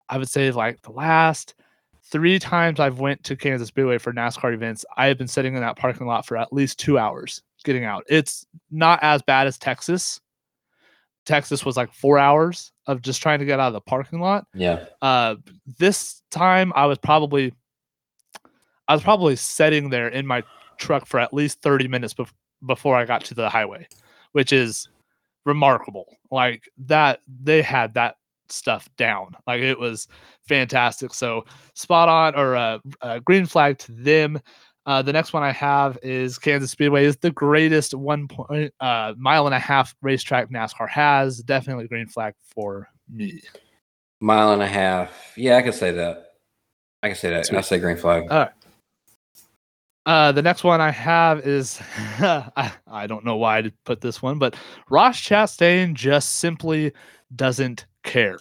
I 0.08 0.18
would 0.18 0.30
say, 0.30 0.50
like 0.52 0.82
the 0.82 0.92
last 0.92 1.56
three 2.04 2.40
times 2.40 2.80
I've 2.80 3.00
went 3.00 3.24
to 3.26 3.36
Kansas 3.36 3.68
Speedway 3.68 3.98
for 3.98 4.14
NASCAR 4.14 4.54
events, 4.54 4.86
I 4.96 5.08
have 5.08 5.18
been 5.18 5.28
sitting 5.28 5.56
in 5.56 5.62
that 5.62 5.76
parking 5.78 6.08
lot 6.08 6.26
for 6.26 6.38
at 6.38 6.54
least 6.54 6.80
two 6.80 6.98
hours 6.98 7.42
getting 7.66 7.84
out. 7.84 8.06
It's 8.08 8.46
not 8.72 9.00
as 9.02 9.22
bad 9.24 9.46
as 9.48 9.58
Texas. 9.58 10.22
Texas 11.26 11.66
was 11.66 11.76
like 11.76 11.92
four 11.92 12.18
hours 12.20 12.72
of 12.86 13.02
just 13.02 13.22
trying 13.22 13.40
to 13.40 13.46
get 13.46 13.60
out 13.60 13.68
of 13.68 13.74
the 13.74 13.82
parking 13.82 14.20
lot. 14.20 14.46
Yeah. 14.54 14.86
Uh, 15.02 15.36
this 15.80 16.22
time 16.32 16.72
I 16.76 16.86
was 16.86 17.00
probably, 17.00 17.54
I 18.88 18.94
was 18.94 19.04
probably 19.04 19.36
sitting 19.36 19.90
there 19.90 20.08
in 20.08 20.26
my 20.26 20.44
truck 20.78 21.06
for 21.06 21.20
at 21.20 21.34
least 21.34 21.62
thirty 21.62 21.88
minutes 21.88 22.14
bef- 22.14 22.32
before 22.66 22.96
I 22.96 23.06
got 23.06 23.24
to 23.26 23.34
the 23.34 23.50
highway, 23.50 23.88
which 24.34 24.54
is 24.54 24.90
remarkable. 25.46 26.18
Like 26.32 26.70
that, 26.86 27.22
they 27.44 27.62
had 27.62 27.94
that 27.94 28.18
stuff 28.50 28.90
down. 28.98 29.36
Like 29.48 29.62
it 29.62 29.80
was 29.80 30.08
fantastic. 30.48 31.14
So 31.14 31.46
spot 31.74 32.10
on 32.10 32.36
or 32.36 32.56
uh, 32.56 32.80
uh, 33.02 33.20
green 33.20 33.46
flag 33.46 33.78
to 33.80 33.92
them. 33.92 34.40
Uh, 34.86 35.02
the 35.02 35.14
next 35.14 35.34
one 35.34 35.42
I 35.42 35.52
have 35.52 35.98
is 36.04 36.38
Kansas 36.38 36.70
Speedway 36.70 37.06
is 37.06 37.18
the 37.18 37.32
greatest 37.32 37.96
one 37.96 38.28
point 38.28 38.72
uh, 38.80 39.14
mile 39.18 39.48
and 39.48 39.56
a 39.56 39.60
half 39.60 39.96
racetrack 40.04 40.52
NASCAR 40.52 40.88
has. 40.90 41.40
Definitely 41.40 41.88
green 41.88 42.08
flag 42.08 42.36
for 42.54 42.88
me. 43.10 43.42
Mile 44.20 44.54
and 44.54 44.62
a 44.62 44.68
half. 44.68 45.34
Yeah, 45.36 45.58
I 45.58 45.64
can 45.64 45.74
say 45.74 45.92
that. 45.92 46.34
I 47.02 47.10
can 47.10 47.18
say 47.18 47.32
that. 47.32 47.52
I 47.52 47.62
say 47.62 47.80
green 47.80 47.98
flag. 47.98 48.28
Uh, 50.06 50.32
the 50.32 50.42
next 50.42 50.64
one 50.64 50.82
I 50.82 50.92
have 50.92 51.48
is 51.48 51.82
I, 52.20 52.72
I 52.88 53.08
don't 53.08 53.26
know 53.26 53.38
why 53.38 53.60
I 53.60 53.72
put 53.86 54.02
this 54.02 54.22
one, 54.22 54.38
but 54.38 54.56
Ross 54.90 55.20
Chastain 55.20 55.94
just 55.94 56.38
simply 56.38 56.92
doesn't 57.36 57.86
care. 58.04 58.38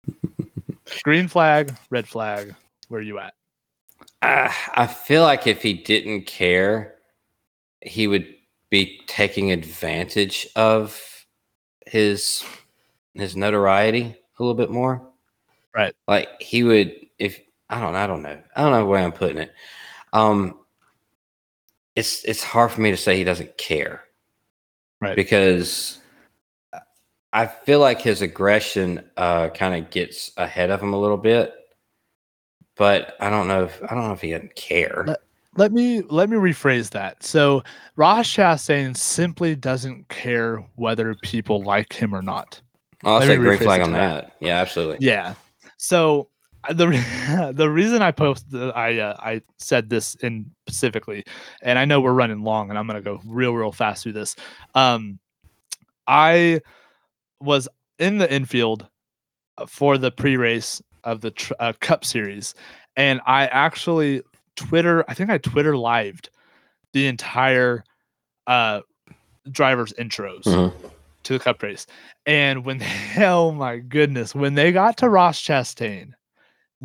Green 1.02 1.28
flag, 1.28 1.74
red 1.90 2.06
flag. 2.06 2.54
Where 2.88 3.00
are 3.00 3.04
you 3.04 3.18
at? 3.18 3.34
I, 4.22 4.54
I 4.74 4.86
feel 4.86 5.22
like 5.22 5.46
if 5.46 5.62
he 5.62 5.72
didn't 5.74 6.26
care, 6.26 6.96
he 7.82 8.06
would 8.06 8.26
be 8.70 9.00
taking 9.06 9.50
advantage 9.50 10.46
of 10.54 11.26
his 11.86 12.44
his 13.14 13.36
notoriety 13.36 14.02
a 14.38 14.42
little 14.42 14.54
bit 14.54 14.70
more. 14.70 15.02
Right. 15.74 15.94
Like 16.06 16.28
he 16.40 16.62
would 16.62 16.94
if 17.18 17.40
I 17.68 17.80
don't 17.80 17.96
I 17.96 18.06
don't 18.06 18.22
know. 18.22 18.40
I 18.54 18.62
don't 18.62 18.72
know 18.72 18.86
where 18.86 19.02
I'm 19.02 19.12
putting 19.12 19.38
it. 19.38 19.52
Um 20.12 20.59
it's 22.00 22.24
it's 22.24 22.42
hard 22.42 22.72
for 22.72 22.80
me 22.80 22.90
to 22.90 22.96
say 22.96 23.16
he 23.16 23.24
doesn't 23.24 23.56
care. 23.58 24.02
Right. 25.00 25.14
Because 25.14 25.98
I 27.32 27.46
feel 27.46 27.78
like 27.78 28.00
his 28.00 28.22
aggression 28.22 29.04
uh 29.16 29.50
kind 29.50 29.82
of 29.82 29.90
gets 29.90 30.32
ahead 30.36 30.70
of 30.70 30.82
him 30.82 30.92
a 30.92 31.00
little 31.00 31.16
bit. 31.16 31.54
But 32.76 33.16
I 33.20 33.28
don't 33.28 33.46
know 33.48 33.64
if 33.64 33.80
I 33.82 33.94
don't 33.94 34.04
know 34.04 34.12
if 34.12 34.20
he 34.22 34.32
doesn't 34.32 34.56
care. 34.56 35.04
Let- 35.06 35.20
let 35.56 35.72
me 35.72 36.02
let 36.02 36.30
me 36.30 36.36
rephrase 36.36 36.90
that. 36.90 37.24
So 37.24 37.64
Ross 37.96 38.28
Chastain 38.28 38.96
simply 38.96 39.56
doesn't 39.56 40.08
care 40.08 40.64
whether 40.76 41.16
people 41.22 41.64
like 41.64 41.92
him 41.92 42.14
or 42.14 42.22
not. 42.22 42.62
I'll 43.02 43.18
let 43.18 43.26
say 43.26 43.36
me 43.36 43.44
green 43.44 43.58
flag 43.58 43.80
on 43.82 43.90
that. 43.92 44.26
that. 44.26 44.36
Yeah, 44.38 44.60
absolutely. 44.60 45.04
Yeah. 45.04 45.34
So 45.76 46.28
the 46.68 47.52
the 47.54 47.70
reason 47.70 48.02
I 48.02 48.10
posted 48.10 48.70
I 48.72 48.98
uh, 48.98 49.16
I 49.18 49.42
said 49.58 49.88
this 49.90 50.14
in 50.16 50.50
specifically, 50.68 51.24
and 51.62 51.78
I 51.78 51.84
know 51.84 52.00
we're 52.00 52.12
running 52.12 52.42
long, 52.42 52.70
and 52.70 52.78
I'm 52.78 52.86
gonna 52.86 53.00
go 53.00 53.20
real 53.24 53.52
real 53.54 53.72
fast 53.72 54.02
through 54.02 54.12
this. 54.12 54.36
Um, 54.74 55.18
I 56.06 56.60
was 57.40 57.68
in 57.98 58.18
the 58.18 58.32
infield 58.32 58.86
uh, 59.58 59.66
for 59.66 59.96
the 59.98 60.10
pre-race 60.10 60.82
of 61.04 61.20
the 61.20 61.30
tr- 61.30 61.52
uh, 61.60 61.72
Cup 61.80 62.04
Series, 62.04 62.54
and 62.96 63.20
I 63.26 63.46
actually 63.46 64.22
Twitter. 64.56 65.04
I 65.08 65.14
think 65.14 65.30
I 65.30 65.38
Twitter 65.38 65.76
lived 65.76 66.28
the 66.92 67.06
entire 67.06 67.84
uh 68.46 68.80
drivers 69.50 69.92
intros 69.98 70.42
Mhm. 70.44 70.72
to 71.22 71.32
the 71.32 71.38
Cup 71.38 71.62
race. 71.62 71.86
And 72.26 72.64
when 72.64 72.82
oh 73.18 73.52
my 73.52 73.78
goodness, 73.78 74.34
when 74.34 74.54
they 74.54 74.72
got 74.72 74.96
to 74.98 75.08
Ross 75.08 75.40
Chastain, 75.40 76.12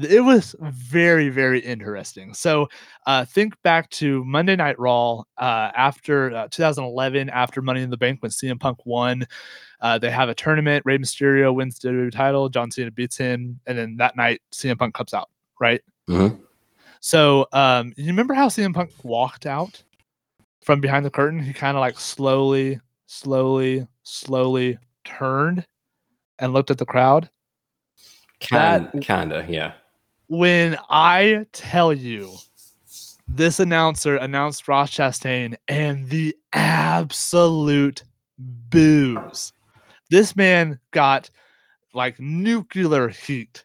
it 0.01 0.21
was 0.23 0.55
very 0.61 1.29
very 1.29 1.59
interesting. 1.59 2.33
So 2.33 2.67
uh, 3.05 3.25
think 3.25 3.53
back 3.63 3.89
to 3.91 4.23
Monday 4.25 4.55
Night 4.55 4.77
Raw 4.79 5.19
uh, 5.37 5.71
after 5.75 6.35
uh, 6.35 6.47
2011, 6.49 7.29
after 7.29 7.61
Money 7.61 7.81
in 7.81 7.89
the 7.89 7.97
Bank 7.97 8.21
when 8.21 8.31
CM 8.31 8.59
Punk 8.59 8.85
won. 8.85 9.25
Uh, 9.81 9.97
they 9.99 10.09
have 10.09 10.29
a 10.29 10.33
tournament. 10.35 10.83
Rey 10.85 10.97
Mysterio 10.97 11.53
wins 11.53 11.77
the 11.79 11.89
WWE 11.89 12.11
title. 12.11 12.49
John 12.49 12.71
Cena 12.71 12.91
beats 12.91 13.17
him, 13.17 13.59
and 13.67 13.77
then 13.77 13.97
that 13.97 14.15
night 14.15 14.41
CM 14.51 14.77
Punk 14.79 14.93
comes 14.95 15.13
out. 15.13 15.29
Right. 15.59 15.81
Mhm. 16.09 16.39
So 17.01 17.45
um, 17.53 17.93
you 17.97 18.07
remember 18.07 18.33
how 18.33 18.47
CM 18.47 18.73
Punk 18.73 18.89
walked 19.03 19.45
out 19.45 19.83
from 20.61 20.81
behind 20.81 21.05
the 21.05 21.11
curtain? 21.11 21.39
He 21.39 21.53
kind 21.53 21.77
of 21.77 21.81
like 21.81 21.99
slowly, 21.99 22.79
slowly, 23.05 23.87
slowly 24.03 24.79
turned 25.03 25.65
and 26.39 26.51
looked 26.51 26.71
at 26.71 26.77
the 26.79 26.85
crowd. 26.85 27.29
Kind 28.41 28.89
That- 28.91 29.01
kinda, 29.01 29.45
yeah. 29.47 29.73
When 30.27 30.77
I 30.89 31.45
tell 31.51 31.93
you 31.93 32.35
this 33.27 33.59
announcer 33.59 34.15
announced 34.17 34.67
Ross 34.67 34.91
Chastain 34.91 35.55
and 35.67 36.07
the 36.09 36.35
absolute 36.53 38.03
booze. 38.37 39.51
This 40.09 40.35
man 40.35 40.79
got 40.91 41.29
like 41.93 42.19
nuclear 42.19 43.09
heat. 43.09 43.63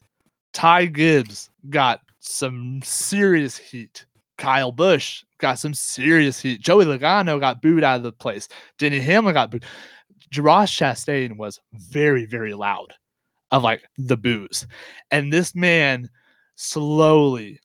Ty 0.53 0.87
Gibbs 0.87 1.51
got 1.69 2.01
some 2.21 2.81
serious 2.83 3.57
heat. 3.57 4.07
Kyle 4.39 4.73
Busch 4.73 5.25
got 5.39 5.59
some 5.59 5.75
serious 5.75 6.41
heat. 6.41 6.61
Joey 6.61 6.87
Logano 6.87 7.39
got 7.39 7.61
booed 7.61 7.85
out 7.85 7.99
of 7.99 8.03
the 8.03 8.13
place. 8.13 8.49
Denny 8.79 9.01
Hamlin 9.01 9.35
got 9.35 9.51
booed. 9.51 9.65
Ross 10.39 10.75
Chastain 10.75 11.37
was 11.37 11.61
very, 11.75 12.25
very 12.25 12.55
loud 12.55 12.95
of 13.51 13.63
like 13.63 13.83
the 13.99 14.17
booze. 14.17 14.67
And 15.11 15.33
this 15.33 15.55
man 15.55 16.09
slowly, 16.61 17.59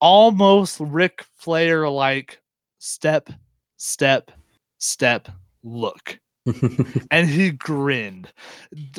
almost 0.00 0.80
Ric 0.80 1.22
Flair 1.36 1.88
like 1.88 2.40
step, 2.78 3.28
step, 3.76 4.30
step, 4.78 5.28
look. 5.62 6.18
and 7.10 7.28
he 7.28 7.50
grinned. 7.50 8.32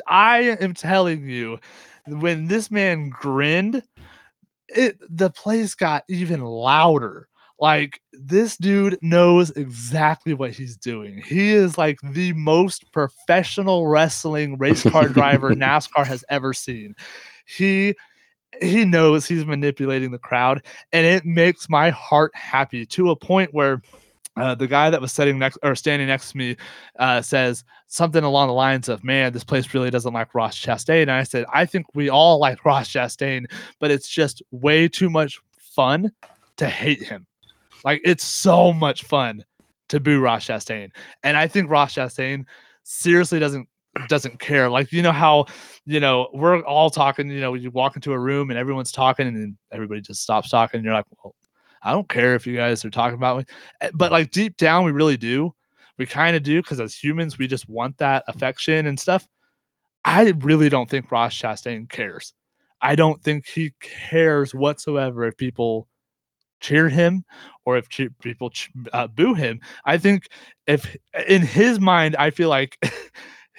I 0.08 0.58
am 0.62 0.76
telling 0.76 1.28
you, 1.28 1.58
when 2.06 2.48
this 2.48 2.70
man 2.70 3.10
grinned, 3.10 3.82
it 4.68 5.00
the 5.10 5.32
place 5.32 5.74
got 5.74 6.04
even 6.08 6.42
louder. 6.42 7.28
Like 7.60 8.02
this 8.14 8.56
dude 8.56 9.00
knows 9.02 9.50
exactly 9.52 10.36
what 10.36 10.52
he's 10.52 10.78
doing. 10.78 11.24
He 11.26 11.52
is 11.52 11.76
like 11.78 11.98
the 12.04 12.34
most 12.34 12.90
professional 12.92 13.88
wrestling 13.88 14.60
race 14.60 14.84
car 14.84 15.10
driver 15.10 15.50
NASCAR 15.56 16.06
has 16.06 16.24
ever 16.30 16.54
seen. 16.54 16.96
He 17.46 17.96
he 18.62 18.86
knows 18.86 19.26
he's 19.26 19.46
manipulating 19.46 20.12
the 20.12 20.18
crowd 20.18 20.64
and 20.92 21.06
it 21.06 21.26
makes 21.26 21.70
my 21.70 21.90
heart 21.92 22.34
happy 22.36 22.86
to 22.86 23.12
a 23.12 23.16
point 23.16 23.54
where 23.54 23.82
uh, 24.40 24.56
the 24.56 24.68
guy 24.68 24.90
that 24.90 25.02
was 25.02 25.12
sitting 25.12 25.38
next 25.38 25.58
or 25.64 25.76
standing 25.76 26.08
next 26.08 26.32
to 26.32 26.38
me 26.38 26.56
uh, 26.98 27.22
says 27.22 27.64
something 27.88 28.24
along 28.24 28.48
the 28.48 28.54
lines 28.54 28.88
of, 28.88 29.04
"Man, 29.04 29.34
this 29.34 29.44
place 29.44 29.74
really 29.74 29.90
doesn't 29.90 30.14
like 30.14 30.34
Ross 30.34 30.58
Chastain." 30.58 31.04
And 31.04 31.12
I 31.12 31.24
said, 31.24 31.46
"I 31.54 31.66
think 31.66 31.88
we 31.94 32.10
all 32.10 32.40
like 32.40 32.64
Ross 32.66 32.90
Chastain, 32.90 33.46
but 33.80 33.92
it's 33.92 34.08
just 34.08 34.42
way 34.52 34.88
too 34.88 35.10
much 35.10 35.40
fun 35.58 36.12
to 36.58 36.68
hate 36.68 37.04
him. 37.04 37.26
Like 37.84 38.02
it's 38.06 38.24
so 38.24 38.72
much 38.72 39.04
fun 39.04 39.44
to 39.90 40.00
boo 40.00 40.22
Ross 40.22 40.48
Chastain, 40.48 40.92
and 41.24 41.36
I 41.36 41.48
think 41.48 41.70
Ross 41.70 41.96
Chastain 41.96 42.46
seriously 42.84 43.40
doesn't 43.40 43.68
doesn't 44.08 44.40
care. 44.40 44.70
Like 44.70 44.92
you 44.92 45.02
know 45.02 45.12
how 45.12 45.46
you 45.86 46.00
know 46.00 46.30
we're 46.34 46.62
all 46.64 46.90
talking. 46.90 47.30
You 47.30 47.42
know, 47.42 47.54
you 47.54 47.72
walk 47.72 47.96
into 47.96 48.14
a 48.14 48.20
room 48.20 48.50
and 48.50 48.60
everyone's 48.60 48.92
talking, 48.92 49.28
and 49.28 49.58
everybody 49.72 50.02
just 50.02 50.22
stops 50.22 50.50
talking. 50.50 50.84
You're 50.84 50.94
like, 50.94 51.06
well, 51.24 51.36
I 51.84 51.92
don't 51.92 52.10
care 52.10 52.36
if 52.36 52.46
you 52.48 52.56
guys 52.56 52.84
are 52.86 52.90
talking 52.90 53.16
about 53.18 53.40
me, 53.40 53.46
Eh, 53.82 53.92
but 53.94 54.12
like 54.12 54.32
deep 54.32 54.58
down, 54.58 54.86
we 54.86 54.92
really 54.92 55.18
do. 55.18 55.54
We 55.98 56.06
kind 56.06 56.36
of 56.36 56.44
do 56.44 56.62
because 56.62 56.80
as 56.80 56.96
humans, 56.96 57.38
we 57.38 57.48
just 57.48 57.68
want 57.70 57.98
that 57.98 58.24
affection 58.28 58.86
and 58.88 59.00
stuff. 59.00 59.28
I 60.06 60.32
really 60.40 60.70
don't 60.70 60.90
think 60.90 61.12
Ross 61.12 61.34
Chastain 61.36 61.90
cares. 61.90 62.34
I 62.82 62.96
don't 62.96 63.22
think 63.24 63.48
he 63.48 63.74
cares 63.82 64.56
whatsoever 64.56 65.26
if 65.26 65.36
people 65.38 65.88
cheer 66.62 66.90
him 66.90 67.24
or 67.66 67.78
if 67.78 67.90
che- 67.90 68.10
people 68.22 68.50
ch- 68.50 68.72
uh, 68.94 69.08
boo 69.08 69.34
him. 69.34 69.60
I 69.86 69.98
think 69.98 70.28
if 70.68 70.96
in 71.28 71.42
his 71.42 71.80
mind, 71.80 72.16
I 72.18 72.30
feel 72.32 72.50
like 72.50 72.78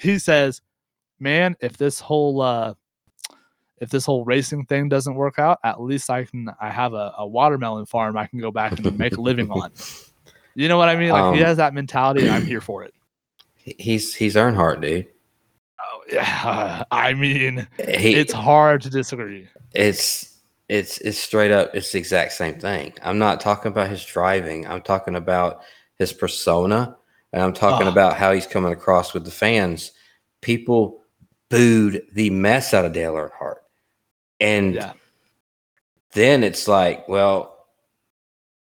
he 0.00 0.18
says, 0.18 0.62
"Man, 1.18 1.56
if 1.60 1.76
this 1.76 2.00
whole 2.00 2.40
uh, 2.40 2.74
if 3.78 3.90
this 3.90 4.04
whole 4.06 4.24
racing 4.24 4.66
thing 4.66 4.88
doesn't 4.88 5.14
work 5.14 5.38
out, 5.38 5.58
at 5.64 5.80
least 5.80 6.10
I 6.10 6.24
can 6.24 6.50
I 6.60 6.70
have 6.70 6.92
a, 6.94 7.12
a 7.18 7.26
watermelon 7.26 7.86
farm 7.86 8.16
I 8.16 8.26
can 8.26 8.40
go 8.40 8.50
back 8.50 8.72
and 8.78 8.98
make 8.98 9.16
a 9.16 9.20
living 9.20 9.50
on." 9.50 9.70
You 10.56 10.66
know 10.68 10.76
what 10.78 10.88
I 10.88 10.96
mean? 10.96 11.10
Like 11.10 11.34
he 11.36 11.40
Um, 11.40 11.46
has 11.46 11.56
that 11.58 11.74
mentality, 11.74 12.22
and 12.26 12.30
I'm 12.32 12.44
here 12.44 12.60
for 12.60 12.82
it. 12.82 12.92
He's 13.54 14.12
he's 14.12 14.34
Earnhardt, 14.34 14.80
dude. 14.82 15.06
Oh, 15.80 16.00
yeah, 16.12 16.82
I 16.90 17.14
mean, 17.14 17.68
He, 17.78 18.16
it's 18.16 18.32
hard 18.32 18.82
to 18.82 18.90
disagree. 18.90 19.48
it's 19.74 20.40
it's 20.68 20.98
it's 20.98 21.18
straight 21.18 21.52
up 21.52 21.70
it's 21.72 21.92
the 21.92 21.98
exact 21.98 22.32
same 22.32 22.58
thing 22.58 22.92
i'm 23.02 23.18
not 23.18 23.40
talking 23.40 23.70
about 23.72 23.88
his 23.88 24.04
driving 24.04 24.66
i'm 24.68 24.82
talking 24.82 25.14
about 25.16 25.62
his 25.98 26.12
persona 26.12 26.96
and 27.32 27.42
i'm 27.42 27.52
talking 27.52 27.86
Oh. 27.86 27.90
about 27.90 28.16
how 28.16 28.32
he's 28.32 28.46
coming 28.46 28.72
across 28.72 29.14
with 29.14 29.24
the 29.24 29.30
fans 29.30 29.92
people 30.40 31.02
booed 31.48 32.02
the 32.12 32.30
mess 32.30 32.72
out 32.74 32.84
of 32.84 32.92
dale 32.92 33.14
earnhardt 33.14 33.56
and 34.40 34.74
Yeah. 34.74 34.92
then 36.12 36.42
it's 36.44 36.66
like 36.68 37.08
well 37.08 37.56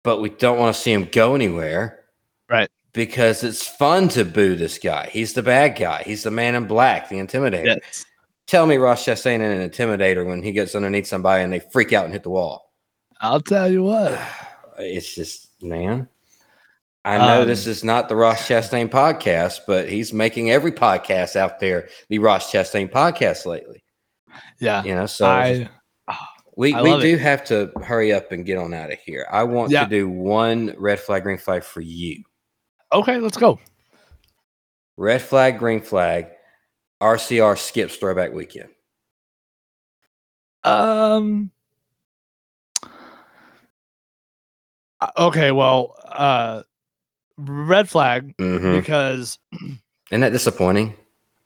but 0.04 0.20
we 0.20 0.30
don't 0.30 0.58
want 0.58 0.74
to 0.74 0.80
see 0.80 0.92
him 0.92 1.08
go 1.10 1.34
anywhere 1.34 2.04
Right. 2.48 2.70
because 2.92 3.44
it's 3.44 3.66
fun 3.66 4.08
to 4.10 4.24
boo 4.24 4.56
this 4.56 4.78
guy 4.78 5.08
he's 5.12 5.34
the 5.34 5.42
bad 5.42 5.76
guy 5.78 6.02
he's 6.04 6.22
the 6.22 6.30
man 6.30 6.54
in 6.54 6.66
black 6.66 7.08
the 7.08 7.16
intimidator 7.16 7.66
Yes. 7.82 8.04
tell 8.46 8.66
me 8.66 8.76
ross 8.76 9.04
chastain 9.04 9.40
ain't 9.40 9.42
an 9.42 9.68
intimidator 9.70 10.24
when 10.26 10.42
he 10.42 10.52
gets 10.52 10.74
underneath 10.74 11.06
somebody 11.06 11.42
and 11.44 11.52
they 11.52 11.60
freak 11.60 11.92
out 11.92 12.04
and 12.04 12.12
hit 12.14 12.22
the 12.22 12.30
wall 12.30 12.64
I'll 13.20 13.40
tell 13.40 13.68
you 13.70 13.82
what. 13.82 14.16
it's 14.78 15.12
just 15.16 15.48
man. 15.60 16.08
I 17.08 17.18
know 17.26 17.44
this 17.44 17.66
Um, 17.66 17.70
is 17.72 17.84
not 17.84 18.08
the 18.08 18.16
Ross 18.16 18.46
Chastain 18.46 18.88
podcast, 18.90 19.60
but 19.66 19.88
he's 19.88 20.12
making 20.12 20.50
every 20.50 20.72
podcast 20.72 21.36
out 21.36 21.58
there 21.60 21.88
the 22.08 22.18
Ross 22.18 22.52
Chastain 22.52 22.90
podcast 22.90 23.46
lately. 23.46 23.82
Yeah. 24.60 24.82
You 24.84 24.94
know, 24.94 25.06
so 25.06 25.26
I 25.26 25.68
we 26.56 26.74
I 26.74 26.82
we 26.82 26.90
do 27.00 27.14
it. 27.14 27.20
have 27.20 27.44
to 27.46 27.70
hurry 27.82 28.12
up 28.12 28.30
and 28.32 28.44
get 28.44 28.58
on 28.58 28.74
out 28.74 28.92
of 28.92 28.98
here. 28.98 29.26
I 29.30 29.44
want 29.44 29.70
Yeah. 29.70 29.84
to 29.84 29.90
do 29.90 30.08
one 30.08 30.74
red 30.76 31.00
flag, 31.00 31.22
green 31.22 31.38
flag 31.38 31.62
for 31.64 31.80
you. 31.80 32.22
okay, 32.92 33.18
let's 33.18 33.36
go. 33.38 33.58
Red 34.96 35.22
flag, 35.22 35.58
green 35.58 35.80
flag. 35.80 36.26
RCR 37.00 37.56
skips 37.56 37.96
throwback 37.96 38.32
weekend. 38.32 38.70
Um 40.64 41.52
uh, 45.00 45.10
okay, 45.16 45.52
well, 45.52 45.94
uh 46.04 46.62
red 47.38 47.88
flag 47.88 48.36
Mhm. 48.36 48.80
because 48.80 49.38
Isn't 50.10 50.20
that 50.20 50.32
disappointing? 50.32 50.94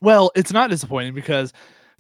well, 0.00 0.30
it's 0.34 0.52
not 0.52 0.70
disappointing 0.70 1.14
because 1.14 1.52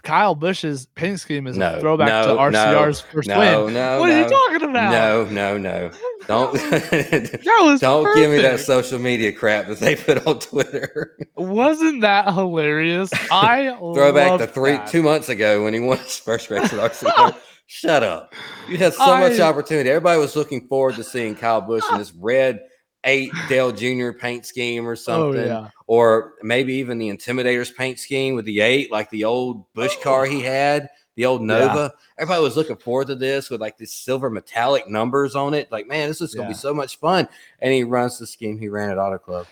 Kyle 0.02 0.34
Busch's 0.34 0.86
paint 0.96 1.20
scheme 1.20 1.46
is 1.46 1.56
No, 1.56 1.74
a 1.76 1.80
throwback 1.80 2.08
no, 2.08 2.34
to 2.34 2.40
RCR's 2.40 3.04
no, 3.04 3.12
first 3.12 3.28
no, 3.28 3.38
win. 3.66 3.74
no, 3.74 4.00
what 4.00 4.10
are 4.10 4.18
you 4.18 4.28
talking 4.28 4.68
about? 4.68 4.90
No, 4.90 5.24
no, 5.26 5.58
no. 5.58 5.90
Don't 6.26 6.52
That 6.60 7.60
was 7.62 7.80
don't 7.80 8.14
give 8.16 8.30
me 8.30 8.38
that 8.42 8.60
social 8.60 8.98
media 8.98 9.32
crap 9.32 9.66
that 9.68 9.78
they 9.78 9.94
put 9.96 10.24
on 10.26 10.38
Twitter. 10.38 11.16
Wasn't 11.36 12.00
that 12.02 12.32
hilarious? 12.32 13.10
I 13.30 13.76
Throwback 13.78 14.38
to 14.40 14.46
three 14.46 14.72
that. 14.72 14.88
two 14.88 15.02
months 15.02 15.28
ago 15.28 15.64
when 15.64 15.74
he 15.74 15.80
won 15.80 15.98
his 15.98 16.16
first 16.18 16.48
race 16.50 16.72
at 16.72 16.78
RCR. 16.92 17.34
Shut 17.66 18.02
up. 18.02 18.34
You 18.68 18.76
had 18.78 18.94
so 18.94 19.16
much 19.16 19.38
opportunity. 19.40 19.88
Everybody 19.90 20.20
was 20.20 20.36
looking 20.36 20.66
forward 20.68 20.94
to 20.96 21.04
seeing 21.04 21.34
Kyle 21.34 21.60
Busch 21.60 21.84
in 21.92 21.98
this 21.98 22.12
red 22.12 22.60
eight 23.04 23.32
Dale 23.48 23.72
Jr. 23.72 24.12
paint 24.12 24.46
scheme 24.46 24.86
or 24.86 24.92
Oh 24.92 24.94
something. 24.94 25.46
yeah. 25.46 25.68
Or 25.86 26.34
maybe 26.42 26.74
even 26.74 26.98
the 26.98 27.08
Intimidator's 27.08 27.70
paint 27.70 27.98
scheme 27.98 28.34
with 28.34 28.44
the 28.44 28.60
eight, 28.60 28.90
like 28.92 29.10
the 29.10 29.24
old 29.24 29.70
Busch 29.74 29.96
car 30.02 30.24
he 30.24 30.40
had, 30.40 30.88
the 31.16 31.26
old 31.26 31.40
Yeah. 31.42 31.46
Nova. 31.46 31.92
Everybody 32.18 32.42
was 32.42 32.56
looking 32.56 32.76
forward 32.76 33.08
to 33.08 33.14
this 33.16 33.50
with 33.50 33.60
like 33.60 33.76
these 33.76 33.92
silver 33.92 34.30
metallic 34.30 34.88
numbers 34.88 35.34
on 35.34 35.52
it. 35.54 35.70
Like, 35.72 35.86
man, 35.88 36.08
this 36.08 36.20
is 36.20 36.34
gonna 36.34 36.48
Yeah. 36.48 36.52
be 36.54 36.58
so 36.58 36.72
much 36.72 36.98
fun. 36.98 37.28
And 37.60 37.72
he 37.74 37.82
runs 37.84 38.18
the 38.18 38.26
scheme 38.26 38.58
he 38.58 38.68
ran 38.68 38.90
at 38.90 38.98
Auto 38.98 39.18
Club. 39.18 39.46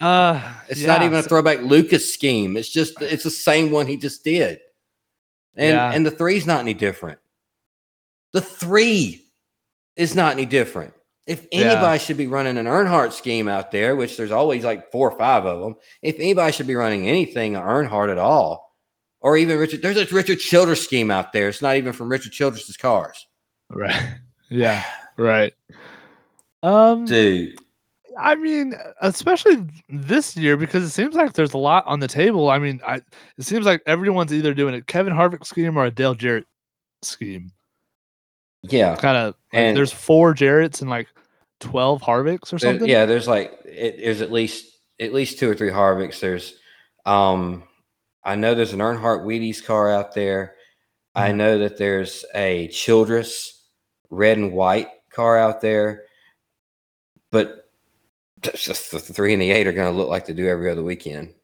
Uh, 0.00 0.54
It's 0.68 0.82
not 0.82 1.02
even 1.02 1.18
a 1.18 1.22
throwback 1.22 1.60
Lucas 1.60 2.12
scheme. 2.12 2.56
It's 2.56 2.68
just 2.68 3.00
it's 3.00 3.22
the 3.24 3.30
same 3.30 3.70
one 3.70 3.86
he 3.86 3.96
just 3.96 4.24
did. 4.24 4.58
And 5.54 5.74
Yeah. 5.74 5.92
and 5.92 6.04
the 6.04 6.10
three's 6.10 6.46
not 6.46 6.60
any 6.60 6.74
different. 6.74 7.20
The 8.32 8.40
three 8.40 9.24
is 9.94 10.16
not 10.16 10.32
any 10.32 10.44
different. 10.44 10.92
If 11.26 11.46
Yeah. 11.52 11.72
anybody 11.72 11.98
should 11.98 12.16
be 12.18 12.26
running 12.26 12.58
an 12.58 12.66
Earnhardt 12.66 13.12
scheme 13.12 13.48
out 13.48 13.70
there, 13.70 13.96
which 13.96 14.16
there's 14.16 14.30
always 14.30 14.62
like 14.64 14.90
four 14.92 15.10
or 15.10 15.18
five 15.18 15.46
of 15.46 15.60
them, 15.60 15.76
if 16.02 16.16
anybody 16.16 16.52
should 16.52 16.66
be 16.66 16.74
running 16.74 17.08
anything 17.08 17.54
Earnhardt 17.54 18.10
at 18.10 18.18
all, 18.18 18.74
or 19.20 19.36
even 19.38 19.58
Richard, 19.58 19.80
there's 19.80 19.96
a 19.96 20.04
Richard 20.14 20.38
Childress 20.38 20.84
scheme 20.84 21.10
out 21.10 21.32
there. 21.32 21.48
It's 21.48 21.62
not 21.62 21.76
even 21.76 21.92
from 21.94 22.10
Richard 22.10 22.32
Childress's 22.32 22.76
cars, 22.76 23.26
Right. 23.70 23.94
Yeah. 24.50 24.84
Right. 25.16 25.54
Um. 26.62 27.04
dude. 27.06 27.58
I 28.16 28.36
mean, 28.36 28.74
especially 29.00 29.66
this 29.88 30.36
year 30.36 30.56
because 30.56 30.84
it 30.84 30.90
seems 30.90 31.14
like 31.16 31.32
there's 31.32 31.54
a 31.54 31.58
lot 31.58 31.84
on 31.86 31.98
the 31.98 32.06
table. 32.06 32.48
I 32.48 32.58
mean, 32.58 32.80
I 32.86 32.96
it 33.38 33.42
seems 33.44 33.66
like 33.66 33.82
everyone's 33.86 34.32
either 34.32 34.54
doing 34.54 34.74
a 34.74 34.82
Kevin 34.82 35.12
Harvick 35.12 35.44
scheme 35.44 35.76
or 35.76 35.86
a 35.86 35.90
Dale 35.90 36.14
Jarrett 36.14 36.46
scheme. 37.02 37.50
Yeah, 38.70 38.96
Kind 38.96 39.16
of. 39.16 39.34
And- 39.52 39.76
there's 39.76 39.92
four 39.92 40.34
Jarretts 40.34 40.80
and 40.80 40.90
like 40.90 41.08
twelve 41.60 42.02
Harvicks 42.02 42.52
or 42.52 42.58
There- 42.58 42.70
something. 42.72 42.88
yeah, 42.88 43.06
there's 43.06 43.28
like 43.28 43.52
it, 43.64 43.98
there's 43.98 44.20
at 44.22 44.32
least 44.32 44.66
at 45.00 45.12
least 45.12 45.38
two 45.38 45.50
or 45.50 45.54
three 45.54 45.70
Harvicks. 45.70 46.20
There's 46.20 46.54
um 47.06 47.64
I 48.24 48.36
know 48.36 48.54
there's 48.54 48.72
an 48.72 48.78
Earnhardt 48.80 49.24
Wheaties 49.24 49.62
car 49.64 49.90
out 49.90 50.14
there. 50.14 50.54
I 51.14 51.30
Mhm. 51.30 51.36
know 51.36 51.58
that 51.58 51.76
there's 51.76 52.24
a 52.34 52.68
Childress 52.68 53.62
red 54.10 54.38
and 54.38 54.52
white 54.52 54.88
car 55.10 55.36
out 55.38 55.60
there. 55.60 56.04
But 57.30 57.68
just 58.40 58.90
the 58.90 58.98
three 59.00 59.32
and 59.32 59.42
the 59.42 59.50
eight 59.50 59.66
are 59.66 59.72
going 59.72 59.90
to 59.92 59.96
look 59.96 60.08
like 60.08 60.26
they 60.26 60.32
do 60.32 60.48
every 60.48 60.70
other 60.70 60.82
weekend. 60.82 61.34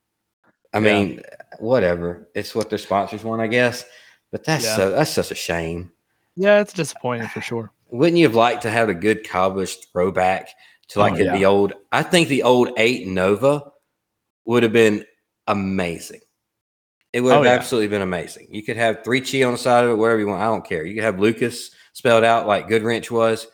I 0.73 0.79
Yeah. 0.79 0.81
mean, 1.05 1.23
whatever. 1.59 2.29
It's 2.35 2.55
what 2.55 2.69
their 2.71 2.79
sponsors 2.79 3.25
want, 3.25 3.43
I 3.43 3.47
guess. 3.49 3.85
But 4.31 4.45
that's 4.45 4.65
Yeah. 4.65 4.77
so 4.77 4.91
that's 4.91 5.11
such 5.11 5.31
a 5.31 5.35
shame 5.35 5.93
Yeah, 6.37 6.61
it's 6.61 6.73
disappointing 6.73 7.29
for 7.29 7.41
sure. 7.41 7.71
wouldn't 7.89 8.19
you 8.19 8.27
have 8.27 8.35
liked 8.37 8.63
to 8.63 8.71
have 8.71 8.89
a 8.89 8.95
good 8.95 9.29
Kyle 9.29 9.51
Busch 9.51 9.77
throwback 9.93 10.49
to 10.89 11.01
Oh, 11.01 11.03
like 11.03 11.17
the 11.17 11.45
old? 11.45 11.75
I 11.93 12.03
think 12.03 12.29
the 12.29 12.43
old 12.45 12.71
eight 12.77 13.07
Nova 13.07 13.71
would 14.47 14.63
have 14.63 14.73
been 14.73 15.05
amazing. 15.47 16.21
It 17.13 17.21
would 17.23 17.33
Oh, 17.33 17.37
have 17.43 17.45
yeah. 17.47 17.53
absolutely 17.53 17.89
been 17.89 18.03
amazing. 18.03 18.49
You 18.51 18.63
could 18.63 18.77
have 18.77 19.03
3CHI 19.03 19.45
on 19.45 19.53
the 19.53 19.59
side 19.59 19.85
of 19.85 19.91
it, 19.91 19.95
whatever 19.95 20.21
you 20.21 20.29
want. 20.29 20.41
I 20.43 20.47
don't 20.47 20.65
care. 20.65 20.85
You 20.85 20.95
could 20.95 21.03
have 21.05 21.19
Lucas 21.19 21.73
spelled 21.93 22.23
out 22.25 22.47
like 22.47 22.69
Goodwrench 22.69 23.11
was, 23.11 23.49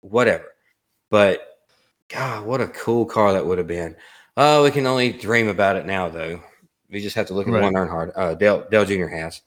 whatever. 0.00 0.46
But 1.10 1.42
God, 2.08 2.46
what 2.46 2.60
a 2.60 2.68
cool 2.68 3.04
car 3.04 3.32
that 3.32 3.44
would 3.44 3.58
have 3.58 3.66
been. 3.66 3.96
Oh, 4.36 4.62
we 4.62 4.70
can 4.70 4.86
only 4.86 5.12
dream 5.12 5.48
about 5.48 5.74
it 5.76 5.86
now, 5.86 6.08
though. 6.08 6.40
We 6.88 7.00
just 7.00 7.16
have 7.16 7.26
to 7.26 7.34
look 7.34 7.48
at 7.48 7.52
Right. 7.52 7.64
one 7.64 7.74
Earnhardt. 7.74 8.12
Uh, 8.14 8.34
Dale, 8.34 8.64
Dale 8.70 8.84
Jr. 8.84 9.08
has. 9.08 9.40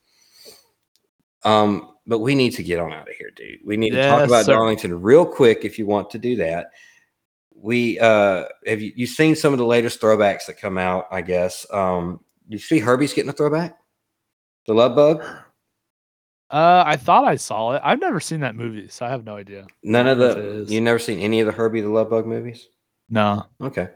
Um, 1.43 1.90
but 2.11 2.19
we 2.19 2.35
need 2.35 2.51
to 2.51 2.61
get 2.61 2.77
on 2.77 2.91
out 2.91 3.07
of 3.07 3.15
here, 3.15 3.31
dude. 3.33 3.59
We 3.63 3.77
need 3.77 3.91
to 3.91 4.05
talk 4.05 4.27
about 4.27 4.43
sir. 4.43 4.51
Darlington 4.51 5.01
real 5.01 5.25
quick 5.25 5.63
if 5.63 5.79
you 5.79 5.85
want 5.85 6.09
to 6.09 6.19
do 6.19 6.35
that. 6.35 6.67
We 7.55 7.97
uh 7.99 8.43
have 8.67 8.81
you 8.81 8.91
you've 8.97 9.11
seen 9.11 9.33
some 9.33 9.53
of 9.53 9.59
the 9.59 9.65
latest 9.65 10.01
throwbacks 10.01 10.47
that 10.47 10.59
come 10.59 10.77
out, 10.77 11.05
I 11.09 11.21
guess. 11.21 11.65
Um, 11.71 12.19
you 12.49 12.57
see 12.57 12.79
Herbie's 12.79 13.13
getting 13.13 13.29
a 13.29 13.33
throwback? 13.33 13.77
The 14.67 14.73
love 14.73 14.93
bug? 14.93 15.23
Uh, 16.49 16.83
I 16.85 16.97
thought 16.97 17.23
I 17.23 17.37
saw 17.37 17.75
it. 17.75 17.81
I've 17.81 18.01
never 18.01 18.19
seen 18.19 18.41
that 18.41 18.57
movie, 18.57 18.89
so 18.89 19.05
I 19.05 19.09
have 19.09 19.23
no 19.23 19.37
idea. 19.37 19.65
None 19.81 20.07
of 20.07 20.17
the 20.17 20.65
you 20.67 20.81
never 20.81 20.99
seen 20.99 21.19
any 21.19 21.39
of 21.39 21.45
the 21.45 21.53
Herbie 21.53 21.79
the 21.79 21.87
Love 21.87 22.09
Bug 22.09 22.27
movies? 22.27 22.67
No. 23.09 23.45
Okay. 23.61 23.87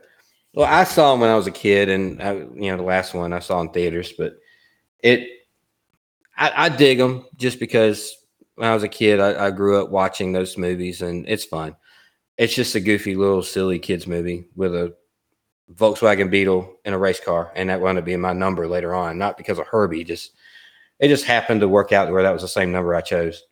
Well, 0.54 0.74
I 0.74 0.86
saw 0.86 1.14
him 1.14 1.20
when 1.20 1.30
I 1.30 1.36
was 1.36 1.48
a 1.48 1.52
kid, 1.52 1.90
and 1.90 2.24
I, 2.24 2.32
you 2.32 2.72
know 2.72 2.78
the 2.78 2.84
last 2.84 3.14
one 3.14 3.34
I 3.34 3.40
saw 3.40 3.60
in 3.60 3.72
theaters, 3.72 4.14
but 4.18 4.36
it, 5.04 5.28
I, 6.38 6.66
I 6.66 6.70
dig 6.70 6.98
them 6.98 7.26
just 7.38 7.60
because 7.60 8.16
when 8.56 8.68
I 8.70 8.74
was 8.74 8.84
a 8.84 8.88
kid, 8.90 9.20
I, 9.20 9.48
I 9.48 9.52
grew 9.52 9.82
up 9.82 9.90
watching 9.90 10.32
those 10.32 10.58
movies, 10.58 11.02
and 11.02 11.28
it's 11.28 11.46
fun. 11.46 11.76
It's 12.38 12.54
just 12.56 12.76
a 12.76 12.80
goofy 12.80 13.16
little 13.16 13.44
silly 13.44 13.80
kids 13.80 14.08
movie 14.08 14.46
with 14.56 14.74
a 14.76 14.96
Volkswagen 15.74 16.30
Beetle 16.30 16.76
and 16.86 16.94
a 16.94 16.98
race 16.98 17.20
car, 17.20 17.52
and 17.56 17.70
that 17.70 17.82
wound 17.82 17.98
up 17.98 18.06
being 18.06 18.22
my 18.22 18.34
number 18.34 18.68
later 18.68 18.94
on, 18.94 19.18
not 19.18 19.38
because 19.38 19.60
of 19.60 19.68
Herbie, 19.68 20.04
just 20.04 20.32
it 21.00 21.08
just 21.10 21.26
happened 21.26 21.62
to 21.62 21.68
work 21.68 21.92
out 21.92 22.12
where 22.12 22.24
that 22.24 22.32
was 22.32 22.42
the 22.42 22.48
same 22.48 22.72
number 22.72 22.96
I 22.96 23.02
chose. 23.02 23.44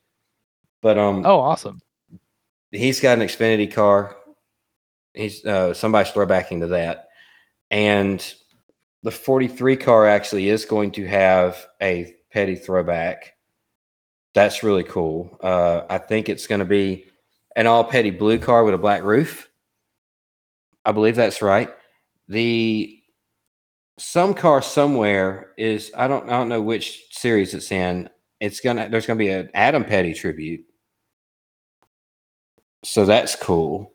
But 0.81 0.97
um, 0.97 1.26
Oh, 1.26 1.39
awesome. 1.39 1.81
he's 2.72 2.99
got 2.99 3.18
an 3.18 3.27
Xfinity 3.27 3.72
car. 3.72 4.15
He's 5.14 5.45
uh, 5.45 5.73
somebody's 5.73 6.11
throwbacking 6.14 6.60
to 6.61 6.68
that, 6.68 7.07
and 7.72 8.34
the 9.03 9.11
43 9.11 9.76
car 9.77 10.07
actually 10.07 10.49
is 10.49 10.65
going 10.65 10.91
to 10.91 11.05
have 11.07 11.65
a 11.81 12.15
petty 12.34 12.55
throwback. 12.55 13.34
That's 14.34 14.64
really 14.64 14.84
cool. 14.84 15.38
Uh, 15.41 15.84
I 15.89 15.99
think 15.99 16.27
it's 16.27 16.47
going 16.47 16.60
to 16.60 16.65
be 16.65 17.05
an 17.55 17.68
all 17.68 17.84
petty 17.84 18.10
blue 18.10 18.39
car 18.39 18.64
with 18.64 18.73
a 18.73 18.80
black 18.80 19.03
roof. 19.03 19.49
I 20.84 20.91
believe 20.91 21.15
that's 21.15 21.41
right. 21.41 21.69
The 22.27 22.99
some 23.99 24.34
car 24.34 24.61
somewhere 24.61 25.51
is 25.57 25.91
I 25.95 26.07
don't 26.07 26.26
I 26.26 26.31
don't 26.31 26.49
know 26.49 26.61
which 26.61 27.05
series 27.11 27.53
it's 27.53 27.72
in. 27.72 28.10
It's 28.39 28.60
gonna 28.60 28.89
there's 28.89 29.05
gonna 29.05 29.18
be 29.18 29.30
an 29.30 29.49
Adam 29.53 29.85
Petty 29.85 30.14
tribute. 30.14 30.65
So 32.84 33.05
that's 33.05 33.35
cool. 33.35 33.93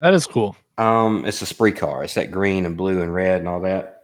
That 0.00 0.14
is 0.14 0.26
cool. 0.26 0.56
Um, 0.78 1.24
it's 1.26 1.42
a 1.42 1.46
spree 1.46 1.72
car. 1.72 2.04
It's 2.04 2.14
that 2.14 2.30
green 2.30 2.64
and 2.64 2.76
blue 2.76 3.02
and 3.02 3.12
red 3.12 3.40
and 3.40 3.48
all 3.48 3.60
that. 3.60 4.02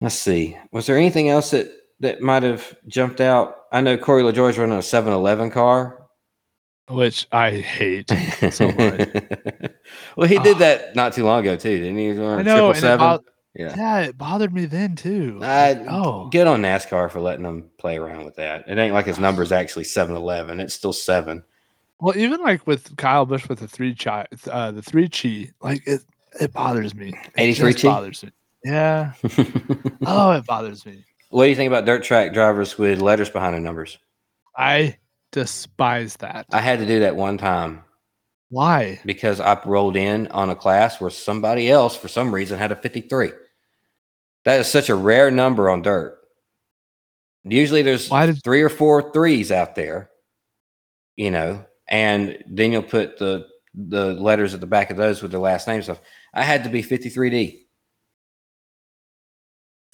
Let's 0.00 0.16
see. 0.16 0.58
Was 0.72 0.86
there 0.86 0.98
anything 0.98 1.28
else 1.30 1.50
that 1.52 1.70
that 2.00 2.20
might 2.20 2.42
have 2.42 2.76
jumped 2.86 3.20
out? 3.20 3.56
I 3.72 3.80
know 3.80 3.96
Corey 3.96 4.22
LaJoie's 4.22 4.58
running 4.58 4.76
a 4.76 4.80
7-Eleven 4.80 5.50
car. 5.50 6.02
Which 6.88 7.26
I 7.32 7.50
hate. 7.50 8.10
So 8.52 8.68
much. 8.70 9.08
well, 10.16 10.28
he 10.28 10.38
did 10.38 10.56
Ah. 10.56 10.58
that 10.60 10.94
not 10.96 11.12
too 11.14 11.24
long 11.24 11.40
ago 11.40 11.56
too, 11.56 11.78
didn't 11.78 11.98
he? 11.98 12.04
He 12.04 12.10
I 12.12 12.14
know, 12.14 12.38
and 12.38 12.76
it 12.76 12.80
777. 12.80 12.98
bo- 12.98 13.24
Yeah. 13.56 13.74
yeah, 13.76 13.98
it 14.08 14.16
bothered 14.18 14.54
me 14.54 14.66
then 14.66 14.94
too. 14.94 15.40
I, 15.42 15.84
oh, 15.88 16.28
Good 16.30 16.46
on 16.46 16.62
NASCAR 16.62 17.10
for 17.10 17.20
letting 17.20 17.42
them 17.42 17.70
play 17.78 17.96
around 17.96 18.24
with 18.24 18.36
that. 18.36 18.68
It 18.68 18.78
ain't 18.78 18.94
like 18.94 19.06
his 19.06 19.18
number 19.18 19.42
is 19.42 19.50
actually 19.50 19.82
7-Eleven. 19.84 20.60
It's 20.60 20.74
still 20.74 20.92
seven. 20.92 21.42
well, 21.98 22.16
even 22.16 22.40
like 22.40 22.64
with 22.68 22.96
Kyle 22.96 23.26
Busch 23.26 23.48
with 23.48 23.58
the 23.58 23.66
3CHI, 23.66 24.26
uh, 24.52 24.70
the 24.70 24.82
3CHI, 24.82 25.50
like 25.60 25.82
it, 25.88 26.02
it 26.40 26.52
bothers 26.52 26.94
me. 26.94 27.08
It 27.08 27.30
83 27.36 27.74
chi? 27.74 27.88
bothers 27.88 28.22
me. 28.22 28.30
Yeah. 28.64 29.12
Oh, 30.06 30.30
it 30.32 30.46
bothers 30.46 30.86
me. 30.86 31.04
What 31.36 31.44
do 31.44 31.50
you 31.50 31.54
think 31.54 31.68
about 31.68 31.84
dirt 31.84 32.02
track 32.02 32.32
drivers 32.32 32.78
with 32.78 33.02
letters 33.02 33.28
behind 33.28 33.52
their 33.52 33.60
numbers? 33.60 33.98
I 34.56 34.96
despise 35.32 36.16
that. 36.16 36.46
I 36.50 36.62
had 36.62 36.78
to 36.78 36.86
do 36.86 37.00
that 37.00 37.14
one 37.14 37.36
time 37.36 37.84
Why? 38.48 38.98
because 39.04 39.38
I 39.38 39.60
rolled 39.66 39.96
in 39.96 40.28
on 40.28 40.48
a 40.48 40.56
class 40.56 40.98
where 40.98 41.10
somebody 41.10 41.70
else, 41.70 41.94
for 41.94 42.08
some 42.08 42.34
reason, 42.34 42.58
had 42.58 42.72
a 42.72 42.76
53. 42.76 43.32
That 44.46 44.60
is 44.60 44.66
such 44.66 44.88
a 44.88 44.94
rare 44.94 45.30
number 45.30 45.68
on 45.68 45.82
dirt. 45.82 46.16
Usually 47.44 47.82
there's 47.82 48.08
Why 48.08 48.24
did- 48.24 48.42
three 48.42 48.62
or 48.62 48.70
four 48.70 49.12
threes 49.12 49.52
out 49.52 49.74
there, 49.74 50.08
you 51.16 51.30
know, 51.30 51.66
and 51.86 52.42
then 52.46 52.72
you'll 52.72 52.82
put 52.82 53.18
the 53.18 53.46
the 53.74 54.14
letters 54.14 54.54
at 54.54 54.60
the 54.60 54.66
back 54.66 54.90
of 54.90 54.96
those 54.96 55.20
with 55.20 55.32
the 55.32 55.38
last 55.38 55.68
name 55.68 55.82
stuff. 55.82 56.00
I 56.32 56.44
had 56.44 56.64
to 56.64 56.70
be 56.70 56.82
53D. 56.82 57.65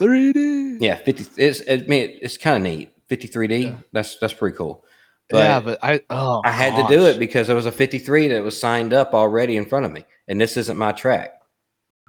3D. 0.07 0.79
Yeah, 0.81 0.97
50 0.97 1.27
it's 1.43 1.63
I 1.69 1.77
mean 1.89 2.19
it's 2.21 2.37
kind 2.37 2.57
of 2.57 2.63
neat. 2.63 2.91
53D. 3.09 3.65
Yeah. 3.65 3.75
That's 3.93 4.17
that's 4.19 4.33
pretty 4.35 4.57
cool. 4.57 4.85
yeah, 5.33 5.61
but 5.61 5.79
I 5.83 6.01
oh 6.11 6.43
I 6.45 6.51
had 6.51 6.77
to 6.77 6.95
do 6.95 7.07
it 7.07 7.19
because 7.19 7.47
there 7.47 7.57
was 7.57 7.67
a 7.67 7.73
53 7.73 8.29
that 8.29 8.43
was 8.43 8.59
signed 8.59 8.93
up 8.93 9.15
already 9.15 9.57
in 9.57 9.65
front 9.65 9.87
of 9.87 9.93
me, 9.93 10.05
and 10.29 10.41
this 10.41 10.57
isn't 10.57 10.77
my 10.77 10.93
track. 10.93 11.35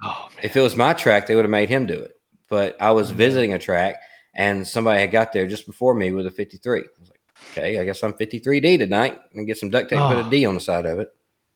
Oh 0.02 0.28
man. 0.34 0.40
If 0.44 0.56
it 0.56 0.60
was 0.60 0.76
my 0.76 0.92
track, 0.92 1.26
they 1.26 1.34
would 1.36 1.44
have 1.44 1.50
made 1.50 1.68
him 1.68 1.86
do 1.86 1.94
it. 1.98 2.12
But 2.50 2.76
I 2.80 2.90
was 2.90 3.12
Mhm. 3.12 3.16
visiting 3.16 3.52
a 3.54 3.58
track, 3.58 3.96
and 4.34 4.66
somebody 4.66 5.00
had 5.00 5.10
got 5.10 5.32
there 5.32 5.46
just 5.46 5.66
before 5.66 5.94
me 5.94 6.12
with 6.12 6.26
a 6.26 6.30
53. 6.30 6.80
I 6.80 6.82
was 7.00 7.08
like, 7.10 7.20
okay, 7.52 7.78
I 7.78 7.84
guess 7.84 8.02
I'm 8.02 8.12
53D 8.14 8.76
tonight 8.78 9.18
and 9.34 9.46
get 9.46 9.56
some 9.58 9.70
duct 9.70 9.88
tape, 9.90 9.98
put 9.98 10.16
Oh. 10.16 10.26
a 10.26 10.30
D 10.30 10.44
on 10.44 10.54
the 10.54 10.60
side 10.60 10.84
of 10.86 10.98
it. 10.98 11.08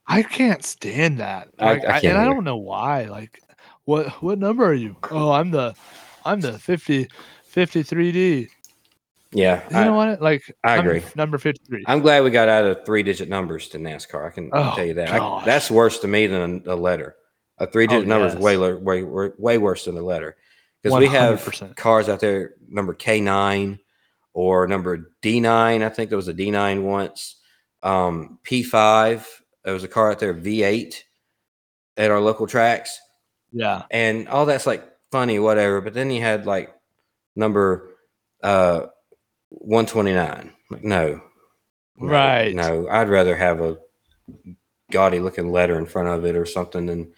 I 0.06 0.22
can't 0.22 0.64
stand 0.64 1.18
that. 1.18 1.48
I- 1.58 1.64
Like, 1.72 1.84
I 1.84 1.88
I, 1.96 2.00
can't 2.00 2.04
and 2.04 2.18
I 2.18 2.24
don't 2.24 2.44
know 2.44 2.56
why. 2.56 3.04
Like, 3.04 3.40
what 3.84 4.08
what 4.22 4.38
number 4.38 4.64
are 4.64 4.72
you? 4.74 4.96
Oh, 5.10 5.32
I'm 5.32 5.50
the 5.50 5.74
I'm 6.24 6.40
the 6.40 6.58
50 6.58 7.08
53D. 7.54 8.48
Yeah, 9.32 9.62
You 9.70 9.76
I, 9.76 9.84
know 9.84 9.94
what? 9.94 10.22
Like, 10.22 10.56
I 10.64 10.76
I'm 10.76 10.80
agree. 10.86 11.02
Number 11.14 11.36
53. 11.36 11.84
I'm 11.86 12.00
glad 12.00 12.24
we 12.24 12.30
got 12.30 12.48
out 12.48 12.64
of 12.64 12.86
three 12.86 13.02
digit 13.02 13.28
numbers 13.28 13.68
to 13.68 13.78
NASCAR. 13.78 14.26
I 14.26 14.30
can 14.30 14.48
Oh, 14.54 14.72
tell 14.74 14.84
you 14.86 14.94
that. 14.94 15.10
I, 15.10 15.44
that's 15.44 15.70
worse 15.70 15.98
to 16.00 16.08
me 16.08 16.26
than 16.26 16.62
a 16.66 16.74
letter. 16.74 17.14
A 17.58 17.66
three 17.66 17.86
digit 17.86 18.04
Oh, 18.04 18.08
number 18.08 18.26
is 18.28 18.36
way, 18.36 18.56
way, 18.56 19.02
way, 19.02 19.30
way 19.36 19.58
worse 19.58 19.84
than 19.84 19.98
a 19.98 20.02
letter. 20.02 20.36
Because 20.82 20.98
we 20.98 21.08
have 21.08 21.74
cars 21.76 22.08
out 22.08 22.20
there, 22.20 22.54
number 22.68 22.94
K9 22.94 23.78
or 24.32 24.66
number 24.66 25.10
D9. 25.22 25.82
I 25.84 25.88
think 25.90 26.08
there 26.08 26.16
was 26.16 26.28
a 26.28 26.34
D9 26.34 26.82
once. 26.82 27.36
Um, 27.82 28.38
P5. 28.44 29.26
There 29.64 29.74
was 29.74 29.84
a 29.84 29.88
car 29.88 30.10
out 30.12 30.20
there, 30.20 30.32
V8 30.32 31.02
at 31.98 32.10
our 32.10 32.20
local 32.20 32.46
tracks. 32.46 32.98
yeah. 33.52 33.82
And 33.90 34.28
all 34.28 34.46
that's 34.46 34.66
like 34.66 34.87
funny, 35.10 35.38
whatever. 35.38 35.80
But 35.80 35.94
then 35.94 36.10
you 36.10 36.20
had 36.20 36.46
like 36.46 36.72
number 37.36 37.90
uh 38.42 38.86
129. 39.50 40.52
Like, 40.70 40.84
no. 40.84 41.20
No, 41.96 42.08
Right. 42.08 42.54
No, 42.54 42.86
I'd 42.88 43.08
rather 43.08 43.36
have 43.36 43.60
a 43.60 43.78
gaudy 44.90 45.18
looking 45.18 45.50
letter 45.50 45.78
in 45.78 45.86
front 45.86 46.08
of 46.08 46.24
it 46.24 46.36
or 46.36 46.46
something 46.46 46.86
than 46.86 47.12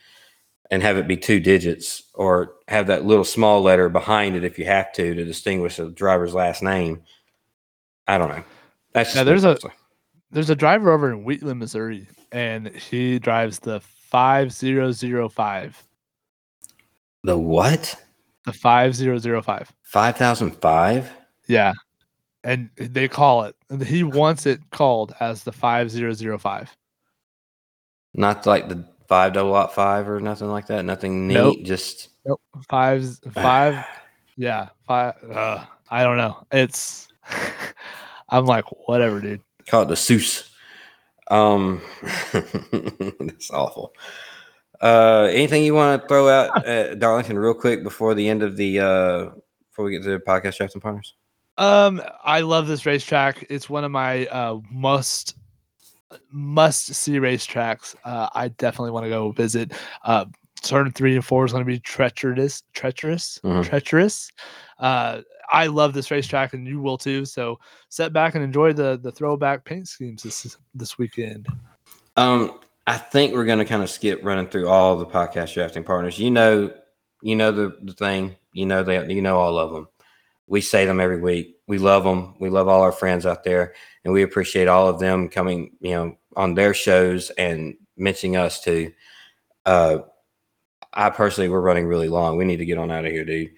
and 0.71 0.83
have 0.83 0.97
it 0.97 1.09
be 1.09 1.17
two 1.17 1.41
digits 1.41 2.05
or 2.15 2.55
have 2.69 2.87
that 2.87 3.05
little 3.05 3.25
small 3.25 3.61
letter 3.61 3.89
behind 3.89 4.37
it 4.37 4.45
if 4.45 4.59
you 4.59 4.65
have 4.65 4.93
to 4.93 5.15
to 5.15 5.25
distinguish 5.25 5.79
a 5.79 5.91
driver's 5.91 6.33
last 6.33 6.63
name. 6.63 7.03
I 8.07 8.19
don't 8.19 8.29
know. 8.29 8.45
That's 8.93 9.15
just 9.15 9.27
there's 9.27 9.45
a-. 9.45 9.59
There's 10.33 10.51
a 10.51 10.55
driver 10.55 10.93
over 10.93 11.11
in 11.11 11.25
Wheatland, 11.25 11.59
Missouri, 11.59 12.07
and 12.31 12.69
he 12.69 13.19
drives 13.19 13.59
the 13.59 13.81
5005. 13.81 15.83
The 17.25 17.37
what? 17.39 17.95
The 18.47 18.53
5005. 18.53 19.73
Five 19.83 20.17
thousand 20.17 20.53
five? 20.61 21.11
Yeah. 21.47 21.73
And 22.43 22.71
they 22.77 23.07
call 23.07 23.45
it, 23.45 23.55
and 23.69 23.83
he 23.83 24.03
wants 24.03 24.47
it 24.47 24.61
called 24.71 25.15
as 25.21 25.45
the 25.45 25.53
5005. 25.53 26.77
Not 28.15 28.47
like 28.47 28.69
the 28.69 28.89
five 29.09 29.35
double 29.35 29.51
lot 29.51 29.75
five 29.75 30.09
or 30.09 30.21
nothing 30.21 30.49
like 30.49 30.67
that. 30.69 30.85
Nothing 30.85 31.29
neat. 31.29 31.35
Nope. 31.35 31.59
Just 31.63 32.09
Five, 32.69 33.19
five, 33.33 33.85
yeah, 34.37 34.69
five. 34.87 35.15
Uh, 35.31 35.65
I 35.91 36.03
don't 36.03 36.17
know. 36.17 36.47
It's, 36.53 37.09
I'm 38.29 38.47
like, 38.47 38.65
whatever, 38.87 39.21
dude. 39.21 39.41
call 39.67 39.83
it 39.83 39.87
the 39.89 39.95
Seuss. 39.95 40.49
Um, 41.31 41.81
that's 42.33 43.51
awful. 43.51 43.93
Uh, 44.81 45.29
anything 45.31 45.63
you 45.65 45.75
want 45.75 46.01
to 46.01 46.09
throw 46.09 46.29
out, 46.29 46.67
uh, 46.67 46.95
Darlington, 46.95 47.39
real 47.39 47.55
quick 47.55 47.83
before 47.83 48.15
the 48.15 48.29
end 48.29 48.43
of 48.43 48.57
the 48.57 48.81
uh, 48.81 49.25
before 49.69 49.85
we 49.85 49.93
get 49.93 50.03
to 50.05 50.11
the 50.11 50.19
podcast 50.19 50.57
drafting 50.57 50.81
partners? 50.81 51.15
Um, 51.59 52.01
I 52.25 52.41
love 52.41 52.67
this 52.67 52.87
racetrack. 52.87 53.45
It's 53.51 53.69
one 53.69 53.85
of 53.85 53.91
my 53.91 54.27
uh 54.27 54.59
must 54.71 55.37
must 56.31 56.87
see 56.95 57.19
racetracks. 57.19 57.95
Uh, 58.05 58.29
I 58.35 58.49
definitely 58.49 58.91
want 58.93 59.05
to 59.05 59.11
go 59.11 59.31
visit. 59.33 59.73
Uh, 60.03 60.25
turn 60.63 60.91
three 60.93 61.15
and 61.15 61.25
four 61.25 61.45
is 61.45 61.53
going 61.53 61.65
to 61.65 61.71
be 61.71 61.79
treacherous, 61.79 62.63
treacherous, 62.73 63.39
Mhm. 63.45 63.65
treacherous. 63.65 64.31
Uh, 64.79 65.21
I 65.53 65.67
love 65.67 65.93
this 65.95 66.11
racetrack, 66.11 66.55
and 66.55 66.67
you 66.67 66.81
will 66.81 66.97
too. 66.97 67.25
So 67.25 67.59
sit 67.89 68.13
back 68.13 68.35
and 68.35 68.43
enjoy 68.45 68.73
the 68.73 68.99
the 69.03 69.13
throwback 69.13 69.65
paint 69.65 69.89
schemes 69.89 70.23
this 70.23 70.57
this 70.75 70.97
weekend. 70.97 71.47
Um, 72.17 72.61
I 72.87 72.97
think 72.97 73.35
we're 73.35 73.45
going 73.45 73.59
to 73.59 73.65
kind 73.65 73.83
of 73.83 73.91
skip 73.91 74.21
running 74.23 74.49
through 74.49 74.69
all 74.69 74.97
the 74.97 75.07
podcast 75.07 75.55
drafting 75.55 75.85
partners. 75.85 76.19
You 76.19 76.31
know, 76.31 76.73
you 77.23 77.37
know 77.37 77.53
the, 77.53 77.77
the 77.83 77.93
thing. 77.93 78.37
You 78.53 78.67
know 78.67 78.83
they, 78.83 79.13
you 79.13 79.23
know 79.23 79.39
all 79.39 79.59
of 79.59 79.73
them. 79.73 79.89
We 80.47 80.61
say 80.61 80.85
them 80.87 81.01
every 81.01 81.21
week. 81.21 81.57
We 81.69 81.79
love 81.79 82.03
them. 82.03 82.35
We 82.41 82.51
love 82.51 82.67
all 82.67 82.83
our 82.83 82.93
friends 82.93 83.27
out 83.27 83.45
there, 83.45 83.75
and 84.05 84.13
we 84.13 84.23
appreciate 84.23 84.67
all 84.67 84.89
of 84.89 84.99
them 84.99 85.29
coming, 85.29 85.77
you 85.81 85.93
know, 85.93 86.17
on 86.37 86.55
their 86.55 86.75
shows 86.75 87.31
and 87.31 87.77
mentioning 87.97 88.37
us 88.37 88.61
too. 88.61 88.93
Uh, 89.65 89.99
I 90.93 91.11
personally, 91.11 91.49
we're 91.49 91.61
running 91.61 91.87
really 91.87 92.09
long. 92.09 92.37
We 92.37 92.45
need 92.45 92.57
to 92.57 92.67
get 92.67 92.79
on 92.79 92.91
out 92.91 93.05
of 93.05 93.13
here, 93.13 93.25
dude. 93.25 93.53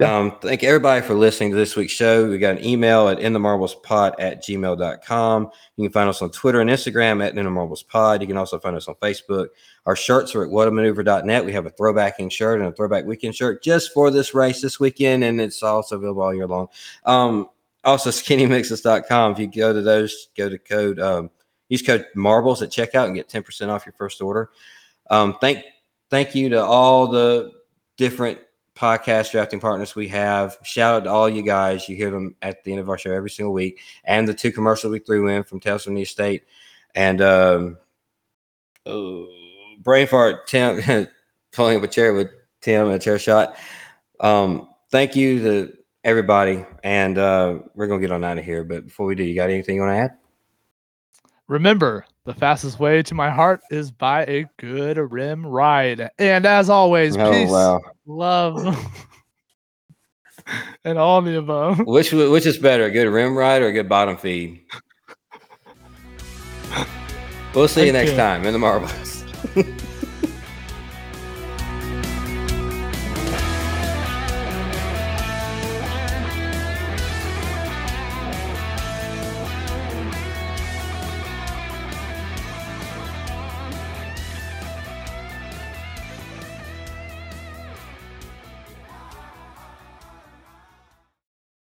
Um, 0.00 0.38
thank 0.40 0.64
everybody 0.64 1.04
for 1.04 1.14
listening 1.14 1.50
to 1.50 1.56
this 1.56 1.76
week's 1.76 1.92
show. 1.92 2.28
We 2.28 2.38
got 2.38 2.56
an 2.56 2.64
email 2.64 3.08
at 3.08 3.18
inthemarblespod 3.18 4.14
at 4.18 4.42
gmail.com. 4.42 5.50
You 5.76 5.88
can 5.88 5.92
find 5.92 6.08
us 6.08 6.22
on 6.22 6.30
Twitter 6.30 6.60
and 6.60 6.70
Instagram 6.70 7.22
at 7.22 7.34
inthemarblespod. 7.34 8.22
You 8.22 8.26
can 8.26 8.38
also 8.38 8.58
find 8.58 8.76
us 8.76 8.88
on 8.88 8.94
Facebook. 8.96 9.48
Our 9.84 9.94
shirts 9.94 10.34
are 10.34 10.44
at 10.44 10.50
whatamaneuver.net. 10.50 11.44
We 11.44 11.52
have 11.52 11.66
a 11.66 11.70
throwbacking 11.70 12.32
shirt 12.32 12.60
and 12.60 12.68
a 12.68 12.72
throwback 12.72 13.04
weekend 13.04 13.34
shirt 13.34 13.62
just 13.62 13.92
for 13.92 14.10
this 14.10 14.32
race 14.32 14.62
this 14.62 14.80
weekend, 14.80 15.22
and 15.22 15.38
it's 15.38 15.62
also 15.62 15.96
available 15.96 16.22
all 16.22 16.34
year 16.34 16.46
long. 16.46 16.68
Um, 17.04 17.50
also, 17.84 18.10
skinnymixes.com. 18.10 19.32
If 19.32 19.38
you 19.38 19.48
go 19.48 19.72
to 19.72 19.82
those, 19.82 20.28
go 20.36 20.48
to 20.48 20.58
code, 20.58 20.98
um, 20.98 21.30
use 21.68 21.82
code 21.82 22.06
marbles 22.14 22.62
at 22.62 22.70
checkout 22.70 23.06
and 23.06 23.14
get 23.14 23.28
10% 23.28 23.68
off 23.68 23.84
your 23.84 23.94
first 23.94 24.22
order. 24.22 24.50
Um, 25.10 25.36
thank, 25.40 25.64
thank 26.08 26.34
you 26.34 26.48
to 26.50 26.62
all 26.62 27.06
the 27.06 27.52
different 27.96 28.38
podcast 28.80 29.30
drafting 29.30 29.60
partners 29.60 29.94
we 29.94 30.08
have. 30.08 30.56
Shout 30.62 30.94
out 30.94 31.04
to 31.04 31.10
all 31.10 31.28
you 31.28 31.42
guys. 31.42 31.86
You 31.86 31.96
hear 31.96 32.10
them 32.10 32.34
at 32.40 32.64
the 32.64 32.72
end 32.72 32.80
of 32.80 32.88
our 32.88 32.96
show 32.96 33.12
every 33.12 33.28
single 33.28 33.52
week. 33.52 33.80
And 34.04 34.26
the 34.26 34.32
two 34.32 34.50
commercials 34.50 34.90
we 34.90 35.00
threw 35.00 35.28
in 35.28 35.44
from 35.44 35.60
Tales 35.60 35.84
from 35.84 35.94
the 35.94 36.02
Estate 36.02 36.44
and 36.94 37.20
um 37.20 37.76
oh, 38.86 39.28
brain 39.80 40.06
fart 40.06 40.46
Tim 40.46 41.06
pulling 41.52 41.76
up 41.76 41.82
a 41.82 41.88
chair 41.88 42.14
with 42.14 42.28
Tim 42.62 42.86
and 42.86 42.94
a 42.94 42.98
chair 42.98 43.18
shot. 43.18 43.56
Um 44.18 44.68
thank 44.90 45.14
you 45.14 45.40
to 45.40 45.76
everybody. 46.02 46.64
And 46.82 47.18
uh 47.18 47.58
we're 47.74 47.86
gonna 47.86 48.00
get 48.00 48.12
on 48.12 48.24
out 48.24 48.38
of 48.38 48.44
here. 48.44 48.64
But 48.64 48.86
before 48.86 49.06
we 49.06 49.14
do, 49.14 49.24
you 49.24 49.34
got 49.34 49.50
anything 49.50 49.76
you 49.76 49.82
want 49.82 49.92
to 49.92 49.98
add? 49.98 50.16
Remember, 51.48 52.06
the 52.24 52.34
fastest 52.34 52.78
way 52.78 53.02
to 53.02 53.14
my 53.14 53.28
heart 53.28 53.60
is 53.70 53.90
by 53.90 54.24
a 54.26 54.46
good 54.58 54.98
rim 55.10 55.44
ride. 55.44 56.10
And 56.18 56.46
as 56.46 56.70
always, 56.70 57.16
peace, 57.16 57.50
love, 58.10 58.76
and 60.84 60.98
all 60.98 61.22
the 61.22 61.38
above. 61.38 61.78
Which 61.80 62.12
which 62.12 62.46
is 62.46 62.58
better, 62.58 62.84
a 62.84 62.90
good 62.90 63.08
rim 63.08 63.36
ride 63.36 63.62
or 63.62 63.68
a 63.68 63.72
good 63.72 63.88
bottom 63.88 64.16
feed? 64.16 64.62
We'll 67.52 67.66
see 67.66 67.86
you 67.86 67.92
Thank 67.92 68.06
next 68.06 68.16
time 68.16 68.44
in 68.46 68.52
the 68.52 68.60
marbles. 68.60 69.24